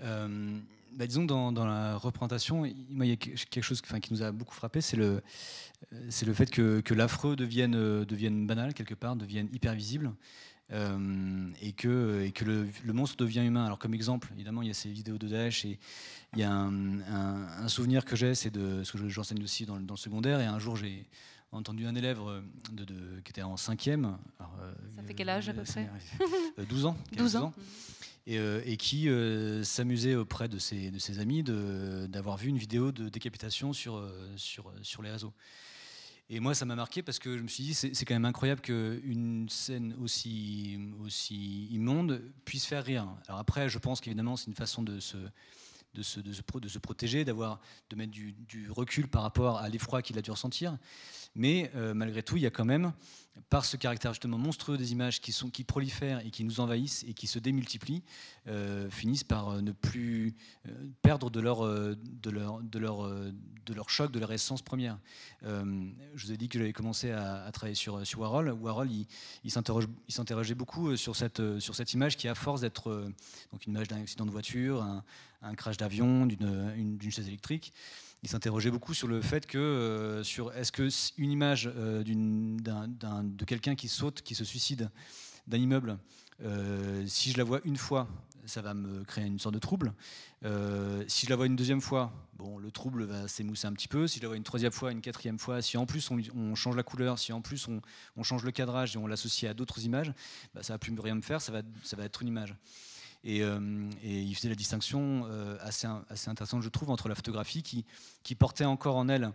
Euh, 0.00 0.60
bah, 0.92 1.06
disons 1.06 1.24
dans, 1.24 1.50
dans, 1.50 1.66
la 1.66 1.96
représentation, 1.96 2.64
il 2.64 3.04
y 3.04 3.12
a 3.12 3.16
quelque 3.16 3.62
chose 3.62 3.80
qui, 3.80 4.00
qui 4.00 4.12
nous 4.12 4.22
a 4.22 4.30
beaucoup 4.30 4.54
frappé, 4.54 4.80
c'est 4.80 4.96
le, 4.96 5.22
c'est 6.08 6.26
le 6.26 6.34
fait 6.34 6.50
que, 6.50 6.80
que 6.80 6.94
l'affreux 6.94 7.34
devienne, 7.34 8.04
devienne 8.04 8.46
banal 8.46 8.74
quelque 8.74 8.94
part, 8.94 9.16
devienne 9.16 9.48
hyper 9.52 9.74
visible. 9.74 10.12
Euh, 10.70 11.50
et 11.60 11.72
que, 11.72 12.22
et 12.22 12.32
que 12.32 12.44
le, 12.44 12.92
monstre 12.92 13.16
devient 13.16 13.44
humain. 13.44 13.66
Alors 13.66 13.78
comme 13.78 13.92
exemple, 13.92 14.30
évidemment, 14.32 14.62
il 14.62 14.68
y 14.68 14.70
a 14.70 14.74
ces 14.74 14.90
vidéos 14.90 15.18
de 15.18 15.28
Daesh 15.28 15.66
et 15.66 15.78
il 16.32 16.38
y 16.38 16.44
a 16.44 16.50
un, 16.50 17.68
souvenir 17.68 18.04
que 18.04 18.16
j'ai, 18.16 18.34
c'est 18.34 18.50
de 18.50 18.82
ce 18.82 18.92
que 18.92 19.08
j'enseigne 19.08 19.42
aussi 19.42 19.66
dans, 19.66 19.76
le 19.76 19.96
secondaire. 19.96 20.40
Et 20.40 20.46
un 20.46 20.58
jour, 20.58 20.76
j'ai 20.76 21.06
entendu 21.50 21.86
un 21.86 21.94
élève 21.94 22.20
euh, 22.20 22.40
de, 22.72 23.20
qui 23.22 23.30
était 23.30 23.42
en 23.42 23.58
cinquième. 23.58 24.16
Euh, 24.40 24.72
Ça 24.96 25.02
fait 25.02 25.14
quel 25.14 25.28
âge 25.28 25.50
à 25.50 25.52
peu 25.52 25.62
près 25.62 25.90
12 26.66 26.86
ans. 26.86 26.96
12 27.16 27.36
ans. 27.36 27.52
Et, 28.26 28.36
et, 28.36 28.76
qui 28.76 29.08
s'amusait 29.64 30.14
auprès 30.14 30.48
de 30.48 30.58
ses, 30.58 30.92
de 30.92 30.98
ses 31.00 31.18
amis 31.18 31.42
d'avoir 31.42 32.36
vu 32.36 32.48
une 32.48 32.56
vidéo 32.56 32.92
de 32.92 33.08
décapitation 33.08 33.72
sur, 33.72 34.00
sur, 34.36 34.72
sur 34.82 35.02
les 35.02 35.10
réseaux. 35.10 35.34
Et 36.28 36.40
moi, 36.40 36.54
ça 36.54 36.64
m'a 36.64 36.76
marqué 36.76 37.02
parce 37.02 37.18
que 37.18 37.36
je 37.36 37.42
me 37.42 37.48
suis 37.48 37.64
dit, 37.64 37.74
c'est 37.74 38.04
quand 38.04 38.14
même 38.14 38.24
incroyable 38.24 38.62
qu'une 38.62 39.48
scène 39.50 39.94
aussi, 40.00 40.78
aussi 41.00 41.66
immonde 41.66 42.22
puisse 42.44 42.64
faire 42.64 42.84
rire. 42.84 43.06
Alors 43.28 43.40
après, 43.40 43.68
je 43.68 43.78
pense 43.78 44.00
qu'évidemment, 44.00 44.36
c'est 44.36 44.46
une 44.46 44.54
façon 44.54 44.82
de 44.82 44.98
se, 44.98 45.18
de 45.94 46.02
se, 46.02 46.20
de 46.20 46.32
se, 46.32 46.78
protéger, 46.78 47.24
de 47.24 47.34
mettre 47.96 48.12
du, 48.12 48.70
recul 48.70 49.08
par 49.08 49.22
rapport 49.22 49.58
à 49.58 49.68
l'effroi 49.68 50.00
qu'il 50.02 50.18
a 50.18 50.22
dû 50.22 50.30
ressentir. 50.30 50.78
Mais 51.34 51.70
euh, 51.74 51.94
malgré 51.94 52.22
tout, 52.22 52.36
il 52.36 52.42
y 52.42 52.46
a 52.46 52.50
quand 52.50 52.64
même, 52.64 52.92
par 53.48 53.64
ce 53.64 53.78
caractère 53.78 54.12
justement 54.12 54.36
monstrueux 54.36 54.76
des 54.76 54.92
images 54.92 55.20
qui, 55.20 55.32
prolifèrent 55.64 56.20
et 56.24 56.30
qui 56.30 56.44
nous 56.44 56.60
envahissent 56.60 57.04
et 57.08 57.14
qui 57.14 57.26
se 57.26 57.38
démultiplient, 57.38 58.02
euh, 58.48 58.90
finissent 58.90 59.24
par 59.24 59.48
euh, 59.48 59.60
ne 59.62 59.72
plus 59.72 60.34
perdre 61.00 61.30
de 61.30 61.40
leur, 61.40 61.58
choc, 63.88 64.12
de 64.12 64.18
leur 64.18 64.32
essence 64.32 64.60
première. 64.60 64.98
je 65.42 66.26
vous 66.26 66.32
ai 66.32 66.36
dit 66.36 66.48
que 66.50 66.58
j'avais 66.58 66.74
commencé 66.74 67.10
à, 67.10 67.50
travailler 67.52 67.74
sur, 67.74 68.02
Warhol. 68.18 68.50
Warhol, 68.50 68.90
il, 68.90 69.50
s'interrogeait 69.50 70.54
beaucoup 70.54 70.96
sur 70.96 71.16
cette, 71.16 71.92
image 71.94 72.18
qui, 72.18 72.28
à 72.28 72.34
force 72.34 72.60
d'être 72.60 73.10
une 73.66 73.72
image 73.72 73.88
d'un 73.88 74.02
accident 74.02 74.26
de 74.26 74.30
voiture, 74.30 74.82
un 75.40 75.54
crash 75.54 75.78
d'avion, 75.78 76.26
d'une 76.26 77.10
chaise 77.10 77.28
électrique, 77.28 77.72
il 78.22 78.28
s'interrogeait 78.28 78.70
beaucoup 78.70 78.94
sur 78.94 79.08
le 79.08 79.20
fait 79.20 79.46
que, 79.46 79.58
euh, 79.58 80.22
sur 80.22 80.52
est-ce 80.54 80.70
que 80.70 80.88
une 81.18 81.32
image 81.32 81.70
euh, 81.76 82.04
de 82.04 83.44
quelqu'un 83.44 83.74
qui 83.74 83.88
saute, 83.88 84.22
qui 84.22 84.34
se 84.34 84.44
suicide 84.44 84.90
d'un 85.48 85.58
immeuble, 85.58 85.98
euh, 86.44 87.04
si 87.06 87.32
je 87.32 87.38
la 87.38 87.44
vois 87.44 87.60
une 87.64 87.76
fois, 87.76 88.08
ça 88.44 88.62
va 88.62 88.74
me 88.74 89.04
créer 89.04 89.24
une 89.24 89.38
sorte 89.38 89.54
de 89.54 89.60
trouble. 89.60 89.92
si 91.06 91.26
je 91.26 91.30
la 91.30 91.36
vois 91.36 91.46
une 91.46 91.56
deuxième 91.56 91.80
fois, 91.80 92.12
bon, 92.34 92.58
le 92.58 92.70
trouble 92.72 93.04
va 93.04 93.28
s'émousser 93.28 93.66
un 93.66 93.72
petit 93.72 93.86
peu. 93.86 94.08
Si 94.08 94.18
je 94.18 94.22
la 94.22 94.28
vois 94.28 94.36
une 94.36 94.42
troisième 94.42 94.72
fois, 94.72 94.90
une 94.90 95.00
quatrième 95.00 95.38
fois, 95.38 95.62
si 95.62 95.76
en 95.76 95.86
plus 95.86 96.10
on, 96.10 96.54
change 96.56 96.76
la 96.76 96.82
couleur, 96.82 97.20
si 97.20 97.32
en 97.32 97.40
plus 97.40 97.68
on, 97.68 98.22
change 98.22 98.44
le 98.44 98.50
cadrage 98.50 98.96
et 98.96 98.98
on 98.98 99.06
l'associe 99.06 99.48
à 99.48 99.54
d'autres 99.54 99.84
images, 99.84 100.12
bah, 100.54 100.62
ça 100.64 100.74
va 100.74 100.78
plus 100.78 100.92
rien 100.98 101.14
me 101.14 101.22
faire, 101.22 101.40
ça 101.40 101.52
va, 101.52 101.62
ça 101.84 101.96
va 101.96 102.04
être 102.04 102.22
une 102.22 102.28
image. 102.28 102.56
Euh, 103.26 103.90
et, 104.02 104.20
il 104.20 104.34
faisait 104.34 104.48
la 104.48 104.54
distinction 104.54 105.26
euh, 105.26 105.56
assez, 105.60 105.86
assez, 106.08 106.28
intéressante, 106.28 106.62
je 106.62 106.68
trouve, 106.68 106.90
entre 106.90 107.08
la 107.08 107.14
photographie 107.14 107.62
qui, 107.62 107.84
qui 108.22 108.34
portait 108.34 108.64
encore 108.64 108.96
en 108.96 109.08
elle 109.08 109.32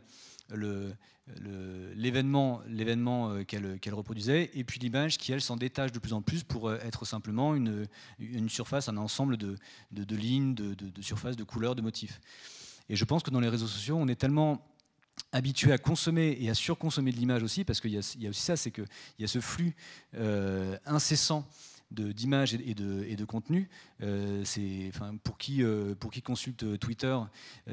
l'événement 1.93 2.61
l'événement 2.67 3.31
euh, 3.31 3.43
qu'elle 3.43 3.93
reproduisait, 3.93 4.49
et 4.53 4.63
puis 4.63 4.79
l'image 4.79 5.17
qui, 5.17 5.33
elle, 5.33 5.41
s'en 5.41 5.57
détache 5.57 5.91
de 5.91 5.99
plus 5.99 6.13
en 6.13 6.21
plus 6.21 6.43
pour 6.43 6.71
être 6.73 7.05
simplement 7.05 7.53
une, 7.53 7.85
une 8.19 8.49
surface, 8.49 8.88
un 8.88 8.97
ensemble 8.97 9.35
de, 9.38 9.57
de, 9.91 10.15
lignes, 10.15 10.55
de, 10.55 10.73
de, 10.73 11.01
surfaces, 11.01 11.35
de 11.35 11.43
couleurs, 11.43 11.75
de 11.75 11.81
motifs. 11.81 12.21
Et 12.89 12.95
je 12.95 13.03
pense 13.03 13.23
que 13.23 13.29
dans 13.29 13.41
les 13.41 13.49
réseaux 13.49 13.67
sociaux, 13.67 13.97
on 13.97 14.07
est 14.07 14.15
tellement 14.15 14.65
habitué 15.33 15.73
à 15.73 15.77
consommer 15.77 16.38
et 16.39 16.49
à 16.49 16.53
surconsommer 16.53 17.11
de 17.11 17.17
l'image 17.17 17.43
aussi, 17.43 17.65
parce 17.65 17.81
qu'il 17.81 17.91
y, 17.91 18.19
y, 18.19 18.27
a 18.27 18.29
aussi 18.29 18.41
ça, 18.41 18.55
c'est 18.55 18.71
qu'il 18.71 18.88
y 19.19 19.25
a 19.25 19.27
ce 19.27 19.41
flux 19.41 19.75
incessant 20.85 21.45
d'images 21.91 22.53
et, 22.53 22.73
de, 22.73 23.03
et 23.07 23.15
de 23.15 23.25
contenu. 23.25 23.69
Euh, 24.03 24.43
enfin, 24.89 25.15
pour, 25.23 25.38
qui, 25.38 25.63
euh, 25.63 25.95
pour 25.95 26.11
qui 26.11 26.21
consulte 26.21 26.63
euh, 26.63 26.77
Twitter, 26.77 27.17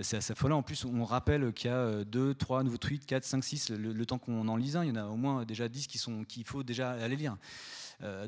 c'est 0.02 0.16
assez 0.16 0.32
affolant. 0.32 0.58
En 0.58 0.62
plus, 0.62 0.84
on 0.84 1.04
rappelle 1.04 1.52
qu'il 1.52 1.70
y 1.70 1.74
a 1.74 2.04
2, 2.04 2.34
3 2.34 2.62
nouveaux 2.62 2.76
tweets, 2.76 3.06
4, 3.06 3.24
5, 3.24 3.44
6. 3.44 3.70
Le, 3.70 4.06
temps 4.06 4.18
qu'on 4.18 4.48
en 4.48 4.56
lise 4.56 4.76
un, 4.76 4.84
il 4.84 4.88
y 4.88 4.92
en 4.92 4.96
a 4.96 5.06
au 5.06 5.16
moins 5.16 5.44
déjà 5.44 5.68
10 5.68 5.86
qu'il 6.28 6.44
faut 6.44 6.62
déjà 6.62 6.92
aller 6.92 7.16
lire. 7.16 7.36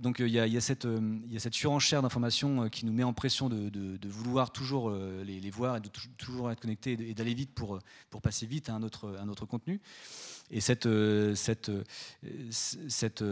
donc 0.01 0.21
il 0.21 0.29
y, 0.29 0.39
a, 0.39 0.61
cette, 0.61 0.85
il 0.85 1.33
y, 1.33 1.37
a, 1.37 1.41
cette, 1.41 1.55
surenchère 1.55 2.01
d'informations 2.01 2.71
qui 2.71 2.87
nous 2.87 2.93
met 2.93 3.03
en 3.05 3.13
pression 3.13 3.51
de, 3.51 3.69
de, 3.69 4.09
vouloir 4.09 4.53
toujours 4.53 4.91
les, 4.91 5.39
les, 5.39 5.51
voir 5.51 5.77
et 5.77 5.81
de 5.81 5.91
toujours 6.17 6.51
être 6.51 6.61
connecté 6.61 6.93
et 6.93 7.13
d'aller 7.13 7.35
vite 7.35 7.53
pour, 7.55 7.79
pour 8.09 8.23
passer 8.23 8.47
vite 8.47 8.71
à 8.71 8.75
un 8.75 8.83
autre, 8.83 9.19
un 9.21 9.29
autre 9.29 9.45
contenu. 9.45 9.81
Et 10.51 10.61
cette, 10.61 10.89
cette, 11.35 11.71
cette 12.51 13.23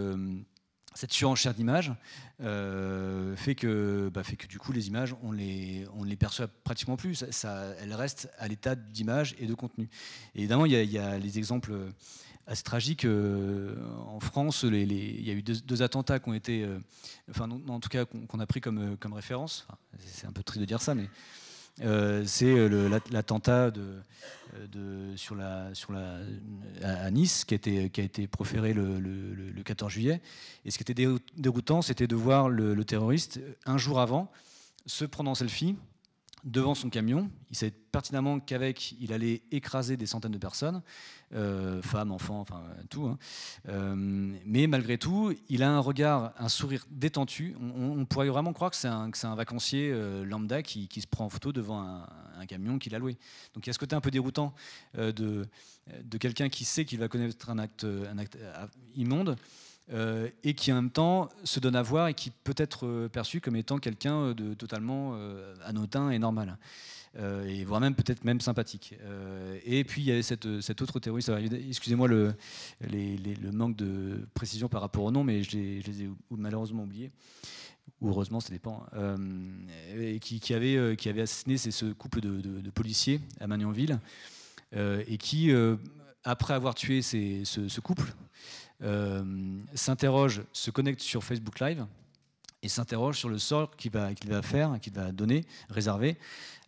cette 0.94 1.12
surenchère 1.12 1.54
d'images 1.54 1.92
euh, 2.40 3.36
fait, 3.36 3.54
que, 3.54 4.10
bah, 4.12 4.22
fait 4.22 4.36
que 4.36 4.46
du 4.46 4.58
coup 4.58 4.72
les 4.72 4.88
images 4.88 5.14
on 5.22 5.32
les, 5.32 5.86
les 6.04 6.16
perçoit 6.16 6.48
pratiquement 6.64 6.96
plus, 6.96 7.24
elles 7.80 7.94
restent 7.94 8.30
à 8.38 8.48
l'état 8.48 8.74
d'image 8.74 9.34
et 9.38 9.46
de 9.46 9.54
contenu. 9.54 9.88
Évidemment 10.34 10.66
il 10.66 10.72
y, 10.72 10.98
a, 10.98 11.18
les 11.18 11.38
exemples 11.38 11.74
assez 12.46 12.62
tragiques. 12.62 13.04
Euh, 13.04 13.74
en 14.06 14.20
France, 14.20 14.64
il 14.64 14.92
y 14.92 15.30
a 15.30 15.34
eu 15.34 15.42
deux, 15.42 15.82
attentats 15.82 16.18
qui 16.18 16.28
ont 16.28 16.34
été, 16.34 16.62
euh, 16.62 16.78
en 17.68 17.80
tout 17.80 17.88
cas 17.88 18.04
qu'on 18.04 18.40
a 18.40 18.46
pris 18.46 18.60
comme, 18.60 18.96
référence, 19.12 19.66
c'est 19.98 20.26
un 20.26 20.32
peu 20.32 20.42
triste 20.42 20.60
de 20.60 20.66
dire 20.66 20.80
ça, 20.80 20.94
mais 20.94 21.08
c'est 21.78 22.68
l'attentat 23.10 23.72
à 26.82 27.10
Nice 27.10 27.44
qui 27.44 27.54
a 27.54 27.56
été, 27.56 28.26
proféré 28.26 28.72
le, 28.72 28.98
le, 28.98 29.62
14 29.62 29.92
juillet. 29.92 30.20
Et 30.64 30.70
ce 30.70 30.78
qui 30.78 30.90
était 30.90 31.06
déroutant, 31.36 31.82
c'était 31.82 32.06
de 32.06 32.16
voir 32.16 32.48
le, 32.48 32.84
terroriste, 32.84 33.40
un 33.66 33.78
jour 33.78 34.00
avant, 34.00 34.30
se 34.86 35.04
prendre 35.04 35.30
en 35.30 35.34
selfie 35.34 35.76
devant 36.44 36.74
son 36.74 36.90
camion. 36.90 37.30
Il 37.50 37.56
savait 37.56 37.72
pertinemment 37.90 38.38
qu'avec, 38.38 38.92
il 39.00 39.12
allait 39.12 39.42
écraser 39.50 39.96
des 39.96 40.06
centaines 40.06 40.32
de 40.32 40.38
personnes, 40.38 40.82
euh, 41.34 41.80
femmes, 41.82 42.12
enfants, 42.12 42.40
enfin 42.40 42.62
tout. 42.90 43.06
Hein. 43.06 43.18
Euh, 43.68 43.94
mais 43.96 44.66
malgré 44.66 44.98
tout, 44.98 45.34
il 45.48 45.62
a 45.62 45.70
un 45.70 45.80
regard, 45.80 46.32
un 46.38 46.48
sourire 46.48 46.86
détentu. 46.90 47.56
On, 47.60 48.04
pourrait 48.04 48.28
vraiment 48.28 48.52
croire 48.52 48.70
que 48.70 48.76
c'est 48.76 48.88
un, 48.88 49.34
vacancier 49.34 49.90
euh, 49.90 50.24
lambda 50.24 50.62
qui, 50.62 50.88
se 50.94 51.06
prend 51.06 51.24
en 51.24 51.30
photo 51.30 51.52
devant 51.52 51.80
un, 51.80 52.46
camion 52.46 52.78
qu'il 52.78 52.94
a 52.94 52.98
loué. 52.98 53.16
Donc 53.54 53.66
il 53.66 53.68
y 53.68 53.70
a 53.70 53.72
ce 53.72 53.78
côté 53.78 53.96
un 53.96 54.02
peu 54.02 54.10
déroutant 54.10 54.52
de, 54.98 55.48
quelqu'un 56.20 56.50
qui 56.50 56.66
sait 56.66 56.84
qu'il 56.84 56.98
va 56.98 57.08
connaître 57.08 57.48
un 57.48 57.58
acte 57.58 57.86
immonde 58.94 59.36
et 59.92 60.54
qui 60.54 60.72
en 60.72 60.76
même 60.76 60.90
temps 60.90 61.28
se 61.44 61.60
donne 61.60 61.76
à 61.76 61.82
voir 61.82 62.08
et 62.08 62.14
qui 62.14 62.30
peut 62.30 62.54
être 62.56 63.08
perçu 63.08 63.40
comme 63.40 63.56
étant 63.56 63.78
quelqu'un 63.78 64.32
de 64.32 64.54
totalement 64.54 65.14
anodin 65.64 66.10
et 66.10 66.18
normal. 66.18 66.56
et 67.18 67.64
voire 67.64 67.80
même 67.80 67.94
peut-être 67.94 68.24
même 68.24 68.40
sympathique. 68.40 68.94
et 69.64 69.84
puis 69.84 70.02
il 70.02 70.06
y 70.06 70.12
avait 70.12 70.22
cette, 70.22 70.46
autre 70.46 71.00
terroriste, 71.00 71.30
excusez-moi 71.68 72.08
le, 72.08 72.34
manque 73.52 73.76
de 73.76 74.26
précision 74.32 74.68
par 74.68 74.80
rapport 74.80 75.04
au 75.04 75.10
nom, 75.10 75.22
mais 75.22 75.42
je 75.42 75.56
les, 75.56 76.02
ai 76.02 76.10
malheureusement 76.30 76.84
oubliés 76.84 77.12
ou 78.00 78.08
heureusement, 78.08 78.40
ça 78.40 78.50
dépend, 78.50 78.84
euh, 78.94 80.18
qui, 80.18 80.54
avait, 80.54 80.76
euh, 80.76 80.94
qui 80.94 81.08
avait 81.08 81.22
assassiné 81.22 81.56
ce 81.56 81.92
couple 81.92 82.20
de, 82.20 82.70
policiers 82.70 83.20
à 83.40 83.46
Magnanville, 83.46 84.00
euh, 84.74 85.02
et 85.06 85.16
qui, 85.16 85.52
après 86.24 86.54
avoir 86.54 86.74
tué 86.74 87.02
ce, 87.02 87.80
couple, 87.80 88.14
s'interroge, 89.74 90.42
se 90.52 90.70
connecte 90.70 91.00
sur 91.00 91.24
Facebook 91.24 91.60
Live 91.60 91.86
et 92.62 92.68
s'interroge 92.68 93.18
sur 93.18 93.28
le 93.28 93.38
sort 93.38 93.76
qu'il 93.76 93.90
va, 93.90 94.10
va 94.26 94.42
faire, 94.42 94.78
qu'il 94.80 94.92
va 94.92 95.12
donner, 95.12 95.44
réserver 95.70 96.16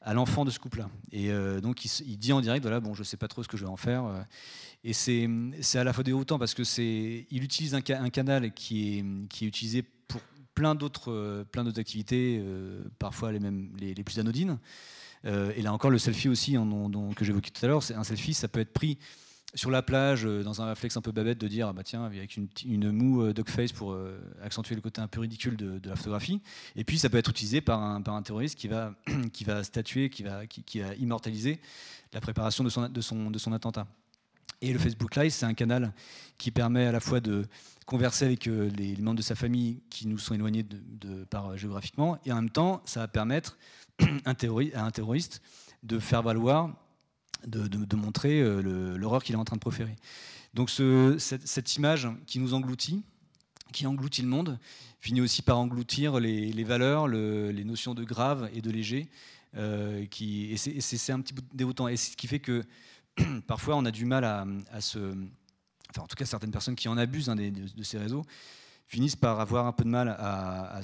à 0.02 0.14
l'enfant 0.14 0.44
de 0.44 0.50
ce 0.50 0.58
couple-là. 0.58 0.88
Et 1.12 1.30
donc 1.60 1.84
il, 1.84 2.16
dit 2.16 2.32
en 2.32 2.40
direct, 2.40 2.62
voilà, 2.62 2.80
bon, 2.80 2.94
je 2.94 3.02
sais 3.02 3.16
pas 3.16 3.28
trop 3.28 3.42
ce 3.42 3.48
que 3.48 3.56
je 3.56 3.64
vais 3.64 3.70
en 3.70 3.76
faire. 3.76 4.04
et 4.84 4.92
c'est, 4.92 5.28
à 5.74 5.84
la 5.84 5.92
fois 5.92 6.04
déroutant 6.04 6.38
parce 6.38 6.54
que 6.54 6.64
c'est, 6.64 7.26
il 7.30 7.42
utilise 7.42 7.74
un, 7.74 7.80
canal 7.82 8.52
qui 8.54 8.98
est, 8.98 9.04
qui 9.28 9.44
est 9.44 9.48
utilisé 9.48 9.84
plein 10.56 10.74
d'autres 10.74 11.12
euh, 11.12 11.44
plein 11.44 11.62
d'autres 11.62 11.78
activités, 11.78 12.40
euh, 12.42 12.82
parfois 12.98 13.30
les, 13.30 13.38
mêmes, 13.38 13.70
les, 13.78 13.94
plus 14.02 14.18
anodines. 14.18 14.58
Euh, 15.24 15.52
et 15.54 15.62
là 15.62 15.72
encore, 15.72 15.90
le 15.90 15.98
selfie 15.98 16.28
aussi, 16.28 16.54
dont, 16.54 17.12
que 17.14 17.24
j'évoquais 17.24 17.50
tout 17.50 17.64
à 17.64 17.68
l'heure, 17.68 17.82
c'est 17.84 17.94
un 17.94 18.02
selfie, 18.02 18.34
ça 18.34 18.48
peut 18.48 18.60
être 18.60 18.72
pris 18.72 18.98
sur 19.56 19.70
la 19.70 19.82
plage, 19.82 20.22
dans 20.22 20.62
un 20.62 20.66
réflexe 20.66 20.96
un 20.96 21.00
peu 21.00 21.10
babette 21.10 21.38
de 21.38 21.48
dire, 21.48 21.66
ah 21.68 21.72
bah 21.72 21.82
tiens, 21.82 22.04
avec 22.04 22.36
une, 22.36 22.48
une 22.64 22.92
moue 22.92 23.32
face 23.46 23.72
pour 23.72 23.98
accentuer 24.42 24.76
le 24.76 24.80
côté 24.80 25.00
un 25.00 25.08
peu 25.08 25.20
ridicule 25.20 25.56
de, 25.56 25.80
la 25.88 25.96
photographie. 25.96 26.40
Et 26.76 26.84
puis 26.84 26.98
ça 26.98 27.08
peut 27.08 27.18
être 27.18 27.30
utilisé 27.30 27.60
par 27.60 27.82
un, 27.82 28.00
par 28.02 28.14
un 28.14 28.22
terroriste 28.22 28.56
qui 28.56 28.68
va, 28.68 28.94
qui 29.32 29.44
va 29.44 29.64
statuer, 29.64 30.10
qui 30.10 30.22
va, 30.22 30.46
qui, 30.46 30.62
qui 30.62 30.80
immortaliser 30.98 31.60
la 32.12 32.20
préparation 32.20 32.62
de 32.62 32.68
son, 32.68 32.88
de 32.88 33.00
son, 33.00 33.30
de 33.30 33.38
son 33.38 33.52
attentat. 33.52 33.86
Et 34.60 34.72
le 34.72 34.78
Facebook 34.78 35.14
Live, 35.16 35.30
c'est 35.30 35.46
un 35.46 35.54
canal 35.54 35.92
qui 36.38 36.50
permet 36.50 36.86
à 36.86 36.92
la 36.92 37.00
fois 37.00 37.20
de 37.20 37.46
converser 37.84 38.24
avec 38.24 38.46
euh, 38.46 38.70
les, 38.70 38.96
membres 38.96 39.18
de 39.18 39.22
sa 39.22 39.34
famille 39.34 39.82
qui 39.90 40.08
nous 40.08 40.18
sont 40.18 40.34
éloignés 40.34 40.64
de, 40.64 41.24
par, 41.24 41.50
euh, 41.50 41.56
géographiquement, 41.56 42.18
et 42.24 42.32
en 42.32 42.36
même 42.36 42.50
temps, 42.50 42.82
ça 42.84 43.00
va 43.00 43.08
permettre 43.08 43.58
à 44.24 44.30
un 44.30 44.90
terroriste 44.90 45.42
de 45.82 45.98
faire 45.98 46.22
valoir, 46.22 46.74
de, 47.46 47.96
montrer 47.96 48.40
euh, 48.40 48.96
l'horreur 48.96 49.22
qu'il 49.22 49.34
est 49.34 49.38
en 49.38 49.44
train 49.44 49.56
de 49.56 49.60
proférer. 49.60 49.96
Donc 50.54 50.70
cette, 50.70 51.76
image 51.76 52.08
qui 52.26 52.38
nous 52.38 52.54
engloutit, 52.54 53.02
qui 53.72 53.86
engloutit 53.86 54.22
le 54.22 54.28
monde, 54.28 54.58
finit 55.00 55.20
aussi 55.20 55.42
par 55.42 55.58
engloutir 55.58 56.18
les, 56.18 56.64
valeurs, 56.64 57.08
les 57.08 57.64
notions 57.64 57.94
de 57.94 58.04
grave 58.04 58.48
et 58.54 58.62
de 58.62 58.70
léger, 58.70 59.08
qui, 60.10 60.50
et 60.50 60.56
c'est 60.56 61.12
un 61.12 61.20
petit 61.20 61.34
peu 61.34 61.42
déroutant. 61.52 61.88
Et 61.88 61.96
c'est 61.96 62.12
ce 62.12 62.16
qui 62.16 62.26
fait 62.26 62.40
que 62.40 62.64
parfois 63.46 63.76
on 63.76 63.84
a 63.84 63.90
du 63.90 64.06
mal 64.06 64.24
à, 64.24 64.80
se 64.80 64.98
en 65.98 66.06
tout 66.06 66.16
cas 66.16 66.24
certaines 66.24 66.50
personnes 66.50 66.76
qui 66.76 66.88
en 66.88 66.98
abusent 66.98 67.28
hein, 67.28 67.36
de, 67.36 67.82
ces 67.82 67.98
réseaux, 67.98 68.24
finissent 68.86 69.16
par 69.16 69.40
avoir 69.40 69.66
un 69.66 69.72
peu 69.72 69.84
de 69.84 69.88
mal 69.88 70.08
à, 70.18 70.80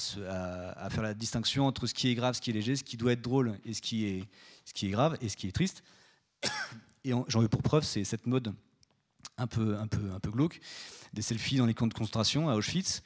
faire 0.90 1.02
la 1.02 1.14
distinction 1.14 1.66
entre 1.66 1.86
ce 1.86 1.94
qui 1.94 2.08
est 2.08 2.14
grave, 2.14 2.34
ce 2.34 2.40
qui 2.40 2.50
est 2.50 2.54
léger, 2.54 2.76
ce 2.76 2.84
qui 2.84 2.96
doit 2.96 3.12
être 3.12 3.22
drôle 3.22 3.58
et 3.64 3.74
ce 3.74 3.82
qui 3.82 4.06
est 4.06 4.90
grave 4.90 5.16
et 5.20 5.28
ce 5.28 5.36
qui 5.36 5.48
est 5.48 5.52
triste. 5.52 5.82
Et 7.04 7.12
j'en 7.28 7.40
veux 7.40 7.48
pour 7.48 7.62
preuve, 7.62 7.84
c'est 7.84 8.04
cette 8.04 8.26
mode 8.26 8.54
un 9.38 9.46
peu, 9.46 9.76
un, 9.76 9.86
peu, 9.86 10.12
un 10.12 10.20
peu 10.20 10.30
glauque 10.30 10.60
des 11.12 11.22
selfies 11.22 11.56
dans 11.56 11.66
les 11.66 11.74
camps 11.74 11.86
de 11.86 11.94
concentration 11.94 12.48
à 12.48 12.54
Auschwitz 12.54 13.02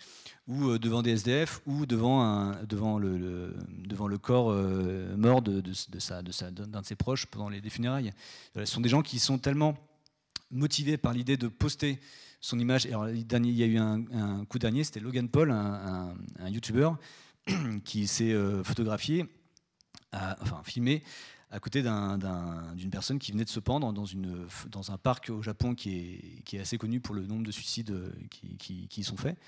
ou 0.47 0.69
euh, 0.69 0.79
devant 0.79 1.03
des 1.03 1.11
SDF 1.11 1.61
ou 1.67 1.87
devant, 1.87 2.23
un, 2.23 2.63
devant, 2.65 2.99
le, 2.99 3.55
devant 3.69 4.07
le 4.07 4.19
corps 4.19 4.51
euh, 4.51 5.17
mort 5.17 5.43
de, 5.43 5.61
de, 5.61 5.73
de, 5.73 6.65
d'un 6.65 6.81
de 6.81 6.87
ses 6.87 6.95
proches 6.95 7.27
pendant 7.27 7.49
les, 7.49 7.61
funérailles. 7.69 8.13
Ce 8.55 8.65
sont 8.65 8.81
des 8.81 8.89
gens 8.89 9.03
qui 9.03 9.19
sont 9.19 9.39
tellement 9.39 9.77
motivé 10.51 10.97
par 10.97 11.13
l'idée 11.13 11.37
de 11.37 11.49
poster 11.49 11.99
son 12.41 12.59
image. 12.59 12.85
Il 12.85 12.91
y 12.91 13.63
a 13.63 13.67
eu 13.67 13.79
un, 13.79 14.45
coup 14.45 14.59
dernier, 14.59 14.85
c'était 14.85 15.01
Logan 15.01 15.29
Paul, 15.29 15.51
un, 15.51 16.15
un, 16.39 16.49
YouTuber, 16.49 16.91
qui 17.85 18.07
s'est 18.07 18.33
euh, 18.33 18.63
photographié, 18.63 19.27
enfin 20.13 20.63
filmé, 20.65 21.03
à 21.57 21.59
côté 21.61 21.83
d'une 21.83 22.91
personne 22.91 23.19
qui 23.19 23.33
venait 23.33 23.47
de 23.47 23.51
se 23.51 23.61
pendre 23.61 23.91
dans, 23.91 24.93
un 24.93 24.99
parc 24.99 25.31
au 25.31 25.41
Japon 25.41 25.75
qui 25.75 26.45
est, 26.53 26.61
assez 26.61 26.77
connu 26.77 27.01
pour 27.01 27.15
le 27.15 27.27
nombre 27.27 27.45
de 27.45 27.51
suicides 27.51 27.93
euh, 27.93 28.11
qui, 28.59 28.89
y 28.95 29.03
sont 29.03 29.17
faits. 29.17 29.39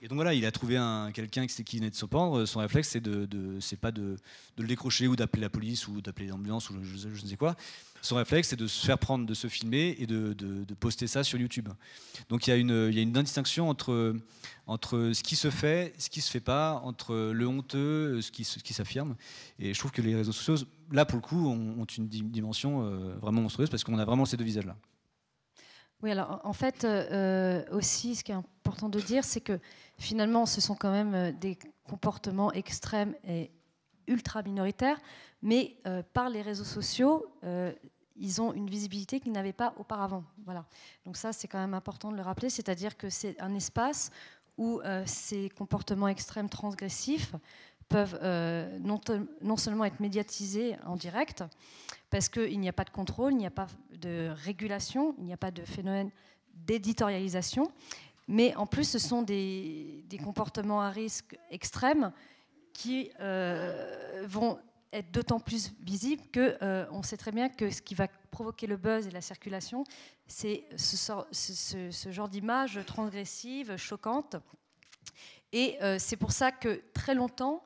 Et 0.00 0.08
donc 0.08 0.16
voilà, 0.16 0.32
il 0.32 0.46
a 0.46 0.50
trouvé 0.50 0.76
quelqu'un 1.12 1.46
qui 1.46 1.76
venait 1.76 1.90
de 1.90 1.94
se 1.94 2.06
pendre. 2.06 2.46
Son 2.46 2.60
réflexe, 2.60 2.88
c'est 2.88 3.00
de, 3.00 3.28
pas 3.80 3.92
de, 3.92 4.16
le 4.56 4.66
décrocher 4.66 5.08
ou 5.08 5.16
d'appeler 5.16 5.42
la 5.42 5.50
police 5.50 5.88
ou 5.88 6.00
d'appeler 6.00 6.28
l'ambulance 6.28 6.70
ou 6.70 6.82
je, 6.82 7.08
ne 7.08 7.16
sais 7.16 7.36
quoi 7.36 7.54
son 8.02 8.16
réflexe, 8.16 8.48
c'est 8.48 8.56
de 8.56 8.66
se 8.66 8.86
faire 8.86 8.98
prendre, 8.98 9.26
de 9.26 9.34
se 9.34 9.48
filmer 9.48 9.96
et 9.98 10.06
de, 10.06 10.34
poster 10.78 11.06
ça 11.06 11.24
sur 11.24 11.38
YouTube. 11.38 11.68
Donc 12.28 12.46
il 12.46 12.50
y 12.50 12.52
a 12.52 12.56
une, 12.56 12.90
il 12.92 13.12
distinction 13.12 13.68
entre, 13.68 14.14
ce 14.66 15.22
qui 15.22 15.36
se 15.36 15.50
fait, 15.50 15.94
ce 15.98 16.10
qui 16.10 16.20
se 16.20 16.30
fait 16.30 16.40
pas, 16.40 16.80
entre 16.84 17.32
le 17.32 17.46
honteux, 17.46 18.20
ce 18.20 18.30
qui, 18.30 18.44
s'affirme. 18.44 19.16
Et 19.58 19.74
je 19.74 19.78
trouve 19.78 19.90
que 19.90 20.02
les 20.02 20.14
réseaux 20.14 20.32
sociaux, 20.32 20.66
là 20.90 21.04
pour 21.04 21.16
le 21.16 21.22
coup, 21.22 21.48
ont, 21.48 21.84
une 21.84 22.08
dimension 22.08 22.82
euh, 22.82 23.16
vraiment 23.20 23.42
monstrueuse 23.42 23.70
parce 23.70 23.84
qu'on 23.84 23.98
a 23.98 24.04
vraiment 24.04 24.24
ces 24.24 24.36
deux 24.36 24.44
visages-là. 24.44 24.76
Oui, 26.02 26.12
alors 26.12 26.40
en 26.44 26.52
fait, 26.52 26.84
euh, 26.84 27.64
aussi, 27.72 28.14
ce 28.14 28.22
qui 28.22 28.30
est 28.30 28.36
important 28.36 28.88
de 28.88 29.00
dire, 29.00 29.24
c'est 29.24 29.40
que 29.40 29.58
finalement, 29.98 30.46
ce 30.46 30.60
sont 30.60 30.76
quand 30.76 30.92
même 30.92 31.14
euh, 31.14 31.32
des 31.32 31.58
comportements 31.84 32.52
extrêmes 32.52 33.14
et 33.26 33.50
ultra 34.06 34.42
minoritaires, 34.42 34.98
mais 35.42 35.76
euh, 35.86 36.02
par 36.12 36.28
les 36.28 36.42
réseaux 36.42 36.64
sociaux, 36.64 37.26
euh, 37.44 37.72
ils 38.16 38.42
ont 38.42 38.52
une 38.52 38.68
visibilité 38.68 39.20
qu'ils 39.20 39.32
n'avaient 39.32 39.52
pas 39.52 39.74
auparavant. 39.78 40.24
Voilà. 40.44 40.64
Donc 41.04 41.16
ça, 41.16 41.32
c'est 41.32 41.46
quand 41.46 41.58
même 41.58 41.74
important 41.74 42.10
de 42.10 42.16
le 42.16 42.22
rappeler, 42.22 42.50
c'est-à-dire 42.50 42.96
que 42.96 43.08
c'est 43.10 43.40
un 43.40 43.54
espace 43.54 44.10
où 44.56 44.80
euh, 44.80 45.04
ces 45.06 45.50
comportements 45.50 46.08
extrêmes 46.08 46.48
transgressifs 46.48 47.34
peuvent 47.88 48.20
non, 48.82 49.56
seulement 49.56 49.86
être 49.86 49.98
médiatisés 49.98 50.76
en 50.84 50.96
direct, 50.96 51.42
parce 52.10 52.28
qu'il 52.28 52.60
n'y 52.60 52.68
a 52.68 52.72
pas 52.74 52.84
de 52.84 52.90
contrôle, 52.90 53.32
il 53.32 53.38
n'y 53.38 53.46
a 53.46 53.50
pas 53.50 53.66
de 53.92 54.28
régulation, 54.44 55.14
il 55.16 55.24
n'y 55.24 55.32
a 55.32 55.38
pas 55.38 55.50
de 55.50 55.62
phénomène 55.62 56.10
d'éditorialisation, 56.52 57.72
mais 58.26 58.54
en 58.56 58.66
plus, 58.66 58.84
ce 58.84 58.98
sont 58.98 59.22
des, 59.22 60.04
comportements 60.22 60.82
à 60.82 60.90
risque 60.90 61.38
extrêmes 61.50 62.12
qui 62.74 63.10
vont 64.26 64.58
être 64.92 65.10
d'autant 65.10 65.40
plus 65.40 65.72
visibles 65.80 66.22
qu'on 66.32 66.56
euh, 66.62 66.86
on 66.90 67.02
sait 67.02 67.16
très 67.16 67.32
bien 67.32 67.48
que 67.48 67.70
ce 67.70 67.82
qui 67.82 67.94
va 67.94 68.08
provoquer 68.30 68.66
le 68.66 68.76
buzz 68.76 69.06
et 69.06 69.10
la 69.10 69.20
circulation, 69.20 69.84
c'est 70.26 70.64
ce, 70.76 72.10
genre 72.10 72.28
d'image 72.28 72.80
transgressive, 72.86 73.76
choquante. 73.76 74.36
Et 75.52 75.76
euh, 75.82 75.98
c'est 75.98 76.16
pour 76.16 76.32
ça 76.32 76.52
que 76.52 76.82
très 76.92 77.14
longtemps, 77.14 77.64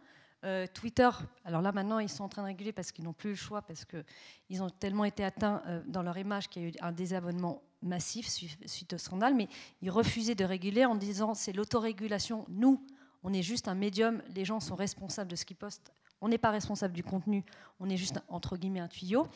Twitter, 0.75 1.09
alors 1.45 1.62
là 1.62 1.70
maintenant 1.70 2.01
ils 2.01 2.09
sont 2.09 2.25
en 2.25 2.29
train 2.29 2.43
de 2.43 2.49
réguler 2.49 2.73
parce 2.73 2.91
qu'ils 2.91 3.05
n'ont 3.05 3.12
plus 3.12 3.31
le 3.31 3.37
choix, 3.37 3.62
parce 3.62 3.85
qu'ils 3.85 4.61
ont 4.61 4.70
tellement 4.70 5.05
été 5.05 5.23
atteints 5.23 5.62
dans 5.87 6.03
leur 6.03 6.18
image 6.18 6.49
qu'il 6.49 6.62
y 6.62 6.64
a 6.64 6.68
eu 6.68 6.73
un 6.81 6.91
désabonnement 6.91 7.62
massif 7.81 8.27
suite 8.29 8.93
au 8.93 8.99
scandale, 8.99 9.37
mais 9.37 9.49
ils 9.83 9.91
refusaient 9.91 10.35
de 10.35 10.45
réguler 10.45 10.85
en 10.85 10.97
disant 10.97 11.35
c'est 11.35 11.53
l'autorégulation, 11.53 12.45
nous, 12.49 12.85
on 13.23 13.33
est 13.33 13.43
juste 13.43 13.68
un 13.68 13.75
médium, 13.75 14.20
les 14.35 14.45
gens 14.45 14.61
sont 14.61 14.75
responsables 14.75 15.31
de 15.31 15.37
ce 15.37 15.45
qu'ils 15.45 15.57
postent. 15.57 15.93
On 16.23 16.29
n'est 16.29 16.39
pas 16.39 16.51
responsable 16.51 16.95
du 16.95 17.03
contenu, 17.03 17.45
on 17.81 17.91
est 17.91 17.97
juste, 17.97 18.20
entre 18.29 18.57
guillemets, 18.57 18.81
un 18.81 18.89
tuyau. 18.89 19.27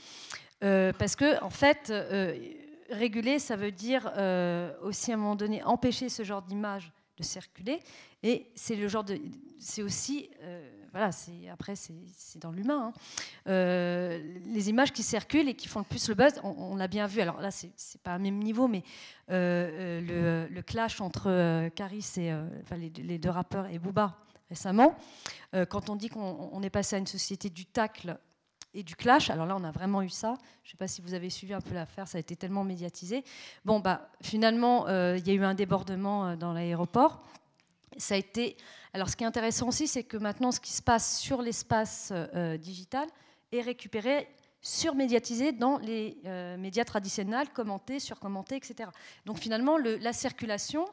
Euh, 0.64 0.92
parce 0.98 1.16
que, 1.16 1.42
en 1.42 1.50
fait, 1.50 1.90
euh, 1.90 2.38
réguler, 2.90 3.40
ça 3.40 3.56
veut 3.56 3.72
dire 3.72 4.10
euh, 4.16 4.72
aussi, 4.82 5.10
à 5.10 5.14
un 5.14 5.18
moment 5.18 5.34
donné, 5.34 5.62
empêcher 5.64 6.08
ce 6.08 6.22
genre 6.22 6.42
d'image 6.42 6.92
de 7.18 7.24
circuler. 7.24 7.80
Et 8.22 8.46
c'est 8.54 8.76
le 8.76 8.86
genre 8.86 9.02
de. 9.04 9.18
C'est 9.58 9.82
aussi 9.82 10.30
voilà, 10.92 11.10
après, 11.52 11.74
c'est 11.76 12.38
dans 12.38 12.52
l'humain. 12.52 12.92
Hein. 13.46 14.18
Les 14.46 14.70
images 14.70 14.92
qui 14.92 15.02
circulent 15.02 15.48
et 15.48 15.54
qui 15.54 15.68
font 15.68 15.80
le 15.80 15.84
plus 15.84 16.08
le 16.08 16.14
buzz, 16.14 16.40
on, 16.42 16.76
l'a 16.76 16.88
bien 16.88 17.06
vu. 17.06 17.20
Alors 17.20 17.40
là, 17.40 17.50
c'est 17.50 18.00
pas 18.02 18.12
un 18.12 18.18
même 18.18 18.38
niveau, 18.38 18.66
mais 18.66 18.82
le, 19.28 20.60
clash 20.62 21.00
entre 21.02 21.68
Caris 21.70 22.14
et 22.16 22.32
les, 22.96 23.18
deux 23.18 23.28
rappeurs 23.28 23.66
et 23.66 23.78
Booba 23.78 24.25
récemment, 24.48 24.96
quand 25.68 25.90
on 25.90 25.96
dit 25.96 26.08
qu'on 26.08 26.62
est 26.62 26.70
passé 26.70 26.96
à 26.96 26.98
une 26.98 27.06
société 27.06 27.50
du 27.50 27.66
tacle 27.66 28.18
et 28.74 28.82
du 28.82 28.94
clash. 28.94 29.30
Alors 29.30 29.46
là, 29.46 29.56
on 29.56 29.64
a 29.64 29.70
vraiment 29.70 30.02
eu 30.02 30.08
ça. 30.08 30.34
Je 30.62 30.68
ne 30.68 30.70
sais 30.72 30.76
pas 30.76 30.86
si 30.86 31.00
vous 31.00 31.14
avez 31.14 31.30
suivi 31.30 31.54
un 31.54 31.60
peu 31.60 31.74
l'affaire, 31.74 32.06
ça 32.06 32.18
a 32.18 32.20
été 32.20 32.36
tellement 32.36 32.62
médiatisé. 32.62 33.24
Bon, 33.64 33.80
bah, 33.80 34.10
finalement, 34.22 34.86
il 34.88 35.26
y 35.26 35.30
a 35.30 35.34
eu 35.34 35.44
un 35.44 35.54
débordement 35.54 36.36
dans 36.36 36.52
l'aéroport. 36.52 37.22
Ça 37.96 38.14
a 38.14 38.18
été 38.18 38.56
alors, 38.96 39.10
ce 39.10 39.16
qui 39.16 39.24
est 39.24 39.26
intéressant 39.26 39.68
aussi, 39.68 39.86
c'est 39.88 40.04
que 40.04 40.16
maintenant, 40.16 40.50
ce 40.50 40.58
qui 40.58 40.72
se 40.72 40.80
passe 40.80 41.20
sur 41.20 41.42
l'espace 41.42 42.14
euh, 42.14 42.56
digital 42.56 43.06
est 43.52 43.60
récupéré 43.60 44.26
surmédiatisé 44.62 45.52
dans 45.52 45.76
les 45.76 46.16
euh, 46.24 46.56
médias 46.56 46.86
traditionnels, 46.86 47.50
commenté, 47.50 48.00
surcommenté, 48.00 48.56
etc. 48.56 48.88
Donc 49.26 49.36
finalement, 49.36 49.76
la 49.76 50.14
circulation 50.14 50.86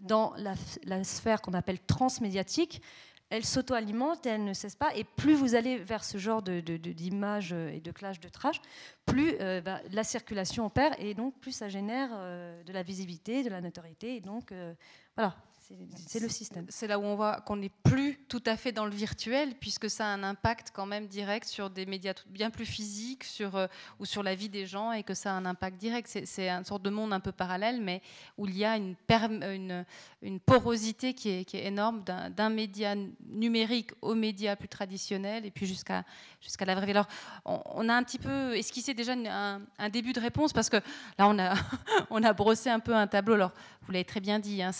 dans 0.00 0.34
la, 0.36 1.04
sphère 1.04 1.42
qu'on 1.42 1.54
appelle 1.54 1.80
transmédiatique, 1.80 2.82
elle 3.30 3.44
s'auto-alimente 3.44 4.26
elle 4.26 4.44
ne 4.44 4.52
cesse 4.52 4.74
pas. 4.74 4.94
Et 4.94 5.04
plus 5.04 5.34
vous 5.34 5.54
allez 5.54 5.78
vers 5.78 6.04
ce 6.04 6.18
genre 6.18 6.42
d'images 6.42 7.52
et 7.52 7.80
de 7.80 7.90
clash 7.90 8.20
de 8.20 8.28
trash, 8.28 8.60
plus 9.06 9.36
bah, 9.64 9.80
la 9.90 10.04
circulation 10.04 10.66
opère 10.66 10.94
et 10.98 11.14
donc 11.14 11.38
plus 11.40 11.52
ça 11.52 11.68
génère 11.68 12.10
de 12.10 12.72
la 12.72 12.82
visibilité, 12.82 13.42
de 13.42 13.50
la 13.50 13.60
notoriété. 13.60 14.16
Et 14.16 14.20
donc, 14.20 14.52
voilà, 15.16 15.36
c'est 15.94 16.20
le 16.20 16.28
système. 16.28 16.66
C'est 16.68 16.86
là 16.86 16.98
où 16.98 17.02
on 17.02 17.14
voit 17.14 17.40
qu'on 17.40 17.56
n'est 17.56 17.72
plus 17.82 18.18
tout 18.28 18.42
à 18.46 18.56
fait 18.56 18.72
dans 18.72 18.84
le 18.84 18.90
virtuel, 18.90 19.54
puisque 19.58 19.88
ça 19.88 20.06
a 20.06 20.08
un 20.08 20.22
impact 20.22 20.70
quand 20.72 20.86
même 20.86 21.06
direct 21.06 21.46
sur 21.46 21.70
des 21.70 21.86
médias 21.86 22.14
bien 22.26 22.50
plus 22.50 22.66
physiques 22.66 23.24
sur, 23.24 23.56
euh, 23.56 23.66
ou 23.98 24.04
sur 24.04 24.22
la 24.22 24.34
vie 24.34 24.48
des 24.48 24.66
gens, 24.66 24.92
et 24.92 25.02
que 25.02 25.14
ça 25.14 25.32
a 25.32 25.34
un 25.34 25.46
impact 25.46 25.78
direct. 25.78 26.08
C'est 26.24 26.48
une 26.48 26.64
sorte 26.64 26.82
de 26.82 26.90
monde 26.90 27.12
un 27.12 27.20
peu 27.20 27.32
parallèle, 27.32 27.80
mais 27.80 28.02
où 28.38 28.46
il 28.46 28.56
y 28.56 28.64
a 28.64 28.76
une, 28.76 28.96
une, 29.08 29.84
une 30.22 30.40
porosité 30.40 31.14
qui 31.14 31.30
est, 31.30 31.44
qui 31.44 31.56
est 31.56 31.66
énorme 31.66 32.02
d'un 32.04 32.50
média 32.50 32.94
numérique 33.26 33.92
au 34.02 34.14
média 34.14 34.56
plus 34.56 34.68
traditionnel, 34.68 35.46
et 35.46 35.50
puis 35.50 35.66
jusqu'à 35.66 36.04
jusqu'à 36.40 36.64
la 36.64 36.74
vraie 36.74 36.86
vie. 36.86 36.92
Alors, 36.92 37.08
on, 37.44 37.88
a 37.88 37.94
un 37.94 38.02
petit 38.02 38.18
peu 38.18 38.56
esquissé 38.56 38.94
déjà 38.94 39.12
un, 39.12 39.60
un, 39.78 39.88
début 39.88 40.12
de 40.12 40.20
réponse, 40.20 40.52
parce 40.52 40.68
que 40.68 40.78
là, 41.18 41.28
on 41.28 41.38
a, 41.38 41.54
on 42.10 42.22
a 42.22 42.32
brossé 42.32 42.68
un 42.68 42.80
peu 42.80 42.94
un 42.94 43.06
tableau. 43.06 43.34
Alors, 43.34 43.52
vous 43.82 43.92
l'avez 43.92 44.04
très 44.04 44.20
bien 44.20 44.38
dit, 44.38 44.62
hein, 44.62 44.72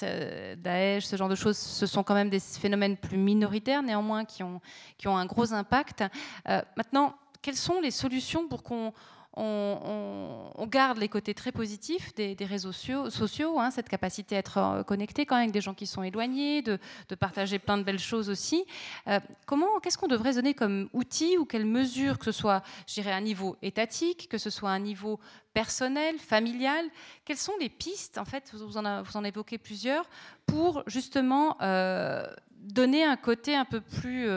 Ce 1.01 1.17
genre 1.17 1.29
de 1.29 1.35
choses, 1.35 1.57
ce 1.57 1.87
sont 1.87 2.03
quand 2.03 2.15
même 2.15 2.31
des 2.31 2.41
phénomènes 2.41 2.97
plus 2.97 3.19
minoritaires, 3.19 3.83
néanmoins, 3.83 4.25
qui 4.25 4.43
ont, 4.43 4.61
qui 4.99 5.09
ont 5.09 5.17
un 5.17 5.27
gros 5.27 5.53
impact. 5.53 6.05
Euh, 6.49 6.63
maintenant, 6.77 7.15
quelles 7.41 7.57
sont 7.57 7.81
les 7.81 7.91
solutions 7.91 8.49
pour 8.49 8.63
qu'on 8.63 8.93
on, 9.35 10.67
garde 10.67 10.99
les 10.99 11.09
côtés 11.09 11.35
très 11.35 11.53
positifs 11.53 12.15
des, 12.15 12.37
réseaux 12.41 12.73
sociaux, 12.73 13.59
hein, 13.59 13.71
cette 13.71 13.89
capacité 13.89 14.37
à 14.37 14.39
être 14.39 14.59
euh, 14.59 14.83
connecté 14.83 15.27
quand 15.27 15.35
même 15.35 15.45
avec 15.45 15.53
des 15.53 15.61
gens 15.61 15.75
qui 15.75 15.87
sont 15.87 16.03
éloignés, 16.03 16.63
de, 16.63 16.79
partager 17.19 17.59
plein 17.59 17.79
de 17.79 17.83
belles 17.83 17.99
choses 17.99 18.31
aussi. 18.31 18.65
Euh, 19.09 19.21
comment, 19.47 19.81
qu'est-ce 19.81 19.99
qu'on 19.99 20.09
devrait 20.09 20.35
donner 20.35 20.55
comme 20.55 20.89
outil 20.93 21.37
ou 21.37 21.45
quelles 21.45 21.67
mesures, 21.67 22.19
que 22.19 22.25
ce 22.25 22.33
soit, 22.33 22.63
je 22.87 22.95
dirais, 22.95 23.13
un 23.13 23.21
niveau 23.21 23.57
étatique, 23.63 24.29
que 24.29 24.39
ce 24.39 24.51
soit 24.51 24.71
un 24.71 24.79
niveau 24.79 25.21
personnel, 25.53 26.19
familial, 26.19 26.87
quelles 27.25 27.37
sont 27.37 27.57
les 27.61 27.69
pistes, 27.69 28.19
en 28.19 28.25
fait, 28.25 28.51
vous 28.55 28.77
en, 28.79 29.03
vous 29.03 29.17
en 29.17 29.25
évoquez 29.25 29.59
plusieurs, 29.59 30.09
pour 30.47 30.83
justement 30.87 31.57
euh, 31.61 32.25
donner 32.57 33.05
un 33.05 33.17
côté 33.17 33.55
un 33.55 33.65
peu 33.65 33.81
plus, 33.81 34.29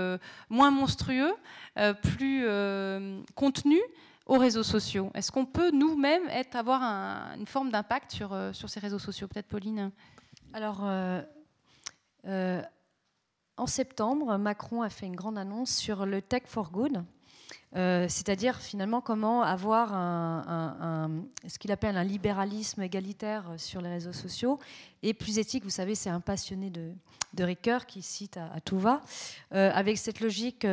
moins 0.50 0.72
monstrueux, 0.72 1.34
plus 2.02 2.46
contenu 3.36 3.80
aux 4.26 4.38
réseaux 4.38 4.64
sociaux 4.64 5.12
Est-ce 5.14 5.32
qu'on 5.32 5.46
peut 5.46 5.72
nous-mêmes 5.72 6.30
avoir 6.54 6.82
une 7.38 7.48
forme 7.48 7.72
d'impact 7.72 8.12
sur, 8.12 8.34
euh, 8.34 8.52
ces 8.54 8.80
réseaux 8.80 9.00
sociaux? 9.00 9.28
Peut-être 9.28 9.48
Pauline? 9.48 9.92
Alors, 10.54 10.82
euh, 10.84 11.22
euh, 12.26 12.62
en 13.58 13.68
septembre, 13.68 14.38
Macron 14.38 14.82
a 14.82 14.90
fait 14.90 15.06
une 15.06 15.16
grande 15.16 15.38
annonce 15.38 15.76
sur 15.76 16.06
le 16.06 16.22
Tech 16.22 16.44
for 16.46 16.72
Good. 16.72 17.04
c'est-à-dire 17.74 18.58
finalement 18.60 19.02
comment 19.02 19.44
avoir 19.44 19.90
ce 21.48 21.60
qu'il 21.60 21.72
appelle 21.72 21.98
un 21.98 22.04
libéralisme 22.04 22.82
égalitaire 22.82 23.54
sur 23.58 23.82
les 23.82 23.90
réseaux 23.90 24.14
sociaux 24.14 24.60
et 25.04 25.14
plus 25.14 25.40
éthique. 25.40 25.64
Vous 25.64 25.70
savez, 25.70 25.94
c'est 25.94 26.10
un 26.10 26.22
passionné 26.22 26.70
de, 26.70 26.94
de 27.34 27.44
Ricoeur 27.44 27.86
qui 27.86 28.02
cite 28.02 28.38
à, 28.38 28.60
tout 28.62 28.80
va, 28.80 29.02
avec 29.52 29.98
cette 29.98 30.20
logique 30.22 30.66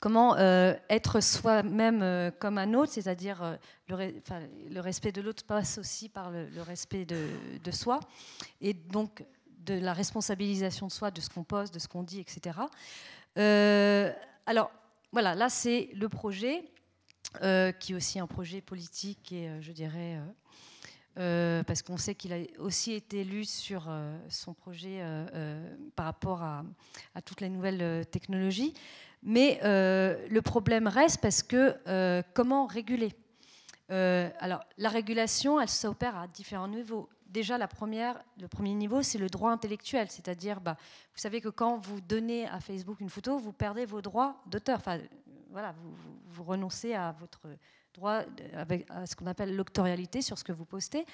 comment 0.00 0.36
euh, 0.36 0.74
être 0.88 1.20
soi-même 1.20 2.02
euh, 2.02 2.30
comme 2.30 2.58
un 2.58 2.74
autre, 2.74 2.92
c'est-à-dire 2.92 3.42
euh, 3.42 3.56
le, 3.88 4.80
respect 4.80 5.12
de 5.12 5.20
l'autre 5.20 5.44
passe 5.44 5.78
aussi 5.78 6.08
par 6.08 6.30
le, 6.30 6.62
respect 6.62 7.04
de, 7.04 7.70
soi, 7.70 8.00
et 8.60 8.74
donc 8.74 9.24
de 9.64 9.74
la 9.74 9.92
responsabilisation 9.92 10.86
de 10.86 10.92
soi, 10.92 11.10
de 11.10 11.20
ce 11.20 11.28
qu'on 11.28 11.44
pose, 11.44 11.70
de 11.70 11.78
ce 11.78 11.88
qu'on 11.88 12.02
dit, 12.02 12.20
etc. 12.20 12.58
alors, 14.46 14.70
voilà, 15.12 15.34
là 15.34 15.48
c'est 15.48 15.90
le 15.94 16.08
projet, 16.08 16.64
qui 17.80 17.92
est 17.92 17.94
aussi 17.94 18.18
un 18.18 18.26
projet 18.26 18.60
politique 18.60 19.32
et 19.32 19.50
je 19.60 19.72
dirais... 19.72 20.20
parce 21.16 21.82
qu'on 21.82 21.96
sait 21.96 22.14
qu'il 22.14 22.32
a 22.32 22.38
aussi 22.58 22.92
été 22.92 23.20
élu 23.20 23.44
sur 23.44 23.90
son 24.28 24.52
projet 24.54 25.00
par 25.94 26.06
rapport 26.06 26.42
à, 26.42 26.62
toutes 27.24 27.40
les 27.40 27.48
nouvelles 27.48 28.06
technologies. 28.06 28.74
Mais 29.26 29.58
euh, 29.64 30.24
le 30.28 30.40
problème 30.40 30.86
reste 30.86 31.20
parce 31.20 31.42
que 31.42 31.76
euh, 31.88 32.22
comment 32.32 32.66
réguler? 32.66 33.12
Euh, 33.90 34.30
Alors, 34.38 34.60
la 34.78 34.88
régulation, 34.88 35.60
elle 35.60 35.68
s'opère 35.68 36.16
à 36.16 36.28
différents 36.28 36.68
niveaux. 36.68 37.08
Déjà, 37.26 37.58
la 37.58 37.66
première, 37.66 38.22
le 38.40 38.46
premier 38.46 38.72
niveau, 38.72 39.02
c'est 39.02 39.18
le 39.18 39.28
droit 39.28 39.50
intellectuel, 39.50 40.08
c'est-à-dire, 40.10 40.60
bah, 40.60 40.76
vous 41.12 41.18
savez 41.18 41.40
que 41.40 41.48
quand 41.48 41.76
vous 41.78 42.00
donnez 42.00 42.46
à 42.46 42.60
Facebook 42.60 43.00
une 43.00 43.10
photo, 43.10 43.36
vous 43.36 43.52
perdez 43.52 43.84
vos 43.84 44.00
droits 44.00 44.40
d'auteur. 44.46 44.78
Enfin, 44.78 45.00
voilà, 45.50 45.74
vous, 46.28 46.44
renoncez 46.44 46.94
à 46.94 47.12
votre 47.18 47.48
droit 47.96 48.22
à 48.90 49.06
ce 49.06 49.16
qu'on 49.16 49.26
appelle 49.26 49.54
l'octorialité 49.54 50.22
sur 50.22 50.38
ce 50.38 50.44
que 50.44 50.52
vous 50.52 50.64
postez. 50.64 51.04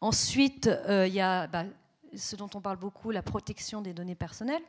Ensuite, 0.00 0.70
il 0.88 1.12
y 1.12 1.20
a 1.20 1.46
bah, 1.46 1.64
ce 2.14 2.36
dont 2.36 2.50
on 2.54 2.60
parle 2.60 2.78
beaucoup, 2.78 3.10
la 3.10 3.22
protection 3.22 3.80
des 3.80 3.92
données 3.92 4.14
personnelles. 4.14 4.62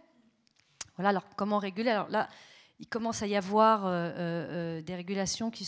Voilà, 0.96 1.10
alors 1.10 1.24
comment 1.36 1.60
réguler? 1.60 1.92
Alors 1.92 2.10
là, 2.10 2.28
il 2.80 2.88
commence 2.88 3.22
à 3.24 3.28
y 3.28 3.36
avoir 3.36 3.86
euh, 3.86 3.92
euh, 3.92 4.18
euh, 4.20 4.82
des 4.82 4.96
régulations 4.96 5.50
qui, 5.50 5.68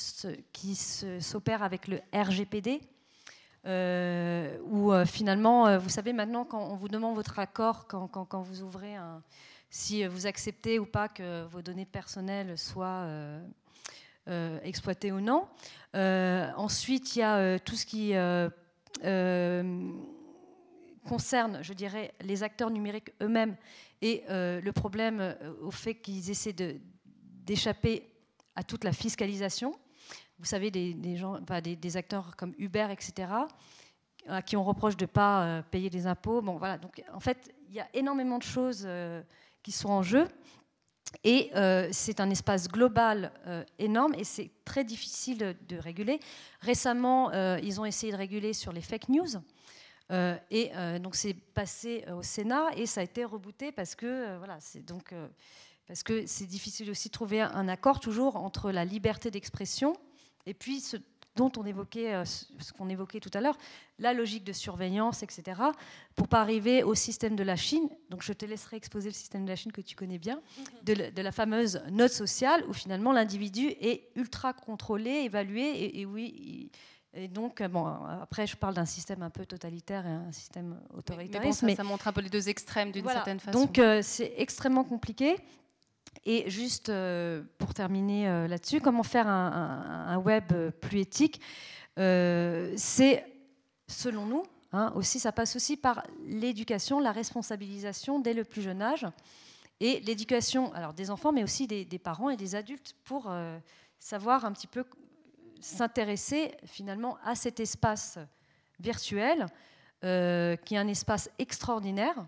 qui 0.54 0.76
s'opèrent 0.76 1.64
avec 1.64 1.88
le 1.88 2.02
RGPD, 2.14 2.82
où 3.66 4.92
finalement, 5.06 5.78
vous 5.78 5.90
savez, 5.90 6.14
maintenant, 6.14 6.46
quand 6.46 6.64
on 6.72 6.76
vous 6.76 6.88
demande 6.88 7.16
votre 7.16 7.40
accord, 7.40 7.88
quand, 7.88 8.08
quand, 8.08 8.42
vous 8.42 8.62
ouvrez 8.62 8.96
un, 8.96 9.22
si 9.70 10.06
vous 10.06 10.26
acceptez 10.26 10.80
ou 10.80 10.86
pas 10.86 11.08
que 11.08 11.46
vos 11.46 11.62
données 11.62 11.86
personnelles 11.86 12.58
soient 12.58 13.06
exploitées 14.64 15.12
ou 15.12 15.20
non. 15.20 15.48
Ensuite, 15.94 17.16
il 17.16 17.20
y 17.20 17.24
a 17.24 17.60
tout 17.60 17.76
ce 17.76 17.86
qui 17.86 18.14
concerne, 21.08 21.64
je 21.64 21.74
dirais, 21.74 22.14
les 22.22 22.44
acteurs 22.44 22.70
numériques 22.70 23.12
eux-mêmes 23.22 23.56
et 24.02 24.24
le 24.30 24.72
problème 24.72 25.36
au 25.62 25.72
fait 25.72 25.96
qu'ils 25.96 26.30
essaient 26.30 26.56
d'échapper 27.46 28.10
à 28.56 28.64
toute 28.64 28.84
la 28.84 28.92
fiscalisation. 28.92 29.74
Vous 30.40 30.46
savez, 30.46 30.72
des, 30.72 31.18
gens, 31.18 31.40
des, 31.62 31.98
acteurs 31.98 32.36
comme 32.38 32.54
Uber, 32.58 32.88
etc., 32.92 33.28
à 34.28 34.42
qui 34.42 34.56
on 34.56 34.64
reproche 34.64 34.96
de 34.96 35.04
ne 35.04 35.08
pas 35.08 35.44
euh, 35.44 35.62
payer 35.62 35.90
des 35.90 36.06
impôts. 36.06 36.42
Bon, 36.42 36.58
voilà. 36.58 36.78
Donc, 36.78 37.02
en 37.14 37.20
fait, 37.20 37.54
il 37.68 37.76
y 37.76 37.80
a 37.80 37.88
énormément 37.94 38.38
de 38.38 38.44
choses 38.44 38.84
euh, 38.86 39.22
qui 39.64 39.72
sont 39.72 39.90
en 39.90 40.04
jeu. 40.04 40.28
Et 41.24 41.52
euh, 41.56 41.90
c'est 41.92 42.20
un 42.20 42.30
espace 42.30 42.68
global 42.68 43.32
énorme 43.80 44.14
et 44.16 44.24
c'est 44.24 44.52
très 44.64 44.84
difficile 44.84 45.56
de, 45.68 45.78
réguler. 45.78 46.20
Récemment, 46.62 47.32
ils 47.58 47.82
ont 47.82 47.86
essayé 47.86 48.12
de 48.12 48.18
réguler 48.18 48.54
sur 48.54 48.72
les 48.72 48.82
fake 48.82 49.10
news. 49.10 49.28
et 50.52 50.72
donc 51.02 51.16
c'est 51.16 51.34
passé 51.34 52.06
au 52.14 52.22
Sénat 52.22 52.68
et 52.76 52.86
ça 52.86 53.02
a 53.02 53.04
été 53.04 53.26
rebooté 53.26 53.72
parce 53.72 53.96
que 53.96 54.38
voilà, 54.38 54.60
donc 54.86 55.14
parce 55.88 56.04
que 56.04 56.28
c'est 56.28 56.46
difficile 56.46 56.92
aussi 56.92 57.10
de 57.10 57.14
trouver 57.14 57.42
un 57.42 57.68
accord 57.68 58.00
toujours 58.00 58.36
entre 58.36 58.72
la 58.72 58.86
liberté 58.86 59.32
d'expression 59.32 59.96
et 60.46 60.54
puis 60.54 60.80
ce 60.80 60.98
dont 61.36 61.52
on 61.58 61.66
évoquait, 61.66 62.14
euh, 62.14 62.26
ce 62.26 62.74
qu'on 62.74 62.90
évoquait 62.90 63.20
tout 63.20 63.32
à 63.34 63.42
l'heure, 63.42 63.58
la 63.98 64.14
logique 64.14 64.44
de 64.44 64.54
surveillance, 64.54 65.24
etc., 65.24 65.62
pour 66.16 66.28
pas 66.28 66.42
arriver 66.42 66.84
au 66.84 66.96
système 66.96 67.36
de 67.36 67.44
la 67.44 67.56
Chine. 67.56 67.90
Donc 68.10 68.24
je 68.24 68.34
te 68.34 68.46
laisserai 68.46 68.78
exposer 68.78 69.10
le 69.10 69.14
système 69.14 69.46
de 69.46 69.50
la 69.50 69.56
Chine 69.56 69.72
que 69.72 69.82
tu 69.82 69.96
connais 69.96 70.18
bien, 70.18 70.42
de, 70.84 71.22
la 71.22 71.32
fameuse 71.32 71.82
note 71.92 72.12
sociale, 72.12 72.64
où 72.68 72.74
finalement 72.74 73.12
l'individu 73.12 73.68
est 73.80 74.10
ultra 74.16 74.54
contrôlé, 74.54 75.12
évalué, 75.24 76.00
et, 76.00 76.06
oui. 76.06 76.72
Et 77.14 77.28
donc, 77.28 77.64
bon, 77.64 77.86
après, 77.86 78.46
je 78.46 78.56
parle 78.56 78.76
d'un 78.76 78.86
système 78.86 79.24
un 79.24 79.32
peu 79.32 79.46
totalitaire 79.46 80.06
et 80.06 80.12
un 80.12 80.32
système 80.32 80.80
autoritaire. 80.96 81.42
Mais, 81.64 81.76
ça, 81.76 81.84
montre 81.84 82.08
un 82.08 82.14
peu 82.14 82.22
les 82.22 82.30
deux 82.30 82.50
extrêmes 82.50 82.92
d'une 82.92 83.08
certaine 83.08 83.40
façon. 83.40 83.60
Donc, 83.60 83.80
euh, 83.80 84.02
c'est 84.04 84.34
extrêmement 84.38 84.84
compliqué. 84.84 85.38
Et 86.26 86.50
juste 86.50 86.90
euh, 86.90 87.44
pour 87.58 87.74
terminer 87.74 88.28
euh, 88.28 88.48
là-dessus, 88.48 88.82
comment 88.82 89.04
faire 89.04 89.28
un, 89.28 90.18
web 90.18 90.52
plus 90.82 91.00
éthique 91.00 91.42
euh, 91.98 92.74
C'est, 92.76 93.26
selon 93.88 94.26
nous, 94.26 94.44
hein, 94.74 94.92
aussi, 94.96 95.20
ça 95.20 95.32
passe 95.32 95.56
aussi 95.56 95.78
par 95.78 96.04
l'éducation, 96.26 97.00
la 97.00 97.12
responsabilisation 97.12 98.20
dès 98.20 98.34
le 98.34 98.44
plus 98.44 98.62
jeune 98.62 98.82
âge, 98.82 99.08
et 99.80 100.02
l'éducation, 100.02 100.74
alors 100.74 100.94
des 100.94 101.10
enfants, 101.10 101.32
mais 101.32 101.44
aussi 101.44 101.66
des, 101.66 101.86
parents 102.00 102.30
et 102.30 102.36
des 102.36 102.54
adultes, 102.56 102.96
pour 103.06 103.32
savoir 103.98 104.44
un 104.44 104.52
petit 104.52 104.68
peu 104.68 104.84
s'intéresser 105.62 106.52
finalement 106.66 107.18
à 107.24 107.36
cet 107.36 107.62
espace 107.62 108.20
virtuel, 108.78 109.46
qui 110.02 110.08
est 110.08 110.78
un 110.78 110.88
espace 110.90 111.30
extraordinaire, 111.40 112.26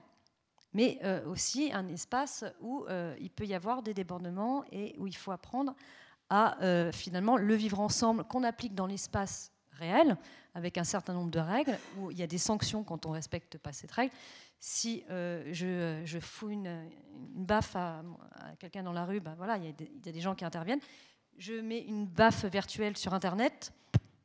mais 0.73 0.99
euh, 1.03 1.25
aussi 1.25 1.71
un 1.73 1.87
espace 1.87 2.45
où 2.61 2.85
euh, 2.87 3.15
il 3.19 3.29
peut 3.29 3.45
y 3.45 3.53
avoir 3.53 3.83
des 3.83 3.93
débordements 3.93 4.63
et 4.71 4.95
où 4.97 5.07
il 5.07 5.15
faut 5.15 5.31
apprendre 5.31 5.75
à 6.29 6.61
euh, 6.63 6.91
finalement 6.91 7.37
le 7.37 7.55
vivre 7.55 7.79
ensemble 7.79 8.23
qu'on 8.23 8.43
applique 8.43 8.73
dans 8.73 8.87
l'espace 8.87 9.51
réel, 9.71 10.17
avec 10.53 10.77
un 10.77 10.83
certain 10.83 11.13
nombre 11.13 11.31
de 11.31 11.39
règles, 11.39 11.77
où 11.97 12.11
il 12.11 12.17
y 12.17 12.23
a 12.23 12.27
des 12.27 12.37
sanctions 12.37 12.83
quand 12.83 13.05
on 13.05 13.09
ne 13.09 13.15
respecte 13.15 13.57
pas 13.57 13.73
cette 13.73 13.91
règle. 13.91 14.13
Si 14.59 15.03
je, 15.09 16.01
je, 16.03 16.19
fous 16.19 16.49
une, 16.49 16.87
baffe 17.33 17.75
à, 17.75 18.03
quelqu'un 18.59 18.83
dans 18.83 18.93
la 18.93 19.05
rue, 19.05 19.19
ben 19.19 19.33
voilà, 19.35 19.57
il 19.57 19.65
y, 19.65 20.09
a 20.09 20.11
des 20.11 20.19
gens 20.19 20.35
qui 20.35 20.45
interviennent. 20.45 20.81
Je 21.37 21.53
mets 21.53 21.79
une 21.79 22.05
baffe 22.05 22.45
virtuelle 22.45 22.95
sur 22.95 23.15
Internet, 23.15 23.73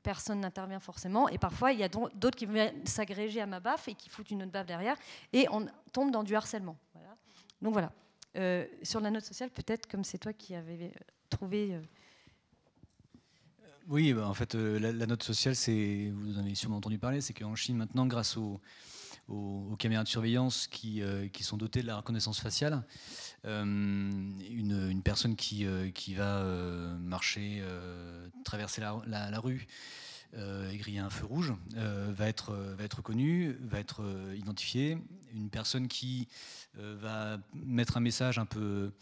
personne 0.06 0.38
n'intervient 0.38 0.78
forcément. 0.78 1.28
Et 1.28 1.36
parfois, 1.36 1.72
il 1.72 1.80
y 1.80 1.82
a 1.82 1.88
d'autres 1.88 2.38
qui 2.38 2.46
viennent 2.46 2.86
s'agréger 2.86 3.40
à 3.40 3.46
ma 3.46 3.58
baffe 3.58 3.88
et 3.88 3.94
qui 3.94 4.08
foutent 4.08 4.30
une 4.30 4.44
autre 4.44 4.52
baffe 4.52 4.66
derrière. 4.66 4.96
Et 5.32 5.48
on 5.50 5.66
tombe 5.92 6.12
dans 6.12 6.22
du 6.22 6.36
harcèlement. 6.36 6.76
Donc 7.60 7.72
voilà. 7.72 7.90
Euh, 8.36 8.66
sur 8.84 9.00
la 9.00 9.10
note 9.10 9.24
sociale, 9.24 9.50
peut-être, 9.50 9.88
comme 9.88 10.04
c'est 10.04 10.18
toi 10.18 10.32
qui 10.32 10.54
avais 10.54 10.92
euh, 10.94 11.00
trouvé. 11.28 11.74
Euh, 11.74 11.82
oui, 13.88 14.12
bah, 14.12 14.28
en 14.28 14.34
fait, 14.34 14.54
la, 14.54 15.06
note 15.06 15.24
sociale, 15.24 15.54
vous 16.12 16.38
en 16.38 16.42
avez 16.42 16.54
sûrement 16.54 16.76
entendu 16.76 16.98
parler, 16.98 17.20
c'est 17.20 17.34
qu'en 17.34 17.56
Chine, 17.56 17.76
maintenant, 17.76 18.06
grâce 18.06 18.36
aux, 18.36 18.60
caméras 19.78 20.04
de 20.04 20.08
surveillance 20.08 20.66
qui, 20.66 21.02
qui, 21.32 21.42
sont 21.42 21.56
dotées 21.56 21.82
de 21.82 21.86
la 21.86 21.96
reconnaissance 21.96 22.40
faciale, 22.40 22.84
une, 23.44 24.36
une, 24.90 25.02
personne 25.02 25.36
qui, 25.36 25.66
qui 25.94 26.14
va 26.14 26.44
marcher, 26.98 27.62
traverser 28.44 28.80
la, 28.80 29.40
rue, 29.40 29.66
euh, 30.34 30.70
et 30.70 30.76
griller 30.76 30.98
un 30.98 31.08
feu 31.08 31.24
rouge, 31.24 31.54
euh, 31.76 32.12
va, 32.12 32.28
être, 32.28 33.00
connu, 33.00 33.56
va 33.62 33.78
être 33.78 34.02
euh, 34.02 34.34
identifié. 34.36 34.98
Une 35.32 35.48
personne 35.48 35.88
qui 35.88 36.28
va 36.74 37.38
mettre 37.54 37.96
un 37.96 38.00
message 38.00 38.38
un 38.38 38.44
peu 38.44 38.92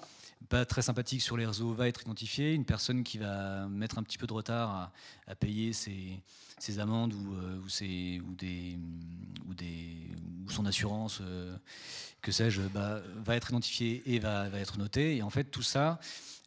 pas 0.49 0.65
très 0.65 0.83
sympathique 0.83 1.23
sur 1.23 1.37
les 1.37 1.47
réseaux 1.47 1.73
va 1.73 1.89
être 1.89 2.03
identifiée. 2.03 2.53
Une 2.55 2.65
personne 2.65 3.03
qui 3.03 3.19
va 3.19 3.67
mettre 3.67 3.99
un 3.99 4.05
petit 4.05 4.19
peu 4.19 4.29
de 4.29 4.33
retard 4.33 4.93
à, 5.27 5.35
payer 5.35 5.73
ses, 5.73 6.23
amendes 6.79 7.15
ou, 7.15 7.35
des, 8.37 8.79
son 10.55 10.67
assurance, 10.67 11.21
que 12.23 12.33
sais-je, 12.33 12.63
bah, 12.63 13.03
va 13.25 13.37
être 13.37 13.51
identifiée 13.51 14.03
et 14.07 14.19
va, 14.19 14.49
être 14.55 14.79
notée. 14.79 15.17
Et 15.17 15.23
en 15.23 15.31
fait, 15.31 15.45
tout 15.45 15.63
ça, 15.63 16.01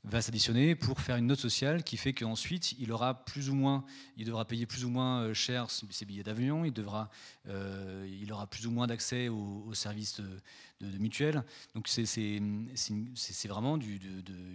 va 0.03 0.21
s'additionner 0.21 0.75
pour 0.75 1.01
faire 1.01 1.17
une 1.17 1.27
note 1.27 1.39
sociale 1.39 1.84
qui 1.84 1.97
fait 1.97 2.13
qu'ensuite 2.13 2.73
il 2.79 2.91
aura 2.91 3.25
plus 3.25 3.49
ou 3.49 3.55
moins, 3.55 3.84
il 4.15 4.25
devra 4.25 4.45
payer 4.45 4.65
plus 4.65 4.85
ou 4.85 4.89
moins 4.89 5.21
euh, 5.21 5.34
cher 5.34 5.67
ses 5.69 6.05
billets 6.05 6.23
d'avion, 6.23 6.63
il 6.63 6.71
devra, 6.71 7.09
euh, 7.47 8.07
il 8.21 8.31
aura 8.31 8.47
plus 8.47 8.67
ou 8.67 8.71
moins 8.71 8.88
d'accès 8.88 9.27
aux, 9.27 9.73
services 9.73 10.21
de, 10.21 10.88
de, 10.88 10.97
mutuelle. 10.97 11.43
Donc 11.75 11.88
c'est 11.89 12.39
vraiment 13.47 13.77
du, 13.77 13.99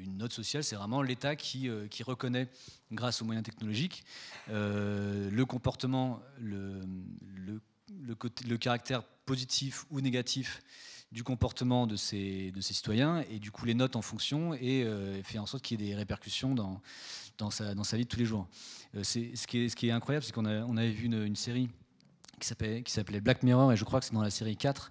une 0.04 0.16
note 0.16 0.32
sociale, 0.32 0.64
c'est 0.64 0.76
vraiment 0.76 1.02
l'État 1.02 1.36
qui, 1.36 1.68
euh, 1.68 1.86
qui, 1.86 2.02
reconnaît, 2.02 2.48
grâce 2.90 3.20
aux 3.20 3.24
moyens 3.24 3.44
technologiques, 3.44 4.04
le 4.48 5.42
comportement, 5.44 6.20
le, 6.40 6.80
le, 7.34 7.60
le, 8.00 8.16
le 8.48 8.56
caractère 8.56 9.02
positif 9.24 9.84
ou 9.90 10.00
négatif 10.00 10.60
du 11.12 11.22
comportement 11.22 11.86
de 11.86 11.94
ces, 11.94 12.50
de 12.52 12.60
ces 12.60 12.72
citoyens 12.72 13.22
et 13.30 13.38
du 13.38 13.50
coup 13.50 13.66
les 13.66 13.74
notes 13.74 13.96
en 13.96 14.02
fonction 14.02 14.54
et 14.54 14.82
euh, 14.82 15.22
fait 15.22 15.38
en 15.38 15.46
sorte 15.46 15.62
qu'il 15.62 15.80
y 15.80 15.84
ait 15.84 15.88
des 15.88 15.94
répercussions 15.94 16.54
dans, 16.54 16.80
dans, 17.38 17.50
sa, 17.50 17.74
dans 17.74 17.84
sa 17.84 17.98
vie 17.98 18.04
de 18.04 18.08
tous 18.08 18.18
les 18.18 18.24
jours. 18.24 18.48
Euh, 18.96 19.04
ce, 19.04 19.46
qui 19.46 19.58
est, 19.58 19.68
ce 19.68 19.76
qui 19.76 19.88
est 19.88 19.92
incroyable, 19.92 20.24
c'est 20.24 20.32
qu'on 20.32 20.46
on 20.46 20.76
avait 20.76 20.90
vu 20.90 21.04
une, 21.04 21.36
série 21.36 21.68
qui 22.40 22.48
s'appelait, 22.48 23.20
Black 23.20 23.42
Mirror 23.42 23.72
et 23.72 23.76
je 23.76 23.84
crois 23.84 24.00
que 24.00 24.06
c'est 24.06 24.14
dans 24.14 24.22
la 24.22 24.30
série 24.30 24.56
4 24.56 24.90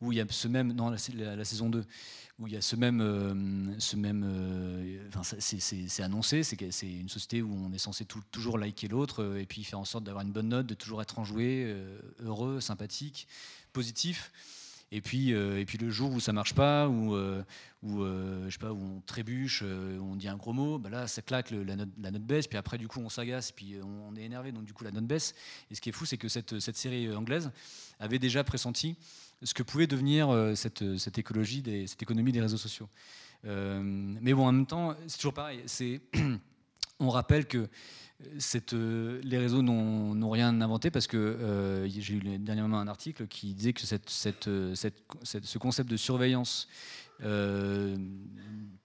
où 0.00 0.12
il 0.12 0.18
y 0.18 0.20
a 0.20 0.26
ce 0.28 0.48
même, 0.48 0.74
dans 0.74 0.90
la, 0.90 0.98
saison 0.98 1.70
2, 1.70 1.82
où 2.38 2.46
il 2.46 2.52
y 2.52 2.56
a 2.56 2.60
ce 2.60 2.76
même, 2.76 3.00
euh, 3.00 3.32
même 3.96 5.08
enfin, 5.08 5.22
c'est, 5.38 6.02
annoncé, 6.02 6.42
c'est, 6.42 6.60
une 6.82 7.08
société 7.08 7.40
où 7.40 7.54
on 7.54 7.72
est 7.72 7.78
censé 7.78 8.04
toujours 8.04 8.58
liker 8.58 8.88
l'autre 8.88 9.38
et 9.38 9.46
puis 9.46 9.64
faire 9.64 9.78
en 9.78 9.86
sorte 9.86 10.04
d'avoir 10.04 10.26
une 10.26 10.32
bonne 10.32 10.48
note, 10.48 10.66
de 10.66 10.74
toujours 10.74 11.00
être 11.00 11.18
enjoué, 11.18 11.74
heureux, 12.18 12.60
sympathique, 12.60 13.28
positif. 13.74 14.32
Et 14.92 15.00
puis, 15.00 15.34
euh, 15.34 15.58
et 15.58 15.64
puis 15.64 15.76
le 15.76 15.90
jour 15.90 16.12
où 16.12 16.20
ça 16.20 16.32
marche 16.32 16.54
pas, 16.54 16.88
où, 16.88 17.16
euh, 17.16 17.42
euh, 17.84 18.44
je 18.46 18.50
sais 18.50 18.58
pas, 18.58 18.72
où 18.72 18.78
on 18.78 19.00
trébuche, 19.00 19.62
où 19.62 20.04
on 20.04 20.14
dit 20.14 20.28
un 20.28 20.36
gros 20.36 20.52
mot, 20.52 20.78
bah 20.78 20.88
là 20.88 21.08
ça 21.08 21.20
claque, 21.20 21.50
la, 21.50 21.74
note, 21.74 21.88
la, 22.00 22.12
note, 22.12 22.22
baisse, 22.22 22.46
puis 22.46 22.56
après 22.56 22.78
du 22.78 22.86
coup 22.86 23.00
on 23.00 23.08
s'agace, 23.08 23.50
puis 23.50 23.74
on, 23.82 24.14
est 24.14 24.22
énervé, 24.22 24.52
donc 24.52 24.64
du 24.64 24.72
coup 24.72 24.84
la 24.84 24.92
note 24.92 25.06
baisse. 25.06 25.34
Et 25.70 25.74
ce 25.74 25.80
qui 25.80 25.88
est 25.88 25.92
fou, 25.92 26.06
c'est 26.06 26.16
que 26.16 26.28
cette, 26.28 26.60
cette, 26.60 26.76
série 26.76 27.12
anglaise 27.12 27.50
avait 27.98 28.20
déjà 28.20 28.44
pressenti 28.44 28.96
ce 29.42 29.52
que 29.52 29.64
pouvait 29.64 29.88
devenir 29.88 30.52
cette, 30.54 30.96
cette 30.96 31.18
écologie, 31.18 31.60
des, 31.60 31.88
cette 31.88 32.02
économie 32.02 32.30
des 32.30 32.40
réseaux 32.40 32.56
sociaux. 32.56 32.88
mais 33.42 34.32
bon, 34.32 34.46
en 34.46 34.52
même 34.52 34.66
temps, 34.66 34.94
c'est 35.08 35.16
toujours 35.16 35.34
pareil. 35.34 35.60
on 37.04 37.10
rappelle 37.10 37.46
que 37.46 37.68
euh, 38.72 39.20
les 39.22 39.38
réseaux 39.38 39.62
n'ont 39.62 40.30
rien 40.30 40.60
inventé 40.60 40.90
parce 40.90 41.06
que 41.06 41.16
euh, 41.16 41.88
j'ai 41.88 42.14
eu 42.14 42.38
dernièrement 42.38 42.78
un 42.78 42.88
article 42.88 43.26
qui 43.26 43.54
disait 43.54 43.72
que 43.72 43.82
euh, 44.48 44.74
ce 44.74 45.58
concept 45.58 45.90
de 45.90 45.96
surveillance 45.96 46.68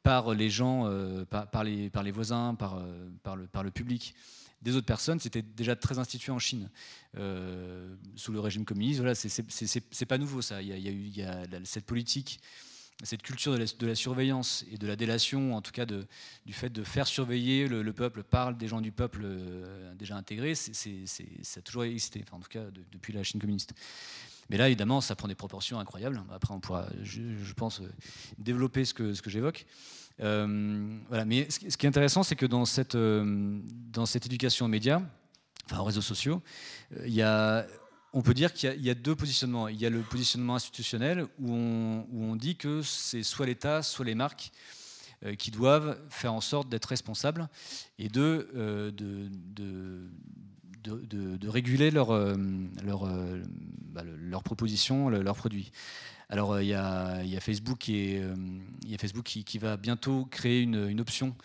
par 0.03 0.33
les 0.33 0.49
gens, 0.49 0.89
par, 1.29 1.63
les, 1.63 2.11
voisins, 2.11 2.55
par, 2.55 2.81
le, 3.35 3.71
public 3.71 4.15
des 4.61 4.75
autres 4.75 4.85
personnes, 4.85 5.19
c'était 5.19 5.41
déjà 5.41 5.75
très 5.75 5.99
institué 5.99 6.31
en 6.31 6.39
Chine 6.39 6.69
sous 8.15 8.31
le 8.31 8.39
régime 8.39 8.65
communiste. 8.65 8.99
Voilà, 8.99 9.15
c'est 9.15 10.05
pas 10.05 10.17
nouveau 10.17 10.41
ça. 10.41 10.61
Il 10.61 10.67
y 10.67 10.73
a, 10.73 10.91
eu 10.91 11.05
il 11.07 11.17
y 11.17 11.23
a 11.23 11.43
cette 11.63 11.85
politique 11.85 12.39
cette 13.03 13.21
culture 13.21 13.57
de 13.57 13.85
la, 13.85 13.95
surveillance 13.95 14.65
et 14.71 14.77
de 14.77 14.85
la 14.85 14.95
délation, 14.95 15.55
en 15.55 15.61
tout 15.61 15.71
cas 15.71 15.85
du 15.85 16.53
fait 16.53 16.69
de 16.69 16.83
faire 16.83 17.07
surveiller 17.07 17.67
le, 17.67 17.93
peuple 17.93 18.23
par 18.23 18.53
des 18.53 18.67
gens 18.67 18.81
du 18.81 18.91
peuple 18.91 19.21
euh, 19.23 19.93
déjà 19.95 20.15
intégrés, 20.15 20.55
ça 20.55 20.69
a 20.73 21.61
toujours 21.61 21.85
existé, 21.85 22.23
en 22.31 22.39
tout 22.39 22.49
cas 22.49 22.63
depuis 22.91 23.13
la 23.13 23.23
Chine 23.23 23.39
communiste. 23.39 23.73
Mais 24.49 24.57
là, 24.57 24.67
évidemment, 24.67 24.99
ça 24.99 25.15
prend 25.15 25.27
des 25.27 25.35
proportions 25.35 25.79
incroyables. 25.79 26.21
Après, 26.31 26.53
on 26.53 26.59
pourra, 26.59 26.87
je, 27.03 27.53
pense, 27.53 27.81
euh, 27.81 27.91
développer 28.39 28.83
ce 28.83 28.93
que, 28.93 29.13
j'évoque. 29.27 29.65
Euh. 30.21 30.47
Mais 31.25 31.49
ce, 31.49 31.59
qui 31.59 31.85
est 31.85 31.89
intéressant, 31.89 32.23
c'est 32.23 32.35
que 32.35 32.47
dans 32.47 32.65
cette, 32.65 32.97
dans 32.97 34.05
cette 34.05 34.25
éducation 34.25 34.65
aux 34.65 34.69
médias, 34.69 35.01
enfin 35.65 35.81
aux 35.81 35.85
réseaux 35.85 36.01
sociaux, 36.01 36.41
il 37.05 37.13
y 37.13 37.21
a 37.21 37.67
on 38.13 38.21
peut 38.21 38.33
dire 38.33 38.53
qu'il 38.53 38.81
y, 38.81 38.89
a 38.89 38.95
deux 38.95 39.15
positionnements. 39.15 39.67
Il 39.67 39.79
y 39.79 39.85
a 39.85 39.89
le 39.89 40.01
positionnement 40.01 40.55
institutionnel 40.55 41.27
où 41.39 41.53
on, 41.53 42.35
dit 42.35 42.55
que 42.55 42.81
c'est 42.81 43.23
soit 43.23 43.45
l'État, 43.45 43.83
soit 43.83 44.05
les 44.05 44.15
marques 44.15 44.51
euh, 45.25 45.35
qui 45.35 45.51
doivent 45.51 45.99
faire 46.09 46.33
en 46.33 46.41
sorte 46.41 46.69
d'être 46.69 46.85
responsables 46.85 47.49
et 47.99 48.09
de, 48.09 48.49
euh, 48.55 48.91
réguler 51.43 51.91
leurs 51.91 52.11
leur, 52.11 53.03
euh, 53.03 53.41
bah, 53.91 54.03
propositions, 54.43 55.09
leurs 55.09 55.35
produits. 55.35 55.71
Alors 56.29 56.61
il 56.61 56.67
y, 56.67 56.73
a, 56.73 57.23
Facebook, 57.39 57.79
qui, 57.79 59.57
va 59.59 59.77
bientôt 59.77 60.25
créer 60.25 60.61
une, 60.61 60.99
option 60.99 61.35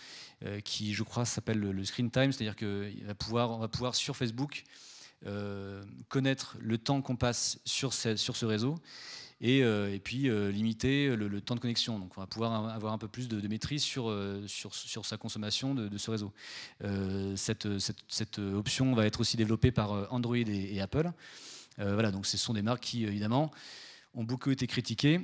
qui, 0.62 0.92
je 0.92 1.02
crois, 1.02 1.24
s'appelle 1.24 1.58
le, 1.58 1.84
screen 1.84 2.10
time, 2.10 2.32
c'est-à-dire 2.32 2.56
qu'on 2.56 3.06
va 3.06 3.68
pouvoir, 3.68 3.94
sur 3.94 4.16
Facebook 4.16 4.64
connaître 6.08 6.56
le 6.60 6.78
temps 6.78 7.02
qu'on 7.02 7.16
passe 7.16 7.58
sur 7.64 7.92
ce, 7.92 8.44
réseau 8.44 8.76
et, 9.40 9.62
euh, 9.62 9.92
et 9.92 9.98
puis 9.98 10.28
euh, 10.28 10.50
limiter 10.50 11.16
le, 11.16 11.40
temps 11.40 11.54
de 11.54 11.60
connexion. 11.60 11.98
Donc 11.98 12.16
on 12.16 12.20
va 12.20 12.26
pouvoir 12.26 12.68
avoir 12.68 12.92
un 12.92 12.98
peu 12.98 13.08
plus 13.08 13.28
de, 13.28 13.46
maîtrise 13.48 13.82
sur, 13.82 14.12
sa 15.04 15.16
consommation 15.16 15.74
de, 15.74 15.98
ce 15.98 16.10
réseau. 16.10 16.32
Cette, 17.36 18.38
option 18.38 18.94
va 18.94 19.06
être 19.06 19.20
aussi 19.20 19.36
développée 19.36 19.72
par 19.72 20.12
Android 20.12 20.36
et, 20.36 20.80
Apple. 20.80 21.10
voilà, 21.78 22.10
donc 22.10 22.26
ce 22.26 22.36
sont 22.36 22.54
des 22.54 22.62
marques 22.62 22.82
qui, 22.82 23.04
évidemment, 23.04 23.50
ont 24.14 24.24
beaucoup 24.24 24.50
été 24.50 24.66
critiquées 24.66 25.20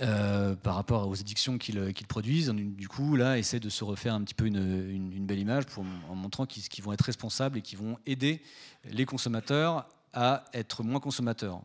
euh, 0.00 0.56
par 0.56 0.74
rapport 0.74 1.08
aux 1.08 1.20
addictions 1.20 1.58
qu'ils 1.58 2.06
produisent. 2.08 2.48
Du 2.48 2.88
coup, 2.88 3.16
là, 3.16 3.38
essaient 3.38 3.60
de 3.60 3.68
se 3.68 3.84
refaire 3.84 4.14
un 4.14 4.22
petit 4.22 4.34
peu 4.34 4.46
une, 4.46 5.26
belle 5.26 5.38
image 5.38 5.64
en 6.08 6.14
montrant 6.14 6.46
qu'ils 6.46 6.84
vont 6.84 6.92
être 6.92 7.04
responsables 7.04 7.58
et 7.58 7.62
qu'ils 7.62 7.78
vont 7.78 7.98
aider 8.06 8.42
les 8.84 9.04
consommateurs 9.04 9.86
à 10.12 10.44
être 10.52 10.82
moins 10.82 11.00
consommateurs. 11.00 11.62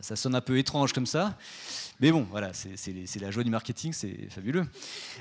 Ça, 0.00 0.16
sonne 0.16 0.34
un 0.34 0.40
peu 0.40 0.58
étrange 0.58 0.92
comme 0.92 1.06
ça, 1.06 1.36
mais 2.00 2.10
bon, 2.10 2.26
voilà, 2.30 2.52
c'est 2.52 3.20
la 3.20 3.30
joie 3.30 3.44
du 3.44 3.50
marketing, 3.50 3.92
c'est 3.92 4.28
fabuleux. 4.30 4.66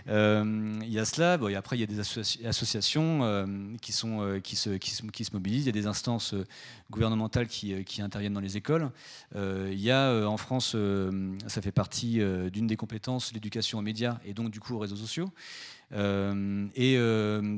Euh, 0.07 0.79
il 0.81 0.91
y 0.91 0.99
a 0.99 1.05
cela, 1.05 1.37
et 1.49 1.55
après 1.55 1.77
il 1.77 1.79
y 1.79 1.83
a 1.83 1.87
des 1.87 1.99
associations 1.99 3.23
euh, 3.23 3.45
qui, 3.81 3.93
euh, 4.05 4.39
qui, 4.39 4.55
se, 4.55 4.69
qui, 4.71 5.23
se, 5.23 5.33
mobilisent, 5.33 5.63
il 5.63 5.67
y 5.67 5.69
a 5.69 5.73
des 5.73 5.87
instances 5.87 6.35
gouvernementales 6.89 7.47
qui, 7.47 8.01
interviennent 8.01 8.33
dans 8.33 8.39
les 8.39 8.57
écoles. 8.57 8.91
il 9.35 9.79
y 9.79 9.91
a 9.91 10.27
en 10.27 10.37
France, 10.37 10.75
ça 11.47 11.61
fait 11.61 11.71
partie 11.71 12.19
d'une 12.51 12.67
des 12.67 12.75
compétences, 12.77 13.33
l'éducation 13.33 13.79
aux 13.79 13.83
médias 13.83 14.19
et 14.25 14.33
donc 14.33 14.51
du 14.51 14.59
coup 14.59 14.75
aux 14.75 14.79
réseaux 14.79 14.95
sociaux. 14.95 15.31
Et 15.93 16.97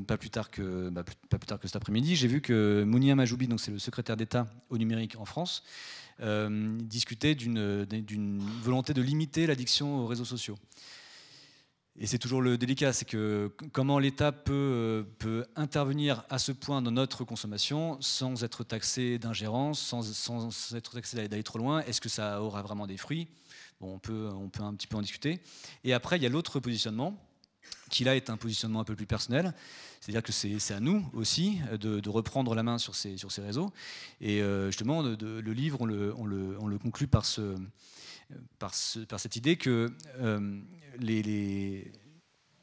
pas, 0.08 0.18
plus 0.18 0.30
tard 0.30 0.52
que, 0.52 0.90
bah, 0.90 1.04
pas 1.30 1.38
plus 1.38 1.48
tard 1.48 1.60
que 1.60 1.68
cet 1.68 1.76
après-midi, 1.76 2.16
j'ai 2.16 2.28
vu 2.28 2.42
que 2.42 2.84
Mounia 2.86 3.16
Majoubi, 3.16 3.48
c'est 3.58 3.72
le 3.72 3.80
secrétaire 3.80 4.18
d'État 4.18 4.48
au 4.70 4.78
numérique 4.78 5.16
en 5.18 5.26
France, 5.26 5.64
euh, 6.22 6.78
discuter 6.82 7.36
d'une 7.36 8.40
volonté 8.62 8.94
de 8.94 9.02
limiter 9.02 9.48
l'addiction 9.48 10.00
aux 10.00 10.08
réseaux 10.08 10.24
sociaux. 10.24 10.58
et 12.00 12.08
c'est 12.08 12.20
toujours 12.20 12.42
le 12.42 12.58
délicat, 12.58 12.94
c'est 12.94 13.04
que 13.04 13.54
comment 13.74 14.00
l'État 14.00 14.32
peut, 14.32 15.06
peut, 15.20 15.46
intervenir 15.58 16.24
à 16.30 16.40
ce 16.40 16.54
point 16.54 16.82
dans 16.82 16.92
notre 16.92 17.26
consommation 17.26 17.98
sans 18.00 18.46
être 18.46 18.64
taxé 18.64 19.20
d'ingérence, 19.20 19.82
sans, 19.82 20.04
sans, 20.04 20.74
être 20.74 20.94
taxé 20.94 21.28
d'aller 21.28 21.44
trop 21.44 21.60
loin? 21.60 21.82
Est-ce 21.82 22.00
que 22.00 22.10
ça 22.10 22.42
aura 22.42 22.62
vraiment 22.62 22.88
des 22.88 22.98
fruits? 22.98 23.28
Bon, 23.82 23.96
on, 23.96 24.00
peut, 24.00 24.30
on 24.34 24.48
peut 24.48 24.64
un 24.64 24.74
petit 24.74 24.88
peu 24.88 24.96
en 24.96 25.02
discuter. 25.02 25.42
Et 25.84 25.94
après, 25.94 26.16
il 26.16 26.24
y 26.24 26.26
a 26.26 26.30
l'autre 26.30 26.62
positionnement, 26.62 27.22
qui 27.90 28.04
là 28.04 28.16
est 28.16 28.30
un 28.30 28.38
positionnement 28.38 28.82
un 28.82 28.84
peu 28.84 28.96
plus 28.96 29.06
personnel. 29.06 29.54
C'est-à-dire 30.02 30.24
que 30.24 30.32
c'est 30.32 30.74
à 30.74 30.80
nous 30.80 31.04
aussi 31.14 31.60
de, 31.72 32.00
de, 32.00 32.10
reprendre 32.10 32.54
la 32.54 32.62
main 32.62 32.78
sur 32.78 32.96
ces, 32.96 33.18
réseaux. 33.40 33.72
Et 34.22 34.42
euh, 34.42 34.68
justement, 34.68 35.02
le 35.02 35.54
livre, 35.54 35.82
on 35.82 35.86
le, 35.86 36.14
on 36.18 36.26
le, 36.26 36.58
on 36.60 36.68
le 36.68 36.78
conclut 36.78 37.08
par 37.08 37.26
ce 37.26 37.56
par, 38.60 38.74
par, 39.08 39.20
cette 39.20 39.36
idée 39.36 39.56
que 39.56 39.92
euh, 40.20 40.60
les, 41.00 41.92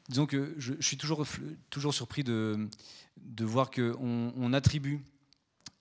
disons 0.09 0.25
que 0.25 0.53
je, 0.57 0.73
suis 0.79 0.97
toujours, 0.97 1.25
toujours 1.69 1.93
surpris 1.93 2.23
de, 2.23 2.67
voir 3.39 3.71
qu'on 3.71 4.33
on 4.35 4.53
attribue 4.53 5.01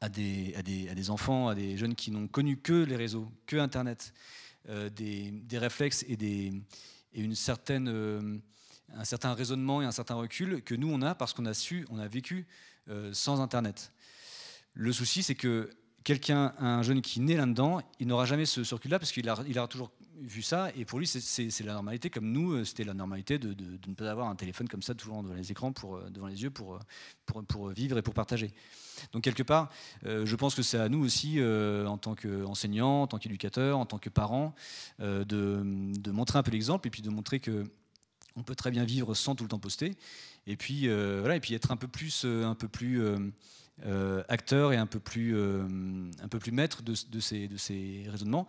à 0.00 0.08
des, 0.08 1.10
enfants, 1.10 1.48
à 1.48 1.54
des 1.54 1.76
jeunes 1.76 1.94
qui 1.94 2.10
n'ont 2.10 2.28
connu 2.28 2.56
que 2.56 2.84
les 2.84 2.96
réseaux, 2.96 3.30
que 3.46 3.56
Internet, 3.56 4.12
euh, 4.68 4.88
des, 4.90 5.58
réflexes 5.58 6.04
et, 6.08 6.52
une 7.14 7.34
certaine, 7.34 7.88
euh, 7.88 8.38
un 8.94 9.04
certain 9.04 9.34
raisonnement 9.34 9.82
et 9.82 9.84
un 9.84 9.92
certain 9.92 10.14
recul 10.14 10.62
que 10.62 10.74
nous 10.74 10.90
on 10.92 11.02
a 11.02 11.14
parce 11.14 11.32
qu'on 11.32 11.46
a 11.46 11.54
su, 11.54 11.86
on 11.90 11.98
a 11.98 12.06
vécu 12.06 12.46
sans 13.12 13.40
Internet. 13.40 13.92
Le 14.74 14.92
souci, 14.92 15.22
c'est 15.22 15.34
que 15.34 15.70
quelqu'un, 16.04 16.54
un 16.58 16.82
jeune 16.82 17.02
qui 17.02 17.20
naît 17.20 17.36
là-dedans, 17.36 17.80
il 18.00 18.06
n'aura 18.06 18.24
jamais 18.24 18.46
ce, 18.46 18.60
recul-là 18.74 18.98
parce 18.98 19.12
qu'il 19.12 19.28
a, 19.28 19.36
il 19.46 19.58
aura 19.58 19.68
toujours 19.68 19.90
vu 20.20 20.42
ça 20.42 20.70
et 20.76 20.84
pour 20.84 21.00
lui 21.00 21.06
c'est 21.06 21.64
la 21.64 21.72
normalité 21.72 22.08
comme 22.08 22.30
nous 22.30 22.52
euh, 22.52 22.64
c'était 22.64 22.84
la 22.84 22.94
normalité 22.94 23.38
de, 23.38 23.54
de, 23.54 23.88
ne 23.88 23.94
pas 23.94 24.08
avoir 24.08 24.28
un 24.28 24.36
téléphone 24.36 24.68
comme 24.68 24.82
ça 24.82 24.94
toujours 24.94 25.20
devant 25.20 25.34
les 25.34 25.50
écrans 25.50 25.72
pour, 25.72 25.96
euh, 25.96 26.10
devant 26.10 26.28
les 26.28 26.44
yeux 26.44 26.50
pour, 26.50 26.74
euh, 26.74 26.78
pour, 27.26 27.42
pour 27.44 27.70
vivre 27.70 27.98
et 27.98 28.02
pour 28.02 28.14
partager 28.14 28.52
donc 29.12 29.24
quelque 29.24 29.42
part 29.42 29.70
je 30.04 30.36
pense 30.36 30.54
que 30.54 30.62
c'est 30.62 30.78
à 30.78 30.88
nous 30.88 31.04
aussi 31.04 31.40
en 31.42 31.98
tant 31.98 32.14
qu'enseignants 32.14 33.02
en 33.02 33.06
tant 33.08 33.18
qu'éducateurs 33.18 33.78
en 33.78 33.86
tant 33.86 33.98
que 33.98 34.10
parents 34.10 34.54
de, 35.00 35.24
de, 35.24 36.10
montrer 36.12 36.38
un 36.38 36.42
peu 36.44 36.52
l'exemple 36.52 36.86
et 36.86 36.90
puis 36.90 37.02
de 37.02 37.10
montrer 37.10 37.40
que 37.40 37.64
on 38.36 38.42
peut 38.42 38.54
très 38.54 38.70
bien 38.70 38.84
vivre 38.84 39.14
sans 39.14 39.34
tout 39.34 39.44
le 39.44 39.48
temps 39.48 39.58
poster 39.58 39.94
et 40.46 40.56
puis 40.56 40.88
voilà 40.88 41.36
et 41.36 41.40
puis 41.40 41.54
être 41.54 41.70
un 41.70 41.76
peu 41.76 41.88
plus 41.88 42.24
un 42.24 42.54
peu 42.54 42.68
plus 42.68 43.00
euh, 43.86 44.22
acteur 44.28 44.72
et 44.72 44.76
un 44.76 44.86
peu 44.86 45.00
plus, 45.00 45.34
euh, 45.34 45.64
un 46.22 46.28
peu 46.28 46.38
plus 46.38 46.52
maître 46.52 46.82
de, 46.82 46.94
de, 47.10 47.20
ces, 47.20 47.48
de 47.48 47.56
ces 47.56 48.04
raisonnements. 48.08 48.46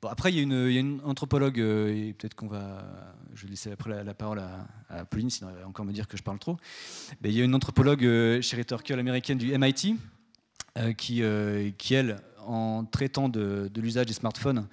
Bon, 0.00 0.08
après, 0.08 0.32
il 0.32 0.36
y, 0.36 0.40
a 0.40 0.42
une, 0.42 0.66
il 0.68 0.72
y 0.72 0.76
a 0.76 0.80
une 0.80 1.00
anthropologue, 1.04 1.60
euh, 1.60 1.94
et 1.94 2.14
peut-être 2.14 2.34
qu'on 2.34 2.48
va. 2.48 2.84
Je 3.34 3.44
vais 3.44 3.50
laisser 3.50 3.70
après 3.70 4.02
la, 4.02 4.14
parole 4.14 4.42
à, 4.88 5.04
Pauline, 5.04 5.30
sinon 5.30 5.50
elle 5.50 5.60
va 5.60 5.68
encore 5.68 5.84
me 5.84 5.92
dire 5.92 6.08
que 6.08 6.16
je 6.16 6.24
parle 6.24 6.40
trop. 6.40 6.56
Mais 7.20 7.28
il 7.28 7.36
y 7.36 7.40
a 7.40 7.44
une 7.44 7.54
anthropologue, 7.54 8.00
Sherry 8.40 8.64
Turkle, 8.64 8.98
américaine 8.98 9.38
du 9.38 9.56
MIT, 9.56 9.96
qui, 10.96 11.22
qui, 11.78 11.94
elle, 11.94 12.16
en 12.44 12.84
traitant 12.84 13.28
de 13.28 13.70
l'usage 13.76 14.06
des 14.06 14.14
smartphones, 14.14 14.66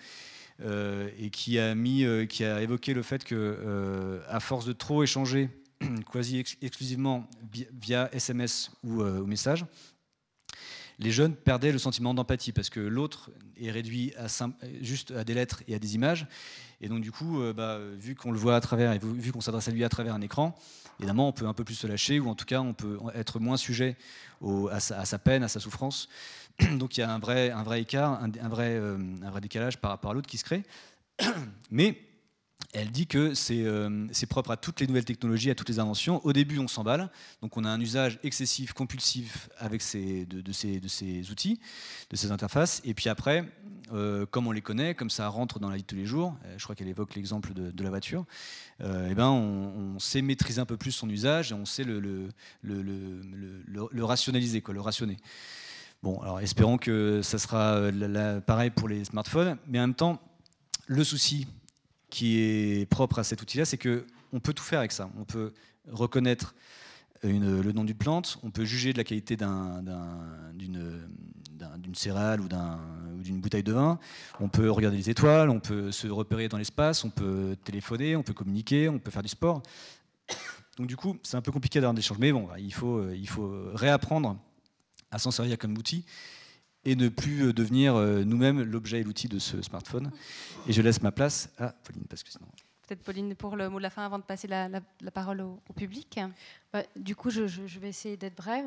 et 0.62 1.30
qui 1.30 1.60
a, 1.60 1.74
mis, 1.76 2.06
qui 2.28 2.44
a 2.44 2.62
évoqué 2.62 2.94
le 2.94 3.02
fait 3.02 3.24
que, 3.24 4.20
à 4.28 4.40
force 4.40 4.66
de 4.66 4.74
trop 4.74 5.04
échanger, 5.04 5.50
quasi 6.12 6.40
exclusivement 6.62 7.30
via 7.82 8.10
SMS 8.14 8.72
ou, 8.84 9.02
ou 9.02 9.26
message, 9.26 9.66
les 11.00 11.12
jeunes 11.12 11.34
perdaient 11.34 11.72
le 11.72 11.80
sentiment 11.80 12.14
d'empathie 12.14 12.52
parce 12.52 12.70
que 12.70 12.82
l'autre 12.82 13.32
est 13.60 13.72
réduit 13.72 14.14
juste 14.82 15.12
à 15.12 15.24
des 15.24 15.34
lettres 15.34 15.64
et 15.68 15.76
à 15.76 15.80
des 15.80 15.96
images. 15.96 16.28
Et 16.82 16.90
donc 16.90 17.02
du 17.02 17.12
coup, 17.12 17.42
euh, 17.42 17.54
bah, 17.54 17.80
vu 17.98 18.16
qu'on 18.16 18.32
le 18.32 18.38
voit 18.38 18.56
à 18.56 18.62
travers 18.62 18.98
vu 19.00 19.32
qu'on 19.32 19.42
s'adresse 19.42 19.68
à 19.70 19.72
lui 19.72 19.84
à 19.84 19.90
travers 19.90 20.14
un 20.14 20.22
écran, 20.22 20.56
évidemment, 21.00 21.30
on 21.30 21.32
peut 21.32 21.48
un 21.48 21.54
peu 21.54 21.64
plus 21.64 21.76
se 21.76 21.88
lâcher 21.88 22.20
ou 22.20 22.30
en 22.30 22.36
tout 22.36 22.46
cas, 22.46 22.60
on 22.60 22.74
peut 22.74 22.98
être 23.16 23.40
moins 23.40 23.58
sujet 23.58 23.98
à, 24.72 24.80
sa, 24.80 25.20
peine, 25.20 25.44
à 25.44 25.48
sa 25.48 25.60
souffrance. 25.60 26.10
Donc 26.78 26.98
il 26.98 27.02
y 27.02 27.04
a 27.04 27.12
un 27.12 27.20
vrai, 27.20 27.52
un 27.52 27.64
vrai 27.64 27.82
écart, 27.82 28.22
un, 28.22 28.50
vrai, 28.50 28.76
euh, 28.76 28.98
un 29.22 29.30
vrai 29.30 29.42
décalage 29.42 29.78
par 29.78 29.92
rapport 29.92 30.12
à 30.12 30.14
l'autre 30.14 30.30
qui 30.30 30.38
se 30.38 30.44
crée. 30.44 30.64
Mais 31.72 32.02
elle 32.74 32.92
dit 32.92 33.08
que 33.08 33.34
euh, 33.52 34.08
c'est 34.12 34.26
propre 34.28 34.52
à 34.52 34.58
toutes 34.58 34.80
les 34.80 34.88
nouvelles 34.88 35.06
technologies, 35.06 35.50
à 35.50 35.56
toutes 35.56 35.70
les 35.70 35.80
inventions. 35.80 36.24
Au 36.26 36.34
début, 36.34 36.60
on 36.60 36.68
s'emballe, 36.68 37.10
donc 37.42 37.56
on 37.58 37.64
a 37.64 37.70
un 37.70 37.80
usage 37.80 38.20
excessif, 38.24 38.74
compulsif 38.74 39.50
avec 39.58 39.82
ces, 39.82 40.26
de, 40.26 40.52
ces, 40.52 40.80
de, 40.80 41.32
outils, 41.32 41.60
de 42.10 42.16
ces 42.16 42.32
interfaces. 42.32 42.82
Et 42.84 42.94
puis 42.94 43.10
après, 43.10 43.46
euh, 43.94 44.26
comme 44.26 44.46
on 44.46 44.52
les 44.52 44.62
connaît, 44.62 44.94
comme 44.94 45.10
ça 45.10 45.28
rentre 45.30 45.60
dans 45.60 45.70
la 45.70 45.78
vie 45.78 45.82
de 45.82 45.88
tous 45.88 45.96
les 45.96 46.06
jours, 46.06 46.36
je 46.58 46.64
crois 46.64 46.76
qu'elle 46.76 46.90
évoque 46.90 47.16
l'exemple 47.16 47.54
de, 47.54 47.84
la 47.84 47.90
voiture, 47.90 48.26
et 48.82 48.86
eh 49.12 49.16
ben 49.16 49.30
on, 49.30 49.98
sait 50.00 50.22
maîtriser 50.22 50.62
un 50.62 50.66
peu 50.66 50.78
plus 50.78 50.92
son 50.92 51.10
usage 51.10 51.52
et 51.52 51.56
on 51.56 51.66
sait 51.66 51.84
le, 51.84 52.00
le, 52.00 52.30
le 52.64 54.04
rationaliser, 54.04 54.62
quoi, 54.62 54.74
le 54.74 54.82
rationner. 54.82 55.18
Bon, 56.02 56.22
alors 56.22 56.40
espérons 56.40 56.78
que 56.78 57.22
ça 57.22 57.38
sera 57.38 57.82
pareil 58.46 58.70
pour 58.70 58.88
les 58.88 59.04
smartphones, 59.04 59.58
mais 59.68 59.80
en 59.80 59.84
même 59.84 59.96
temps, 59.96 60.22
le 60.88 61.04
souci 61.04 61.46
qui 62.10 62.40
est 62.40 62.90
propre 62.90 63.20
à 63.20 63.24
cet 63.24 63.42
outil-là, 63.42 63.66
c'est 63.66 63.78
qu'on 63.78 64.40
peut 64.40 64.54
tout 64.54 64.64
faire 64.64 64.80
avec 64.80 64.94
ça. 64.94 65.10
On 65.20 65.26
peut 65.26 65.54
reconnaître 65.92 66.56
le 67.22 67.72
nom 67.74 67.84
d'une 67.84 67.98
plante, 67.98 68.40
on 68.44 68.50
peut 68.50 68.64
juger 68.64 68.94
de 68.94 68.98
la 68.98 69.04
qualité 69.04 69.36
d'une 70.56 70.72
céréale 71.94 72.40
ou 72.40 72.48
d'une 72.48 73.42
bouteille 73.42 73.64
de 73.64 73.74
vin, 73.74 74.00
on 74.40 74.48
peut 74.48 74.72
regarder 74.72 74.96
les 74.96 75.10
étoiles, 75.10 75.50
on 75.50 75.60
peut 75.60 75.92
se 75.92 76.08
repérer 76.08 76.48
dans 76.48 76.58
l'espace, 76.58 77.04
on 77.04 77.10
peut 77.10 77.58
téléphoner, 77.66 78.16
on 78.16 78.24
peut 78.24 78.34
communiquer, 78.34 78.88
on 78.88 79.00
peut 79.00 79.12
faire 79.12 79.22
du 79.24 79.28
sport. 79.28 79.62
Donc 80.78 80.88
du 80.88 80.96
coup, 80.96 81.18
c'est 81.24 81.36
un 81.36 81.42
peu 81.42 81.52
compliqué 81.52 81.82
d'avoir 81.82 81.94
des 81.94 82.00
échanges, 82.00 82.20
mais 82.20 82.32
bon, 82.32 82.48
il 82.58 82.74
faut, 82.74 83.12
il 83.12 83.28
faut 83.28 83.52
réapprendre 83.74 84.38
à 85.12 85.20
s'en 85.20 85.32
servir 85.32 85.58
comme 85.58 85.78
outil 85.78 86.06
et 86.86 86.96
ne 86.96 87.10
plus 87.10 87.48
euh, 87.48 87.54
devenir 87.54 87.96
euh, 87.96 88.24
nous-mêmes 88.24 88.62
l'objet 88.62 89.00
et 89.00 89.04
l'outil 89.04 89.28
de 89.28 89.40
ce 89.40 89.62
smartphone. 89.62 90.12
Et 90.68 90.74
je 90.74 90.82
laisse 90.82 91.02
ma 91.02 91.12
place 91.12 91.50
à 91.58 91.70
Pauline, 91.70 92.06
parce 92.10 92.24
que 92.24 92.32
sinon... 92.32 92.46
Peut-être 92.88 93.04
Pauline 93.04 93.36
pour 93.36 93.56
le 93.56 93.70
mot 93.70 93.78
de 93.78 93.84
la 93.84 93.92
fin 93.92 94.04
avant 94.04 94.18
de 94.18 94.24
passer 94.24 94.48
la, 94.48 94.68
parole 95.14 95.42
au, 95.42 95.62
public. 95.76 96.20
Bah, 96.74 96.82
du 96.96 97.16
coup, 97.16 97.30
je, 97.30 97.44
vais 97.44 97.90
essayer 97.90 98.18
d'être 98.18 98.36
brève. 98.36 98.66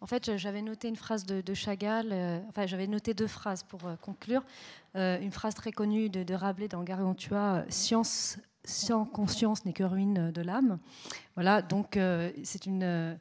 En 0.00 0.06
fait, 0.06 0.36
j'avais 0.36 0.62
noté 0.62 0.86
une 0.86 0.94
phrase 0.94 1.26
de, 1.26 1.54
Chagall, 1.54 2.10
euh, 2.12 2.38
enfin 2.48 2.66
j'avais 2.66 2.86
noté 2.86 3.14
deux 3.14 3.26
phrases 3.26 3.64
pour 3.64 3.80
conclure. 4.00 4.44
une 4.94 5.32
phrase 5.32 5.56
très 5.56 5.72
connue 5.72 6.08
de, 6.08 6.22
de 6.22 6.34
Rabelais 6.34 6.68
dans 6.68 6.84
Gargantua, 6.84 7.64
Science 7.68 8.38
sans 8.62 9.04
conscience 9.04 9.64
n'est 9.64 9.72
que 9.72 9.82
ruine 9.82 10.30
de 10.30 10.40
l'âme. 10.40 10.78
Voilà, 11.34 11.60
donc 11.60 11.98
c'est 12.44 12.66
une 12.66 13.18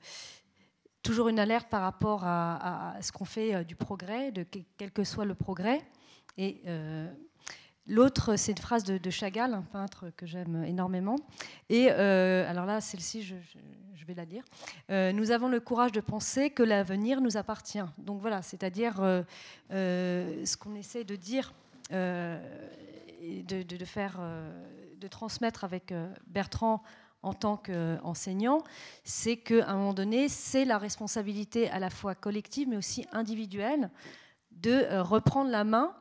toujours 1.04 1.28
une 1.28 1.40
alerte 1.40 1.68
par 1.70 1.82
rapport 1.82 2.24
à, 2.24 2.96
ce 3.02 3.12
qu'on 3.12 3.26
fait 3.26 3.54
euh, 3.54 3.64
du 3.64 3.76
progrès, 3.76 4.32
de 4.32 4.46
quel 4.78 4.92
que 4.92 5.04
soit 5.04 5.26
le 5.26 5.36
progrès. 5.36 5.82
Et 6.38 6.62
euh, 6.66 7.12
l'autre, 7.86 8.38
c'est 8.38 8.54
une 8.54 8.58
phrase 8.58 8.84
de, 8.86 9.10
Chagall, 9.12 9.54
un 9.54 9.62
peintre 9.62 10.12
que 10.16 10.26
j'aime 10.26 10.64
énormément. 10.64 11.18
Et 11.70 11.90
euh, 11.92 12.50
alors 12.50 12.66
là, 12.66 12.82
celle-ci, 12.82 13.22
je, 13.22 13.36
vais 14.06 14.16
la 14.16 14.26
dire. 14.26 14.44
nous 14.90 15.32
avons 15.32 15.48
le 15.48 15.62
courage 15.62 15.94
de 15.94 16.02
penser 16.02 16.50
que 16.50 16.62
l'avenir 16.62 17.22
nous 17.22 17.38
appartient. 17.38 17.86
Donc 17.98 18.20
voilà, 18.20 18.42
c'est-à-dire 18.42 18.96
ce 19.70 20.58
qu'on 20.58 20.76
essaie 20.76 21.06
de 21.06 21.16
dire. 21.16 21.54
De, 21.90 23.86
faire, 23.86 24.20
de 24.98 25.08
transmettre 25.08 25.64
avec 25.64 25.94
Bertrand 26.28 26.84
en 27.24 27.34
tant 27.34 27.58
qu'enseignant, 27.58 28.60
c'est 29.04 29.38
qu'à 29.38 29.70
un 29.70 29.76
moment 29.76 29.94
donné, 29.94 30.30
c'est 30.30 30.66
la 30.66 30.78
responsabilité 30.78 31.70
à 31.70 31.80
la 31.80 31.90
fois 31.90 32.16
collective 32.16 32.68
mais 32.68 32.78
aussi 32.78 33.06
individuelle 33.12 33.90
de 34.52 34.72
euh, 34.72 35.02
reprendre 35.02 35.50
la 35.50 35.64
main 35.64 35.96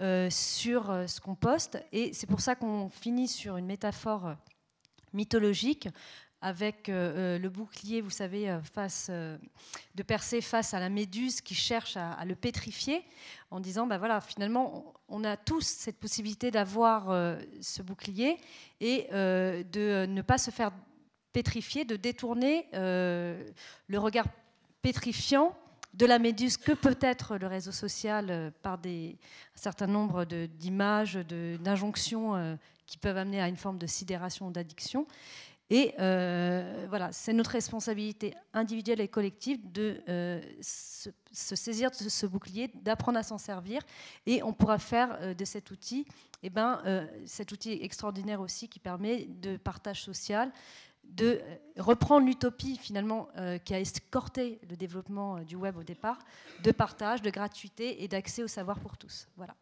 euh, 0.00 0.28
sur 0.30 0.90
euh, 0.90 1.06
ce 1.06 1.20
qu'on 1.20 1.34
poste. 1.34 1.78
Et 1.92 2.12
c'est 2.12 2.26
pour 2.26 2.40
ça 2.40 2.56
qu'on 2.56 2.88
finit 2.88 3.28
sur 3.28 3.56
une 3.56 3.66
métaphore 3.66 4.34
mythologique 5.12 5.88
avec 6.44 6.90
euh, 6.90 6.92
euh, 6.92 7.38
le 7.38 7.48
bouclier, 7.48 8.02
vous 8.02 8.10
savez, 8.10 8.50
euh, 8.50 8.60
face, 8.60 9.10
de 9.10 10.02
percer 10.02 10.42
face 10.42 10.74
à 10.74 10.78
la 10.78 10.90
méduse 10.90 11.40
qui 11.40 11.54
cherche 11.54 11.96
à, 11.96 12.22
le 12.26 12.34
pétrifier, 12.34 13.02
en 13.50 13.60
disant, 13.60 13.86
ben 13.86 13.96
voilà, 13.96 14.20
finalement, 14.20 14.92
on 15.08 15.24
a 15.24 15.38
tous 15.38 15.64
cette 15.66 15.98
possibilité 15.98 16.50
d'avoir 16.50 17.36
ce 17.60 17.82
bouclier 17.82 18.36
et 18.80 19.08
de 19.10 20.06
ne 20.06 20.22
pas 20.22 20.38
se 20.38 20.50
faire 20.50 20.72
pétrifier, 21.32 21.84
de 21.84 21.96
détourner 21.96 22.66
le 22.72 23.96
regard 23.96 24.26
pétrifiant 24.82 25.56
de 25.94 26.06
la 26.06 26.18
méduse 26.18 26.56
que 26.56 26.72
peut 26.72 26.98
être 27.00 27.36
le 27.36 27.46
réseau 27.46 27.72
social 27.72 28.52
par 28.62 28.78
des, 28.78 29.16
un 29.56 29.60
certain 29.60 29.86
nombre 29.86 30.24
d'images, 30.24 31.14
d'injonctions 31.14 32.58
qui 32.86 32.98
peuvent 32.98 33.16
amener 33.16 33.40
à 33.40 33.48
une 33.48 33.56
forme 33.56 33.78
de 33.78 33.86
sidération 33.86 34.48
ou 34.48 34.50
d'addiction 34.50 35.06
Et 35.70 35.94
euh, 35.98 36.86
voilà, 36.88 37.10
c'est 37.12 37.32
notre 37.32 37.50
responsabilité 37.50 38.34
individuelle 38.52 39.00
et 39.00 39.08
collective 39.08 39.72
de 39.72 40.02
euh, 40.08 40.40
se, 40.60 41.10
saisir 41.32 41.90
de 41.90 42.08
ce 42.08 42.26
bouclier, 42.26 42.70
d'apprendre 42.74 43.18
à 43.18 43.22
s'en 43.22 43.38
servir. 43.38 43.80
Et 44.26 44.42
on 44.42 44.52
pourra 44.52 44.78
faire 44.78 45.16
euh, 45.20 45.32
de 45.32 45.44
cet 45.44 45.70
outil, 45.70 46.06
eh 46.42 46.50
ben, 46.50 46.82
cet 47.24 47.52
outil 47.52 47.78
extraordinaire 47.80 48.42
aussi 48.42 48.68
qui 48.68 48.78
permet 48.78 49.24
de 49.24 49.56
partage 49.56 50.02
social, 50.02 50.52
de 51.04 51.40
reprendre 51.78 52.26
l'utopie 52.26 52.76
finalement 52.76 53.28
qui 53.64 53.72
a 53.72 53.80
escorté 53.80 54.60
le 54.68 54.76
développement 54.76 55.40
du 55.40 55.56
web 55.56 55.78
au 55.78 55.82
départ, 55.82 56.18
de 56.62 56.70
partage, 56.70 57.22
de 57.22 57.30
gratuité 57.30 58.04
et 58.04 58.08
d'accès 58.08 58.42
au 58.42 58.48
savoir 58.48 58.78
pour 58.78 58.98
tous. 58.98 59.26
Voilà. 59.38 59.54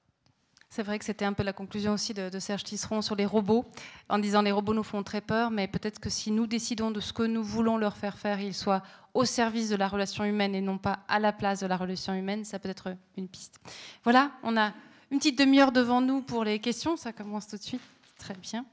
C'est 0.75 0.83
vrai 0.83 0.99
que 0.99 1.05
c'était 1.05 1.27
un 1.27 1.35
peu 1.35 1.43
la 1.43 1.53
conclusion 1.53 1.93
aussi 1.93 2.15
de, 2.15 2.39
Serge 2.39 2.65
Tisseron 2.65 3.03
sur 3.03 3.15
les 3.15 3.27
robots, 3.27 3.67
en 4.09 4.19
disant 4.19 4.41
les 4.41 4.53
robots 4.53 4.73
nous 4.73 4.83
font 4.83 5.03
très 5.03 5.21
peur, 5.21 5.51
mais 5.51 5.69
peut-être 5.69 5.99
que 5.99 6.09
si 6.09 6.31
nous 6.31 6.47
décidons 6.47 6.91
de 6.91 6.99
ce 6.99 7.13
que 7.13 7.25
nous 7.25 7.45
voulons 7.45 7.77
leur 7.77 7.95
faire 7.95 8.17
faire, 8.17 8.41
ils 8.41 8.55
soient 8.55 8.83
au 9.13 9.27
service 9.27 9.69
de 9.69 9.77
la 9.77 9.87
relation 9.87 10.25
humaine 10.25 10.55
et 10.55 10.63
non 10.63 10.79
pas 10.79 11.01
à 11.09 11.19
la 11.19 11.35
place 11.35 11.61
de 11.61 11.67
la 11.67 11.77
relation 11.77 12.15
humaine, 12.15 12.47
ça 12.47 12.59
peut 12.59 12.71
être 12.71 12.97
une 13.19 13.29
piste. 13.29 13.61
Voilà, 14.03 14.33
on 14.43 14.57
a 14.57 14.73
une 15.11 15.19
petite 15.19 15.39
demi-heure 15.39 15.73
devant 15.73 16.01
nous 16.01 16.23
pour 16.23 16.43
les 16.43 16.59
questions, 16.59 16.97
ça 16.97 17.13
commence 17.13 17.49
tout 17.49 17.59
de 17.59 17.63
suite. 17.63 17.83
Très 18.17 18.33
bien. 18.33 18.65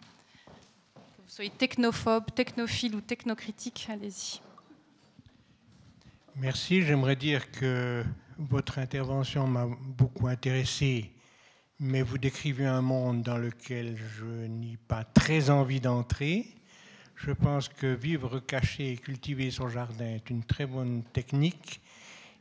Que 0.95 1.21
vous 1.21 1.27
soyez 1.27 1.49
technophobe, 1.49 2.31
technophile 2.33 2.95
ou 2.95 3.01
technocritique, 3.01 3.89
allez-y. 3.91 4.39
Merci, 6.37 6.81
j'aimerais 6.81 7.17
dire 7.17 7.51
que 7.51 8.05
votre 8.37 8.79
intervention 8.79 9.47
m'a 9.47 9.65
beaucoup 9.97 10.27
intéressé 10.27 11.11
mais 11.79 12.01
vous 12.01 12.17
décrivez 12.17 12.65
un 12.65 12.81
monde 12.81 13.23
dans 13.23 13.37
lequel 13.37 13.97
je 14.17 14.25
n'ai 14.25 14.77
pas 14.87 15.05
très 15.05 15.49
envie 15.49 15.79
d'entrer. 15.79 16.45
Je 17.15 17.31
pense 17.31 17.69
que 17.69 17.87
vivre 17.87 18.39
caché 18.39 18.91
et 18.91 18.97
cultiver 18.97 19.49
son 19.49 19.69
jardin 19.69 20.05
est 20.05 20.29
une 20.29 20.43
très 20.43 20.65
bonne 20.65 21.03
technique. 21.13 21.79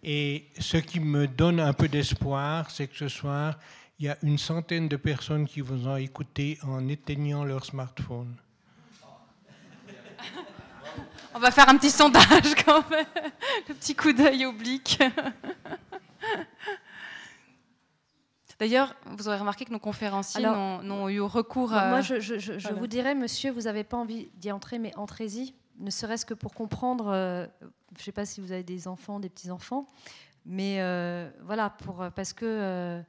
Et 0.03 0.47
ce 0.59 0.77
qui 0.77 0.99
me 1.01 1.27
donne 1.29 1.61
un 1.61 1.73
peu 1.73 1.89
d'espoir, 1.89 2.71
c'est 2.71 2.89
que 2.89 2.97
ce 2.97 3.09
soir, 3.09 3.59
il 3.99 4.07
y 4.07 4.09
a 4.09 4.19
une 4.23 4.39
centaine 4.39 4.89
de 4.89 4.97
personnes 4.97 5.47
qui 5.47 5.61
vous 5.61 5.87
ont 5.87 5.97
écouté 5.97 6.59
en 6.63 6.89
éteignant 6.89 7.45
leur 7.45 7.65
smartphone. 7.65 8.35
On 11.35 11.39
va 11.39 11.51
faire 11.51 11.69
un 11.69 11.77
petit 11.77 11.91
sondage 11.91 12.55
quand 12.65 12.89
même, 12.91 13.07
le 13.69 13.75
petit 13.75 13.95
coup 13.95 14.13
d'œil 14.13 14.47
oblique. 14.47 15.01
D'ailleurs, 18.59 18.95
vous 19.07 19.29
aurez 19.29 19.39
remarqué 19.39 19.65
que 19.65 19.73
nos 19.73 19.79
conférenciers 19.79 20.45
n'ont 20.45 21.09
eu 21.09 21.21
recours 21.21 21.73
à... 21.73 21.91
Moi, 21.91 22.01
je, 22.01 22.73
vous 22.75 22.87
dirais, 22.89 23.15
monsieur, 23.15 23.53
vous 23.53 23.63
n'avez 23.63 23.85
pas 23.85 23.97
envie 23.97 24.31
d'y 24.35 24.51
entrer, 24.51 24.79
mais 24.81 24.97
entrez-y, 24.97 25.55
ne 25.79 25.91
serait-ce 25.91 26.27
que 26.27 26.35
pour 26.35 26.53
comprendre, 26.55 27.09
euh, 27.09 27.47
je 27.95 28.01
ne 28.01 28.03
sais 28.03 28.13
pas 28.13 28.27
si 28.27 28.41
vous 28.41 28.51
avez 28.51 28.65
des 28.65 28.89
enfants, 28.89 29.21
des 29.21 29.29
petits-enfants, 29.29 29.89
mais 30.45 30.81
euh, 30.81 31.31
voilà, 31.43 31.71
pour, 31.71 32.05
parce 32.17 32.33
que 32.33 32.45
euh, 32.47 33.01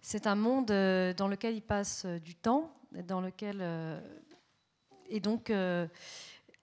c'est 0.00 0.26
un 0.26 0.34
monde 0.34 0.66
dans 0.66 1.28
lequel 1.28 1.54
ils 1.54 1.62
passent 1.62 2.06
du 2.06 2.34
temps, 2.34 2.72
dans 3.06 3.20
lequel... 3.20 3.64
et 5.08 5.20
donc, 5.20 5.52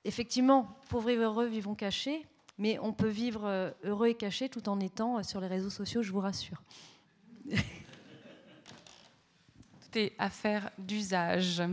effectivement, 0.03 0.77
pauvres 0.89 1.09
et 1.09 1.15
heureux 1.15 1.45
vivons 1.45 1.75
cachés, 1.75 2.25
mais 2.57 2.77
on 2.79 2.91
peut 2.91 3.07
vivre 3.07 3.73
heureux 3.83 4.07
et 4.07 4.15
caché 4.15 4.49
tout 4.49 4.67
en 4.67 4.81
étant 4.81 5.23
sur 5.23 5.39
les 5.39 5.47
réseaux 5.47 5.69
sociaux, 5.69 6.03
je 6.03 6.11
vous 6.11 6.19
rassure. 6.19 6.61
affaire 10.17 10.69
d'usage. 10.77 11.63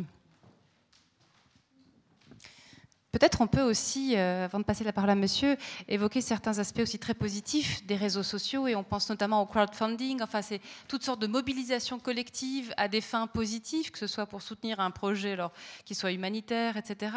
Peut-être 3.12 3.40
on 3.40 3.48
peut 3.48 3.62
aussi, 3.62 4.16
euh, 4.16 4.44
avant 4.44 4.60
de 4.60 4.64
passer 4.64 4.84
la 4.84 4.92
parole 4.92 5.10
à 5.10 5.16
monsieur, 5.16 5.56
évoquer 5.88 6.20
certains 6.20 6.60
aspects 6.60 6.78
aussi 6.78 6.98
très 7.01 7.14
positifs 7.14 7.84
des 7.84 7.97
réseaux 7.97 8.22
sociaux 8.22 8.68
et 8.68 8.76
on 8.76 8.84
pense 8.84 9.10
notamment 9.10 9.42
au 9.42 9.47
crowdfunding. 9.47 10.22
Enfin, 10.22 10.42
c'est 10.42 10.60
toutes 10.86 11.02
sortes 11.02 11.20
de 11.20 11.26
mobilisations 11.26 11.98
collectives 11.98 12.72
à 12.76 12.86
des 12.86 13.01
fins 13.01 13.26
positives, 13.26 13.90
que 13.90 13.98
ce 13.98 14.06
soit 14.06 14.26
pour 14.26 14.42
soutenir 14.42 14.78
un 14.78 14.92
projet 14.92 15.36
qui 15.84 15.97
soit 15.97 16.12
humanitaire, 16.12 16.76
etc. 16.76 17.12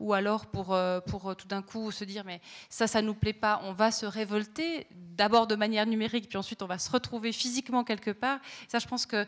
Ou 0.00 0.14
alors 0.14 0.46
pour, 0.46 0.74
euh, 0.74 1.00
pour 1.00 1.30
euh, 1.30 1.34
tout 1.34 1.46
d'un 1.46 1.62
coup 1.62 1.92
se 1.92 2.02
dire 2.02 2.24
mais 2.24 2.40
ça, 2.68 2.88
ça 2.88 3.00
nous 3.00 3.14
plaît 3.14 3.32
pas, 3.32 3.60
on 3.62 3.72
va 3.72 3.92
se 3.92 4.04
révolter, 4.04 4.88
d'abord 4.90 5.46
de 5.46 5.54
manière 5.54 5.86
numérique, 5.86 6.28
puis 6.28 6.38
ensuite 6.38 6.60
on 6.62 6.66
va 6.66 6.78
se 6.78 6.90
retrouver 6.90 7.30
physiquement 7.30 7.84
quelque 7.84 8.10
part. 8.10 8.40
Ça, 8.66 8.80
je 8.80 8.88
pense 8.88 9.06
que 9.06 9.24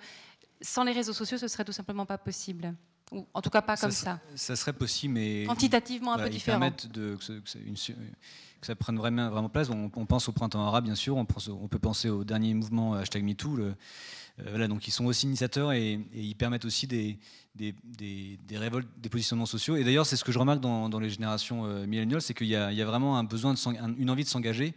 sans 0.61 0.85
les 0.85 0.93
réseaux 0.93 1.13
sociaux, 1.13 1.39
ce 1.39 1.49
serait 1.49 1.65
tout 1.65 1.73
simplement 1.73 2.07
pas 2.07 2.19
possible. 2.19 2.75
Ou 3.13 3.27
en 3.33 3.41
tout 3.41 3.51
cas 3.51 3.63
pas 3.63 3.77
comme 3.77 3.91
ça. 3.91 4.21
Ça, 4.35 4.55
serait 4.55 4.73
possible, 4.73 5.15
mais 5.15 5.45
quantitativement 5.47 6.15
un 6.15 6.19
peu 6.19 6.29
différent. 6.29 6.59
Permettre 6.59 6.89
de, 6.89 7.17
que, 7.17 8.67
ça 8.67 8.75
prenne 8.75 8.97
vraiment, 8.97 9.31
vraiment 9.31 9.49
place. 9.49 9.71
On, 9.71 9.89
pense 10.05 10.29
au 10.29 10.33
printemps 10.33 10.67
arabe, 10.67 10.85
bien 10.85 10.95
sûr. 10.95 11.17
On, 11.17 11.25
pense, 11.25 11.49
on 11.49 11.69
peut 11.69 11.79
penser 11.79 12.11
au 12.11 12.25
dernier 12.25 12.53
mouvement 12.53 12.95
hashtag 12.95 13.23
MeToo. 13.23 13.57
Le, 13.57 13.65
euh, 13.65 14.45
voilà, 14.51 14.69
donc 14.69 14.87
ils 14.87 14.91
sont 14.91 15.07
aussi 15.07 15.27
initiateurs 15.27 15.73
et, 15.73 16.01
ils 16.15 16.35
permettent 16.35 16.67
aussi 16.67 16.87
des, 16.87 17.19
des, 17.55 17.75
des, 17.83 18.59
révoltes, 18.59 18.89
des 18.99 19.09
positionnements 19.09 19.47
sociaux. 19.47 19.77
Et 19.77 19.85
d'ailleurs, 19.85 20.07
c'est 20.07 20.17
ce 20.17 20.25
que 20.25 20.33
je 20.33 20.39
remarque 20.39 20.61
dans, 20.61 21.01
les 21.01 21.11
générations 21.11 21.65
euh, 21.65 21.87
milléniales, 21.87 22.21
c'est 22.21 22.35
qu'il 22.35 22.49
y, 22.49 22.51
y, 22.51 22.57
a 22.57 22.85
vraiment 22.85 23.17
un 23.17 23.25
besoin, 23.25 23.55
de, 23.55 23.59
une 23.99 24.11
envie 24.11 24.25
de 24.25 24.29
s'engager 24.29 24.75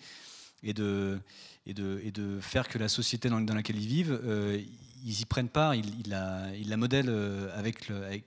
et 0.63 0.73
de, 0.73 1.19
et, 1.65 1.73
de, 1.73 2.01
et 2.03 2.11
de 2.11 2.39
faire 2.39 2.67
que 2.67 2.77
la 2.77 2.87
société 2.87 3.29
dans, 3.29 3.39
laquelle 3.39 3.77
ils 3.77 3.87
vivent, 3.87 4.19
euh, 4.23 4.59
ils 5.03 5.21
y 5.21 5.25
prennent 5.25 5.49
part, 5.49 5.75
ils, 5.75 5.85
la, 6.07 6.55
ils 6.55 6.75
modèlent 6.77 7.09
euh, 7.09 7.57
avec, 7.57 7.89
euh, 7.89 8.19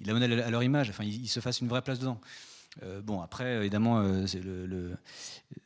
ils 0.00 0.06
la 0.06 0.12
modèlent 0.12 0.40
à 0.40 0.50
leur 0.50 0.62
image, 0.62 0.90
enfin, 0.90 1.04
ils, 1.04 1.28
se 1.28 1.40
fassent 1.40 1.60
une 1.60 1.68
vraie 1.68 1.82
place 1.82 1.98
dedans. 1.98 2.20
Euh, 2.82 3.00
bon, 3.00 3.20
après, 3.20 3.54
évidemment, 3.58 4.02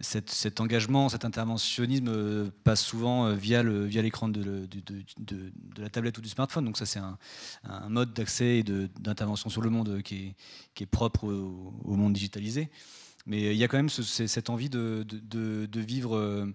cet, 0.00 0.60
engagement, 0.60 1.08
cet 1.08 1.24
interventionnisme 1.24 2.50
passe 2.64 2.82
souvent 2.82 3.32
via 3.32 3.62
l'écran 3.62 4.28
de, 4.28 4.68
la 5.78 5.88
tablette 5.88 6.18
ou 6.18 6.20
du 6.20 6.28
smartphone. 6.28 6.66
Donc 6.66 6.76
ça, 6.76 6.84
c'est 6.84 7.00
un, 7.00 7.88
mode 7.88 8.12
d'accès 8.12 8.58
et 8.58 8.62
d'intervention 8.62 9.48
sur 9.48 9.62
le 9.62 9.70
monde 9.70 10.02
qui 10.02 10.34
est, 10.78 10.86
propre 10.86 11.24
au, 11.24 11.96
monde 11.96 12.12
digitalisé. 12.12 12.68
Mais 13.24 13.54
il 13.54 13.56
y 13.56 13.64
a 13.64 13.68
quand 13.68 13.78
même 13.78 13.88
cette 13.90 14.50
envie 14.50 14.68
de, 14.68 15.80
vivre 15.80 16.52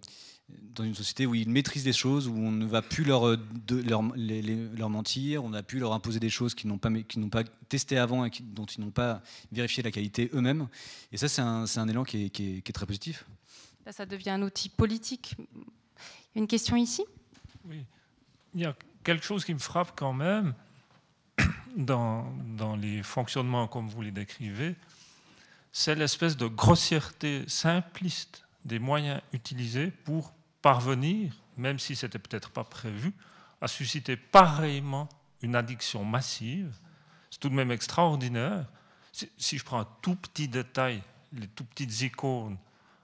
dans 0.76 0.84
une 0.84 0.96
société 0.96 1.26
où 1.26 1.36
ils 1.36 1.50
maîtrisent 1.50 1.86
les 1.86 1.94
choses, 1.94 2.28
où 2.28 2.36
on 2.36 2.52
ne 2.52 2.66
va 2.66 2.82
plus 2.82 3.04
leur, 3.04 3.28
euh, 3.28 3.38
leur, 3.70 4.02
leur 4.16 4.90
mentir, 4.90 5.44
on 5.44 5.50
n'a 5.50 5.64
plus 5.64 5.80
leur 5.80 5.94
imposer 5.94 6.20
des 6.20 6.30
choses 6.30 6.56
qu'ils 6.56 6.70
n'ont 6.70 6.78
pas, 6.78 6.90
pas 7.32 7.44
testées 7.70 7.98
avant 7.98 8.26
et 8.26 8.32
dont 8.42 8.66
ils 8.66 8.82
n'ont 8.82 8.92
pas 8.92 9.22
vérifié 9.52 9.84
la 9.84 9.92
qualité 9.92 10.30
eux-mêmes. 10.34 10.68
Et 11.12 11.18
ça, 11.18 11.28
c'est 11.28 11.42
un, 11.42 11.66
un, 11.76 11.88
élan 11.88 12.04
qui 12.04 12.26
est, 12.26 12.30
qui, 12.30 12.58
est, 12.58 12.72
très 12.72 12.86
positif. 12.86 13.26
Là, 13.86 13.92
ça 13.92 14.06
devient 14.06 14.32
un 14.32 14.42
outil 14.42 14.70
politique. 14.70 15.36
Une 16.36 16.48
question 16.48 16.76
ici? 16.76 17.04
Oui. 17.66 17.86
Il 18.56 18.62
y 18.62 18.66
a 18.66 18.76
quelque 19.04 19.26
chose 19.26 19.46
qui 19.46 19.54
me 19.54 19.60
frappe 19.60 19.94
quand 19.96 20.14
même 20.14 20.54
dans, 21.78 22.32
dans 22.58 22.76
les 22.76 23.04
fonctionnements 23.04 23.68
comme 23.68 23.88
vous 23.88 24.02
les 24.02 24.12
décrivez, 24.12 24.76
c'est 25.72 25.96
l'espèce 25.96 26.38
de 26.38 26.48
grossièreté 26.48 27.44
simpliste 27.48 28.44
des 28.64 28.80
moyens 28.80 29.22
utilisés 29.34 29.92
pour 30.06 30.34
parvenir, 30.64 31.34
même 31.58 31.78
si 31.78 31.96
ce 31.96 32.08
n'était 32.08 32.18
peut-être 32.18 32.50
pas 32.50 32.64
prévu, 32.64 33.14
à 33.62 33.68
susciter 33.68 34.18
pareillement 34.18 35.08
une 35.44 35.56
addiction 35.56 36.04
massive. 36.04 36.74
C'est 37.30 37.40
tout 37.40 37.50
de 37.50 37.54
même 37.54 37.72
extraordinaire. 37.72 38.66
Si 39.12 39.58
je 39.60 39.64
prends 39.64 39.82
un 39.82 39.88
tout 40.02 40.16
petit 40.16 40.48
détail, 40.48 41.04
les 41.34 41.48
tout 41.48 41.66
petites 41.66 42.02
icônes 42.02 42.58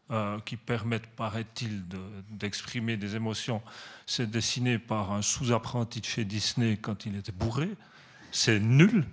euh, 0.10 0.40
qui 0.40 0.57
permettent, 0.57 1.07
paraît-il, 1.07 1.84
d'exprimer 2.31 2.98
des 2.98 3.15
émotions, 3.15 3.61
c'est 4.07 4.30
dessiné 4.30 4.80
par 4.80 5.11
un 5.11 5.22
sous-apprenti 5.22 6.02
de 6.02 6.06
chez 6.06 6.26
Disney 6.26 6.77
quand 6.77 7.06
il 7.06 7.15
était 7.18 7.31
bourré. 7.31 7.69
C'est 8.31 8.60
nul. 8.60 9.06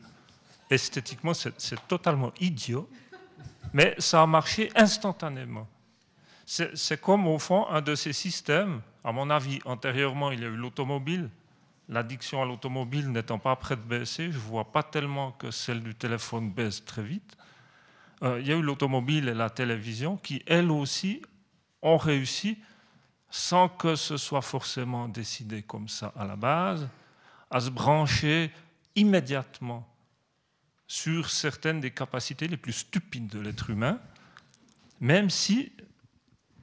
Esthétiquement, 0.70 1.34
c'est 1.34 1.86
totalement 1.88 2.32
idiot. 2.40 2.88
Mais 3.72 3.94
ça 3.98 4.22
a 4.22 4.26
marché 4.26 4.70
instantanément. 4.74 5.68
C'est 6.46 7.00
comme, 7.00 7.26
au 7.26 7.40
fond, 7.40 7.66
un 7.68 7.82
de 7.82 7.96
ces 7.96 8.12
systèmes. 8.12 8.80
À 9.02 9.10
mon 9.10 9.30
avis, 9.30 9.58
antérieurement, 9.64 10.30
il 10.30 10.40
y 10.40 10.44
a 10.44 10.48
eu 10.48 10.56
l'automobile. 10.56 11.28
L'addiction 11.88 12.40
à 12.40 12.46
l'automobile 12.46 13.10
n'étant 13.10 13.38
pas 13.38 13.54
près 13.56 13.76
de 13.76 13.80
baisser, 13.80 14.30
je 14.30 14.36
ne 14.36 14.42
vois 14.42 14.72
pas 14.72 14.82
tellement 14.82 15.32
que 15.32 15.50
celle 15.50 15.82
du 15.82 15.94
téléphone 15.94 16.50
baisse 16.50 16.84
très 16.84 17.02
vite. 17.02 17.36
Euh, 18.22 18.40
il 18.40 18.46
y 18.46 18.52
a 18.52 18.56
eu 18.56 18.62
l'automobile 18.62 19.28
et 19.28 19.34
la 19.34 19.50
télévision 19.50 20.16
qui, 20.16 20.42
elles 20.46 20.70
aussi, 20.70 21.22
ont 21.82 21.96
réussi, 21.96 22.58
sans 23.30 23.68
que 23.68 23.94
ce 23.94 24.16
soit 24.16 24.42
forcément 24.42 25.08
décidé 25.08 25.62
comme 25.62 25.88
ça 25.88 26.12
à 26.16 26.24
la 26.24 26.36
base, 26.36 26.88
à 27.50 27.60
se 27.60 27.70
brancher 27.70 28.50
immédiatement 28.94 29.86
sur 30.88 31.30
certaines 31.30 31.80
des 31.80 31.90
capacités 31.90 32.48
les 32.48 32.56
plus 32.56 32.72
stupides 32.72 33.28
de 33.28 33.40
l'être 33.40 33.70
humain, 33.70 33.98
même 35.00 35.30
si 35.30 35.72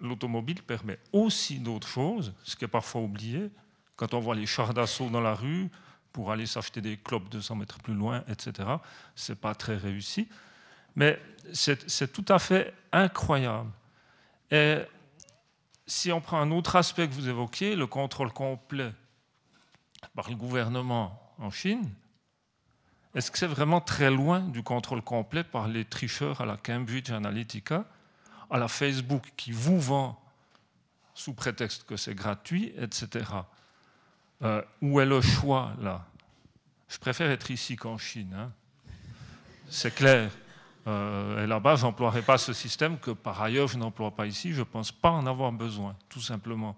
l'automobile 0.04 0.62
permet 0.62 1.00
aussi 1.14 1.60
d'autres 1.60 1.88
choses, 1.88 2.34
ce 2.44 2.56
qui 2.56 2.66
est 2.66 2.68
parfois 2.68 3.02
oublié. 3.02 3.50
Quand 3.96 4.14
on 4.14 4.20
voit 4.20 4.36
les 4.36 4.46
chars 4.46 4.74
d'assaut 4.74 5.10
dans 5.10 5.22
la 5.22 5.34
rue 5.34 5.70
pour 6.12 6.32
aller 6.32 6.46
s'acheter 6.46 6.82
des 6.82 6.98
clopes 6.98 7.30
200 7.30 7.56
mètres 7.56 7.80
plus 7.80 7.96
loin, 7.96 8.24
etc., 8.28 8.70
ce 9.16 9.32
n'est 9.32 9.38
pas 9.38 9.56
très 9.56 9.78
réussi. 9.78 10.28
Mais 10.96 11.20
c'est 11.54 12.12
tout 12.12 12.26
à 12.28 12.38
fait 12.38 12.74
incroyable. 12.92 13.72
Et 14.52 14.78
si 15.88 16.12
on 16.12 16.22
prend 16.22 16.40
un 16.40 16.52
autre 16.52 16.76
aspect 16.76 17.08
que 17.08 17.14
vous 17.14 17.30
évoquiez, 17.30 17.76
le 17.76 17.88
contrôle 17.88 18.32
complet 18.32 18.92
par 20.16 20.30
le 20.30 20.36
gouvernement 20.36 21.34
en 21.40 21.50
Chine, 21.50 21.90
est-ce 23.16 23.32
que 23.32 23.38
c'est 23.38 23.48
vraiment 23.48 23.80
très 23.80 24.12
loin 24.12 24.42
du 24.42 24.64
contrôle 24.64 25.02
complet 25.02 25.44
par 25.44 25.68
les 25.68 25.86
tricheurs 25.86 26.42
à 26.42 26.46
la 26.46 26.58
Cambridge 26.58 27.12
Analytica, 27.12 27.86
à 28.54 28.60
la 28.60 28.68
Facebook 28.68 29.34
qui 29.36 29.52
vous 29.52 29.80
vend 29.80 30.24
sous 31.16 31.34
prétexte 31.34 31.86
que 31.86 31.98
c'est 31.98 32.14
gratuit, 32.14 32.72
etc. 32.78 33.26
Euh, 34.44 34.62
où 34.80 35.02
est 35.02 35.08
le 35.08 35.22
choix 35.22 35.74
là? 35.82 36.06
Je 36.88 37.00
préfère 37.00 37.32
être 37.32 37.50
ici 37.50 37.76
qu'en 37.76 37.98
Chine. 37.98 38.32
Hein. 38.38 38.52
c'est 39.70 39.94
clair. 39.96 40.30
Euh, 40.86 41.44
et 41.44 41.48
là-bas, 41.48 41.78
je 41.78 41.82
n'emploierai 41.82 42.22
pas 42.22 42.38
ce 42.38 42.54
système 42.54 43.00
que 43.00 43.10
par 43.10 43.42
ailleurs 43.42 43.68
je 43.68 43.78
n'emploie 43.80 44.12
pas 44.12 44.28
ici. 44.28 44.54
Je 44.54 44.60
ne 44.60 44.66
pense 44.66 44.92
pas 44.92 45.10
en 45.10 45.26
avoir 45.26 45.52
besoin, 45.52 45.96
tout 46.08 46.22
simplement. 46.22 46.78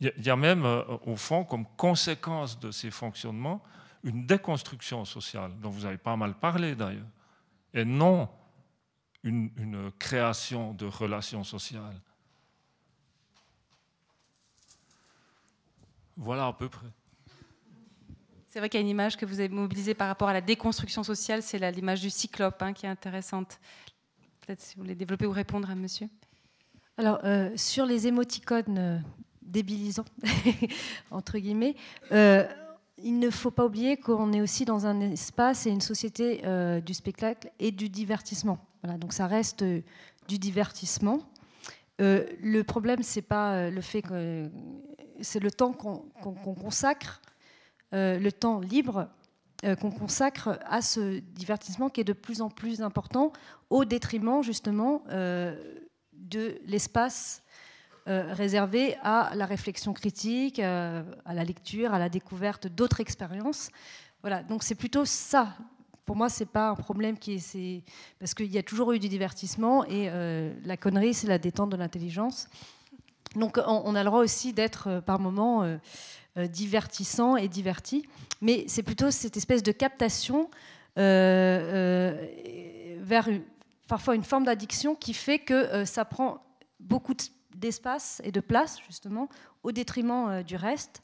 Il 0.00 0.12
y, 0.18 0.28
a 0.28 0.36
même, 0.36 0.64
euh, 0.64 0.82
au 1.06 1.14
fond, 1.14 1.44
comme 1.44 1.66
conséquence 1.76 2.58
de 2.58 2.72
ces 2.72 2.90
fonctionnements, 2.90 3.62
une 4.02 4.26
déconstruction 4.26 5.04
sociale, 5.04 5.52
dont 5.62 5.70
vous 5.70 5.86
avez 5.86 5.98
pas 5.98 6.16
mal 6.16 6.34
parlé 6.34 6.74
d'ailleurs, 6.74 7.06
et 7.72 7.84
non 7.84 8.28
une, 9.22 9.50
création 9.98 10.72
de 10.72 10.86
relations 10.86 11.44
sociales. 11.44 12.00
Voilà 16.16 16.46
à 16.46 16.52
peu 16.52 16.68
près. 16.68 16.86
C'est 18.48 18.58
vrai 18.58 18.68
qu'il 18.68 18.80
y 18.80 18.82
a 18.82 18.84
une 18.84 18.90
image 18.90 19.16
que 19.16 19.26
vous 19.26 19.40
avez 19.40 19.50
mobilisée 19.50 19.94
par 19.94 20.08
rapport 20.08 20.28
à 20.28 20.32
la 20.32 20.40
déconstruction 20.40 21.02
sociale, 21.02 21.42
c'est 21.42 21.58
l'image 21.72 22.00
du 22.00 22.08
cyclope 22.08 22.62
hein, 22.62 22.72
qui 22.72 22.86
est 22.86 22.88
intéressante. 22.88 23.60
Peut-être 24.40 24.60
si 24.60 24.76
vous 24.76 24.82
voulez 24.82 24.94
développer 24.94 25.26
ou 25.26 25.32
répondre 25.32 25.70
à 25.70 25.74
monsieur. 25.74 26.08
Alors, 26.96 27.18
euh, 27.24 27.50
sur 27.56 27.84
les 27.84 28.06
émoticônes 28.06 28.78
euh, 28.78 28.98
débilisants, 29.42 30.06
entre 31.10 31.38
guillemets, 31.38 31.76
euh, 32.12 32.46
il 33.02 33.18
ne 33.18 33.30
faut 33.30 33.50
pas 33.50 33.64
oublier 33.66 33.96
qu'on 33.96 34.32
est 34.32 34.40
aussi 34.40 34.64
dans 34.64 34.86
un 34.86 35.00
espace 35.00 35.66
et 35.66 35.70
une 35.70 35.80
société 35.80 36.40
euh, 36.44 36.80
du 36.80 36.94
spectacle 36.94 37.50
et 37.58 37.70
du 37.70 37.88
divertissement. 37.88 38.58
Donc 38.94 39.12
ça 39.12 39.26
reste 39.26 39.62
euh, 39.62 39.82
du 40.28 40.38
divertissement. 40.38 41.20
Euh, 42.00 42.26
le 42.40 42.62
problème, 42.64 43.02
c'est 43.02 43.22
pas 43.22 43.70
le 43.70 43.80
fait 43.80 44.02
que 44.02 44.50
c'est 45.20 45.40
le 45.40 45.50
temps 45.50 45.72
qu'on 45.72 46.54
consacre, 46.54 47.22
le 47.92 48.30
temps 48.30 48.60
libre 48.60 49.08
qu'on 49.80 49.90
consacre 49.90 50.58
à 50.66 50.82
ce 50.82 51.20
divertissement 51.20 51.88
qui 51.88 52.02
est 52.02 52.04
de 52.04 52.12
plus 52.12 52.42
en 52.42 52.50
plus 52.50 52.82
important 52.82 53.32
au 53.70 53.86
détriment 53.86 54.42
justement 54.42 55.02
de 55.08 56.60
l'espace 56.66 57.42
euh, 58.08 58.32
réservé 58.32 58.96
à 59.02 59.32
la 59.34 59.46
réflexion 59.46 59.92
critique, 59.92 60.60
euh, 60.60 61.02
à 61.24 61.34
la 61.34 61.42
lecture, 61.42 61.92
à 61.92 61.98
la 61.98 62.08
découverte 62.08 62.68
d'autres 62.68 63.00
expériences. 63.00 63.68
Voilà, 64.20 64.44
donc 64.44 64.62
c'est 64.62 64.76
plutôt 64.76 65.04
ça. 65.04 65.56
Pour 66.06 66.16
moi, 66.16 66.28
c'est 66.28 66.46
pas 66.46 66.70
un 66.70 66.74
problème 66.74 67.18
qui 67.18 67.34
est, 67.34 67.82
parce 68.18 68.32
qu'il 68.32 68.46
y 68.46 68.58
a 68.58 68.62
toujours 68.62 68.92
eu 68.92 68.98
du 68.98 69.08
divertissement 69.08 69.84
et 69.84 70.08
euh, 70.08 70.54
la 70.64 70.76
connerie, 70.76 71.12
c'est 71.12 71.26
la 71.26 71.38
détente 71.38 71.70
de 71.70 71.76
l'intelligence. 71.76 72.48
Donc 73.34 73.60
on, 73.66 73.94
a 73.94 74.02
le 74.02 74.08
droit 74.08 74.20
aussi 74.20 74.54
d'être 74.54 75.00
par 75.00 75.18
moments 75.18 75.78
divertissant 76.48 77.36
et 77.36 77.48
diverti, 77.48 78.08
mais 78.40 78.64
c'est 78.66 78.82
plutôt 78.82 79.10
cette 79.10 79.36
espèce 79.36 79.62
de 79.62 79.72
captation 79.72 80.48
vers 80.96 81.68
parfois 83.88 84.14
une 84.14 84.24
forme 84.24 84.44
d'addiction 84.44 84.94
qui 84.94 85.12
fait 85.12 85.38
que 85.38 85.84
ça 85.84 86.06
prend 86.06 86.42
beaucoup 86.80 87.12
de 87.12 87.24
d'espace 87.56 88.20
et 88.24 88.32
de 88.32 88.40
place, 88.40 88.78
justement, 88.86 89.28
au 89.62 89.72
détriment 89.72 90.28
euh, 90.28 90.42
du 90.42 90.56
reste. 90.56 91.02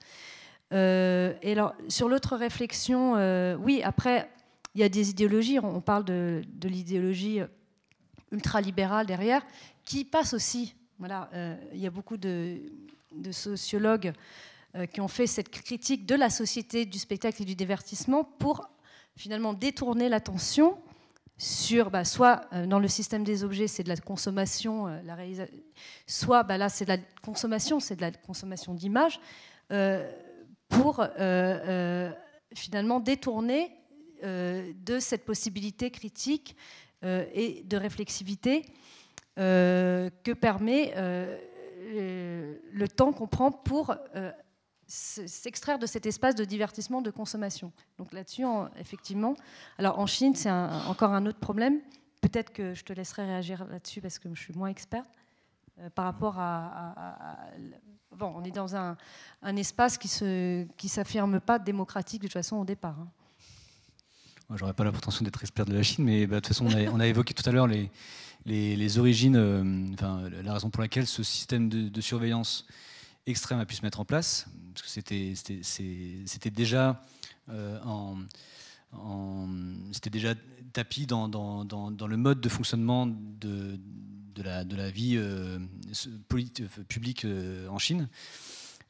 Euh, 0.72 1.34
et 1.42 1.52
alors, 1.52 1.74
sur 1.88 2.08
l'autre 2.08 2.36
réflexion, 2.36 3.14
euh, 3.16 3.56
oui, 3.56 3.82
après, 3.82 4.30
il 4.74 4.80
y 4.80 4.84
a 4.84 4.88
des 4.88 5.10
idéologies, 5.10 5.58
on 5.58 5.80
parle 5.80 6.04
de, 6.04 6.42
l'idéologie 6.62 7.40
ultralibérale 8.30 9.06
derrière, 9.06 9.44
qui 9.84 10.04
passe 10.04 10.32
aussi. 10.32 10.74
Voilà, 10.98 11.28
il 11.72 11.78
y 11.78 11.86
a 11.86 11.90
beaucoup 11.90 12.16
de, 12.16 12.62
sociologues 13.30 14.12
qui 14.92 15.00
ont 15.02 15.08
fait 15.08 15.26
cette 15.26 15.50
critique 15.50 16.06
de 16.06 16.14
la 16.14 16.30
société 16.30 16.86
du 16.86 16.98
spectacle 16.98 17.42
et 17.42 17.44
du 17.44 17.54
divertissement 17.54 18.24
pour 18.24 18.66
finalement 19.16 19.52
détourner 19.52 20.08
l'attention 20.08 20.78
sur 21.42 21.90
bah, 21.90 22.04
soit 22.04 22.42
euh, 22.52 22.66
dans 22.66 22.78
le 22.78 22.88
système 22.88 23.24
des 23.24 23.42
objets, 23.42 23.66
c'est 23.66 23.82
de 23.82 23.88
la 23.88 23.96
consommation, 23.96 24.86
euh, 24.86 25.00
la 25.04 25.16
soit 26.06 26.44
bah, 26.44 26.56
là, 26.56 26.68
c'est 26.68 26.84
de 26.84 26.90
la 26.90 26.98
consommation, 27.22 27.80
c'est 27.80 27.96
de 27.96 28.00
la 28.00 28.12
consommation 28.12 28.74
d'images, 28.74 29.20
euh, 29.72 30.08
pour 30.68 31.04
finalement 32.54 33.00
détourner 33.00 33.70
de 34.22 34.98
cette 35.00 35.24
possibilité 35.24 35.90
critique 35.90 36.56
et 37.02 37.62
de 37.64 37.76
réflexivité 37.76 38.64
que 39.36 40.32
permet 40.32 40.94
le 40.96 42.86
temps 42.86 43.12
qu'on 43.12 43.26
prend 43.26 43.50
pour 43.50 43.94
s'extraire 44.86 45.78
de 45.78 45.86
cet 45.86 46.06
espace 46.06 46.34
de 46.34 46.44
divertissement, 46.44 47.02
de 47.02 47.10
consommation. 47.10 47.72
Donc 47.98 48.12
là-dessus, 48.12 48.44
effectivement. 48.78 49.34
Alors 49.78 49.98
en 49.98 50.06
Chine, 50.06 50.34
c'est 50.34 50.50
encore 50.50 51.12
un 51.12 51.26
autre 51.26 51.40
problème. 51.40 51.80
Peut-être 52.20 52.52
que 52.52 52.72
je 52.72 52.84
te 52.84 52.92
laisserai 52.92 53.24
réagir 53.24 53.66
là-dessus 53.66 54.00
parce 54.00 54.18
que 54.18 54.32
je 54.32 54.40
suis 54.40 54.54
moins 54.54 54.68
experte 54.68 55.10
euh, 55.80 55.90
par 55.90 56.04
rapport 56.04 56.38
à, 56.38 57.36
Bon, 58.14 58.34
on 58.36 58.44
est 58.44 58.50
dans 58.50 58.76
un, 58.76 58.96
espace 59.56 59.96
qui 59.96 60.08
ne 60.22 60.66
qui 60.76 60.90
s'affirme 60.90 61.40
pas 61.40 61.58
démocratique 61.58 62.20
de 62.20 62.26
toute 62.26 62.34
façon 62.34 62.56
au 62.58 62.64
départ. 62.64 63.00
Hein. 63.00 63.08
Moi, 64.52 64.58
j'aurais 64.58 64.74
pas 64.74 64.84
la 64.84 64.92
prétention 64.92 65.24
d'être 65.24 65.40
expert 65.40 65.64
de 65.64 65.72
la 65.72 65.82
Chine, 65.82 66.04
mais 66.04 66.26
bah, 66.26 66.36
de 66.36 66.40
toute 66.40 66.48
façon, 66.48 66.66
on 66.66 67.00
a, 67.00 67.06
évoqué 67.06 67.32
tout 67.32 67.48
à 67.48 67.52
l'heure 67.52 67.66
les, 67.66 67.88
les, 68.44 68.98
origines, 68.98 69.34
euh, 69.34 69.86
enfin, 69.94 70.28
la 70.44 70.52
raison 70.52 70.68
pour 70.68 70.82
laquelle 70.82 71.06
ce 71.06 71.22
système 71.22 71.70
de, 71.70 72.00
surveillance 72.02 72.66
extrême 73.24 73.60
a 73.60 73.64
pu 73.64 73.76
se 73.76 73.80
mettre 73.80 73.98
en 73.98 74.04
place, 74.04 74.46
parce 74.74 74.82
que 74.82 74.90
c'était, 74.90 75.32
c'était, 75.62 76.50
déjà 76.50 77.02
euh, 77.48 77.80
en, 77.86 78.18
c'était 79.90 80.10
déjà 80.10 80.34
tapis 80.74 81.06
dans, 81.06 81.30
dans, 81.30 81.64
dans, 81.64 82.06
le 82.06 82.16
mode 82.18 82.42
de 82.42 82.50
fonctionnement 82.50 83.06
de, 83.06 83.80
de, 84.34 84.42
la, 84.42 84.64
de 84.64 84.76
la, 84.76 84.90
vie 84.90 85.14
euh, 85.16 85.60
publique 86.88 87.26
en 87.70 87.78
Chine. 87.78 88.06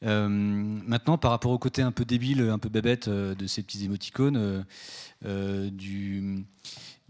Maintenant, 0.02 1.18
par 1.18 1.30
rapport 1.30 1.52
au 1.52 1.58
côté 1.58 1.82
un 1.82 1.92
peu 1.92 2.04
débile, 2.04 2.40
un 2.42 2.58
peu 2.58 2.68
bébête 2.68 3.08
de 3.08 3.46
ces 3.46 3.62
petits 3.62 3.84
émoticônes, 3.84 4.64
du, 5.24 6.44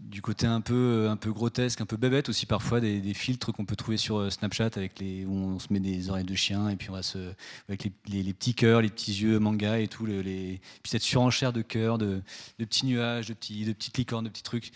du 0.03 0.21
côté 0.21 0.45
un 0.47 0.61
peu, 0.61 1.07
un 1.09 1.15
peu 1.15 1.31
grotesque, 1.31 1.81
un 1.81 1.85
peu 1.85 1.97
bébête 1.97 2.29
aussi 2.29 2.45
parfois, 2.45 2.79
des, 2.79 3.13
filtres 3.13 3.53
qu'on 3.53 3.65
peut 3.65 3.75
trouver 3.75 3.97
sur 3.97 4.17
euh, 4.17 4.29
Snapchat 4.29 4.71
avec 4.75 4.99
les, 4.99 5.25
où 5.25 5.33
on 5.33 5.59
se 5.59 5.71
met 5.71 5.79
des 5.79 6.09
oreilles 6.09 6.25
de 6.25 6.35
chien 6.35 6.69
et 6.69 6.75
puis 6.75 6.89
on 6.89 6.93
va 6.93 7.03
se, 7.03 7.33
avec 7.69 7.89
les, 8.07 8.33
petits 8.33 8.53
cœurs, 8.53 8.81
les 8.81 8.89
petits 8.89 9.13
yeux 9.13 9.39
manga 9.39 9.79
et 9.79 9.87
tout, 9.87 10.05
les, 10.05 10.59
puis 10.81 10.89
cette 10.89 11.03
surenchère 11.03 11.53
de 11.53 11.61
cœurs, 11.61 11.97
de, 11.97 12.21
petits 12.57 12.85
nuages, 12.85 13.27
de, 13.27 13.33
petites 13.33 13.97
licornes, 13.97 14.25
de 14.25 14.29
petits 14.29 14.43
trucs. 14.43 14.71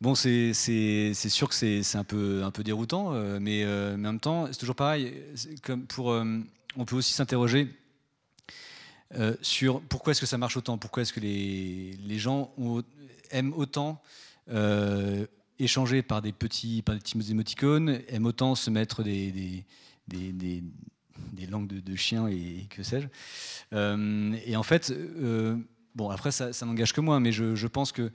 Bon, 0.00 0.14
c'est 0.14 0.54
sûr 0.54 1.48
que 1.48 1.54
c'est 1.54 1.96
un 1.96 2.04
peu, 2.04 2.42
un 2.42 2.50
peu 2.50 2.62
déroutant, 2.62 3.12
euh, 3.12 3.38
mais, 3.40 3.64
euh, 3.64 3.96
mais, 3.98 4.08
en 4.08 4.12
même 4.12 4.20
temps, 4.20 4.46
c'est 4.50 4.58
toujours 4.58 4.76
pareil. 4.76 5.12
Comme 5.62 5.84
pour, 5.84 6.14
on 6.76 6.84
peut 6.84 6.96
aussi 6.96 7.12
s'interroger 7.12 7.68
sur 9.42 9.80
pourquoi 9.82 10.12
est-ce 10.12 10.20
que 10.20 10.26
ça 10.26 10.38
marche 10.38 10.56
autant, 10.56 10.78
pourquoi 10.78 11.02
est-ce 11.02 11.12
que 11.12 11.20
les, 11.20 12.18
gens 12.18 12.54
aiment 13.30 13.52
autant 13.54 14.00
euh, 14.50 15.26
échanger 15.58 16.02
par 16.02 16.22
des 16.22 16.32
petits, 16.32 16.82
par 16.82 16.94
des 16.94 17.00
petits 17.00 17.30
émoticônes, 17.30 18.00
aiment 18.08 18.26
autant 18.26 18.54
se 18.54 18.70
mettre 18.70 19.02
des, 19.02 19.64
langues 21.48 21.66
de, 21.66 21.80
de 21.80 21.96
chiens 21.96 22.28
et, 22.28 22.66
que 22.70 22.82
sais-je. 22.82 23.06
Euh, 23.74 24.34
et 24.46 24.56
en 24.56 24.62
fait, 24.62 24.90
euh, 24.90 25.56
bon, 25.94 26.08
après, 26.08 26.32
ça, 26.32 26.52
ça 26.52 26.64
n'engage 26.66 26.92
que 26.92 27.00
moi, 27.00 27.20
mais 27.20 27.30
je, 27.30 27.54
je 27.54 27.66
pense 27.66 27.92
que 27.92 28.10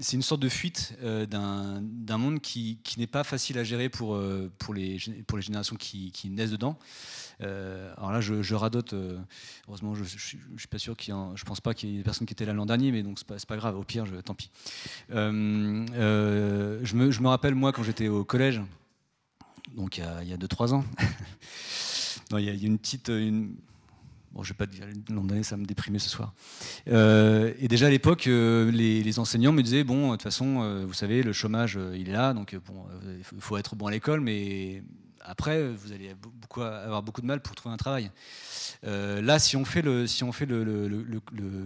c'est 0.00 0.16
une 0.16 0.22
sorte 0.22 0.40
de 0.40 0.48
fuite 0.48 0.94
d'un 1.02 2.18
monde 2.18 2.40
qui, 2.40 2.78
n'est 2.96 3.06
pas 3.06 3.24
facile 3.24 3.58
à 3.58 3.64
gérer 3.64 3.88
pour, 3.88 4.18
pour, 4.58 4.74
les, 4.74 4.98
pour 5.26 5.38
les 5.38 5.42
générations 5.42 5.76
qui, 5.76 6.30
naissent 6.30 6.52
dedans. 6.52 6.78
Euh, 7.40 7.92
alors 7.96 8.12
là, 8.12 8.20
je, 8.20 8.54
radote. 8.54 8.92
Euh, 8.92 9.18
heureusement, 9.68 9.94
je, 9.94 10.02
ne 10.02 10.06
suis 10.58 10.68
pas 10.68 10.78
sûr 10.78 10.96
qu'il 10.96 11.14
y 11.14 11.16
je 11.36 11.44
pense 11.44 11.60
pas 11.60 11.74
qu'il 11.74 11.90
y 11.90 11.94
ait 11.94 11.98
des 11.98 12.04
personnes 12.04 12.26
qui 12.26 12.32
étaient 12.32 12.44
là 12.44 12.52
l'an 12.52 12.66
dernier, 12.66 12.90
mais 12.92 13.02
donc 13.02 13.18
c'est 13.18 13.46
pas, 13.46 13.56
grave. 13.56 13.76
Au 13.76 13.84
pire, 13.84 14.06
je, 14.06 14.16
tant 14.16 14.34
pis. 14.34 14.50
Euh, 15.12 16.78
je, 16.82 16.96
me, 16.96 17.10
je, 17.10 17.20
me, 17.20 17.28
rappelle 17.28 17.54
moi 17.54 17.72
quand 17.72 17.82
j'étais 17.82 18.08
au 18.08 18.24
collège, 18.24 18.60
donc 19.76 19.98
il 19.98 20.28
y 20.28 20.32
a 20.32 20.36
2-3 20.36 20.74
ans. 20.74 20.84
il, 22.32 22.40
y 22.40 22.48
a, 22.48 22.52
une 22.52 22.78
petite, 22.78 23.08
une, 23.08 23.54
Bon, 24.32 24.42
je 24.42 24.52
vais 24.52 24.56
pas 24.56 24.66
dire 24.66 24.84
le 24.86 25.42
ça 25.42 25.56
me 25.56 25.64
déprimait 25.64 25.98
ce 25.98 26.08
soir. 26.08 26.34
Euh, 26.88 27.52
et 27.58 27.68
déjà 27.68 27.86
à 27.86 27.90
l'époque, 27.90 28.26
euh, 28.26 28.70
les, 28.70 29.18
enseignants 29.18 29.52
me 29.52 29.62
disaient 29.62 29.84
bon, 29.84 30.08
de 30.08 30.12
toute 30.12 30.22
façon, 30.22 30.84
vous 30.86 30.92
savez, 30.92 31.22
le 31.22 31.32
chômage, 31.32 31.78
il 31.94 32.08
est 32.08 32.12
là, 32.12 32.34
donc 32.34 32.54
bon, 32.66 32.84
il 33.18 33.40
faut 33.40 33.56
être 33.56 33.74
bon 33.74 33.86
à 33.86 33.90
l'école, 33.90 34.20
mais 34.20 34.82
après, 35.20 35.68
vous 35.68 35.92
allez 35.92 36.14
avoir 36.60 37.02
beaucoup 37.02 37.20
de 37.20 37.26
mal 37.26 37.40
pour 37.40 37.54
trouver 37.54 37.74
un 37.74 37.78
travail. 37.78 38.10
là, 38.82 39.38
si 39.38 39.56
on 39.56 39.64
fait 39.64 39.82
le, 39.82 40.06
si 40.06 40.24
on 40.24 40.32
fait 40.32 40.46
le, 40.46 40.62
le, 40.62 41.04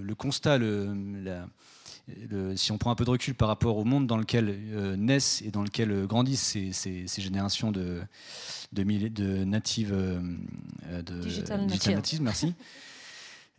le 0.03 0.15
constat, 0.15 0.59
la, 0.59 1.47
si 2.57 2.73
on 2.73 2.79
prend 2.79 2.91
un 2.91 2.95
peu 2.95 3.05
de 3.05 3.11
recul 3.11 3.35
par 3.35 3.49
rapport 3.49 3.77
au 3.77 3.85
monde 3.85 4.07
dans 4.07 4.17
lequel 4.17 4.59
naissent 4.97 5.43
et 5.43 5.51
dans 5.51 5.63
lequel 5.63 6.07
grandissent 6.07 6.43
ces, 6.43 6.73
ces, 6.73 7.07
ces 7.07 7.23
générations 7.23 7.71
de 7.71 8.01
de, 8.73 9.09
de 9.09 9.45
native 9.45 9.93
euh, 9.93 10.21
de 11.03 11.21
digital, 11.21 11.67
merci. 12.21 12.55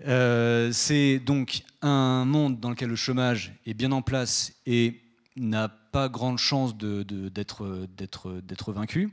Euh, 0.07 0.71
c'est 0.71 1.19
donc 1.19 1.61
un 1.81 2.25
monde 2.25 2.59
dans 2.59 2.71
lequel 2.71 2.89
le 2.89 2.95
chômage 2.95 3.53
est 3.65 3.75
bien 3.75 3.91
en 3.91 4.01
place 4.01 4.51
et 4.65 4.99
n'a 5.35 5.69
pas 5.69 6.09
grande 6.09 6.37
chance 6.37 6.75
d'être 6.77 8.71
vaincu. 8.71 9.11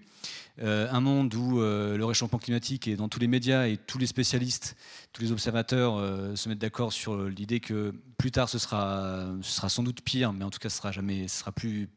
Euh, 0.62 0.88
un 0.90 1.01
monde 1.01 1.34
où 1.34 1.60
le 1.60 2.05
réchauffement 2.05 2.38
climatique 2.38 2.88
est 2.88 2.97
dans 2.97 3.09
tous 3.09 3.20
les 3.20 3.28
médias 3.28 3.66
et 3.66 3.76
tous 3.76 3.98
les 3.98 4.06
spécialistes, 4.06 4.76
tous 5.12 5.22
les 5.22 5.32
observateurs 5.32 5.97
se 6.36 6.48
mettent 6.48 6.59
d'accord 6.59 6.92
sur 6.92 7.16
l'idée 7.24 7.60
que 7.60 7.94
plus 8.18 8.30
tard 8.30 8.48
ce 8.48 8.59
sera, 8.59 9.26
ce 9.42 9.68
sans 9.68 9.82
doute 9.82 10.02
pire, 10.02 10.32
mais 10.32 10.44
en 10.44 10.51
tout 10.51 10.59
cas 10.59 10.68
ce 10.68 10.76
sera 10.76 10.92
jamais, 10.92 11.28
ce 11.28 11.38
sera 11.38 11.52
plus, 11.52 11.88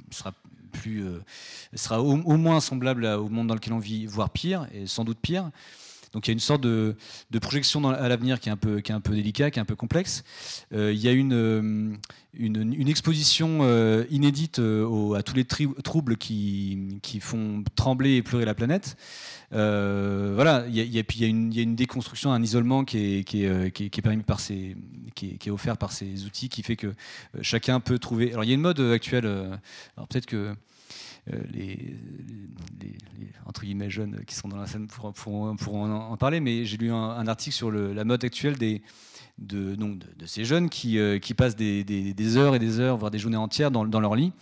euh, 0.88 1.22
sera 1.76 2.02
au, 2.02 2.16
moins 2.16 2.60
semblable 2.60 3.06
au 3.06 3.30
monde 3.30 3.48
dans 3.48 3.56
lequel 3.56 3.74
on 3.74 3.80
vit, 3.80 4.06
voire 4.06 4.30
pire, 4.30 4.68
et 4.74 4.88
sans 4.88 5.06
doute 5.06 5.20
pire. 5.22 5.50
Donc 6.14 6.27
il 6.27 6.30
y 6.30 6.31
a 6.31 6.34
une 6.34 6.40
sorte 6.40 6.61
de, 6.61 6.95
projection 7.41 7.88
à 7.90 8.07
l'avenir 8.07 8.40
qui 8.40 8.49
est 8.49 8.52
un 8.52 8.57
peu 8.57 8.81
qui 8.81 8.94
délicat, 9.10 9.52
qui 9.52 9.60
est 9.60 9.61
un 9.61 9.65
peu 9.65 9.76
complexe. 9.76 10.23
Euh, 10.72 10.94
il 10.94 10.99
y 10.99 11.07
a 11.07 11.11
une 11.11 11.34
euh, 11.34 12.88
exposition 12.88 13.64
inédite 14.10 14.60
à 14.60 15.23
tous 15.23 15.35
les 15.35 15.45
troubles 15.45 16.18
qui, 16.18 16.99
font 17.19 17.64
trembler 17.76 18.15
et 18.18 18.22
pleurer 18.22 18.45
la 18.45 18.53
planète. 18.53 18.95
voilà, 19.52 20.65
il 20.68 20.76
y, 20.76 20.99
a, 20.99 21.03
puis 21.03 21.19
il 21.19 21.56
y, 21.56 21.60
a 21.60 21.64
une, 21.64 21.76
déconstruction, 21.76 22.31
un 22.31 22.44
isolement 22.44 22.85
qui 22.85 23.19
est, 23.19 23.23
qui 23.23 23.45
est, 23.45 24.02
permis 24.02 24.23
par 24.23 24.40
ces, 24.40 24.76
qui 25.15 25.38
est, 25.44 25.49
offert 25.49 25.77
par 25.77 25.91
ces 25.91 26.26
outils, 26.26 26.49
qui 26.49 26.61
fait 26.61 26.76
que 26.76 26.94
chacun 27.41 27.80
peut 27.80 27.98
trouver. 27.98 28.31
Alors 28.31 28.44
il 28.44 28.49
y 28.49 28.52
a 28.52 28.56
une 28.56 28.61
mode 28.61 28.80
actuelle. 28.80 29.26
alors 29.26 30.07
peut-être 30.07 30.27
que 30.27 30.56
euh, 31.32 31.40
les, 31.52 31.95
entre 33.45 33.62
guillemets 33.64 33.90
jeunes 33.90 34.24
qui 34.26 34.36
sont 34.36 34.48
dans 34.48 34.58
la 34.58 34.68
scène 34.68 34.88
pourront, 34.88 35.56
en, 35.91 36.18
parler, 36.18 36.40
mais 36.40 36.66
j'ai 36.66 36.78
lu 36.78 36.91
un, 36.91 37.28
article 37.28 37.56
sur 37.56 37.72
la 37.72 38.04
mode 38.04 38.24
actuelle 38.26 38.56
de, 39.38 39.68
ces 40.26 40.45
jeunes 40.45 40.70
qui, 40.70 40.98
euh, 41.00 41.20
passent 41.38 41.56
des, 41.56 42.38
heures 42.38 42.56
et 42.56 42.60
des 42.60 42.80
heures, 42.80 42.98
voire 42.98 43.12
des 43.12 43.20
journées 43.20 43.38
entières 43.38 43.72
dans 43.72 44.00
leur 44.00 44.16
lit. 44.16 44.34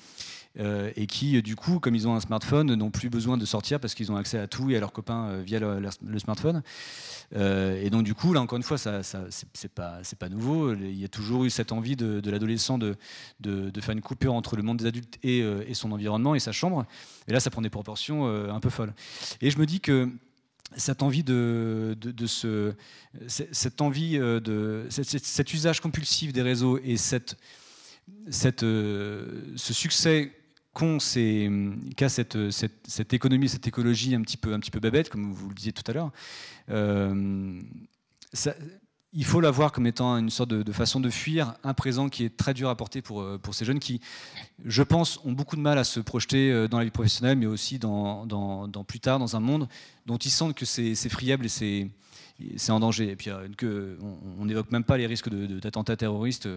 Euh, 0.60 0.92
et 0.98 1.08
qui, 1.08 1.42
du 1.42 1.56
coup, 1.56 1.80
comme 1.80 1.96
ils 1.96 2.08
ont 2.10 2.16
un 2.16 2.20
smartphone, 2.20 2.76
n'ont 2.76 2.92
plus 2.92 3.10
besoin 3.10 3.38
de 3.38 3.46
sortir 3.46 3.80
parce 3.80 3.94
qu'ils 3.94 4.12
ont 4.12 4.18
accès 4.18 4.38
à 4.38 4.48
tout 4.48 4.70
et 4.70 4.76
à 4.76 4.80
leurs 4.82 4.92
copains 4.92 5.38
via 5.42 5.60
le, 5.60 6.20
smartphone. 6.20 6.62
et 7.34 7.90
donc, 7.90 8.04
du 8.04 8.14
coup, 8.14 8.34
là, 8.34 8.42
encore 8.42 8.58
une 8.58 8.64
fois, 8.64 8.78
ça, 8.78 9.02
ça 9.04 9.26
c'est 9.54 9.72
pas, 9.72 10.30
nouveau. 10.30 10.74
Il 10.74 11.00
y 11.00 11.06
a 11.06 11.08
toujours 11.08 11.46
eu 11.46 11.50
cette 11.50 11.72
envie 11.72 11.96
de, 11.96 12.22
l'adolescent 12.30 12.78
de, 12.78 12.98
faire 13.80 13.94
une 13.94 14.02
coupure 14.02 14.34
entre 14.34 14.56
le 14.56 14.64
monde 14.64 14.78
des 14.78 14.86
adultes 14.86 15.18
et, 15.24 15.74
son 15.74 15.92
environnement 15.92 16.36
et 16.36 16.40
sa 16.40 16.52
chambre. 16.52 16.86
Et 17.28 17.34
là, 17.34 17.40
ça 17.40 17.50
prend 17.50 17.62
des 17.62 17.70
proportions 17.70 18.28
un 18.28 18.60
peu 18.60 18.70
folles. 18.70 18.94
Et 19.42 19.52
je 19.52 19.58
me 19.58 19.66
dis 19.66 19.80
que 19.80 20.10
cette 20.76 21.02
envie 21.02 21.24
de, 21.24 21.98
cet, 24.90 25.54
usage 25.54 25.80
compulsif 25.82 26.34
des 26.34 26.42
réseaux 26.42 26.80
et 26.84 26.98
ce 26.98 27.20
succès 29.58 30.32
qu'ont 30.74 30.98
qu'a 31.98 32.10
cette, 32.10 32.52
cette, 32.52 32.88
cette, 32.88 33.14
économie, 33.14 33.50
cette 33.50 33.68
écologie 33.68 34.16
un 34.16 34.22
petit 34.22 34.38
peu, 34.38 34.54
un 34.54 34.60
petit 34.60 34.72
peu 34.72 34.80
babette, 34.80 35.10
comme 35.10 35.32
vous 35.32 35.50
le 35.50 35.56
disiez 35.56 35.74
tout 35.74 35.84
à 35.88 35.94
l'heure, 35.94 36.12
euh, 36.70 37.60
il 39.14 39.26
faut 39.26 39.42
la 39.42 39.52
voir 39.52 39.74
comme 39.74 39.88
étant 39.88 40.18
une 40.18 40.30
sorte 40.30 40.50
de, 40.50 40.72
façon 40.72 41.02
de 41.02 41.10
fuir 41.10 41.56
un 41.66 41.74
présent 41.74 42.08
qui 42.08 42.24
est 42.24 42.38
très 42.38 42.54
dur 42.54 42.70
à 42.70 42.76
porter 42.76 43.02
pour, 43.02 43.22
euh, 43.22 43.38
pour 43.38 43.54
ces 43.54 43.66
jeunes 43.66 43.80
qui, 43.80 44.00
je 44.64 44.84
pense, 44.84 45.20
ont 45.26 45.34
beaucoup 45.34 45.58
de 45.58 45.62
mal 45.62 45.78
à 45.78 45.84
se 45.84 46.00
projeter 46.00 46.50
euh, 46.50 46.70
dans 46.70 46.78
la 46.78 46.86
vie 46.86 46.92
professionnelle, 46.92 47.38
mais 47.38 47.46
aussi 47.46 47.78
dans, 47.78 48.26
dans, 48.26 48.70
dans 48.70 48.86
plus 48.86 49.02
tard 49.02 49.20
dans 49.20 49.36
un 49.36 49.42
monde 49.42 49.68
dont 50.06 50.18
ils 50.18 50.32
sentent 50.32 50.56
que 50.56 50.66
c'est 50.66 50.96
friable 51.10 51.46
et 51.46 51.50
c'est 51.50 51.90
c'est 52.58 52.72
en 52.72 52.80
danger. 52.80 53.12
Et 53.12 53.16
puis, 53.16 53.30
que, 53.56 54.00
on 54.40 54.46
n'évoque 54.46 54.72
même 54.72 54.84
pas 54.84 54.98
les 54.98 55.06
risques 55.06 55.30
d'attentats 55.30 55.96
terroristes. 55.96 56.50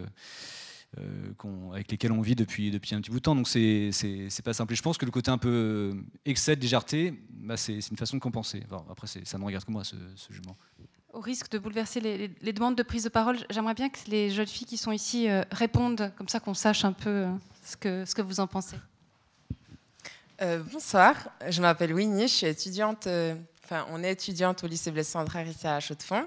Euh, 0.98 1.72
avec 1.72 1.90
lesquels 1.90 2.12
on 2.12 2.20
vit 2.20 2.34
depuis, 2.34 2.70
depuis 2.70 2.94
un 2.94 3.00
petit 3.00 3.10
bout 3.10 3.18
de 3.18 3.22
temps. 3.22 3.34
Donc 3.34 3.48
c'est 3.48 3.90
pas 4.44 4.52
simple. 4.52 4.72
Et 4.72 4.76
je 4.76 4.82
pense 4.82 4.98
que 4.98 5.04
le 5.04 5.10
côté 5.10 5.30
un 5.30 5.38
peu 5.38 5.48
euh, 5.48 5.94
excès 6.24 6.56
de 6.56 6.60
légèreté, 6.60 7.14
bah, 7.30 7.56
c'est 7.56 7.78
une 7.90 7.96
façon 7.96 8.16
de 8.16 8.22
compenser. 8.22 8.62
après, 8.90 9.06
ça 9.06 9.38
ne 9.38 9.44
regarde 9.44 9.64
que 9.64 9.72
moi, 9.72 9.84
ce, 9.84 9.96
ce 10.14 10.32
jugement. 10.32 10.56
Au 11.12 11.20
risque 11.20 11.50
de 11.50 11.58
bouleverser 11.58 12.00
les, 12.00 12.52
demandes 12.52 12.76
de 12.76 12.82
prise 12.82 13.04
de 13.04 13.08
parole, 13.08 13.38
j'aimerais 13.50 13.74
bien 13.74 13.88
que 13.88 13.98
les 14.08 14.30
jeunes 14.30 14.46
filles 14.46 14.66
qui 14.66 14.76
sont 14.76 14.92
ici 14.92 15.28
euh, 15.28 15.42
répondent, 15.50 16.12
comme 16.16 16.28
ça 16.28 16.40
qu'on 16.40 16.54
sache 16.54 16.84
un 16.84 16.92
peu 16.92 17.26
ce, 17.64 17.76
que, 17.76 18.04
ce 18.04 18.14
que 18.14 18.22
vous 18.22 18.40
en 18.40 18.46
pensez. 18.46 18.76
bonsoir, 20.72 21.14
je 21.48 21.60
m'appelle 21.60 21.94
Winnie, 21.94 22.28
je 22.28 22.34
suis 22.34 22.46
étudiante, 22.46 23.08
enfin 23.64 23.86
on 23.90 24.02
est 24.02 24.12
étudiante 24.12 24.64
au 24.64 24.66
lycée 24.66 24.90
Blaise 24.90 25.08
Central 25.08 25.48
ici 25.48 25.66
à 25.66 25.78
Chaux-de-Fonds. 25.78 26.26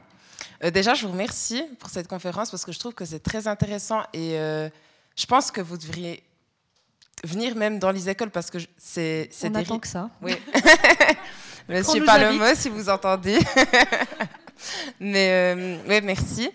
Euh, 0.64 0.72
déjà, 0.72 0.93
je 0.93 1.05
vous 1.05 1.11
remercie 1.11 1.64
pour 1.80 1.89
cette 1.89 2.07
conférence 2.07 2.49
parce 2.49 2.65
que 2.65 2.72
je 2.72 2.80
trouve 2.80 2.93
que 2.93 3.05
c'est 3.05 3.19
très 3.19 3.47
intéressant 3.47 4.01
et 4.14 4.38
euh, 4.38 4.69
je 5.15 5.26
pense 5.26 5.51
que 5.51 5.61
vous 5.61 5.77
devriez 5.77 6.23
venir 7.23 7.55
même 7.55 7.80
dans 7.80 7.91
les 7.91 8.09
écoles 8.09 8.31
parce 8.31 8.49
que 8.49 8.57
c'est 8.77 9.30
On 9.43 9.55
attend 9.55 9.80
que 9.80 9.88
ça. 9.88 10.09
Oui. 10.22 10.35
Monsieur 11.69 12.03
Palomo, 12.05 12.45
si 12.55 12.69
vous 12.69 12.89
entendez. 12.89 13.39
Mais 14.99 15.30
euh, 15.31 15.77
oui, 15.88 16.01
merci. 16.01 16.49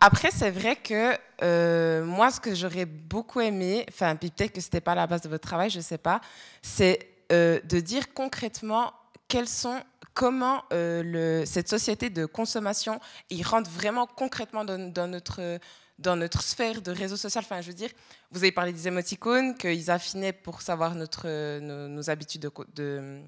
Après, 0.00 0.30
c'est 0.30 0.50
vrai 0.50 0.76
que 0.76 2.02
moi, 2.02 2.30
ce 2.30 2.40
que 2.40 2.54
j'aurais 2.54 2.84
beaucoup 2.84 3.40
aimé, 3.40 3.86
enfin, 3.88 4.16
peut-être 4.16 4.52
que 4.52 4.60
c'était 4.60 4.80
pas 4.80 4.94
la 4.94 5.06
base 5.06 5.22
de 5.22 5.28
votre 5.28 5.46
travail, 5.46 5.70
je 5.70 5.80
sais 5.80 5.98
pas, 5.98 6.20
c'est 6.60 7.08
de 7.30 7.80
dire 7.80 8.12
concrètement 8.12 8.92
quels 9.28 9.48
sont 9.48 9.80
comment 10.16 10.64
euh, 10.72 11.02
le, 11.04 11.44
cette 11.44 11.68
société 11.68 12.08
de 12.08 12.24
consommation 12.24 12.98
y 13.28 13.42
rentre 13.42 13.70
vraiment 13.70 14.06
concrètement 14.06 14.64
dans, 14.64 15.06
notre, 15.06 15.60
dans 15.98 16.16
notre 16.16 16.42
sphère 16.42 16.80
de 16.80 16.90
réseau 16.90 17.16
social. 17.16 17.44
Enfin, 17.44 17.60
je 17.60 17.68
veux 17.68 17.74
dire, 17.74 17.90
vous 18.30 18.38
avez 18.38 18.50
parlé 18.50 18.72
des 18.72 18.88
émoticônes, 18.88 19.54
qu'ils 19.56 19.90
affinaient 19.90 20.32
pour 20.32 20.62
savoir 20.62 20.94
notre, 20.94 21.28
nos, 21.60 22.10
habitudes 22.10 22.40
de, 22.40 22.50
de, 22.74 23.20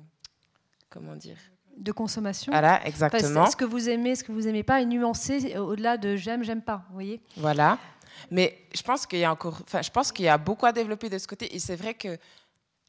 Comment 0.88 1.14
dire? 1.14 1.36
De 1.76 1.92
consommation. 1.92 2.50
Voilà, 2.50 2.84
exactement. 2.86 3.46
ce 3.46 3.54
que 3.54 3.66
vous 3.66 3.90
aimez, 3.90 4.16
ce 4.16 4.24
que 4.24 4.32
vous 4.32 4.48
aimez 4.48 4.62
pas 4.62 4.80
est 4.80 4.86
nuancé 4.86 5.58
au-delà 5.58 5.98
de 5.98 6.16
j'aime, 6.16 6.42
j'aime 6.42 6.62
pas, 6.62 6.86
vous 6.88 6.94
voyez 6.94 7.20
Voilà. 7.36 7.78
Mais 8.30 8.64
je 8.74 8.82
pense 8.82 9.06
qu'il 9.06 9.18
y 9.18 9.24
a 9.24 9.30
encore, 9.30 9.60
enfin, 9.62 9.82
je 9.82 9.90
pense 9.90 10.10
qu'il 10.10 10.24
y 10.24 10.28
a 10.28 10.38
beaucoup 10.38 10.64
à 10.64 10.72
développer 10.72 11.10
de 11.10 11.18
ce 11.18 11.28
côté. 11.28 11.54
Et 11.54 11.58
c'est 11.58 11.76
vrai 11.76 11.92
que 11.92 12.18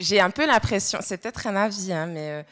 j'ai 0.00 0.20
un 0.20 0.30
peu 0.30 0.46
l'impression, 0.46 0.98
c'est 1.02 1.18
peut-être 1.18 1.46
un 1.46 1.54
avis, 1.54 1.92
hein, 1.92 2.06
mais 2.06 2.30
euh, 2.30 2.42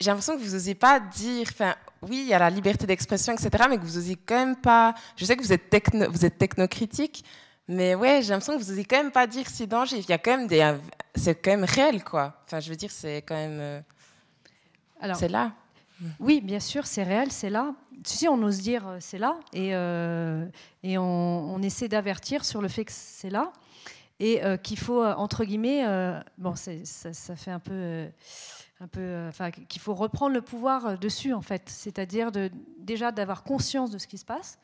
j'ai 0.00 0.10
l'impression 0.10 0.36
que 0.36 0.42
vous 0.42 0.52
n'osez 0.52 0.74
pas 0.74 1.00
dire, 1.00 1.46
enfin, 1.50 1.74
oui, 2.02 2.22
il 2.24 2.28
y 2.28 2.34
a 2.34 2.38
la 2.38 2.50
liberté 2.50 2.86
d'expression, 2.86 3.32
etc., 3.32 3.64
mais 3.68 3.78
que 3.78 3.84
vous 3.84 3.96
n'osez 3.96 4.16
quand 4.16 4.34
même 4.34 4.56
pas. 4.56 4.94
Je 5.16 5.24
sais 5.24 5.36
que 5.36 5.42
vous 5.42 5.52
êtes, 5.52 5.70
techno, 5.70 6.10
vous 6.10 6.24
êtes 6.24 6.38
technocritique, 6.38 7.24
mais 7.68 7.94
ouais, 7.94 8.20
j'ai 8.22 8.30
l'impression 8.30 8.56
que 8.58 8.62
vous 8.62 8.70
n'osez 8.70 8.84
quand 8.84 8.98
même 8.98 9.10
pas 9.10 9.26
dire 9.26 9.46
c'est 9.48 9.66
danger. 9.66 9.98
Il 9.98 10.08
y 10.08 10.12
a 10.12 10.18
quand 10.18 10.36
même 10.36 10.46
des. 10.46 10.76
C'est 11.14 11.34
quand 11.34 11.50
même 11.50 11.64
réel, 11.64 12.04
quoi. 12.04 12.42
Enfin, 12.44 12.60
je 12.60 12.68
veux 12.68 12.76
dire, 12.76 12.90
c'est 12.90 13.22
quand 13.22 13.34
même. 13.34 13.58
Euh, 13.58 13.80
Alors, 15.00 15.16
c'est 15.16 15.28
là. 15.28 15.52
Oui, 16.20 16.42
bien 16.42 16.60
sûr, 16.60 16.86
c'est 16.86 17.02
réel, 17.02 17.32
c'est 17.32 17.48
là. 17.48 17.74
Si 18.04 18.28
on 18.28 18.40
ose 18.42 18.60
dire 18.60 18.86
euh, 18.86 18.96
c'est 19.00 19.16
là, 19.16 19.38
et, 19.54 19.74
euh, 19.74 20.44
et 20.82 20.98
on, 20.98 21.54
on, 21.54 21.62
essaie 21.62 21.88
d'avertir 21.88 22.44
sur 22.44 22.60
le 22.60 22.68
fait 22.68 22.84
que 22.84 22.92
c'est 22.92 23.30
là, 23.30 23.50
et 24.20 24.42
qu'il 24.62 24.78
faut, 24.78 25.02
entre 25.04 25.44
guillemets, 25.44 25.84
bon, 26.38 26.54
ça, 26.54 26.72
ça, 26.84 27.36
fait 27.36 27.50
un 27.50 27.58
peu 27.58 28.06
un 28.80 28.88
peu, 28.88 29.00
euh, 29.00 29.30
qu'il 29.68 29.80
faut 29.80 29.94
reprendre 29.94 30.34
le 30.34 30.42
pouvoir 30.42 30.86
euh, 30.86 30.96
dessus, 30.96 31.32
en 31.32 31.40
fait. 31.40 31.62
C'est-à-dire 31.68 32.30
déjà 32.78 33.12
d'avoir 33.12 33.42
conscience 33.42 33.90
de 33.90 33.98
ce 33.98 34.06
qui 34.06 34.18
se 34.18 34.24
passe. 34.24 34.58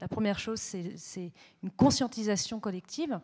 La 0.00 0.08
première 0.08 0.38
chose, 0.38 0.60
c'est 0.60 1.32
une 1.62 1.70
conscientisation 1.70 2.60
collective. 2.60 3.20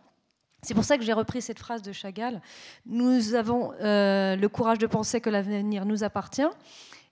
C'est 0.63 0.75
pour 0.75 0.85
ça 0.85 0.99
que 0.99 1.05
j'ai 1.05 1.13
repris 1.13 1.41
cette 1.41 1.59
phrase 1.59 1.83
de 1.83 1.93
Chagall. 1.93 2.41
Nous 2.85 3.35
avons 3.35 3.73
euh, 3.75 4.35
le 4.35 4.49
courage 4.49 4.79
de 4.79 4.87
penser 4.87 5.21
que 5.21 5.31
l'avenir 5.31 5.85
nous 5.85 6.03
appartient. 6.03 6.43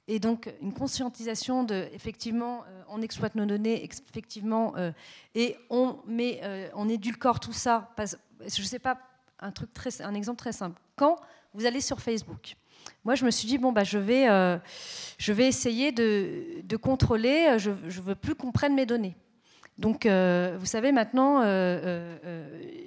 Et 0.09 0.18
donc, 0.18 0.52
une 0.60 0.72
conscientisation 0.72 1.62
de, 1.62 1.88
effectivement, 1.92 2.64
on 2.88 3.02
exploite 3.02 3.36
nos 3.36 3.46
données, 3.46 3.84
effectivement, 3.84 4.74
et 5.36 5.56
on, 5.70 5.96
met, 6.06 6.40
on 6.74 6.88
édulcore 6.88 7.38
tout 7.38 7.52
ça. 7.52 7.94
je 7.96 8.60
ne 8.60 8.66
sais 8.66 8.80
pas, 8.80 8.98
un, 9.38 9.52
truc 9.52 9.72
très, 9.72 10.02
un 10.02 10.14
exemple 10.14 10.38
très 10.38 10.50
simple. 10.50 10.80
Quand 10.96 11.20
vous 11.54 11.66
allez 11.66 11.80
sur 11.80 12.00
Facebook, 12.00 12.56
moi, 13.04 13.14
je 13.14 13.24
me 13.24 13.30
suis 13.30 13.48
dit, 13.48 13.59
bon, 13.59 13.72
bah, 13.72 13.84
je, 13.84 13.98
vais, 13.98 14.26
je 15.18 15.32
vais 15.32 15.46
essayer 15.46 15.92
de, 15.92 16.76
contrôler, 16.76 17.56
je 17.59 17.70
ne 17.70 18.02
veux 18.02 18.14
plus 18.14 18.34
qu'on 18.34 18.52
prenne 18.52 18.74
mes 18.74 18.86
données. 18.86 19.16
Donc, 19.78 20.06
vous 20.06 20.66
savez, 20.66 20.92
maintenant, 20.92 21.40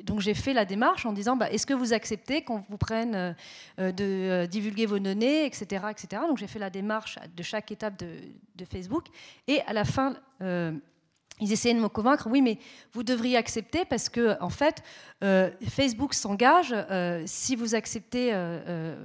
donc 0.04 0.22
j'ai 0.22 0.34
fait 0.34 0.54
la 0.54 0.66
démarche 0.66 1.06
en 1.06 1.14
disant, 1.14 1.36
bah, 1.36 1.50
est-ce 1.52 1.66
que 1.66 1.74
vous 1.74 1.94
acceptez 1.94 2.44
qu'on 2.44 2.64
vous 2.70 2.78
prenne 2.78 3.36
de 3.78 4.46
divulguer 4.46 4.86
vos 4.86 5.00
données, 5.00 5.46
etc. 5.46 5.86
etc. 5.92 6.22
Donc, 6.28 6.38
j'ai 6.38 6.48
fait 6.48 6.60
la 6.60 6.70
démarche 6.70 7.20
de 7.36 7.44
chaque 7.44 7.72
étape 7.72 7.98
de, 7.98 8.66
Facebook. 8.66 9.08
Et 9.48 9.62
à 9.68 9.74
la 9.74 9.84
fin, 9.84 10.16
ils 11.42 11.52
essayaient 11.52 11.74
de 11.74 11.80
me 11.80 11.90
convaincre, 11.90 12.28
oui, 12.32 12.42
mais 12.42 12.58
vous 12.94 13.04
devriez 13.04 13.36
accepter 13.36 13.84
parce 13.86 14.08
que, 14.08 14.42
en 14.42 14.50
fait, 14.50 14.82
euh, 15.24 15.52
Facebook 15.68 16.14
s'engage, 16.14 16.74
euh, 16.74 17.24
si 17.26 17.56
vous 17.56 17.76
acceptez 17.76 18.30
euh, 18.34 18.96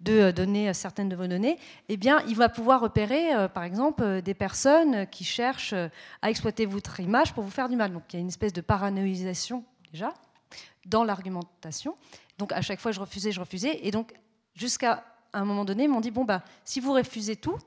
de 0.00 0.30
donner 0.30 0.72
certaines 0.72 1.08
de 1.08 1.16
vos 1.16 1.26
données, 1.26 1.58
eh 1.88 1.96
bien, 1.96 2.22
il 2.26 2.34
va 2.34 2.48
pouvoir 2.48 2.80
repérer, 2.80 3.48
par 3.52 3.64
exemple, 3.64 4.22
des 4.22 4.34
personnes 4.34 5.06
qui 5.08 5.24
cherchent 5.24 5.74
à 6.22 6.30
exploiter 6.30 6.64
votre 6.66 7.00
image 7.00 7.34
pour 7.34 7.44
vous 7.44 7.50
faire 7.50 7.68
du 7.68 7.76
mal. 7.76 7.92
Donc, 7.92 8.04
il 8.10 8.16
y 8.16 8.18
a 8.18 8.20
une 8.20 8.28
espèce 8.28 8.52
de 8.52 8.62
paranoïsation, 8.62 9.64
déjà, 9.92 10.14
dans 10.86 11.04
l'argumentation. 11.04 11.96
Donc, 12.38 12.52
à 12.52 12.62
chaque 12.62 12.80
fois, 12.80 12.92
je 12.92 13.00
refusais, 13.00 13.30
je 13.30 13.40
refusais. 13.40 13.80
Et 13.86 13.90
donc, 13.90 14.14
jusqu'à 14.54 15.04
un 15.34 15.44
moment 15.44 15.66
donné, 15.66 15.84
ils 15.84 15.90
m'ont 15.90 16.00
dit, 16.00 16.10
bon, 16.10 16.24
bah, 16.24 16.42
si 16.64 16.80
vous 16.80 16.92
refusez 16.92 17.36
tout, 17.36 17.58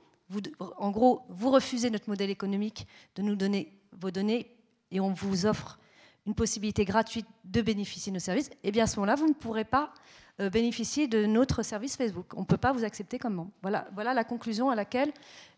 en 0.59 0.89
gros, 0.89 1.21
vous 1.29 1.51
refusez 1.51 1.91
notre 1.91 2.09
modèle 2.09 2.31
économique 2.31 2.87
de 3.15 3.21
nous 3.21 3.35
donner 3.35 3.71
vos 3.91 4.09
données 4.09 4.49
et 4.89 4.99
on 4.99 5.13
vous 5.13 5.45
offre 5.45 5.79
une 6.25 6.33
possibilité 6.33 6.85
gratuite 6.85 7.27
de 7.43 7.61
bénéficier 7.61 8.11
de 8.11 8.15
nos 8.15 8.19
services, 8.19 8.49
eh 8.63 8.71
bien 8.71 8.85
à 8.85 8.87
ce 8.87 8.95
moment-là, 8.95 9.15
vous 9.15 9.27
ne 9.27 9.33
pourrez 9.33 9.65
pas 9.65 9.93
euh, 10.41 10.49
bénéficier 10.49 11.07
de 11.07 11.25
notre 11.25 11.61
service 11.61 11.95
Facebook. 11.95 12.33
On 12.35 12.41
ne 12.41 12.45
peut 12.45 12.57
pas 12.57 12.71
vous 12.71 12.83
accepter 12.83 13.19
comme 13.19 13.35
membre. 13.35 13.51
Voilà, 13.61 13.87
voilà 13.93 14.13
la 14.13 14.23
conclusion 14.23 14.69
à 14.69 14.75
laquelle 14.75 15.11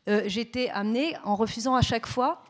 euh, 0.10 0.27
été 0.27 0.69
amenée 0.69 1.15
en 1.23 1.35
refusant 1.35 1.76
à 1.76 1.81
chaque 1.81 2.06
fois, 2.06 2.43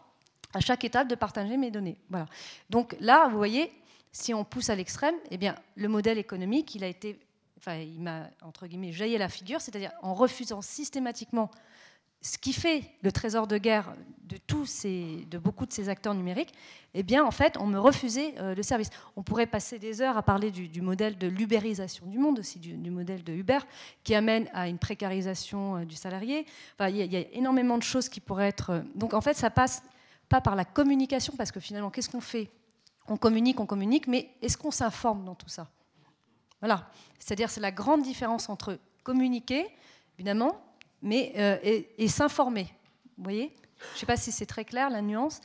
à 0.54 0.60
chaque 0.60 0.84
étape, 0.84 1.08
de 1.08 1.16
partager 1.16 1.56
mes 1.56 1.70
données. 1.70 1.98
Voilà. 2.10 2.26
Donc 2.70 2.96
là, 3.00 3.28
vous 3.28 3.38
voyez, 3.38 3.72
si 4.12 4.34
on 4.34 4.44
pousse 4.44 4.70
à 4.70 4.76
l'extrême, 4.76 5.16
eh 5.30 5.38
bien, 5.38 5.56
le 5.76 5.88
modèle 5.88 6.18
économique, 6.18 6.74
il 6.74 6.84
a 6.84 6.88
été, 6.88 7.20
enfin, 7.58 7.76
il 7.76 8.02
m'a 8.02 8.30
entre 8.42 8.66
guillemets 8.66 8.92
jailli 8.92 9.18
la 9.18 9.30
figure, 9.30 9.62
c'est-à-dire 9.62 9.92
en 10.02 10.14
refusant 10.14 10.62
systématiquement 10.62 11.52
ce 12.26 12.40
qui 12.40 12.54
fait 12.54 12.84
le 13.04 13.12
trésor 13.12 13.46
de 13.46 13.60
guerre 13.60 13.94
de, 14.24 14.38
tous 14.38 14.66
ces, 14.66 15.28
de 15.30 15.38
beaucoup 15.38 15.68
de 15.68 15.72
ces 15.72 15.90
acteurs 15.90 16.16
numériques, 16.16 16.56
eh 16.96 17.04
bien, 17.04 17.24
en 17.24 17.30
fait, 17.30 17.56
on 17.60 17.68
me 17.68 17.78
refusait 17.78 18.34
euh, 18.40 18.56
le 18.56 18.64
service. 18.64 18.90
On 19.16 19.22
pourrait 19.22 19.46
passer 19.46 19.78
des 19.78 20.02
heures 20.02 20.18
à 20.18 20.24
parler 20.24 20.50
du, 20.50 20.82
modèle 20.82 21.20
de 21.20 21.28
l'ubérisation 21.28 22.08
du 22.08 22.18
monde, 22.18 22.40
aussi 22.40 22.58
du, 22.58 22.90
modèle 22.90 23.24
de 23.24 23.32
Uber, 23.32 23.60
qui 24.04 24.16
amène 24.16 24.50
à 24.56 24.68
une 24.68 24.80
précarisation 24.80 25.78
euh, 25.78 25.86
du 25.86 25.96
salarié. 25.96 26.48
Il 26.80 26.96
y, 26.96 27.16
a 27.16 27.26
énormément 27.34 27.78
de 27.78 27.84
choses 27.84 28.10
qui 28.10 28.22
pourraient 28.22 28.48
être. 28.48 28.72
Euh, 28.72 28.82
donc, 28.96 29.14
en 29.14 29.22
fait, 29.22 29.36
ça 29.36 29.52
passe 29.52 29.84
pas 30.28 30.42
par 30.42 30.56
la 30.56 30.66
communication, 30.66 31.36
parce 31.38 31.52
que 31.52 31.60
finalement, 31.60 31.92
qu'est-ce 31.92 32.10
qu'on 32.10 32.22
fait? 32.22 32.50
On 33.08 33.18
communique, 33.18 33.60
on 33.60 33.68
communique, 33.68 34.08
mais 34.08 34.32
est-ce 34.42 34.58
qu'on 34.58 34.72
s'informe 34.72 35.26
dans 35.26 35.36
tout 35.36 35.50
ça? 35.50 35.70
Voilà. 36.60 36.90
C'est-à-dire, 37.20 37.52
c'est 37.52 37.62
la 37.62 37.72
grande 37.72 38.02
différence 38.02 38.50
entre 38.50 38.80
communiquer, 39.04 39.68
évidemment, 40.18 40.60
mais, 41.02 41.34
euh, 41.38 41.82
et, 41.98 42.08
s'informer. 42.08 42.68
Vous 43.18 43.24
voyez? 43.24 43.56
Je 43.92 43.96
ne 43.96 44.00
sais 44.00 44.06
pas 44.06 44.18
si 44.18 44.32
c'est 44.32 44.46
très 44.46 44.66
clair 44.66 44.90
la 44.90 45.02
nuance. 45.02 45.42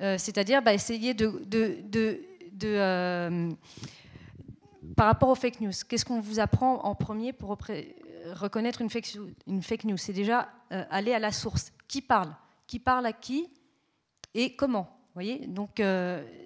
Euh, 0.00 0.18
c'est-à-dire 0.18 0.62
bah, 0.62 0.74
essayer 0.74 1.14
de, 1.14 1.40
euh, 2.64 3.50
par 4.96 5.06
rapport 5.06 5.28
aux 5.28 5.34
fake 5.34 5.60
news, 5.60 5.72
qu'est-ce 5.88 6.04
qu'on 6.04 6.20
vous 6.20 6.40
apprend 6.40 6.84
en 6.84 6.94
premier 6.94 7.32
pour 7.32 7.56
reconnaître 8.32 8.80
une 8.80 8.90
fake, 8.90 9.84
news? 9.84 9.96
C'est 9.96 10.12
déjà 10.12 10.48
aller 10.70 11.12
à 11.12 11.18
la 11.18 11.32
source. 11.32 11.72
Qui 11.86 12.02
parle? 12.02 12.34
Qui 12.66 12.78
parle 12.78 13.06
à 13.06 13.12
qui 13.12 13.48
Et 14.34 14.56
comment? 14.56 14.82
Vous 14.82 15.20
voyez? 15.20 15.46
Donc 15.46 15.80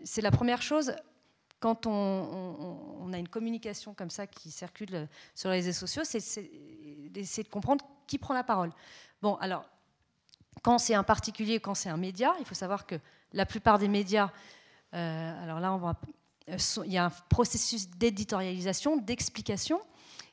c'est 0.04 0.20
la 0.20 0.30
première 0.30 0.60
chose 0.60 0.92
quand 1.60 1.86
on, 1.86 3.10
a 3.12 3.18
une 3.18 3.28
communication 3.28 3.94
comme 3.94 4.10
ça 4.10 4.26
qui 4.26 4.50
circule 4.50 5.08
sur 5.34 5.50
les 5.50 5.56
réseaux 5.56 5.72
sociaux, 5.72 6.02
c'est 6.04 6.20
d'essayer 7.10 7.42
de 7.42 7.48
comprendre 7.48 7.84
qui 8.08 8.18
prend 8.18 8.34
la 8.34 8.42
parole. 8.42 8.72
Bon, 9.22 9.36
alors, 9.36 9.64
quand 10.62 10.78
c'est 10.78 10.94
un 10.94 11.04
particulier, 11.04 11.60
quand 11.60 11.74
c'est 11.74 11.88
un 11.88 11.96
média, 11.96 12.34
il 12.40 12.44
faut 12.44 12.56
savoir 12.56 12.86
que 12.86 12.96
la 13.32 13.46
plupart 13.46 13.78
des 13.78 13.86
médias, 13.86 14.32
euh, 14.94 15.44
alors 15.44 15.60
là, 15.60 15.76
va, 15.76 15.94
il 16.84 16.92
y 16.92 16.98
a 16.98 17.04
un 17.04 17.12
processus 17.28 17.88
d'éditorialisation, 17.90 18.96
d'explication, 18.96 19.80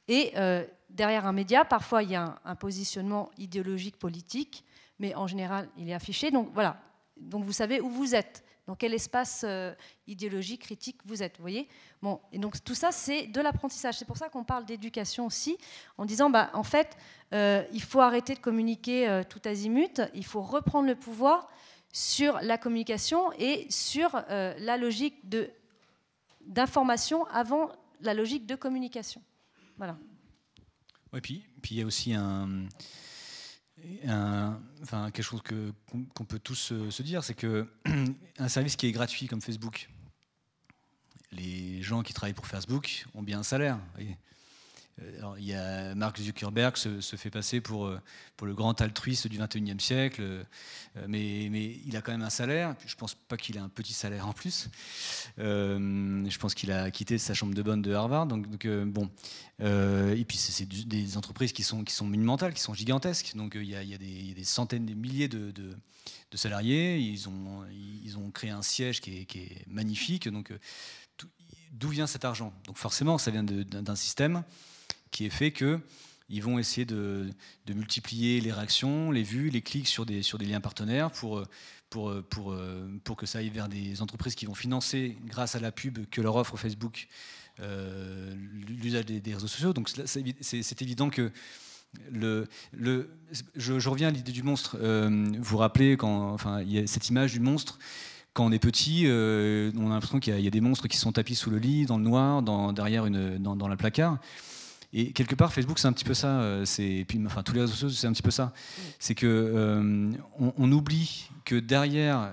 et 0.07 0.33
euh, 0.37 0.65
derrière 0.89 1.25
un 1.25 1.33
média, 1.33 1.65
parfois, 1.65 2.03
il 2.03 2.11
y 2.11 2.15
a 2.15 2.39
un, 2.43 2.55
positionnement 2.55 3.31
idéologique, 3.37 3.97
politique, 3.97 4.63
mais 4.99 5.13
en 5.15 5.27
général, 5.27 5.67
il 5.77 5.89
est 5.89 5.93
affiché. 5.93 6.31
Donc 6.31 6.49
voilà, 6.53 6.77
donc 7.17 7.43
vous 7.43 7.51
savez 7.51 7.81
où 7.81 7.89
vous 7.89 8.15
êtes 8.15 8.43
dans 8.67 8.75
quel 8.75 8.93
espace 8.93 9.43
euh, 9.47 9.73
idéologique, 10.07 10.61
critique 10.61 10.97
vous 11.05 11.21
êtes. 11.21 11.37
Vous 11.37 11.43
voyez? 11.43 11.67
Bon, 12.01 12.19
et 12.31 12.39
donc 12.39 12.63
tout 12.63 12.73
ça, 12.73 12.91
c'est 12.91 13.27
de 13.27 13.41
l'apprentissage. 13.41 13.97
C'est 13.97 14.05
pour 14.05 14.17
ça 14.17 14.29
qu'on 14.29 14.43
parle 14.43 14.65
d'éducation 14.65 15.25
aussi, 15.25 15.57
en 15.97 16.05
disant, 16.05 16.29
bah, 16.29 16.49
en 16.53 16.63
fait, 16.63 16.97
euh, 17.35 17.63
il 17.73 17.81
faut 17.81 18.01
arrêter 18.01 18.33
de 18.33 18.39
communiquer 18.39 19.07
euh, 19.07 19.23
tout 19.23 19.41
azimut, 19.45 20.01
il 20.13 20.25
faut 20.25 20.41
reprendre 20.41 20.87
le 20.87 20.95
pouvoir 20.95 21.47
sur 21.93 22.39
la 22.41 22.57
communication 22.57 23.31
et 23.39 23.67
sur 23.69 24.21
la 24.27 24.75
logique 24.75 25.15
d'information 26.41 27.25
avant 27.27 27.71
la 28.01 28.13
logique 28.13 28.45
de 28.45 28.55
communication. 28.55 29.21
Voilà. 29.77 29.97
Ouais, 31.13 31.21
puis, 31.21 31.45
puis 31.61 31.75
il 31.75 31.77
y 31.77 31.81
a 31.81 31.85
aussi 31.85 32.13
un 32.13 32.67
quelque 35.11 35.21
chose 35.21 35.41
qu'on 36.13 36.25
peut 36.25 36.39
tous 36.39 36.73
se, 36.89 37.03
dire, 37.03 37.23
c'est 37.23 37.33
que 37.33 37.67
un 38.37 38.47
service 38.47 38.75
qui 38.75 38.87
est 38.87 38.91
gratuit 38.91 39.27
comme 39.27 39.41
Facebook, 39.41 39.89
les 41.31 41.81
gens 41.81 42.03
qui 42.03 42.13
travaillent 42.13 42.33
pour 42.33 42.47
Facebook 42.47 43.05
ont 43.13 43.23
bien 43.23 43.39
un 43.39 43.43
salaire. 43.43 43.79
Euh, 43.99 44.03
alors, 45.17 45.37
il 45.37 45.45
y 45.45 45.53
a 45.53 45.93
Mark 45.93 46.17
Zuckerberg 46.17 46.77
se, 46.77 47.01
se, 47.01 47.17
fait 47.17 47.29
passer 47.29 47.59
pour, 47.59 47.85
euh, 47.85 47.99
pour 48.37 48.47
le 48.47 48.53
grand 48.53 48.79
altruiste 48.79 49.27
du 49.27 49.37
21e 49.37 49.79
siècle, 49.79 50.21
euh, 50.21 50.43
mais, 51.07 51.49
mais, 51.51 51.79
il 51.85 51.97
a 51.97 52.01
quand 52.01 52.13
même 52.13 52.21
un 52.21 52.29
salaire. 52.29 52.75
Je 52.85 52.93
ne 52.93 52.97
pense 52.97 53.13
pas 53.13 53.35
qu'il 53.35 53.57
ait 53.57 53.59
un 53.59 53.67
petit 53.67 53.91
salaire 53.91 54.25
en 54.25 54.31
plus. 54.31 54.69
je 55.37 56.37
pense 56.37 56.53
qu'il 56.53 56.71
a 56.71 56.91
quitté 56.91 57.17
sa 57.17 57.33
chambre 57.33 57.53
de 57.53 57.61
bonne 57.61 57.81
de 57.81 57.93
Harvard. 57.93 58.25
Donc, 58.25 58.47
bon. 58.67 59.09
et 59.59 60.25
puis, 60.25 60.37
c'est 60.37 60.65
des 60.65 61.17
entreprises 61.17 61.51
qui 61.51 61.63
sont, 61.63 61.83
qui 61.83 61.93
sont 61.93 62.05
monumentales, 62.05 62.53
qui 62.53 62.61
sont 62.61 62.73
gigantesques. 62.73 63.35
Donc, 63.35 63.55
il 63.55 63.65
y 63.69 63.75
a, 63.75 63.83
il 63.83 63.89
y 63.89 63.95
a, 63.95 63.97
des, 63.97 64.43
centaines, 64.45 64.85
des 64.85 64.95
milliers 64.95 65.27
de, 65.27 65.51
de, 65.51 65.75
de, 66.31 66.37
salariés. 66.37 66.97
Ils 66.99 67.27
ont, 67.27 67.65
ils 67.69 68.17
ont 68.17 68.31
créé 68.31 68.51
un 68.51 68.61
siège 68.61 69.01
qui 69.01 69.17
est, 69.17 69.25
qui 69.25 69.39
est 69.39 69.67
magnifique. 69.67 70.29
Donc, 70.29 70.53
d'où 71.73 71.89
vient 71.89 72.07
cet 72.07 72.23
argent? 72.23 72.53
Donc, 72.65 72.77
forcément, 72.77 73.17
ça 73.17 73.31
vient 73.31 73.43
d'un 73.43 73.95
système 73.95 74.45
qui 75.11 75.25
est 75.25 75.29
fait 75.29 75.51
que 75.51 75.79
ils 76.27 76.41
vont 76.41 76.57
essayer 76.57 76.85
de, 76.85 77.29
multiplier 77.67 78.41
les 78.41 78.51
réactions, 78.51 79.11
les 79.11 79.21
vues, 79.21 79.49
les 79.49 79.61
clics 79.61 79.87
sur 79.87 80.07
des, 80.07 80.23
sur 80.23 80.39
des 80.39 80.45
liens 80.45 80.59
partenaires 80.59 81.11
pour, 81.11 81.43
pour, 81.91 82.11
pour, 82.31 82.57
pour 83.03 83.15
que 83.15 83.27
ça 83.27 83.37
aille 83.37 83.49
vers 83.49 83.69
des 83.69 84.01
entreprises 84.01 84.33
qui 84.33 84.47
vont 84.47 84.55
financer, 84.55 85.17
grâce 85.25 85.53
à 85.53 85.59
la 85.59 85.71
pub 85.71 85.99
que 86.09 86.21
leur 86.21 86.35
offre 86.35 86.57
Facebook, 86.57 87.07
euh, 87.61 88.33
l'usage 88.67 89.05
des, 89.05 89.33
réseaux 89.33 89.47
sociaux. 89.47 89.71
Donc 89.71 89.89
c'est 90.41 90.81
évident 90.81 91.09
que 91.09 91.31
le, 92.11 92.47
le, 92.73 93.09
je, 93.55 93.87
reviens 93.87 94.09
à 94.09 94.11
l'idée 94.11 94.33
du 94.33 94.43
monstre. 94.43 94.77
Euh, 94.81 95.09
vous 95.37 95.43
vous 95.43 95.57
rappelez 95.57 95.95
quand, 95.95 96.33
enfin, 96.33 96.61
il 96.61 96.73
y 96.73 96.79
a 96.79 96.87
cette 96.87 97.07
image 97.07 97.31
du 97.31 97.39
monstre 97.39 97.79
quand 98.33 98.45
on 98.45 98.51
est 98.51 98.59
petit, 98.59 99.03
euh, 99.05 99.71
on 99.77 99.89
a 99.89 99.93
l'impression 99.93 100.19
qu'il 100.19 100.37
y, 100.37 100.47
a 100.47 100.51
des 100.51 100.59
monstres 100.59 100.89
qui 100.89 100.97
sont 100.97 101.13
tapis 101.13 101.35
sous 101.35 101.49
le 101.49 101.57
lit, 101.57 101.85
dans 101.85 101.97
le 101.97 102.03
noir, 102.03 102.41
dans, 102.41 102.73
derrière 102.73 103.05
une, 103.05 103.37
dans, 103.37 103.55
dans 103.55 103.69
le 103.69 103.77
placard. 103.77 104.19
Et 104.97 105.11
quelque 105.11 105.35
part, 105.35 105.51
Facebook, 105.51 105.77
c'est 105.77 105.89
un 105.89 105.93
petit 105.93 106.05
peu 106.05 106.13
ça. 106.13 106.39
Euh, 106.39 106.63
c'est, 106.63 107.03
puis, 107.05 107.21
enfin, 107.25 107.43
tous 107.43 107.53
les 107.53 107.59
réseaux 107.59 107.73
sociaux, 107.73 107.89
c'est 107.89 108.07
un 108.07 108.13
petit 108.13 108.21
peu 108.21 108.31
ça. 108.31 108.53
C'est 108.97 109.13
que 109.13 109.27
euh, 109.27 110.11
on, 110.39 110.71
oublie 110.71 111.29
que 111.43 111.55
derrière 111.55 112.31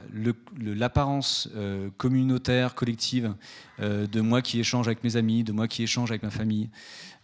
l'apparence 0.60 1.48
euh, 1.56 1.90
communautaire, 1.98 2.76
collective, 2.76 3.34
de 3.80 4.20
moi 4.20 4.42
qui 4.42 4.60
échange 4.60 4.86
avec 4.86 5.02
mes 5.02 5.16
amis, 5.16 5.42
de 5.42 5.50
moi 5.50 5.66
qui 5.66 5.82
échange 5.82 6.12
avec 6.12 6.22
ma 6.22 6.30
famille, 6.30 6.70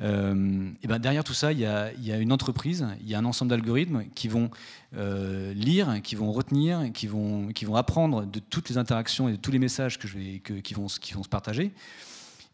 et 0.00 0.88
ben 0.88 0.98
derrière 0.98 1.22
tout 1.22 1.34
ça, 1.34 1.52
il 1.52 1.60
y, 1.60 1.66
a, 1.66 1.92
y, 1.92 2.10
a, 2.10 2.16
une 2.16 2.32
entreprise, 2.32 2.84
il 3.00 3.08
y 3.08 3.14
a 3.14 3.18
un 3.18 3.24
ensemble 3.24 3.50
d'algorithmes 3.50 4.06
qui 4.16 4.26
vont 4.26 4.50
lire, 4.92 6.00
qui 6.02 6.16
vont 6.16 6.32
retenir, 6.32 6.90
qui 6.92 7.06
vont, 7.06 7.52
qui 7.52 7.64
vont 7.64 7.76
apprendre 7.76 8.26
de 8.26 8.40
toutes 8.40 8.70
les 8.70 8.76
interactions 8.76 9.28
et 9.28 9.32
de 9.32 9.36
tous 9.36 9.52
les 9.52 9.60
messages 9.60 10.00
que 10.00 10.08
je 10.08 10.18
vais, 10.18 10.40
que, 10.40 10.54
qui, 10.54 10.74
vont, 10.74 10.86
qui 10.86 11.12
vont 11.12 11.22
se 11.22 11.28
partager 11.28 11.72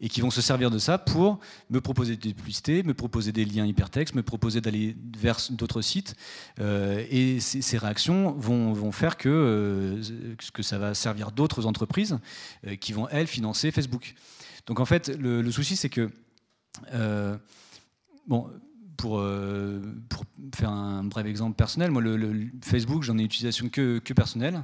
et 0.01 0.09
qui 0.09 0.21
vont 0.21 0.29
se 0.29 0.41
servir 0.41 0.71
de 0.71 0.77
ça 0.77 0.97
pour 0.97 1.39
me 1.69 1.79
proposer 1.79 2.17
des 2.17 2.33
publicités, 2.33 2.83
me 2.83 2.93
proposer 2.93 3.31
des 3.31 3.45
liens 3.45 3.65
hypertextes, 3.65 4.15
me 4.15 4.23
proposer 4.23 4.61
d'aller 4.61 4.95
vers 5.17 5.37
d'autres 5.51 5.81
sites. 5.81 6.15
Euh, 6.59 7.05
et 7.09 7.39
ces, 7.39 7.77
réactions 7.77 8.31
vont, 8.33 8.91
faire 8.91 9.17
que, 9.17 9.29
euh, 9.29 10.01
que 10.53 10.63
ça 10.63 10.77
va 10.77 10.93
servir 10.93 11.31
d'autres 11.31 11.65
entreprises 11.65 12.17
euh, 12.67 12.75
qui 12.75 12.93
vont, 12.93 13.07
elles, 13.09 13.27
financer 13.27 13.71
Facebook. 13.71 14.15
Donc 14.67 14.79
en 14.79 14.85
fait, 14.85 15.09
le, 15.09 15.49
souci, 15.51 15.75
c'est 15.75 15.89
que, 15.89 16.09
bon, 18.27 18.49
pour, 18.97 19.23
pour 20.09 20.25
faire 20.55 20.69
un 20.69 21.03
bref 21.03 21.25
exemple 21.25 21.55
personnel, 21.55 21.91
moi, 21.91 22.01
le, 22.01 22.47
Facebook, 22.61 23.03
j'en 23.03 23.17
ai 23.17 23.23
utilisation 23.23 23.69
que, 23.69 23.99
que 23.99 24.13
personnelle. 24.13 24.63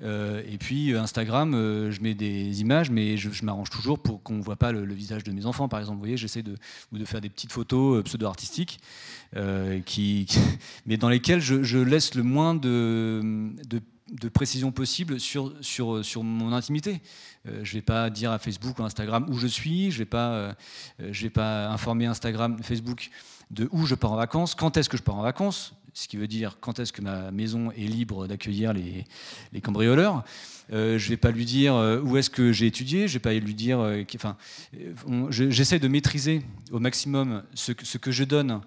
Euh, 0.00 0.42
et 0.48 0.58
puis 0.58 0.94
Instagram, 0.96 1.54
euh, 1.54 1.90
je 1.90 2.00
mets 2.00 2.14
des 2.14 2.60
images, 2.60 2.90
mais 2.90 3.16
je, 3.16 3.44
m'arrange 3.44 3.70
toujours 3.70 3.98
pour 3.98 4.22
qu'on 4.22 4.34
ne 4.34 4.42
voit 4.42 4.56
pas 4.56 4.72
le, 4.72 4.84
visage 4.94 5.24
de 5.24 5.32
mes 5.32 5.46
enfants, 5.46 5.68
par 5.68 5.80
exemple. 5.80 5.96
Vous 5.96 6.02
voyez, 6.02 6.16
j'essaie 6.16 6.42
de, 6.42 6.56
de 6.92 7.04
faire 7.04 7.20
des 7.20 7.28
petites 7.28 7.52
photos 7.52 7.98
euh, 7.98 8.02
pseudo-artistiques, 8.02 8.80
mais 9.34 10.96
dans 10.98 11.08
lesquelles 11.08 11.40
je, 11.40 11.78
laisse 11.78 12.14
le 12.14 12.22
moins 12.22 12.54
de, 12.54 13.52
de, 13.68 14.28
précision 14.28 14.72
possible 14.72 15.20
sur, 15.20 15.52
sur, 15.60 16.04
sur 16.04 16.22
mon 16.22 16.52
intimité. 16.52 17.00
je 17.44 17.50
ne 17.58 17.64
vais 17.64 17.82
pas 17.82 18.08
dire 18.10 18.30
à 18.30 18.38
Facebook 18.38 18.78
ou 18.78 18.84
Instagram 18.84 19.26
où 19.28 19.36
je 19.36 19.46
suis, 19.46 19.90
je 19.90 19.96
ne 19.96 19.98
vais, 19.98 20.06
pas, 20.06 20.56
vais 20.98 21.30
pas 21.30 21.68
informer 21.68 22.06
Instagram, 22.06 22.56
Facebook 22.62 23.10
de 23.50 23.68
où 23.72 23.86
je 23.86 23.94
pars 23.94 24.12
en 24.12 24.16
vacances, 24.16 24.54
quand 24.54 24.76
est-ce 24.76 24.88
que 24.88 24.96
je 24.96 25.02
pars 25.02 25.16
en 25.16 25.22
vacances, 25.22 25.74
ce 25.98 26.06
qui 26.06 26.16
veut 26.16 26.28
dire 26.28 26.58
quand 26.60 26.78
est-ce 26.78 26.92
que 26.92 27.02
ma 27.02 27.32
maison 27.32 27.72
est 27.72 27.88
libre 27.88 28.28
d'accueillir 28.28 28.72
les, 28.72 29.04
cambrioleurs. 29.60 30.24
Euh, 30.72 30.96
je 30.96 31.06
ne 31.06 31.08
vais 31.10 31.16
pas 31.16 31.32
lui 31.32 31.44
dire 31.44 31.74
euh, 31.74 32.00
où 32.00 32.16
est-ce 32.16 32.30
que 32.30 32.52
j'ai 32.52 32.66
étudié, 32.66 33.08
je 33.08 33.14
ne 33.14 33.14
vais 33.14 33.18
pas 33.18 33.34
lui 33.34 33.54
dire... 33.54 33.80
Euh, 33.80 34.04
enfin, 34.14 34.36
j'essaie 35.30 35.80
de 35.80 35.88
maîtriser 35.88 36.42
au 36.70 36.78
maximum 36.78 37.42
ce 37.54 37.72
que, 37.72 38.12
je 38.12 38.22
donne 38.22 38.60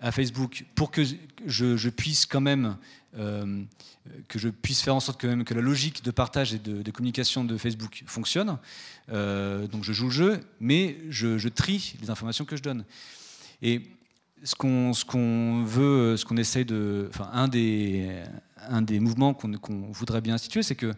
à 0.00 0.10
Facebook 0.10 0.64
pour 0.74 0.90
que 0.90 1.02
je, 1.44 1.88
puisse 1.90 2.24
quand 2.24 2.40
même... 2.40 2.78
que 3.14 4.38
je 4.38 4.48
puisse 4.48 4.80
faire 4.80 4.94
en 4.94 5.00
sorte 5.00 5.20
que, 5.20 5.26
même 5.26 5.44
que 5.44 5.52
la 5.52 5.60
logique 5.60 6.02
de 6.02 6.10
partage 6.10 6.54
et 6.54 6.58
de, 6.58 6.90
communication 6.90 7.44
de 7.44 7.58
Facebook 7.58 8.04
fonctionne. 8.06 8.56
donc 9.08 9.82
je 9.82 9.92
joue 9.92 10.06
le 10.06 10.12
jeu, 10.12 10.40
mais 10.60 10.96
je, 11.10 11.36
je, 11.36 11.48
trie 11.50 11.94
les 12.00 12.08
informations 12.08 12.46
que 12.46 12.56
je 12.56 12.62
donne. 12.62 12.86
Et 13.60 13.82
ce 14.44 14.54
qu'on 14.54 15.64
veut, 15.64 16.16
ce 16.16 16.24
qu'on 16.24 16.36
essaye 16.36 16.64
de. 16.64 17.08
Enfin, 17.08 17.30
un 17.32 17.48
des, 17.48 18.22
un 18.68 18.82
des 18.82 19.00
mouvements 19.00 19.34
qu'on 19.34 19.90
voudrait 19.90 20.20
bien 20.20 20.34
instituer, 20.34 20.62
c'est 20.62 20.76
que 20.76 20.92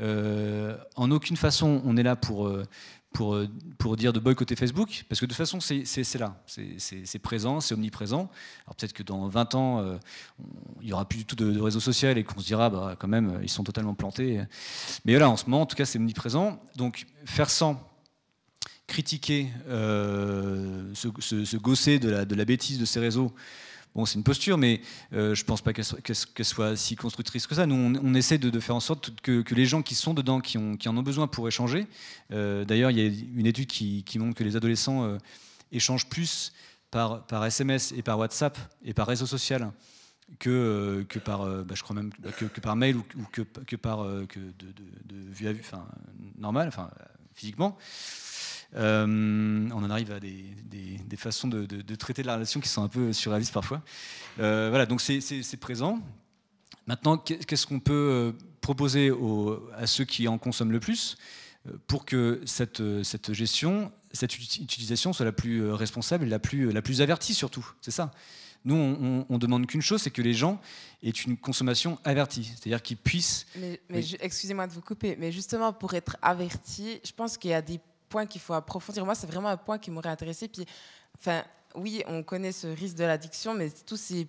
euh, 0.00 0.76
en 0.96 1.10
aucune 1.10 1.36
façon 1.36 1.82
on 1.84 1.96
est 1.96 2.02
là 2.02 2.16
pour, 2.16 2.46
euh, 2.46 2.64
pour, 3.12 3.34
euh, 3.34 3.48
pour 3.78 3.96
dire 3.96 4.12
de 4.12 4.20
boycotter 4.20 4.54
Facebook, 4.54 5.04
parce 5.08 5.20
que 5.20 5.26
de 5.26 5.30
toute 5.30 5.36
façon 5.36 5.60
c'est 5.60 6.18
là, 6.18 6.42
c'est 6.46 7.18
présent, 7.18 7.60
c'est 7.60 7.74
omniprésent. 7.74 8.30
Alors 8.66 8.76
peut-être 8.76 8.92
que 8.92 9.02
dans 9.02 9.28
20 9.28 9.54
ans, 9.54 9.98
il 10.80 10.86
n'y 10.86 10.92
aura 10.92 11.06
plus 11.06 11.18
du 11.18 11.24
tout 11.24 11.36
de, 11.36 11.52
de 11.52 11.60
réseau 11.60 11.80
social 11.80 12.18
et 12.18 12.24
qu'on 12.24 12.40
se 12.40 12.46
dira, 12.46 12.70
bah, 12.70 12.96
quand 12.98 13.08
même, 13.08 13.40
ils 13.42 13.50
sont 13.50 13.64
totalement 13.64 13.94
plantés. 13.94 14.42
Mais 15.04 15.18
là, 15.18 15.30
en 15.30 15.36
ce 15.36 15.44
moment, 15.46 15.62
en 15.62 15.66
tout 15.66 15.76
cas, 15.76 15.86
c'est 15.86 15.98
omniprésent. 15.98 16.60
Donc 16.76 17.06
faire 17.24 17.50
sans 17.50 17.89
critiquer, 18.90 19.46
euh, 19.68 20.92
se, 20.94 21.06
de 21.06 22.08
la, 22.10 22.24
de 22.24 22.34
la, 22.34 22.44
bêtise 22.44 22.78
de 22.80 22.84
ces 22.84 22.98
réseaux, 22.98 23.32
bon, 23.94 24.04
c'est 24.04 24.16
une 24.16 24.24
posture, 24.24 24.58
mais 24.58 24.80
euh, 25.12 25.32
je 25.36 25.42
ne 25.42 25.46
pense 25.46 25.62
pas 25.62 25.72
qu'elle 25.72 26.44
soit 26.44 26.76
si 26.76 26.96
constructrice 26.96 27.46
que 27.46 27.54
ça. 27.54 27.66
Nous, 27.66 27.98
on, 28.02 28.14
essaie 28.14 28.36
de, 28.36 28.60
faire 28.60 28.74
en 28.74 28.80
sorte 28.80 29.12
que, 29.22 29.44
les 29.54 29.64
gens 29.64 29.82
qui 29.82 29.94
sont 29.94 30.12
dedans, 30.12 30.40
qui, 30.40 30.58
en 30.58 30.96
ont 30.96 31.02
besoin 31.02 31.28
pour 31.28 31.46
échanger, 31.46 31.86
euh, 32.32 32.64
d'ailleurs, 32.64 32.90
il 32.90 32.98
y 32.98 33.06
a 33.06 33.06
une 33.06 33.46
étude 33.46 33.68
qui, 33.68 34.18
montre 34.18 34.36
que 34.36 34.44
les 34.44 34.56
adolescents 34.56 35.16
échangent 35.70 36.08
plus 36.08 36.52
par, 36.90 37.44
SMS 37.46 37.92
et 37.92 38.02
par 38.02 38.18
WhatsApp 38.18 38.58
et 38.84 38.92
par 38.92 39.06
réseau 39.06 39.26
social 39.26 39.70
que, 40.40 41.06
par, 41.24 41.46
bah, 41.64 41.74
je 41.76 41.82
crois 41.84 41.94
même, 41.94 42.10
que, 42.12 42.60
par 42.60 42.74
mail 42.74 42.96
ou, 42.96 43.04
que, 43.30 43.42
par 43.76 44.04
que 44.28 44.40
de, 44.40 44.72
de, 45.04 45.32
vue 45.32 45.46
à 45.46 45.52
vue, 45.52 45.62
enfin, 45.64 45.86
normal, 46.36 46.66
enfin, 46.66 46.90
physiquement. 47.34 47.78
Euh, 48.76 49.68
on 49.72 49.82
en 49.82 49.90
arrive 49.90 50.12
à 50.12 50.20
des, 50.20 51.16
façons 51.16 51.48
de, 51.48 51.94
traiter 51.96 52.22
la 52.22 52.34
relation 52.34 52.60
qui 52.60 52.68
sont 52.68 52.82
un 52.82 52.88
peu 52.88 53.12
surréalistes 53.12 53.52
parfois. 53.52 53.82
Euh, 54.38 54.68
voilà, 54.70 54.86
donc 54.86 55.00
c'est 55.00 55.60
présent. 55.60 56.00
Maintenant, 56.86 57.18
qu'est-ce 57.18 57.66
qu'on 57.66 57.80
peut 57.80 57.92
euh, 57.92 58.32
proposer 58.60 59.12
à 59.76 59.86
ceux 59.86 60.04
qui 60.04 60.28
en 60.28 60.38
consomment 60.38 60.72
le 60.72 60.80
plus 60.80 61.16
pour 61.86 62.06
que 62.06 62.40
cette, 62.46 62.82
gestion, 63.32 63.92
cette 64.12 64.36
utilisation 64.38 65.12
soit 65.12 65.26
la 65.26 65.32
plus 65.32 65.70
responsable 65.70 66.24
et 66.24 66.28
la 66.28 66.38
plus, 66.38 66.72
la 66.72 66.80
plus 66.80 67.02
avertie 67.02 67.34
surtout 67.34 67.68
C'est 67.82 67.90
ça? 67.90 68.12
Nous, 68.64 68.74
on, 68.74 69.26
on, 69.28 69.38
demande 69.38 69.66
qu'une 69.66 69.80
chose, 69.80 70.02
c'est 70.02 70.10
que 70.10 70.20
les 70.20 70.34
gens 70.34 70.60
aient 71.02 71.08
une 71.10 71.38
consommation 71.38 71.98
avertie, 72.04 72.44
c'est-à-dire 72.44 72.82
qu'ils 72.82 72.98
puissent. 72.98 73.46
Mais, 73.56 73.80
excusez-moi 74.20 74.66
de 74.66 74.72
vous 74.72 74.82
couper, 74.82 75.16
mais 75.18 75.32
justement 75.32 75.72
pour 75.72 75.94
être 75.94 76.18
averti, 76.20 77.00
je 77.02 77.12
pense 77.12 77.38
qu'il 77.38 77.52
y 77.52 77.54
a 77.54 77.62
des 77.62 77.80
point 78.10 78.26
qu'il 78.26 78.40
faut 78.40 78.52
approfondir. 78.52 79.06
Moi, 79.06 79.14
c'est 79.14 79.26
vraiment 79.26 79.48
un 79.48 79.56
point 79.56 79.78
qui 79.78 79.90
m'aurait 79.90 80.10
intéressé. 80.10 80.48
Puis, 80.48 80.66
enfin, 81.18 81.42
oui, 81.74 82.02
on 82.06 82.22
connaît 82.22 82.52
ce 82.52 82.66
risque 82.66 82.96
de 82.96 83.04
l'addiction, 83.04 83.54
mais 83.54 83.70
tous 83.86 83.96
ces 83.96 84.28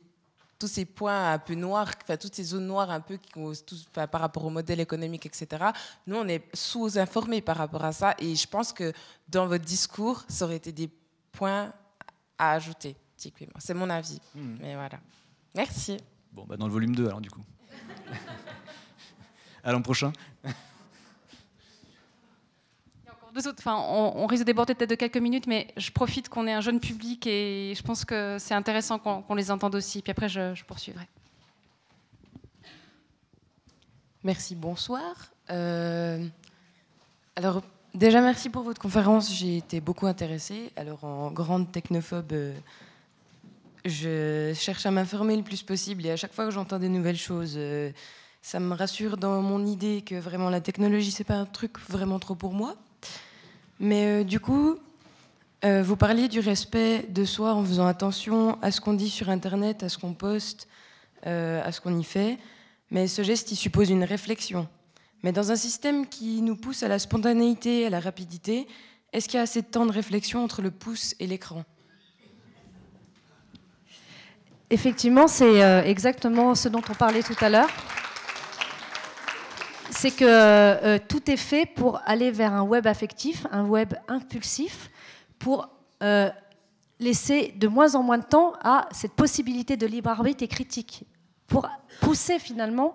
tous 0.59 0.67
ces 0.67 0.85
points 0.85 1.33
un 1.33 1.39
peu 1.39 1.55
noirs, 1.55 1.89
enfin, 2.03 2.17
toutes 2.17 2.35
ces 2.35 2.43
zones 2.43 2.67
noires 2.67 2.91
un 2.91 2.99
peu 2.99 3.17
qui, 3.17 3.31
tous, 3.65 3.87
par 3.91 4.21
rapport 4.21 4.45
au 4.45 4.51
modèle 4.51 4.79
économique, 4.79 5.25
etc. 5.25 5.47
Nous, 6.05 6.15
on 6.15 6.27
est 6.27 6.55
sous-informés 6.55 7.41
par 7.41 7.57
rapport 7.57 7.83
à 7.83 7.91
ça. 7.91 8.13
Et 8.19 8.35
je 8.35 8.47
pense 8.47 8.71
que 8.71 8.93
dans 9.27 9.47
votre 9.47 9.65
discours, 9.65 10.23
ça 10.27 10.45
aurait 10.45 10.57
été 10.57 10.71
des 10.71 10.87
points 11.31 11.73
à 12.37 12.51
ajouter. 12.51 12.95
C'est 13.57 13.73
mon 13.73 13.89
avis. 13.89 14.19
Hmm. 14.35 14.57
Mais 14.61 14.75
voilà. 14.75 14.99
Merci. 15.55 15.97
Bon, 16.31 16.45
bah 16.45 16.57
dans 16.57 16.67
le 16.67 16.73
volume 16.73 16.95
2, 16.95 17.07
alors, 17.07 17.21
du 17.21 17.31
coup. 17.31 17.41
à 19.63 19.71
Enfin, 23.35 23.77
on, 23.77 24.25
risque 24.27 24.43
de 24.43 24.47
déborder 24.47 24.75
peut-être 24.75 24.89
de 24.89 24.95
quelques 24.95 25.17
minutes, 25.17 25.47
mais 25.47 25.67
je 25.77 25.91
profite 25.91 26.29
qu'on 26.29 26.47
ait 26.47 26.53
un 26.53 26.61
jeune 26.61 26.79
public 26.79 27.25
et 27.27 27.73
je 27.75 27.81
pense 27.83 28.05
que 28.05 28.37
c'est 28.39 28.53
intéressant 28.53 28.99
qu'on 28.99 29.35
les 29.35 29.51
entende 29.51 29.75
aussi. 29.75 30.01
Puis 30.01 30.11
après, 30.11 30.29
je, 30.29 30.63
poursuivrai. 30.65 31.07
Merci, 34.23 34.55
bonsoir. 34.55 35.31
Euh, 35.49 36.25
alors, 37.35 37.61
déjà, 37.93 38.21
merci 38.21 38.49
pour 38.49 38.63
votre 38.63 38.81
conférence. 38.81 39.33
J'ai 39.33 39.57
été 39.57 39.81
beaucoup 39.81 40.07
intéressée. 40.07 40.71
Alors, 40.75 41.03
en 41.03 41.31
grande 41.31 41.71
technophobe, 41.71 42.33
euh, 42.33 42.53
je 43.85 44.53
cherche 44.55 44.85
à 44.85 44.91
m'informer 44.91 45.35
le 45.35 45.43
plus 45.43 45.63
possible 45.63 46.05
et 46.05 46.11
à 46.11 46.17
chaque 46.17 46.33
fois 46.33 46.45
que 46.45 46.51
j'entends 46.51 46.79
des 46.79 46.89
nouvelles 46.89 47.17
choses, 47.17 47.55
euh, 47.57 47.91
ça 48.41 48.59
me 48.59 48.73
rassure 48.73 49.17
dans 49.17 49.41
mon 49.41 49.65
idée 49.65 50.01
que 50.01 50.15
vraiment 50.15 50.49
la 50.49 50.61
technologie, 50.61 51.11
c'est 51.11 51.23
pas 51.23 51.35
un 51.35 51.45
truc 51.45 51.79
vraiment 51.89 52.19
trop 52.19 52.35
pour 52.35 52.53
moi. 52.53 52.75
Mais 53.81 54.05
euh, 54.05 54.23
du 54.23 54.39
coup, 54.39 54.77
euh, 55.65 55.81
vous 55.81 55.95
parliez 55.95 56.27
du 56.27 56.39
respect 56.39 57.07
de 57.09 57.25
soi 57.25 57.55
en 57.55 57.65
faisant 57.65 57.87
attention 57.87 58.59
à 58.61 58.69
ce 58.69 58.79
qu'on 58.79 58.93
dit 58.93 59.09
sur 59.09 59.29
Internet, 59.29 59.81
à 59.81 59.89
ce 59.89 59.97
qu'on 59.97 60.13
poste, 60.13 60.67
euh, 61.25 61.65
à 61.65 61.71
ce 61.71 61.81
qu'on 61.81 61.97
y 61.97 62.03
fait. 62.03 62.37
Mais 62.91 63.07
ce 63.07 63.23
geste, 63.23 63.51
il 63.51 63.55
suppose 63.55 63.89
une 63.89 64.03
réflexion. 64.03 64.67
Mais 65.23 65.31
dans 65.31 65.51
un 65.51 65.55
système 65.55 66.05
qui 66.05 66.43
nous 66.43 66.55
pousse 66.55 66.83
à 66.83 66.87
la 66.87 66.99
spontanéité, 66.99 67.87
à 67.87 67.89
la 67.89 67.99
rapidité, 67.99 68.67
est-ce 69.13 69.27
qu'il 69.27 69.37
y 69.37 69.39
a 69.39 69.43
assez 69.43 69.63
de 69.63 69.67
temps 69.67 69.87
de 69.87 69.91
réflexion 69.91 70.43
entre 70.43 70.61
le 70.61 70.69
pouce 70.69 71.15
et 71.19 71.25
l'écran? 71.25 71.65
Effectivement, 74.69 75.27
c'est 75.27 75.89
exactement 75.89 76.53
ce 76.53 76.69
dont 76.69 76.81
on 76.87 76.93
parlait 76.93 77.23
tout 77.23 77.35
à 77.41 77.49
l'heure 77.49 77.69
c'est 79.91 80.11
que 80.11 80.25
euh, 80.25 80.97
tout 81.07 81.29
est 81.29 81.37
fait 81.37 81.65
pour 81.65 82.01
aller 82.05 82.31
vers 82.31 82.53
un 82.53 82.63
web 82.63 82.87
affectif, 82.87 83.45
un 83.51 83.65
web 83.65 83.93
impulsif, 84.07 84.89
pour 85.37 85.69
euh, 86.01 86.29
laisser 86.99 87.53
de 87.57 87.67
moins 87.67 87.95
en 87.95 88.03
moins 88.03 88.17
de 88.17 88.23
temps 88.23 88.53
à 88.61 88.87
cette 88.91 89.13
possibilité 89.13 89.77
de 89.77 89.85
libre 89.85 90.09
arbitre 90.09 90.43
et 90.43 90.47
critique, 90.47 91.03
pour 91.47 91.67
pousser 91.99 92.39
finalement 92.39 92.93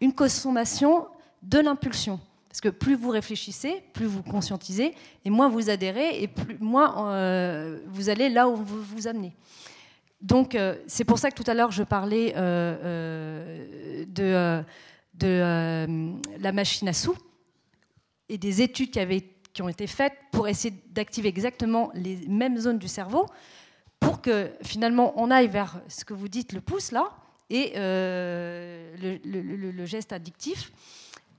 une 0.00 0.14
consommation 0.14 1.06
de 1.42 1.58
l'impulsion. 1.58 2.18
Parce 2.48 2.62
que 2.62 2.70
plus 2.70 2.94
vous 2.94 3.10
réfléchissez, 3.10 3.82
plus 3.92 4.06
vous 4.06 4.22
conscientisez, 4.22 4.94
et 5.24 5.30
moins 5.30 5.48
vous 5.48 5.70
adhérez, 5.70 6.22
et 6.22 6.28
plus, 6.28 6.56
moins 6.60 7.12
euh, 7.12 7.80
vous 7.86 8.08
allez 8.08 8.30
là 8.30 8.48
où 8.48 8.56
vous 8.56 8.82
vous 8.82 9.06
amenez. 9.06 9.34
Donc 10.20 10.58
c'est 10.88 11.04
pour 11.04 11.20
ça 11.20 11.30
que 11.30 11.40
tout 11.40 11.48
à 11.48 11.54
l'heure 11.54 11.70
je 11.70 11.84
parlais 11.84 12.32
de 12.32 14.64
de 15.18 15.26
euh, 15.26 16.12
la 16.38 16.52
machine 16.52 16.88
à 16.88 16.92
sous 16.92 17.16
et 18.28 18.38
des 18.38 18.62
études 18.62 18.90
qui, 18.90 19.00
avaient, 19.00 19.24
qui 19.52 19.62
ont 19.62 19.68
été 19.68 19.86
faites 19.86 20.14
pour 20.30 20.48
essayer 20.48 20.74
d'activer 20.90 21.28
exactement 21.28 21.90
les 21.94 22.16
mêmes 22.28 22.58
zones 22.58 22.78
du 22.78 22.88
cerveau 22.88 23.26
pour 24.00 24.20
que 24.20 24.50
finalement 24.62 25.12
on 25.16 25.30
aille 25.30 25.48
vers 25.48 25.80
ce 25.88 26.04
que 26.04 26.14
vous 26.14 26.28
dites 26.28 26.52
le 26.52 26.60
pouce 26.60 26.92
là 26.92 27.10
et 27.50 27.72
euh, 27.76 29.18
le, 29.24 29.86
geste 29.86 30.12
addictif 30.12 30.70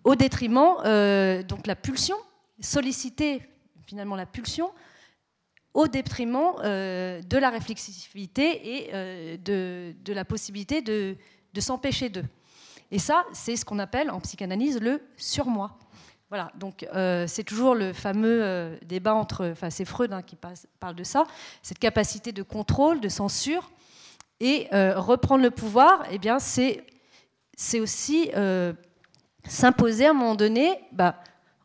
au 0.04 0.16
détriment 0.16 0.76
euh, 0.86 1.44
donc 1.44 1.68
la 1.68 1.76
pulsion 1.76 2.18
solliciter 2.60 3.42
finalement 3.86 4.16
la 4.16 4.26
pulsion 4.26 4.72
au 5.74 5.88
détriment 5.88 6.56
de 6.64 7.38
la 7.38 7.50
réflexivité 7.52 8.88
et 8.90 9.38
de, 9.38 9.94
de, 10.04 10.14
la 10.14 10.26
possibilité 10.26 10.82
de, 10.82 11.16
de 11.54 11.62
s'empêcher 11.62 12.10
d'eux. 12.10 12.26
Et 12.92 13.00
ça, 13.00 13.24
c'est 13.34 13.56
ce 13.56 13.66
qu'on 13.66 13.80
appelle 13.80 14.10
en 14.10 14.20
psychanalyse 14.20 14.80
le 14.80 15.02
surmoi. 15.18 15.78
Voilà, 16.30 16.52
donc 16.60 16.86
euh, 16.94 17.26
c'est 17.28 17.44
toujours 17.44 17.74
le 17.74 17.92
fameux 17.92 18.44
euh, 18.44 18.78
débat 18.86 19.16
entre, 19.16 19.50
enfin 19.52 19.72
c'est 19.72 19.86
Freud 19.86 20.14
hein, 20.14 20.22
qui 20.22 20.36
parle 20.36 20.96
de 20.96 21.04
ça, 21.04 21.24
cette 21.64 21.80
capacité 21.80 22.32
de 22.32 22.44
contrôle, 22.44 23.00
de 23.00 23.10
censure, 23.10 23.72
et 24.40 24.68
euh, 24.72 25.00
reprendre 25.00 25.42
le 25.42 25.50
pouvoir, 25.50 26.04
eh 26.12 26.20
bien 26.20 26.38
c'est 26.38 26.86
c'est 27.58 27.80
aussi 27.80 28.30
s'imposer 29.46 30.06
à 30.06 30.12
un 30.12 30.14
moment 30.14 30.36
donné, 30.36 30.80
bah, 30.94 31.16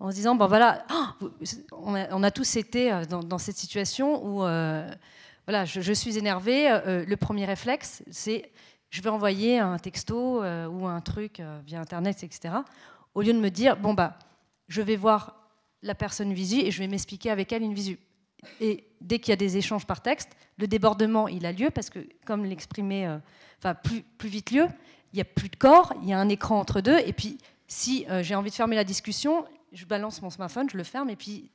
en 0.01 0.11
se 0.11 0.17
disant 0.17 0.35
bon 0.35 0.47
voilà, 0.47 0.85
oh, 1.21 1.29
on, 1.73 2.23
a, 2.23 2.31
tous 2.33 2.57
été 2.57 2.91
dans, 3.09 3.39
cette 3.39 3.57
situation 3.57 4.27
où 4.27 4.39
voilà, 4.39 5.65
je, 5.67 5.83
je 5.83 5.93
suis 5.93 6.19
énervé, 6.19 6.69
le 7.07 7.15
premier 7.17 7.45
réflexe 7.45 8.03
c'est 8.11 8.51
je 8.95 9.03
vais 9.03 9.11
envoyer 9.11 9.59
un 9.59 9.79
texto 9.79 10.45
ou 10.45 10.87
un 10.87 11.01
truc 11.01 11.43
via 11.67 11.81
internet, 11.81 12.23
etc. 12.23 12.55
Au 13.15 13.23
lieu 13.23 13.33
de 13.33 13.41
me 13.41 13.51
dire 13.51 13.77
bon 13.77 13.93
bah 13.93 14.17
je 14.69 14.83
vais 14.83 14.97
voir 14.97 15.35
la 15.83 15.95
personne 15.95 16.33
visu 16.33 16.61
et 16.61 16.71
je 16.71 16.79
vais 16.79 16.87
m'expliquer 16.87 17.31
avec 17.31 17.53
elle 17.53 17.63
une 17.63 17.75
visu. 17.75 17.99
Et 18.61 18.85
dès 19.01 19.19
qu'il 19.19 19.31
y 19.31 19.33
a 19.33 19.37
des 19.37 19.57
échanges 19.57 19.87
par 19.87 20.01
texte, 20.01 20.31
le 20.59 20.67
débordement, 20.67 21.29
il 21.29 21.47
a 21.47 21.53
lieu 21.53 21.71
parce 21.71 21.91
que, 21.91 22.07
comme 22.25 22.45
l'exprimait, 22.45 23.07
euh, 23.07 23.75
plus, 23.83 24.03
plus 24.03 24.29
vite 24.29 24.51
lieu, 24.51 24.67
il 25.13 25.17
n'y 25.17 25.21
a 25.21 25.25
plus 25.25 25.49
de 25.49 25.57
corps, 25.57 25.95
il 26.03 26.09
y 26.09 26.13
a 26.13 26.19
un 26.19 26.29
écran 26.29 26.59
entre 26.59 26.81
deux. 26.81 26.99
Et 27.01 27.13
puis, 27.13 27.39
si 27.67 28.07
euh, 28.09 28.23
j'ai 28.23 28.35
envie 28.35 28.51
de 28.51 28.55
fermer 28.55 28.77
la 28.77 28.85
discussion, 28.85 29.45
je 29.73 29.85
balance 29.87 30.23
mon 30.23 30.31
smartphone, 30.31 30.69
je 30.71 30.77
le 30.77 30.85
ferme 30.85 31.11
et 31.11 31.17
puis, 31.17 31.51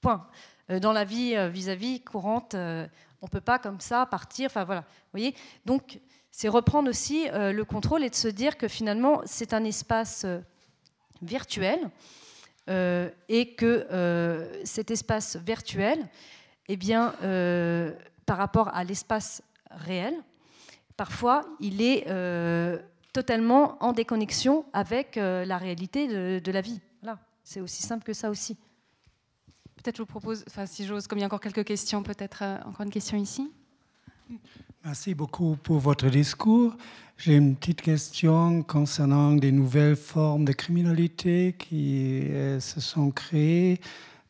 point. 0.00 0.26
Euh, 0.70 0.80
dans 0.80 0.92
la 0.92 1.04
vie 1.04 1.36
vis-à-vis 1.50 2.00
courante, 2.00 2.54
on 2.54 3.26
ne 3.26 3.30
peut 3.30 3.40
pas 3.40 3.58
comme 3.58 3.80
ça 3.80 4.06
partir. 4.06 4.46
Enfin, 4.46 4.64
voilà. 4.64 4.80
Vous 4.80 5.18
voyez? 5.18 5.34
Donc, 5.64 6.00
c'est 6.30 6.48
reprendre 6.48 6.88
aussi 6.88 7.26
le 7.32 7.62
contrôle 7.64 8.04
et 8.04 8.10
de 8.10 8.14
se 8.14 8.28
dire 8.28 8.56
que 8.56 8.68
finalement, 8.68 9.22
c'est 9.24 9.52
un 9.52 9.64
espace 9.64 10.24
virtuel 11.22 11.90
euh, 12.68 13.10
et 13.28 13.54
que 13.54 13.86
euh, 13.90 14.64
cet 14.64 14.90
espace 14.90 15.36
virtuel, 15.36 16.08
eh 16.68 16.76
bien, 16.76 17.14
euh, 17.22 17.92
par 18.26 18.36
rapport 18.36 18.68
à 18.68 18.84
l'espace 18.84 19.42
réel, 19.70 20.14
parfois, 20.96 21.42
il 21.58 21.82
est 21.82 22.06
totalement 23.12 23.76
en 23.82 23.92
déconnexion 23.92 24.64
avec 24.72 25.16
la 25.16 25.58
réalité 25.58 26.06
de, 26.40 26.52
la 26.52 26.60
vie. 26.60 26.80
Voilà. 27.02 27.18
C'est 27.42 27.60
aussi 27.60 27.82
simple 27.82 28.04
que 28.04 28.12
ça 28.12 28.30
aussi. 28.30 28.56
Peut-être 29.76 29.96
je 29.96 30.02
vous 30.02 30.06
propose, 30.06 30.44
enfin, 30.46 30.66
si 30.66 30.86
j'ose, 30.86 31.06
comme 31.06 31.18
il 31.18 31.22
y 31.22 31.24
a 31.24 31.26
encore 31.26 31.40
quelques 31.40 31.64
questions, 31.64 32.02
peut-être 32.02 32.44
encore 32.66 32.82
une 32.82 32.90
question 32.90 33.16
ici. 33.16 33.50
Merci 34.82 35.14
beaucoup 35.14 35.58
pour 35.62 35.78
votre 35.78 36.08
discours. 36.08 36.74
J'ai 37.18 37.36
une 37.36 37.54
petite 37.54 37.82
question 37.82 38.62
concernant 38.62 39.32
des 39.32 39.52
nouvelles 39.52 39.94
formes 39.94 40.46
de 40.46 40.52
criminalité 40.52 41.54
qui 41.58 42.22
euh, 42.30 42.60
se 42.60 42.80
sont 42.80 43.10
créées. 43.10 43.78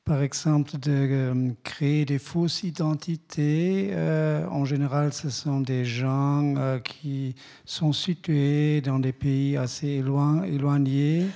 Par 0.05 0.23
exemple, 0.23 0.73
de 0.77 0.91
euh, 0.91 1.51
créer 1.63 2.05
des 2.05 2.19
fausses 2.19 2.65
identités. 2.65 3.91
Euh, 3.93 4.45
en 4.49 4.65
général, 4.65 5.13
ce 5.13 5.31
sont 5.31 5.61
des 5.61 5.85
gens 5.85 6.57
qui 6.83 7.37
sont 7.65 7.93
situés 7.93 8.81
dans 8.81 8.99
des 8.99 9.13
pays 9.13 9.57
assez 9.57 10.03
éloignés, 10.03 11.27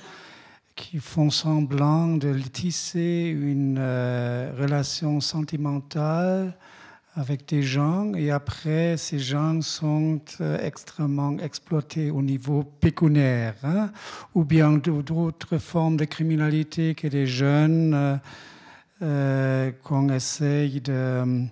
qui 0.75 0.99
font 0.99 1.31
semblant 1.31 2.17
de 2.17 2.37
tisser 2.41 3.33
une 3.33 3.79
relation 3.79 5.21
sentimentale 5.21 6.57
avec 7.17 7.49
des 7.49 7.63
gens. 7.63 8.13
Et 8.15 8.31
après 8.31 8.97
ces 8.97 9.19
gens 9.19 9.61
sont 9.61 10.21
euh, 10.41 10.59
extrêmement 10.65 11.39
exploités 11.39 12.11
au 12.11 12.23
niveau 12.23 12.65
pécuniaire 12.65 13.55
hein, 13.63 13.91
ou 14.35 14.45
bien 14.45 14.73
d'autres 14.73 15.59
formes 15.59 15.97
de 15.97 16.05
criminalité 16.05 16.95
que 16.95 17.07
les 17.07 17.27
jeunes 17.27 17.95
euh, 17.95 18.17
euh, 19.03 19.73
qu'on 19.83 20.09
essaye 20.09 20.81
de 20.81 21.47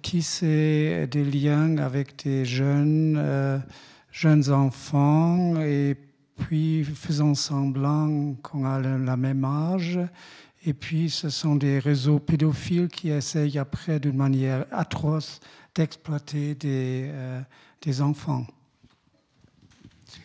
tisser 0.00 1.06
des 1.10 1.24
liens 1.24 1.76
avec 1.76 2.24
des 2.24 2.46
jeunes, 2.46 3.62
jeunes 4.10 4.50
enfants 4.50 5.60
et 5.60 5.94
puis 6.38 6.84
faisant 6.84 7.34
semblant 7.34 8.34
qu'on 8.42 8.64
a 8.64 8.80
le 8.80 9.16
même 9.16 9.44
âge 9.44 10.00
et 10.66 10.72
puis, 10.72 11.10
ce 11.10 11.28
sont 11.28 11.56
des 11.56 11.78
réseaux 11.78 12.18
pédophiles 12.18 12.88
qui 12.88 13.10
essayent 13.10 13.58
après, 13.58 14.00
d'une 14.00 14.16
manière 14.16 14.64
atroce, 14.70 15.40
d'exploiter 15.74 16.54
des, 16.54 17.10
euh, 17.12 17.40
des 17.82 18.00
enfants. 18.00 18.46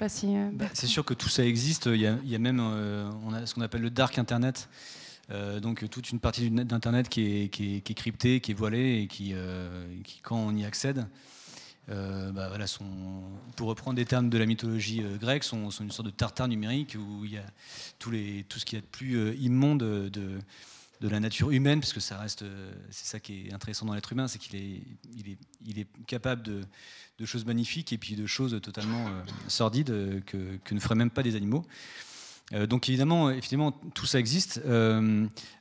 Euh, 0.01 0.49
bah, 0.53 0.67
c'est 0.73 0.87
sûr 0.87 1.03
que 1.03 1.13
tout 1.13 1.27
ça 1.27 1.43
existe. 1.43 1.87
Il 1.87 1.99
y 1.99 2.35
a, 2.35 2.39
même 2.39 2.61
euh, 2.61 3.09
on 3.25 3.33
a 3.33 3.45
ce 3.45 3.53
qu'on 3.53 3.61
appelle 3.61 3.81
le 3.81 3.89
dark 3.89 4.17
Internet. 4.17 4.69
donc 5.61 5.89
toute 5.89 6.11
une 6.11 6.19
partie 6.19 6.49
d'Internet 6.49 7.09
qui 7.09 7.21
est, 7.21 7.49
qui, 7.49 7.77
est, 7.77 7.81
qui 7.81 7.91
est, 7.91 7.95
cryptée, 7.95 8.39
qui 8.39 8.51
est 8.51 8.53
voilée 8.53 9.01
et 9.01 9.07
qui, 9.07 9.33
qui 10.05 10.21
quand 10.21 10.37
on 10.37 10.55
y 10.55 10.63
accède, 10.63 11.05
euh, 11.91 12.31
bah, 12.31 12.51
pour 13.55 13.67
reprendre 13.67 13.95
des 13.95 14.05
termes 14.05 14.29
de 14.29 14.37
la 14.37 14.45
mythologie 14.45 15.01
euh, 15.01 15.17
grecque, 15.17 15.43
sont, 15.43 15.69
une 15.69 15.91
sorte 15.91 16.05
de 16.05 16.11
tartare 16.11 16.47
numérique 16.47 16.95
où 16.95 17.25
il 17.25 17.31
y 17.31 17.37
a 17.37 17.45
tout, 17.97 18.11
ce 18.11 18.65
qui 18.65 18.75
est 18.75 18.81
de 18.81 18.85
plus 18.85 19.15
euh, 19.15 19.33
immonde 19.35 19.79
de, 19.79 20.39
la 21.01 21.19
nature 21.19 21.49
humaine, 21.49 21.79
parce 21.79 21.93
que 21.93 21.99
ça 21.99 22.17
reste, 22.19 22.43
c'est 22.91 23.05
ça 23.05 23.19
qui 23.19 23.47
est 23.47 23.53
intéressant 23.53 23.85
dans 23.85 23.93
l'être 23.93 24.11
humain, 24.11 24.27
c'est 24.27 24.37
qu'il 24.37 24.55
est, 24.55 25.87
capable 26.05 26.43
de, 26.43 27.25
choses 27.25 27.45
magnifiques 27.45 27.91
et 27.93 27.97
puis 27.97 28.15
de 28.15 28.25
choses 28.25 28.59
totalement 28.61 29.09
sordides 29.47 30.23
que, 30.25 30.59
ne 30.71 30.79
feraient 30.79 30.95
même 30.95 31.09
pas 31.09 31.23
des 31.23 31.37
animaux. 31.37 31.65
donc 32.67 32.89
évidemment, 32.89 33.71
tout 33.93 34.05
ça 34.05 34.19
existe. 34.19 34.61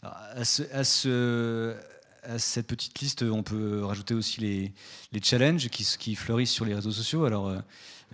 à 0.03 0.45
ce 0.45 1.77
à 2.23 2.39
cette 2.39 2.67
petite 2.67 2.99
liste, 3.01 3.23
on 3.23 3.43
peut 3.43 3.85
rajouter 3.85 4.15
aussi 4.15 4.41
les, 4.41 5.21
challenges 5.23 5.69
qui, 5.69 6.15
fleurissent 6.15 6.51
sur 6.51 6.65
les 6.65 6.75
réseaux 6.75 6.93
sociaux. 6.93 7.25
Alors, 7.25 7.49
euh, 7.49 7.59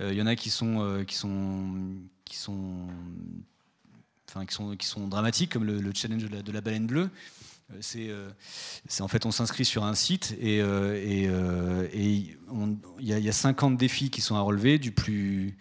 euh, 0.00 0.12
il 0.12 0.18
y 0.18 0.22
en 0.22 0.26
a 0.26 0.36
qui 0.36 0.50
sont, 0.50 0.80
euh, 0.80 1.04
qui 1.04 1.14
sont, 1.14 1.96
qui 2.24 2.36
sont, 2.36 2.88
enfin, 4.28 4.46
qui 4.46 4.54
sont, 4.54 4.76
qui 4.76 4.86
sont 4.86 5.08
dramatiques, 5.08 5.52
comme 5.52 5.64
le, 5.64 5.92
challenge 5.94 6.24
de 6.24 6.52
la, 6.52 6.60
baleine 6.60 6.86
bleue. 6.86 7.10
C'est, 7.80 8.10
en 9.00 9.08
fait, 9.08 9.26
on 9.26 9.30
s'inscrit 9.30 9.64
sur 9.64 9.84
un 9.84 9.94
site 9.94 10.36
et 10.40 10.58
il 10.58 12.30
y, 13.00 13.12
y 13.12 13.28
a 13.28 13.32
50 13.32 13.76
défis 13.76 14.10
qui 14.10 14.20
sont 14.20 14.36
à 14.36 14.40
relever, 14.40 14.78
du 14.78 14.92
plus 14.92 15.56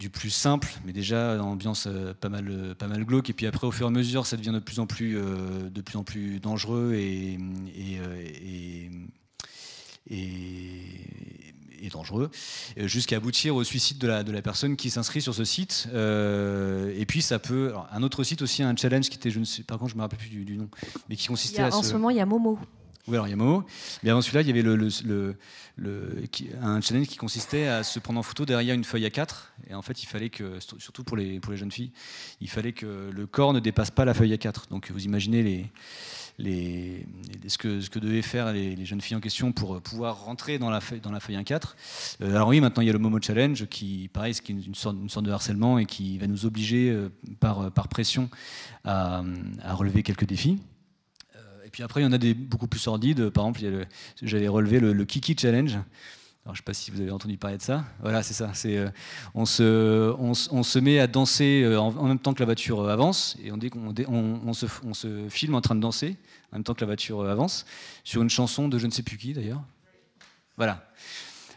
du 0.00 0.08
plus 0.08 0.30
simple, 0.30 0.68
mais 0.84 0.92
déjà 0.92 1.40
ambiance 1.42 1.86
euh, 1.86 2.14
pas 2.14 2.30
mal, 2.30 2.48
euh, 2.48 2.74
pas 2.74 2.88
mal 2.88 3.04
glauque. 3.04 3.28
Et 3.28 3.34
puis 3.34 3.46
après, 3.46 3.66
au 3.66 3.70
fur 3.70 3.86
et 3.86 3.88
à 3.88 3.92
mesure, 3.92 4.26
ça 4.26 4.38
devient 4.38 4.52
de 4.52 4.58
plus 4.58 4.80
en 4.80 4.86
plus, 4.86 5.18
euh, 5.18 5.68
de 5.68 5.80
plus, 5.82 5.98
en 5.98 6.04
plus 6.04 6.40
dangereux 6.40 6.94
et, 6.94 7.38
et, 7.76 8.90
dangereux, 11.90 12.30
jusqu'à 12.76 13.16
aboutir 13.16 13.56
au 13.56 13.64
suicide 13.64 13.98
de 13.98 14.06
la, 14.06 14.22
de 14.22 14.30
la 14.30 14.42
personne 14.42 14.76
qui 14.76 14.90
s'inscrit 14.90 15.20
sur 15.20 15.34
ce 15.34 15.44
site. 15.44 15.88
et 15.92 17.04
puis 17.06 17.20
ça 17.20 17.40
peut, 17.40 17.72
un 17.90 18.04
autre 18.04 18.22
site 18.22 18.42
aussi, 18.42 18.62
un 18.62 18.76
challenge 18.76 19.08
qui 19.08 19.16
était, 19.16 19.30
je 19.30 19.40
ne 19.40 19.44
sais, 19.44 19.64
par 19.64 19.76
contre, 19.78 19.90
je 19.90 19.96
me 19.96 20.02
rappelle 20.02 20.20
plus 20.20 20.28
du, 20.28 20.56
nom, 20.56 20.68
mais 21.08 21.16
qui 21.16 21.26
consistait 21.26 21.62
à 21.62 21.74
en 21.74 21.82
ce 21.82 21.92
moment, 21.94 22.10
il 22.10 22.16
y 22.16 22.20
a 22.20 22.26
Momo. 22.26 22.60
Oui, 23.06 23.14
alors 23.14 23.26
il 23.26 23.30
y 23.30 23.32
a 23.32 23.36
Momo. 23.36 23.64
Mais 24.02 24.10
avant 24.10 24.20
celui-là, 24.20 24.42
il 24.42 24.48
y 24.48 24.50
avait 24.50 25.34
un 26.62 26.80
challenge 26.80 27.06
qui 27.06 27.16
consistait 27.16 27.66
à 27.66 27.82
se 27.82 27.98
prendre 27.98 28.20
en 28.20 28.22
photo 28.22 28.44
derrière 28.44 28.74
une 28.74 28.84
feuille 28.84 29.06
A4. 29.06 29.28
Et 29.68 29.74
en 29.74 29.82
fait, 29.82 30.02
il 30.02 30.06
fallait 30.06 30.30
que, 30.30 30.58
surtout 30.78 31.02
pour 31.02 31.16
les, 31.16 31.40
jeunes 31.54 31.72
filles, 31.72 31.92
il 32.40 32.50
fallait 32.50 32.72
que 32.72 33.10
le 33.10 33.26
corps 33.26 33.52
ne 33.52 33.60
dépasse 33.60 33.90
pas 33.90 34.04
la 34.04 34.14
feuille 34.14 34.34
A4. 34.34 34.68
Donc 34.70 34.90
vous 34.90 35.04
imaginez 35.04 35.70
ce, 36.38 37.58
que, 37.58 37.80
ce 37.80 37.98
devaient 37.98 38.22
faire 38.22 38.52
les, 38.52 38.84
jeunes 38.84 39.00
filles 39.00 39.16
en 39.16 39.20
question 39.20 39.52
pour 39.52 39.80
pouvoir 39.80 40.24
rentrer 40.24 40.58
dans 40.58 40.70
la 40.70 40.80
feuille, 40.80 41.00
dans 41.00 41.12
la 41.12 41.20
feuille 41.20 41.36
A4. 41.36 41.74
Euh, 42.20 42.34
alors 42.34 42.48
oui, 42.48 42.60
maintenant 42.60 42.82
il 42.82 42.86
y 42.86 42.90
a 42.90 42.92
le 42.92 42.98
Momo 42.98 43.18
Challenge 43.20 43.66
qui, 43.66 44.10
pareil, 44.12 44.32
est 44.32 44.48
une, 44.48 44.74
sorte, 44.74 44.96
de 44.96 45.30
harcèlement 45.30 45.78
et 45.78 45.86
qui 45.86 46.18
va 46.18 46.26
nous 46.26 46.44
obliger 46.44 46.90
euh, 46.90 47.08
par, 47.40 47.70
pression 47.88 48.28
à, 48.84 49.22
à 49.62 49.74
relever 49.74 50.02
quelques 50.02 50.26
défis. 50.26 50.58
Et 51.70 51.72
puis 51.72 51.84
après, 51.84 52.00
il 52.00 52.04
y 52.04 52.06
en 52.08 52.10
a 52.10 52.18
des 52.18 52.34
beaucoup 52.34 52.66
plus 52.66 52.80
sordides. 52.80 53.30
Par 53.30 53.46
exemple, 53.46 53.86
j'avais 54.20 54.48
relevé 54.48 54.80
le, 54.80 55.04
Kiki 55.04 55.36
Challenge. 55.38 55.78
Je 56.46 56.50
ne 56.50 56.56
sais 56.56 56.62
pas 56.64 56.74
si 56.74 56.90
vous 56.90 57.00
avez 57.00 57.12
entendu 57.12 57.36
parler 57.36 57.58
de 57.58 57.62
ça. 57.62 57.84
Voilà, 58.02 58.24
c'est 58.24 58.34
ça. 58.34 58.50
Euh, 58.66 58.90
on, 59.34 59.44
se, 59.44 60.78
met 60.80 60.98
à 60.98 61.06
danser 61.06 61.62
euh, 61.62 61.78
en, 61.78 62.08
même 62.08 62.18
temps 62.18 62.34
que 62.34 62.40
la 62.40 62.46
voiture 62.46 62.80
euh, 62.80 62.92
avance, 62.92 63.36
et 63.40 63.52
on, 63.52 64.52
se, 64.52 65.28
filme 65.28 65.54
en 65.54 65.60
train 65.60 65.76
de 65.76 65.80
danser 65.80 66.16
en 66.50 66.56
même 66.56 66.64
temps 66.64 66.74
que 66.74 66.80
la 66.80 66.86
voiture 66.86 67.24
avance, 67.24 67.66
sur 68.02 68.20
une 68.20 68.30
chanson 68.30 68.66
de 68.66 68.76
je 68.76 68.88
ne 68.88 68.90
sais 68.90 69.04
plus 69.04 69.16
qui 69.16 69.32
d'ailleurs. 69.32 69.62
Voilà. 70.56 70.90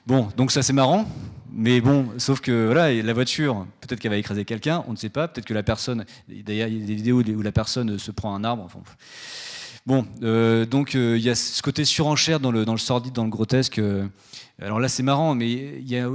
Bon, 0.05 0.29
donc 0.37 0.51
ça 0.51 0.61
c'est 0.61 0.73
marrant, 0.73 1.09
mais 1.51 1.81
bon, 1.81 2.07
sauf 2.19 2.39
que 2.39 2.67
voilà, 2.67 2.93
la 2.93 3.13
voiture, 3.13 3.65
peut-être 3.81 3.99
qu'elle 3.99 4.11
va 4.11 4.17
écraser 4.17 4.45
quelqu'un, 4.45 4.83
on 4.87 4.91
ne 4.91 4.97
sait 4.97 5.09
pas, 5.09 5.27
peut-être 5.27 5.47
que 5.47 5.55
la 5.55 5.63
personne, 5.63 6.05
d'ailleurs 6.27 6.67
il 6.67 6.81
y 6.81 6.83
a 6.83 6.85
des 6.85 6.95
vidéos 6.95 7.23
où 7.23 7.41
la 7.41 7.51
personne 7.51 7.97
se 7.97 8.11
prend 8.11 8.35
un 8.35 8.43
arbre, 8.43 8.69
Bon, 9.85 10.05
donc 10.65 10.93
il 10.93 11.19
y 11.19 11.29
a 11.29 11.35
ce 11.35 11.61
côté 11.61 11.83
surenchère 11.83 12.39
dans 12.39 12.51
le, 12.51 12.65
dans 12.65 12.77
sordide, 12.77 13.13
dans 13.13 13.25
le 13.25 13.29
grotesque. 13.29 13.81
alors 14.61 14.79
là, 14.79 14.87
c'est 14.87 15.03
marrant, 15.03 15.35
mais 15.35 15.51
il 15.51 15.89
y 15.89 15.97
a, 15.97 16.07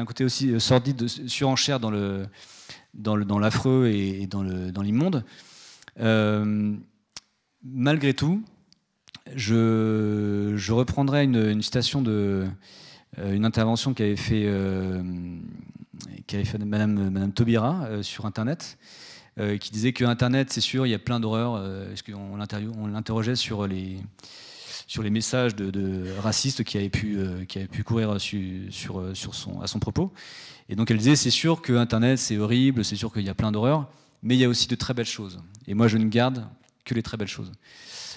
un 0.00 0.04
côté 0.04 0.24
aussi 0.24 0.60
sordide, 0.60 0.96
de 0.96 1.06
surenchère 1.06 1.80
dans 1.80 3.38
l'affreux 3.40 3.88
et, 3.88 4.26
dans 4.26 4.82
l'immonde. 4.82 5.24
malgré 7.64 8.14
tout, 8.14 8.42
je, 9.34 10.72
reprendrai 10.72 11.24
une, 11.24 11.60
citation 11.60 12.02
de 12.02 12.46
une 13.18 13.44
intervention 13.44 13.94
qu'avait 13.94 14.16
fait 14.16 14.46
fait 16.44 16.58
Madame, 16.58 17.10
Madame 17.10 17.32
Taubira 17.32 17.84
euh, 17.84 18.02
sur 18.02 18.26
Internet, 18.26 18.78
euh, 19.38 19.56
qui 19.56 19.70
disait 19.70 19.92
que 19.92 20.04
Internet, 20.04 20.52
c'est 20.52 20.60
sûr, 20.60 20.86
il 20.86 20.90
y 20.90 20.94
a 20.94 20.98
plein 20.98 21.20
d'horreurs. 21.20 21.54
Euh, 21.56 21.92
est-ce 21.92 22.02
qu'on 22.02 22.36
l'interrogeait 22.36 23.36
sur 23.36 23.66
les 23.66 23.98
sur 24.88 25.02
les 25.02 25.10
messages 25.10 25.54
de, 25.54 26.04
racistes 26.18 26.64
qui 26.64 26.76
avaient 26.76 26.90
pu, 26.90 27.18
qui 27.48 27.58
avaient 27.58 27.68
pu 27.68 27.82
courir 27.82 28.20
sur, 28.20 29.02
sur 29.14 29.34
son, 29.34 29.62
à 29.62 29.66
son 29.66 29.78
propos. 29.78 30.12
Et 30.68 30.76
donc 30.76 30.90
elle 30.90 30.98
disait, 30.98 31.16
c'est 31.16 31.30
sûr 31.30 31.62
que 31.62 31.72
Internet, 31.72 32.18
c'est 32.18 32.36
horrible, 32.36 32.84
c'est 32.84 32.96
sûr 32.96 33.10
qu'il 33.10 33.22
y 33.22 33.30
a 33.30 33.34
plein 33.34 33.52
d'horreurs, 33.52 33.88
mais 34.22 34.34
il 34.36 34.40
y 34.40 34.44
a 34.44 34.48
aussi 34.48 34.68
de 34.68 34.74
très 34.74 34.92
belles 34.92 35.06
choses. 35.06 35.40
Et 35.66 35.72
moi, 35.72 35.88
je 35.88 35.96
ne 35.96 36.08
garde 36.08 36.46
que 36.84 36.94
les 36.94 37.02
très 37.02 37.16
belles 37.16 37.28
choses. 37.28 37.52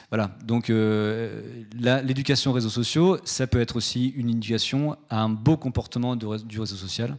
Voilà, 0.09 0.37
donc 0.43 0.69
euh, 0.69 1.63
l'éducation 1.73 2.51
aux 2.51 2.53
réseaux 2.53 2.69
sociaux, 2.69 3.17
ça 3.25 3.47
peut 3.47 3.59
être 3.59 3.75
aussi 3.75 4.09
une 4.09 4.29
éducation 4.29 4.97
à 5.09 5.21
un 5.21 5.29
beau 5.29 5.57
comportement 5.57 6.15
du 6.15 6.27
réseau 6.59 6.75
social. 6.75 7.17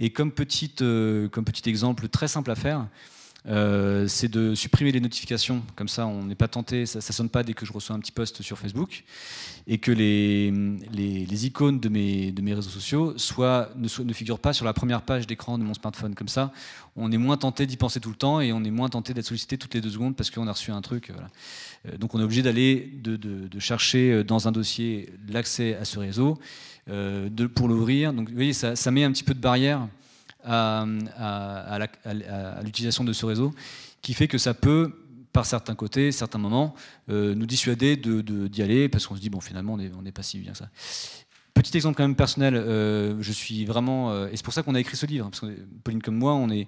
Et 0.00 0.10
comme, 0.10 0.32
petite, 0.32 0.82
euh, 0.82 1.28
comme 1.28 1.44
petit 1.44 1.68
exemple 1.68 2.08
très 2.08 2.28
simple 2.28 2.50
à 2.50 2.54
faire, 2.54 2.88
euh, 3.48 4.06
c'est 4.06 4.28
de 4.28 4.54
supprimer 4.54 4.92
les 4.92 5.00
notifications. 5.00 5.62
Comme 5.74 5.88
ça, 5.88 6.06
on 6.06 6.24
n'est 6.24 6.34
pas 6.34 6.48
tenté, 6.48 6.86
ça 6.86 6.98
ne 6.98 7.02
sonne 7.02 7.28
pas 7.28 7.42
dès 7.42 7.54
que 7.54 7.66
je 7.66 7.72
reçois 7.72 7.96
un 7.96 8.00
petit 8.00 8.12
post 8.12 8.42
sur 8.42 8.58
Facebook. 8.58 9.04
Et 9.66 9.78
que 9.78 9.92
les, 9.92 10.50
les, 10.92 11.46
icônes 11.46 11.78
de 11.78 11.88
mes, 11.88 12.32
de 12.32 12.42
mes 12.42 12.52
réseaux 12.52 12.70
sociaux 12.70 13.14
soit, 13.16 13.70
ne, 13.76 13.86
ne 14.02 14.12
figurent 14.12 14.40
pas 14.40 14.52
sur 14.52 14.64
la 14.64 14.72
première 14.72 15.02
page 15.02 15.26
d'écran 15.26 15.56
de 15.56 15.62
mon 15.62 15.74
smartphone. 15.74 16.16
Comme 16.16 16.28
ça, 16.28 16.52
on 16.96 17.12
est 17.12 17.18
moins 17.18 17.36
tenté 17.36 17.66
d'y 17.66 17.76
penser 17.76 18.00
tout 18.00 18.10
le 18.10 18.16
temps 18.16 18.40
et 18.40 18.52
on 18.52 18.64
est 18.64 18.72
moins 18.72 18.88
tenté 18.88 19.14
d'être 19.14 19.26
sollicité 19.26 19.58
toutes 19.58 19.74
les 19.74 19.80
deux 19.80 19.90
secondes 19.90 20.16
parce 20.16 20.30
qu'on 20.30 20.48
a 20.48 20.52
reçu 20.52 20.72
un 20.72 20.82
truc. 20.82 21.10
Euh, 21.10 21.96
donc 21.96 22.14
on 22.14 22.20
est 22.20 22.24
obligé 22.24 22.42
d'aller, 22.42 22.92
de, 23.02 23.16
de, 23.16 23.58
chercher 23.60 24.24
dans 24.24 24.48
un 24.48 24.52
dossier 24.52 25.12
l'accès 25.28 25.76
à 25.76 25.84
ce 25.84 26.00
réseau 26.00 26.38
euh, 26.90 27.28
pour 27.54 27.68
l'ouvrir. 27.68 28.12
Donc 28.12 28.28
vous 28.28 28.34
voyez, 28.34 28.52
ça, 28.52 28.74
ça 28.74 28.90
met 28.90 29.04
un 29.04 29.12
petit 29.12 29.24
peu 29.24 29.34
de 29.34 29.40
barrière 29.40 29.86
à, 30.44 31.78
l'utilisation 32.62 33.04
de 33.04 33.12
ce 33.12 33.26
réseau, 33.26 33.54
qui 34.00 34.14
fait 34.14 34.28
que 34.28 34.38
ça 34.38 34.54
peut, 34.54 34.92
par 35.32 35.46
certains 35.46 35.74
côtés, 35.74 36.12
certains 36.12 36.38
moments, 36.38 36.74
euh, 37.08 37.34
nous 37.34 37.46
dissuader 37.46 37.96
d'y 37.96 38.62
aller, 38.62 38.88
parce 38.88 39.06
qu'on 39.06 39.16
se 39.16 39.20
dit, 39.20 39.30
bon, 39.30 39.40
finalement, 39.40 39.74
on 39.74 40.02
n'est 40.02 40.12
pas 40.12 40.22
si 40.22 40.38
bien 40.38 40.52
que 40.52 40.58
ça. 40.58 40.68
Petit 41.54 41.76
exemple 41.76 41.96
quand 41.96 42.04
même 42.04 42.16
personnel, 42.16 42.54
euh, 42.54 43.20
je 43.20 43.32
suis 43.32 43.64
vraiment... 43.64 44.10
Euh, 44.10 44.28
et 44.28 44.36
c'est 44.36 44.44
pour 44.44 44.54
ça 44.54 44.62
qu'on 44.62 44.74
a 44.74 44.80
écrit 44.80 44.96
ce 44.96 45.06
livre, 45.06 45.28
parce 45.28 45.40
que 45.40 45.54
Pauline 45.84 46.02
comme 46.02 46.16
moi, 46.16 46.34
on 46.34 46.50
est, 46.50 46.66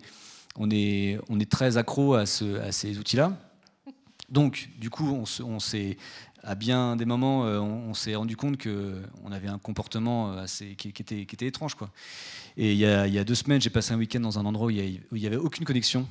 on 0.57 0.71
est, 0.71 1.19
on 1.29 1.41
est 1.41 1.51
très 1.51 1.77
accro 1.77 2.15
à, 2.15 2.27
ce, 2.27 2.61
à 2.61 2.73
ces 2.73 2.99
outils-là. 2.99 3.37
Donc, 4.31 4.71
du 4.79 4.91
coup, 4.91 5.07
on, 5.41 5.61
s'est 5.61 5.99
à 6.43 6.55
bien 6.55 6.97
des 6.97 7.05
moments, 7.05 7.43
on, 7.43 7.93
s'est 7.93 8.15
rendu 8.15 8.37
compte 8.37 8.57
qu'on 8.63 9.33
avait 9.33 9.49
un 9.49 9.59
comportement 9.59 10.33
assez, 10.33 10.75
qui, 10.77 10.89
était, 10.89 11.27
qui 11.27 11.35
était 11.35 11.47
étrange. 11.47 11.75
Quoi. 11.75 11.91
Et 12.57 12.73
il 12.73 12.79
y, 12.79 12.87
a, 12.87 13.25
deux 13.25 13.35
semaines, 13.35 13.61
j'ai 13.61 13.71
passé 13.71 13.93
un 13.95 13.99
week-end 13.99 14.21
dans 14.21 14.39
un 14.39 14.45
endroit 14.45 14.69
où 14.69 14.71
il 14.71 15.01
n'y 15.13 15.27
avait 15.27 15.37
aucune 15.37 15.65
connexion. 15.65 16.07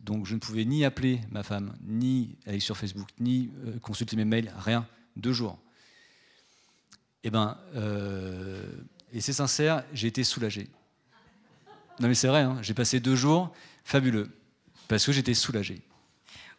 Donc 0.00 0.26
je 0.26 0.34
ne 0.34 0.40
pouvais 0.40 0.64
ni 0.64 0.84
appeler 0.84 1.20
ma 1.30 1.42
femme, 1.42 1.74
ni 1.86 2.36
aller 2.46 2.60
sur 2.60 2.76
Facebook, 2.76 3.08
ni 3.20 3.50
euh, 3.66 3.78
consulter 3.80 4.16
mes 4.16 4.24
mails, 4.24 4.52
rien. 4.58 4.86
Deux 5.16 5.32
jours. 5.32 5.58
Et 7.22 7.28
eh 7.28 7.30
ben, 7.30 7.58
euh, 7.76 8.64
et 9.12 9.20
c'est 9.20 9.34
sincère, 9.34 9.84
j'ai 9.92 10.08
été 10.08 10.24
soulagé. 10.24 10.68
Non 12.00 12.08
mais 12.08 12.14
c'est 12.14 12.28
vrai, 12.28 12.40
hein, 12.40 12.58
j'ai 12.62 12.72
passé 12.72 12.98
deux 12.98 13.16
jours 13.16 13.52
fabuleux 13.84 14.30
parce 14.88 15.04
que 15.04 15.12
j'étais 15.12 15.34
soulagé. 15.34 15.82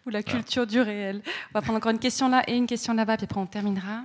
Ou 0.05 0.09
la 0.09 0.21
culture 0.21 0.67
du 0.67 0.79
réel. 0.79 1.21
On 1.49 1.59
va 1.59 1.61
prendre 1.61 1.77
encore 1.77 1.91
une 1.91 1.99
question 1.99 2.29
là 2.29 2.43
et 2.47 2.55
une 2.55 2.67
question 2.67 2.93
là-bas, 2.93 3.17
puis 3.17 3.25
après 3.25 3.39
on 3.39 3.47
terminera. 3.47 4.03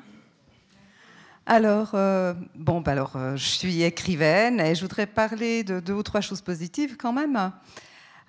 Alors, 1.48 1.92
euh, 1.94 2.34
bon, 2.56 2.80
bah 2.80 2.90
alors, 2.90 3.12
euh, 3.14 3.36
je 3.36 3.44
suis 3.44 3.84
écrivaine 3.84 4.58
et 4.58 4.74
je 4.74 4.80
voudrais 4.80 5.06
parler 5.06 5.62
de 5.62 5.78
deux 5.78 5.92
ou 5.92 6.02
trois 6.02 6.20
choses 6.20 6.40
positives 6.40 6.96
quand 6.96 7.12
même. 7.12 7.52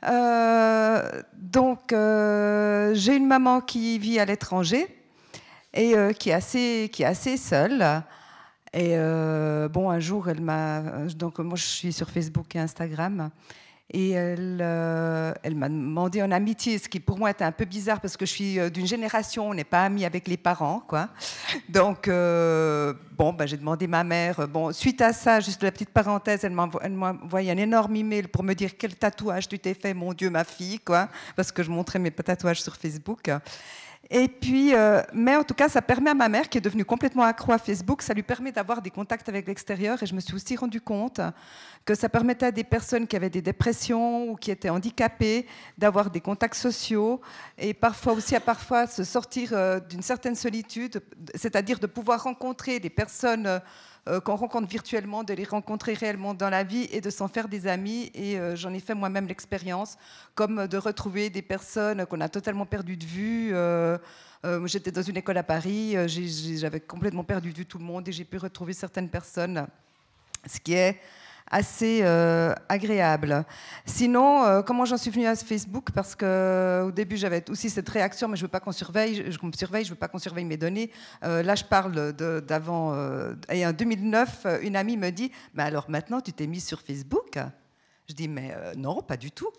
Euh, 0.08 1.24
donc, 1.34 1.90
j'ai 1.90 3.16
une 3.16 3.26
maman 3.26 3.62
qui 3.62 3.98
vit 3.98 4.20
à 4.20 4.26
l'étranger 4.26 4.86
et 5.74 5.96
qui, 6.20 6.30
est 6.30 6.34
assez, 6.34 6.92
qui 6.94 7.02
est 7.02 7.08
assez 7.08 7.38
seule. 7.38 8.04
Et 8.72 8.96
bon, 9.70 9.90
un 9.90 10.00
jour, 10.00 10.30
elle 10.30 10.42
m'a. 10.42 10.82
Donc, 11.16 11.40
moi, 11.40 11.58
je 11.58 11.66
suis 11.66 11.94
sur 11.94 12.12
Facebook 12.12 12.56
et 12.56 12.60
Instagram. 12.60 13.32
Et 13.90 14.12
elle, 14.12 14.60
euh, 14.62 15.32
elle 15.44 15.56
m'a 15.56 15.70
demandé 15.70 16.22
en 16.22 16.30
amitié, 16.32 16.78
ce 16.78 16.90
qui 16.90 17.00
pour 17.00 17.18
moi 17.18 17.32
était 17.32 17.46
un 17.46 17.54
peu 17.54 17.64
bizarre 17.64 18.02
parce 18.02 18.18
que 18.18 18.26
je 18.26 18.32
suis 18.32 18.60
euh, 18.60 18.70
d'une 18.70 18.86
génération, 18.86 19.50
on 19.50 19.54
n'est 19.54 19.64
pas 19.64 19.84
amis 19.86 20.04
avec 20.04 20.28
les 20.28 20.36
parents, 20.36 20.84
quoi. 20.86 21.08
Donc, 21.70 22.10
euh, 22.10 22.94
bon, 23.18 23.32
ben, 23.32 23.48
j'ai 23.48 23.56
demandé 23.56 23.88
ma 23.88 24.04
mère. 24.04 24.46
Bon, 24.50 24.74
suite 24.74 25.00
à 25.00 25.14
ça, 25.14 25.40
juste 25.40 25.64
la 25.64 25.72
petite 25.72 25.92
parenthèse, 25.92 26.44
elle 26.44 26.52
m'a 26.52 26.70
envoyé 27.24 27.50
un 27.50 27.58
énorme 27.58 27.96
email 27.96 28.24
pour 28.24 28.44
me 28.44 28.54
dire 28.54 28.72
quel 28.78 28.94
tatouage 28.94 29.48
tu 29.48 29.58
t'es 29.58 29.74
fait, 29.74 29.94
mon 29.94 30.12
Dieu, 30.12 30.30
ma 30.30 30.44
fille, 30.44 30.80
quoi, 30.80 31.08
parce 31.38 31.54
que 31.54 31.64
je 31.64 31.72
montrais 31.72 32.00
mes 32.00 32.12
tatouages 32.12 32.62
sur 32.62 32.76
Facebook. 32.76 33.30
Et 34.10 34.28
puis, 34.30 34.74
euh, 34.74 35.02
mais 35.14 35.36
en 35.36 35.44
tout 35.44 35.54
cas, 35.54 35.68
ça 35.68 35.82
permet 35.82 36.12
à 36.12 36.14
ma 36.14 36.30
mère, 36.30 36.48
qui 36.48 36.58
est 36.58 36.62
devenue 36.62 36.86
complètement 36.86 37.24
accro 37.24 37.52
à 37.52 37.58
Facebook, 37.58 38.02
ça 38.02 38.14
lui 38.14 38.24
permet 38.24 38.52
d'avoir 38.52 38.82
des 38.82 38.90
contacts 38.90 39.28
avec 39.28 39.48
l'extérieur. 39.48 40.02
Et 40.02 40.06
je 40.06 40.16
me 40.16 40.22
suis 40.22 40.34
aussi 40.34 40.56
rendu 40.56 40.80
compte 40.80 41.20
que 41.84 41.94
ça 41.94 42.08
permettait 42.08 42.48
à 42.48 42.52
des 42.52 42.64
personnes 42.64 43.06
qui 43.08 43.16
avaient 43.16 43.30
des 43.30 43.42
dépressions 43.42 44.30
ou 44.30 44.36
qui 44.36 44.52
étaient 44.52 44.70
handicapées 44.70 45.46
d'avoir 45.78 46.10
des 46.10 46.22
contacts 46.22 46.56
sociaux 46.56 47.22
et 47.58 47.74
parfois 47.74 48.14
aussi 48.14 48.36
à 48.36 48.40
parfois 48.40 48.88
se 48.88 49.04
sortir 49.04 49.50
euh, 49.54 49.80
d'une 49.80 50.02
certaine 50.02 50.36
solitude, 50.36 51.02
c'est-à-dire 51.36 51.80
de 51.80 51.88
pouvoir 51.88 52.24
rencontrer 52.24 52.80
des 52.80 52.90
personnes 52.90 53.62
euh, 54.08 54.20
qu'on 54.20 54.36
rencontre 54.36 54.68
virtuellement, 54.68 55.24
de 55.24 55.34
les 55.34 55.44
rencontrer 55.44 55.94
réellement 55.94 56.34
dans 56.34 56.50
la 56.50 56.64
vie 56.64 56.88
et 56.92 57.02
de 57.02 57.10
s'en 57.10 57.28
faire 57.28 57.48
des 57.48 57.68
amis. 57.68 58.12
Et 58.14 58.40
euh, 58.40 58.56
j'en 58.56 58.74
ai 58.74 58.80
fait 58.80 58.94
moi-même 58.94 59.28
l'expérience, 59.28 59.98
comme 60.36 60.68
de 60.68 60.78
retrouver 60.78 61.30
des 61.30 61.42
personnes 61.42 62.06
qu'on 62.06 62.22
a 62.22 62.30
totalement 62.30 62.66
perdues 62.66 62.98
de 62.98 63.06
vue. 63.06 63.50
Euh, 63.54 63.98
j'étais 64.66 64.92
dans 64.92 65.02
une 65.02 65.18
école 65.18 65.38
à 65.38 65.44
Paris, 65.44 65.96
j'avais 66.08 66.80
complètement 66.80 67.24
perdu 67.24 67.52
de 67.52 67.58
vue 67.58 67.66
tout 67.66 67.80
le 67.80 67.84
monde 67.84 68.08
et 68.08 68.12
j'ai 68.12 68.24
pu 68.24 68.38
retrouver 68.38 68.72
certaines 68.72 69.10
personnes, 69.10 69.68
ce 70.46 70.60
qui 70.60 70.74
est 70.74 71.02
assez 71.50 72.02
euh, 72.04 72.54
agréable. 72.70 73.46
Sinon, 73.86 74.44
euh, 74.44 74.62
comment 74.62 74.86
j'en 74.86 74.98
suis 74.98 75.12
venue 75.12 75.26
à 75.26 75.36
Facebook? 75.36 75.92
Parce 75.94 76.16
qu'au 76.16 76.92
début, 76.92 77.18
j'avais 77.18 77.50
aussi 77.50 77.70
cette 77.70 77.90
réaction, 77.90 78.28
mais 78.28 78.38
je 78.38 78.44
veux 78.44 78.48
pas 78.48 78.60
qu'on 78.60 78.72
surveille, 78.72 79.24
je, 79.32 79.38
surveille, 79.58 79.86
je 79.86 79.92
veux 79.92 79.96
pas 79.96 80.08
qu'on 80.08 80.20
surveille 80.20 80.46
mes 80.46 80.58
données. 80.58 80.92
Euh, 81.24 81.44
là, 81.44 81.56
je 81.56 81.64
parle 81.64 82.14
d'avant. 82.14 82.96
et 83.50 83.66
en 83.66 83.74
2009, 83.74 84.48
une 84.62 84.76
amie 84.76 84.98
me 84.98 85.10
dit, 85.10 85.32
mais 85.54 85.64
alors 85.64 85.90
maintenant, 85.90 86.22
tu 86.22 86.34
t'es 86.34 86.48
mise 86.48 86.66
sur 86.66 86.82
Facebook? 86.82 87.38
Je 88.08 88.14
dis, 88.14 88.28
mais 88.28 88.54
non, 88.76 89.02
pas 89.02 89.18
du 89.18 89.32
tout. 89.32 89.50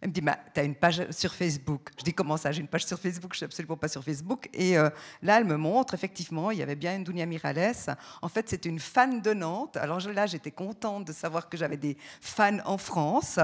Elle 0.00 0.10
me 0.10 0.14
dit, 0.14 0.20
bah, 0.20 0.38
tu 0.52 0.60
as 0.60 0.62
une 0.62 0.74
page 0.74 1.10
sur 1.10 1.32
Facebook. 1.34 1.90
Je 1.98 2.04
dis, 2.04 2.12
comment 2.12 2.36
ça 2.36 2.52
J'ai 2.52 2.60
une 2.60 2.68
page 2.68 2.84
sur 2.84 2.98
Facebook, 2.98 3.32
je 3.32 3.36
ne 3.36 3.38
suis 3.38 3.44
absolument 3.44 3.76
pas 3.76 3.88
sur 3.88 4.04
Facebook. 4.04 4.48
Et 4.52 4.76
euh, 4.76 4.90
là, 5.22 5.38
elle 5.38 5.46
me 5.46 5.56
montre, 5.56 5.94
effectivement, 5.94 6.50
il 6.50 6.58
y 6.58 6.62
avait 6.62 6.76
bien 6.76 6.96
une 6.96 7.04
Dunia 7.04 7.24
Mirales. 7.26 7.74
En 8.20 8.28
fait, 8.28 8.48
c'était 8.48 8.68
une 8.68 8.78
fan 8.78 9.22
de 9.22 9.32
Nantes. 9.32 9.76
Alors 9.76 10.00
là, 10.00 10.26
j'étais 10.26 10.50
contente 10.50 11.06
de 11.06 11.12
savoir 11.12 11.48
que 11.48 11.56
j'avais 11.56 11.78
des 11.78 11.96
fans 12.20 12.58
en 12.64 12.76
France. 12.78 13.38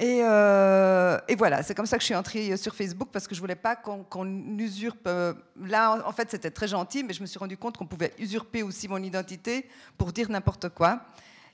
Et, 0.00 0.20
euh, 0.22 1.18
voilà, 1.36 1.62
c'est 1.64 1.74
comme 1.74 1.86
ça 1.86 1.96
que 1.96 2.02
je 2.02 2.06
suis 2.06 2.14
entrée 2.14 2.56
sur 2.56 2.74
Facebook 2.74 3.08
parce 3.12 3.26
que 3.26 3.34
je 3.34 3.40
voulais 3.40 3.56
pas 3.56 3.74
qu'on 3.74 4.56
usurpe. 4.56 5.06
Euh, 5.08 5.34
là, 5.60 6.00
en 6.06 6.12
fait, 6.12 6.30
c'était 6.30 6.52
très 6.52 6.68
gentil, 6.68 7.02
mais 7.02 7.12
je 7.12 7.20
me 7.20 7.26
suis 7.26 7.38
rendu 7.38 7.56
compte 7.56 7.76
qu'on 7.76 7.86
pouvait 7.86 8.14
usurper 8.18 8.62
aussi 8.62 8.86
mon 8.86 9.02
identité 9.02 9.68
pour 9.96 10.12
dire 10.12 10.30
n'importe 10.30 10.68
quoi. 10.68 11.00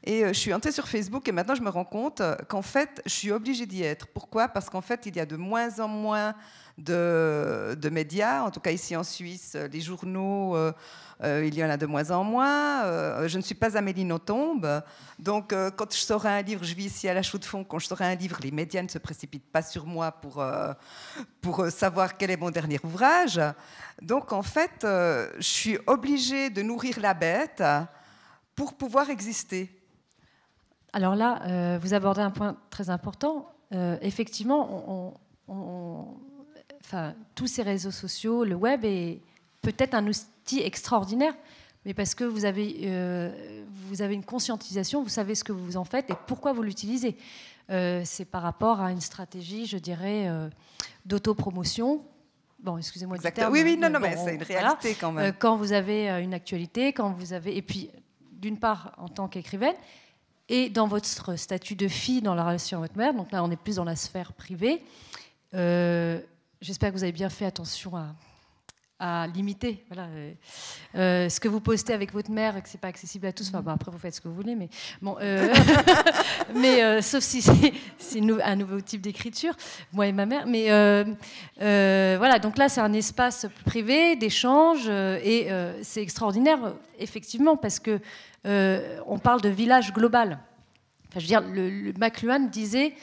Et 0.06 0.22
euh, 0.22 0.28
je 0.28 0.39
suis 0.39 0.52
entrée 0.52 0.70
sur 0.70 0.86
Facebook 0.86 1.26
et 1.28 1.32
maintenant 1.32 1.55
je 1.55 1.62
me 1.62 1.70
rends 1.70 1.85
compte 1.85 2.20
euh, 2.20 2.36
qu'en 2.48 2.60
fait, 2.60 3.01
je 3.06 3.10
suis 3.10 3.32
obligée 3.32 3.64
d'y 3.64 3.82
être. 3.82 4.06
Pourquoi? 4.06 4.48
Parce 4.48 4.68
qu'en 4.68 4.82
fait, 4.82 5.06
il 5.06 5.16
y 5.16 5.20
a 5.20 5.24
de 5.24 5.36
moins 5.36 5.81
en 5.81 5.89
moins 5.89 6.35
de, 6.76 7.89
médias, 7.90 8.43
en 8.43 8.51
tout 8.51 8.60
cas 8.60 8.72
ici 8.72 8.94
en 8.97 9.05
Suisse, 9.05 9.52
euh, 9.55 9.66
les 9.68 9.81
journaux, 9.81 10.56
il 11.22 11.55
y 11.55 11.64
en 11.64 11.70
a 11.70 11.78
de 11.78 11.86
moins 11.86 12.10
en 12.10 12.22
moins. 12.22 12.82
je 13.26 13.36
ne 13.39 13.43
suis 13.43 13.55
pas 13.55 13.78
Amélie 13.78 14.05
Nothomb. 14.05 14.60
Donc, 15.18 15.55
quand 15.76 15.90
je 15.90 15.97
sors 15.97 16.26
un 16.26 16.43
livre, 16.43 16.64
je 16.64 16.74
vis 16.74 16.86
ici 16.86 17.09
à 17.09 17.14
la 17.14 17.22
chaux 17.22 17.39
de 17.39 17.47
fond, 17.47 17.64
quand 17.64 17.78
je 17.78 17.86
sors 17.86 18.02
un 18.02 18.14
livre, 18.14 18.39
les 18.43 18.51
médias 18.51 18.82
ne 18.82 18.89
se 18.89 18.98
précipitent 18.98 19.51
pas 19.51 19.62
sur 19.62 19.86
moi 19.86 20.12
pour, 20.12 20.44
pour 21.40 21.66
savoir 21.70 22.18
quel 22.18 22.31
est 22.31 22.36
mon 22.36 22.51
dernier 22.51 22.78
ouvrage. 22.85 23.40
Donc, 24.02 24.35
en 24.35 24.43
fait, 24.43 24.81
je 24.82 25.32
suis 25.39 25.78
obligée 25.86 26.51
de 26.51 26.60
nourrir 26.60 27.01
la 27.01 27.14
bête 27.14 27.62
pour 28.55 28.74
pouvoir 28.74 29.09
exister. 29.09 29.70
Alors 30.95 31.16
là, 31.16 31.43
euh, 31.43 31.79
vous 31.83 31.93
abordez 31.93 32.21
un 32.21 32.31
point 32.31 32.57
très 32.71 32.89
important. 32.89 33.51
Euh, 33.73 33.99
effectivement, 34.01 35.12
enfin, 35.49 37.15
tous 37.35 37.49
ces 37.49 37.62
réseaux 37.62 37.91
sociaux, 37.91 38.45
le 38.45 38.55
web 38.55 38.85
est 38.85 39.21
peut-être 39.61 39.95
un 39.95 40.07
outil 40.07 40.61
extraordinaire, 40.61 41.35
mais 41.85 41.95
parce 41.95 42.15
que 42.15 42.23
vous 42.23 42.45
avez, 42.45 42.83
euh, 42.85 43.65
vous 43.89 44.03
avez 44.03 44.15
une 44.15 44.25
conscientisation, 44.25 45.03
vous 45.03 45.09
savez 45.09 45.35
ce 45.35 45.43
que 45.43 45.51
vous 45.51 45.77
en 45.77 45.83
faites 45.83 46.11
et 46.11 46.15
pourquoi 46.29 46.53
vous 46.53 46.62
l'utilisez. 46.62 47.16
C'est 47.69 48.27
par 48.31 48.43
rapport 48.43 48.81
à 48.81 48.93
une 48.93 49.01
stratégie, 49.01 49.66
je 49.66 49.79
dirais, 49.79 50.31
d'autopromotion. 51.07 52.05
Bon, 52.61 52.79
excusez-moi 52.79 53.19
du 53.19 53.33
terme. 53.33 53.53
Oui, 53.53 53.62
oui, 53.65 53.77
non, 53.77 53.89
mais 53.89 53.91
non, 53.91 54.01
mais 54.01 54.15
bon, 54.15 54.25
c'est 54.25 54.35
une 54.35 54.45
voilà. 54.45 54.61
réalité 54.61 54.95
quand 54.95 55.11
même. 55.11 55.35
Quand 55.41 55.57
vous 55.57 55.73
avez 55.73 56.09
une 56.23 56.35
actualité, 56.35 56.93
quand 56.93 57.11
vous 57.11 57.33
avez, 57.33 57.57
et 57.57 57.62
puis 57.62 57.91
d'une 58.31 58.59
part 58.59 58.93
en 58.99 59.09
tant 59.09 59.27
qu'écrivaine, 59.27 59.75
et 60.49 60.69
dans 60.69 60.87
votre 60.87 61.37
statut 61.37 61.75
de 61.75 61.89
fille 61.89 62.23
dans 62.23 62.35
la 62.35 62.45
relation 62.45 62.79
avec 62.79 62.93
votre 62.93 62.99
mère, 62.99 63.15
donc 63.15 63.33
là 63.33 63.43
on 63.43 63.51
est 63.51 63.57
plus 63.57 63.77
dans 63.77 63.85
la 63.85 63.97
sphère 63.97 64.33
privée. 64.33 64.83
Euh, 65.55 66.21
J'espère 66.65 66.93
que 66.93 66.97
vous 66.97 67.03
avez 67.03 67.12
bien 67.12 67.29
fait 67.29 67.45
attention 67.45 67.95
à, 67.95 68.15
à 69.05 69.26
limiter 69.26 69.85
voilà, 69.89 70.09
euh, 70.09 70.32
euh, 70.94 71.28
ce 71.28 71.39
que 71.39 71.47
vous 71.47 71.60
postez 71.60 71.93
avec 71.93 72.10
votre 72.10 72.31
mère 72.31 72.62
que 72.62 72.68
c'est 72.70 72.81
pas 72.81 72.89
accessible 72.89 73.26
à 73.26 73.32
tous. 73.32 73.48
Enfin, 73.48 73.60
bon, 73.60 73.72
après 73.72 73.90
vous 73.93 73.98
faites 73.98 74.14
ce 74.14 74.20
que 74.22 74.28
vous 74.28 74.35
voulez, 74.35 74.55
mais 74.55 74.70
bon, 75.02 75.16
euh, 75.20 75.52
mais 76.55 76.82
euh, 76.82 77.02
sauf 77.02 77.22
si 77.22 77.43
c'est 77.43 78.20
un 78.43 78.56
nouveau 78.56 78.81
type 78.81 79.02
d'écriture, 79.02 79.55
moi 79.93 80.06
et 80.06 80.12
ma 80.12 80.24
mère. 80.24 80.47
Mais 80.47 80.68
voilà, 81.59 82.39
donc 82.39 82.56
là 82.56 82.70
c'est 82.70 82.81
un 82.81 82.94
espace 82.94 83.47
privé 83.66 84.16
d'échange 84.16 84.89
et 84.89 85.48
c'est 85.82 86.01
extraordinaire, 86.01 86.72
effectivement, 86.98 87.59
parce 87.59 87.78
que 87.78 88.01
on 88.44 89.18
parle 89.18 89.43
de 89.43 89.51
village 89.51 89.93
global. 89.93 90.39
Enfin, 91.10 91.20
je 91.20 91.20
veux 91.20 91.26
dire, 91.26 91.43
le, 91.43 91.68
le 91.68 91.93
McLuhan 91.98 92.40
disait 92.40 92.94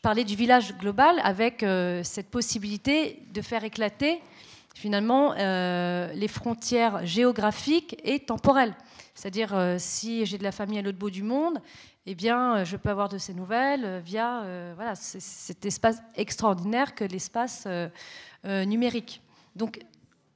parler 0.00 0.22
du 0.22 0.36
village 0.36 0.76
global 0.78 1.20
avec 1.24 1.64
cette 2.04 2.30
possibilité 2.30 3.20
de 3.34 3.42
faire 3.42 3.64
éclater 3.64 4.20
finalement 4.74 5.34
euh, 5.36 6.12
les 6.12 6.28
frontières 6.28 7.04
géographiques 7.04 7.96
et 8.04 8.20
temporelles. 8.20 8.74
C'est-à-dire, 9.14 9.54
euh, 9.54 9.76
si 9.78 10.24
j'ai 10.26 10.38
de 10.38 10.44
la 10.44 10.52
famille 10.52 10.78
à 10.78 10.82
l'autre 10.82 10.98
bout 10.98 11.10
du 11.10 11.22
monde, 11.22 11.60
eh 12.06 12.14
bien, 12.14 12.56
euh, 12.56 12.64
je 12.64 12.76
peux 12.76 12.88
avoir 12.88 13.08
de 13.08 13.18
ces 13.18 13.34
nouvelles 13.34 14.00
via 14.04 14.44
voilà, 14.74 14.94
cet 14.94 15.66
espace 15.66 16.02
extraordinaire 16.14 16.94
que 16.94 17.04
l'espace 17.04 17.66
numérique. 18.44 19.20
Donc, 19.56 19.80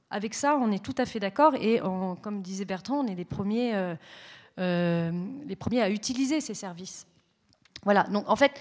avec 0.09 0.33
ça, 0.33 0.57
on 0.61 0.71
est 0.71 0.83
tout 0.83 0.95
à 0.97 1.05
fait 1.05 1.19
d'accord 1.19 1.55
et, 1.55 1.81
comme 2.21 2.41
disait 2.41 2.65
Bertrand, 2.65 2.99
on 2.99 3.07
est 3.07 3.15
les 3.15 3.25
premiers, 3.25 3.95
les 4.57 5.55
premiers 5.57 5.81
à 5.81 5.89
utiliser 5.89 6.41
ces 6.41 6.53
services. 6.53 7.07
Voilà, 7.83 8.03
donc 8.03 8.27
en 8.27 8.35
fait, 8.35 8.51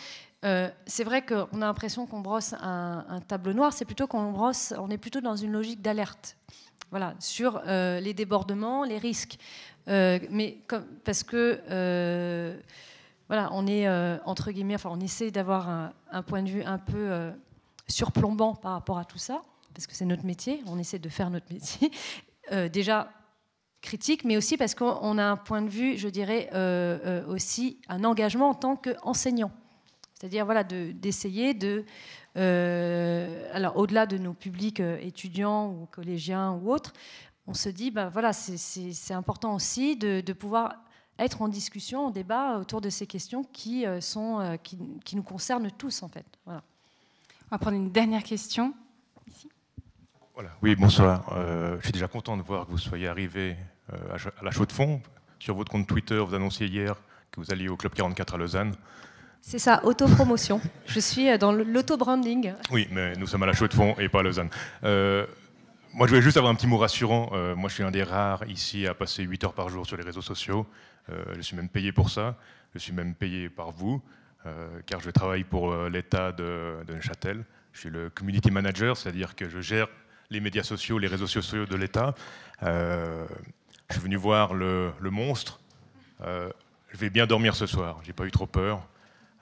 euh, 0.45 0.69
c'est 0.87 1.05
vrai 1.05 1.25
qu'on 1.25 1.63
a 1.63 1.67
l'impression 1.67 2.07
qu'on 2.07 2.21
brosse 2.21 2.55
un, 2.61 3.21
tableau 3.27 3.55
noir, 3.55 3.73
c'est 3.73 3.87
plutôt 3.87 4.07
qu'on 4.07 4.91
est 4.91 4.99
plutôt 4.99 5.21
dans 5.21 5.37
une 5.37 5.53
logique 5.53 5.81
d'alerte, 5.81 6.37
voilà, 6.91 7.15
sur 7.19 7.63
euh, 7.67 7.99
les 8.01 8.15
débordements, 8.15 8.85
les 8.85 8.99
risques, 8.99 9.39
Euh, 9.87 10.19
mais 10.31 10.57
parce 11.05 11.23
que 11.23 11.61
voilà, 13.29 13.51
on 13.53 13.67
est 13.67 13.87
entre 14.25 14.51
guillemets, 14.51 14.77
enfin, 14.77 14.91
on 14.91 15.01
essaie 15.01 15.31
d'avoir 15.31 15.69
un, 15.69 15.93
un 16.11 16.23
point 16.23 16.43
de 16.43 16.49
vue 16.49 16.63
un 16.63 16.79
peu 16.79 17.33
surplombant 17.87 18.55
par 18.55 18.73
rapport 18.73 18.99
à 18.99 19.05
tout 19.05 19.19
ça, 19.19 19.43
parce 19.75 19.87
que 19.87 19.95
c'est 19.95 20.07
notre 20.07 20.25
métier, 20.25 20.63
on 20.67 20.79
essaie 20.79 20.99
de 20.99 21.09
faire 21.11 21.29
notre 21.29 21.53
métier. 21.53 21.91
Déjà 22.73 23.11
critique, 23.83 24.25
mais 24.25 24.39
aussi 24.39 24.57
parce 24.57 24.75
qu'on 24.75 24.99
on 25.03 25.19
a 25.19 25.25
un 25.25 25.37
point 25.37 25.61
de 25.61 25.69
vue, 25.69 25.99
je 25.99 26.09
dirais, 26.09 26.49
aussi 27.29 27.79
un 27.89 28.05
engagement 28.05 28.49
en 28.49 28.55
tant 28.55 28.77
qu'enseignant. 28.77 29.53
C'est-à-dire 30.25 30.47
voilà, 30.47 30.65
de- 30.65 30.93
d'essayer 30.93 31.53
de, 31.53 31.85
euh, 32.39 33.47
alors 33.53 33.77
au-delà 33.77 34.07
de 34.07 34.17
nos 34.17 34.33
publics 34.33 34.81
euh, 34.81 34.97
étudiants 35.03 35.69
ou 35.69 35.85
collégiens 35.91 36.53
ou 36.53 36.73
autres, 36.73 36.95
on 37.47 37.53
se 37.53 37.69
dit, 37.69 37.91
ben 37.91 38.09
voilà, 38.09 38.33
c'est- 38.33 39.13
important 39.13 39.55
aussi 39.55 39.97
de, 39.97 40.23
de 40.23 40.33
pouvoir 40.33 40.77
être 41.19 41.43
en 41.43 41.49
discussion, 41.49 42.07
en 42.07 42.11
débat 42.11 42.57
autour 42.59 42.81
de 42.81 42.89
ces 42.89 43.07
questions 43.07 43.45
qui, 43.53 43.85
euh, 43.85 44.01
sont, 44.01 44.41
euh, 44.41 44.57
qui, 44.57 44.79
qui 45.05 45.15
nous 45.15 45.23
concernent 45.23 45.71
tous 45.71 46.03
en 46.03 46.09
fait. 46.09 46.25
Voilà. 46.47 46.63
On 47.43 47.57
va 47.57 47.59
prendre 47.59 47.77
une 47.77 47.93
dernière 47.93 48.23
question. 48.23 48.73
Voilà. 50.33 50.53
Oui, 50.63 50.75
bonsoir. 50.75 51.31
Euh, 51.37 51.77
je 51.81 51.85
suis 51.85 51.93
déjà 51.93 52.09
content 52.09 52.39
de 52.39 52.43
voir 52.43 52.65
que 52.65 52.71
vous 52.71 52.79
soyez 52.79 53.09
arrivé 53.09 53.57
euh, 53.93 54.17
à 54.41 54.43
la 54.43 54.51
chaux 54.53 54.65
de 54.65 54.73
fond. 54.73 55.03
Sur 55.39 55.55
votre 55.55 55.71
compte 55.71 55.87
Twitter, 55.87 56.17
vous 56.17 56.33
annonciez 56.35 56.67
hier 56.67 56.97
que 57.31 57.41
vous 57.43 57.53
alliez 57.53 57.69
au 57.69 57.77
Club 57.77 57.93
44 57.93 58.33
à 58.33 58.39
Lausanne. 58.39 58.75
C'est 59.47 59.59
ça, 59.59 59.85
autopromotion. 59.85 60.59
Je 60.87 60.99
suis 60.99 61.29
euh, 61.29 61.37
dans 61.37 61.53
l'auto-branding. 61.53 62.55
Oui, 62.71 62.89
mais 62.91 63.13
nous 63.17 63.27
sommes 63.27 63.43
à 63.43 63.47
la 63.47 63.53
chaux 63.53 63.69
de 63.69 63.75
fond 63.75 63.95
et 63.99 64.09
pas 64.09 64.21
à 64.21 64.23
Lausanne. 64.23 64.49
Euh, 64.85 65.27
moi, 65.93 66.07
je 66.07 66.13
voulais 66.13 66.23
juste 66.23 66.39
avoir 66.39 66.51
un 66.51 66.55
petit 66.55 66.67
mot 66.67 66.79
rassurant. 66.79 67.29
Euh, 67.35 67.55
moi, 67.55 67.69
je 67.69 67.75
suis 67.75 67.83
un 67.83 67.91
des 67.91 68.03
rares 68.03 68.49
ici 68.49 68.87
à 68.87 68.95
passer 68.95 69.23
8 69.23 69.45
heures 69.45 69.53
par 69.53 69.69
jour 69.69 69.85
sur 69.87 69.99
les 69.99 70.03
réseaux 70.03 70.23
sociaux. 70.23 70.67
Euh, 71.11 71.23
je 71.37 71.43
suis 71.43 71.57
même 71.57 71.69
payé 71.69 71.93
pour 71.93 72.09
ça. 72.09 72.39
Je 72.75 72.79
suis 72.79 72.95
même 72.95 73.15
payé 73.15 73.51
par 73.51 73.71
vous, 73.71 74.03
car 74.87 75.01
je 75.01 75.11
travaille 75.11 75.45
pour 75.45 75.75
l'État 75.89 76.33
de, 76.33 76.77
Neuchâtel. 76.89 77.45
Je 77.73 77.81
suis 77.81 77.91
le 77.91 78.09
community 78.09 78.51
manager, 78.51 78.97
c'est-à-dire 78.97 79.37
que 79.37 79.49
je 79.49 79.61
gère 79.61 79.89
les 80.31 80.41
médias 80.41 80.65
sociaux, 80.65 80.99
les 80.99 81.07
réseaux 81.07 81.27
sociaux 81.27 81.67
de 81.67 81.77
l'État. 81.77 82.15
Je 82.63 83.27
suis 83.91 84.01
venu 84.01 84.17
voir 84.17 84.55
le, 84.55 84.91
le 84.99 85.11
monstre. 85.11 85.61
Je 86.21 86.99
vais 86.99 87.11
bien 87.11 87.27
dormir 87.27 87.55
ce 87.55 87.67
soir. 87.67 88.01
J'ai 88.03 88.13
pas 88.15 88.25
eu 88.25 88.33
trop 88.33 88.47
peur. 88.47 88.89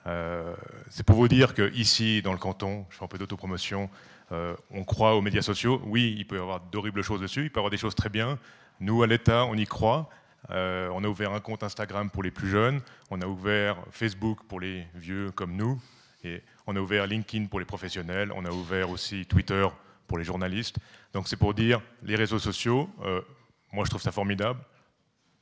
Euh, 0.05 0.55
c'est 0.89 1.05
pour 1.05 1.15
vous 1.15 1.27
dire 1.27 1.53
que 1.53 1.71
ici, 1.73 2.21
dans 2.21 2.33
le 2.33 2.37
canton, 2.37 2.85
je 2.89 2.97
fais 2.97 3.05
un 3.05 3.07
peu 3.07 3.17
d'autopromotion, 3.17 3.89
euh, 4.31 4.55
on 4.71 4.83
croit 4.83 5.15
aux 5.15 5.21
médias 5.21 5.41
sociaux. 5.41 5.81
Oui, 5.85 6.15
il 6.17 6.27
peut 6.27 6.37
y 6.37 6.39
avoir 6.39 6.59
d'horribles 6.59 7.01
choses 7.01 7.21
dessus, 7.21 7.43
il 7.43 7.51
peut 7.51 7.59
y 7.59 7.61
avoir 7.61 7.71
des 7.71 7.77
choses 7.77 7.95
très 7.95 8.09
bien. 8.09 8.37
Nous, 8.79 9.03
à 9.03 9.07
l'État, 9.07 9.45
on 9.45 9.55
y 9.55 9.65
croit. 9.65 10.09
Euh, 10.49 10.89
on 10.93 11.03
a 11.05 11.07
ouvert 11.07 11.31
un 11.31 11.39
compte 11.39 11.63
Instagram 11.63 12.09
pour 12.09 12.21
les 12.21 12.31
plus 12.31 12.49
jeunes, 12.49 12.81
on 13.09 13.21
a 13.21 13.25
ouvert 13.25 13.77
Facebook 13.91 14.39
pour 14.49 14.59
les 14.59 14.85
vieux 14.93 15.31
comme 15.31 15.55
nous, 15.55 15.81
et 16.25 16.43
on 16.67 16.75
a 16.75 16.81
ouvert 16.81 17.07
LinkedIn 17.07 17.45
pour 17.45 17.59
les 17.61 17.65
professionnels, 17.65 18.29
on 18.35 18.43
a 18.43 18.51
ouvert 18.51 18.89
aussi 18.89 19.25
Twitter 19.25 19.65
pour 20.05 20.17
les 20.17 20.25
journalistes. 20.25 20.79
Donc 21.13 21.29
c'est 21.29 21.37
pour 21.37 21.53
dire, 21.53 21.79
les 22.01 22.17
réseaux 22.17 22.39
sociaux, 22.39 22.89
moi 23.71 23.85
je 23.85 23.89
trouve 23.89 24.01
ça 24.01 24.11
formidable, 24.11 24.59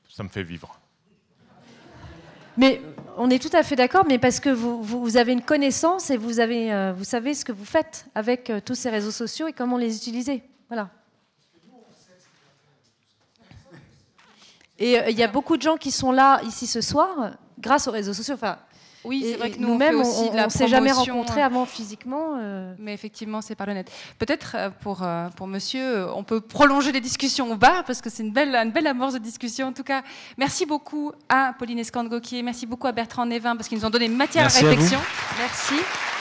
ça 0.08 0.22
me 0.22 0.30
fait 0.30 0.44
vivre. 0.44 0.81
Mais 2.58 2.82
on 3.18 3.30
est 3.30 3.40
tout 3.40 3.56
à 3.56 3.64
fait 3.64 3.76
d'accord, 3.76 4.06
mais 4.08 4.20
parce 4.20 4.40
que 4.40 4.50
vous, 4.50 5.18
avez 5.18 5.34
une 5.34 5.42
connaissance 5.42 6.10
et 6.10 6.18
vous, 6.18 6.40
avez, 6.40 6.74
euh, 6.74 6.94
vous 6.94 7.04
savez 7.04 7.34
ce 7.34 7.46
que 7.46 7.52
vous 7.52 7.66
faites 7.66 8.06
avec 8.16 8.50
euh, 8.50 8.60
tous 8.64 8.76
ces 8.76 8.90
réseaux 8.90 9.12
sociaux 9.12 9.48
et 9.48 9.54
comment 9.54 9.78
les 9.78 9.96
utiliser. 9.96 10.44
Voilà. 10.68 10.90
Et 14.80 15.00
euh, 15.00 15.10
il 15.10 15.18
y 15.18 15.24
a 15.24 15.28
beaucoup 15.28 15.58
de 15.58 15.62
gens 15.62 15.78
qui 15.78 15.92
sont 15.92 16.12
là 16.12 16.42
ici 16.44 16.68
ce 16.68 16.82
soir 16.82 17.38
grâce 17.60 17.88
aux 17.88 17.92
réseaux 17.92 18.14
sociaux. 18.14 18.36
Enfin, 18.36 18.58
Oui, 19.04 19.26
c'est 19.26 19.38
vrai 19.38 19.52
que 19.52 19.60
nous, 19.60 19.70
nous-mêmes, 19.70 20.00
aussi 20.00 20.30
on 20.32 20.34
ne 20.44 20.50
s'est 20.50 20.68
jamais 20.68 20.92
rencontrés 20.92 21.42
avant 21.42 21.66
physiquement. 21.66 22.38
euh. 22.40 22.74
Mais 22.78 22.94
effectivement, 22.94 23.42
c'est 23.42 23.56
par 23.56 23.66
le 23.68 23.74
net. 23.74 23.92
Peut-être 24.20 24.56
euh, 24.56 24.70
pour, 24.82 25.02
euh, 25.04 25.28
pour 25.36 25.48
monsieur, 25.48 25.82
euh, 25.84 26.14
on 26.14 26.24
peut 26.24 26.40
prolonger 26.42 26.92
les 26.92 27.02
discussions 27.02 27.52
au 27.52 27.56
bar 27.56 27.84
parce 27.86 28.02
que 28.02 28.10
c'est 28.10 28.22
une 28.24 28.32
belle, 28.32 28.56
une 28.56 28.72
belle 28.72 28.88
amorce 28.88 29.14
de 29.14 29.20
discussion. 29.20 29.68
En 29.68 29.74
tout 29.74 29.84
cas, 29.84 30.04
merci 30.38 30.66
beaucoup 30.66 31.12
à 31.30 31.54
Pauline 31.58 31.80
Escande-Gauquier, 31.80 32.44
merci 32.44 32.66
beaucoup 32.68 32.88
à 32.88 32.92
Bertrand 32.92 33.26
Névin 33.26 33.56
parce 33.56 33.68
qu'ils 33.68 33.78
nous 33.80 33.86
ont 33.86 33.90
donné 33.90 34.08
matière 34.08 34.44
Merci 34.44 34.58
à 34.58 34.60
à 34.60 34.64
vous. 34.64 34.70
réflexion. 34.70 35.00
Merci. 35.40 36.21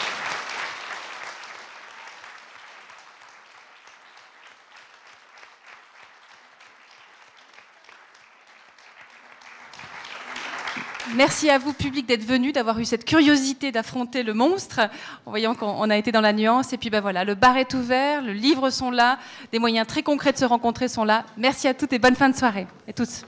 Merci 11.21 11.51
à 11.51 11.59
vous, 11.59 11.75
public, 11.75 12.07
d'être 12.07 12.25
venu, 12.25 12.51
d'avoir 12.51 12.79
eu 12.79 12.87
cette 12.87 13.05
curiosité 13.05 13.73
d'affronter 13.73 14.23
le 14.23 14.33
monstre, 14.33 14.81
en 15.27 15.31
voyant 15.31 15.55
qu'on 15.55 15.67
on 15.67 15.91
a 15.91 15.99
été 15.99 16.13
dans 16.13 16.23
la 16.23 16.33
nuance. 16.33 16.73
Et 16.73 16.79
puis 16.79 16.89
ben 16.89 17.03
voilà, 17.03 17.27
le 17.27 17.35
bar 17.35 17.59
est 17.59 17.75
ouvert, 17.75 18.23
le 18.23 18.33
livre 18.33 18.71
sont 18.71 18.91
là, 18.91 19.19
des 19.53 19.59
moyens 19.59 19.87
très 19.87 20.03
concrets 20.03 20.33
de 20.33 20.39
se 20.39 20.47
rencontrer 20.47 20.89
sont 20.89 21.05
là. 21.05 21.27
Merci 21.37 21.69
à 21.69 21.75
toutes 21.75 21.93
et 21.93 21.99
bonne 21.99 22.17
fin 22.17 22.31
de 22.31 22.37
soirée. 22.37 22.67
Et 22.89 22.95
tous. 22.95 23.27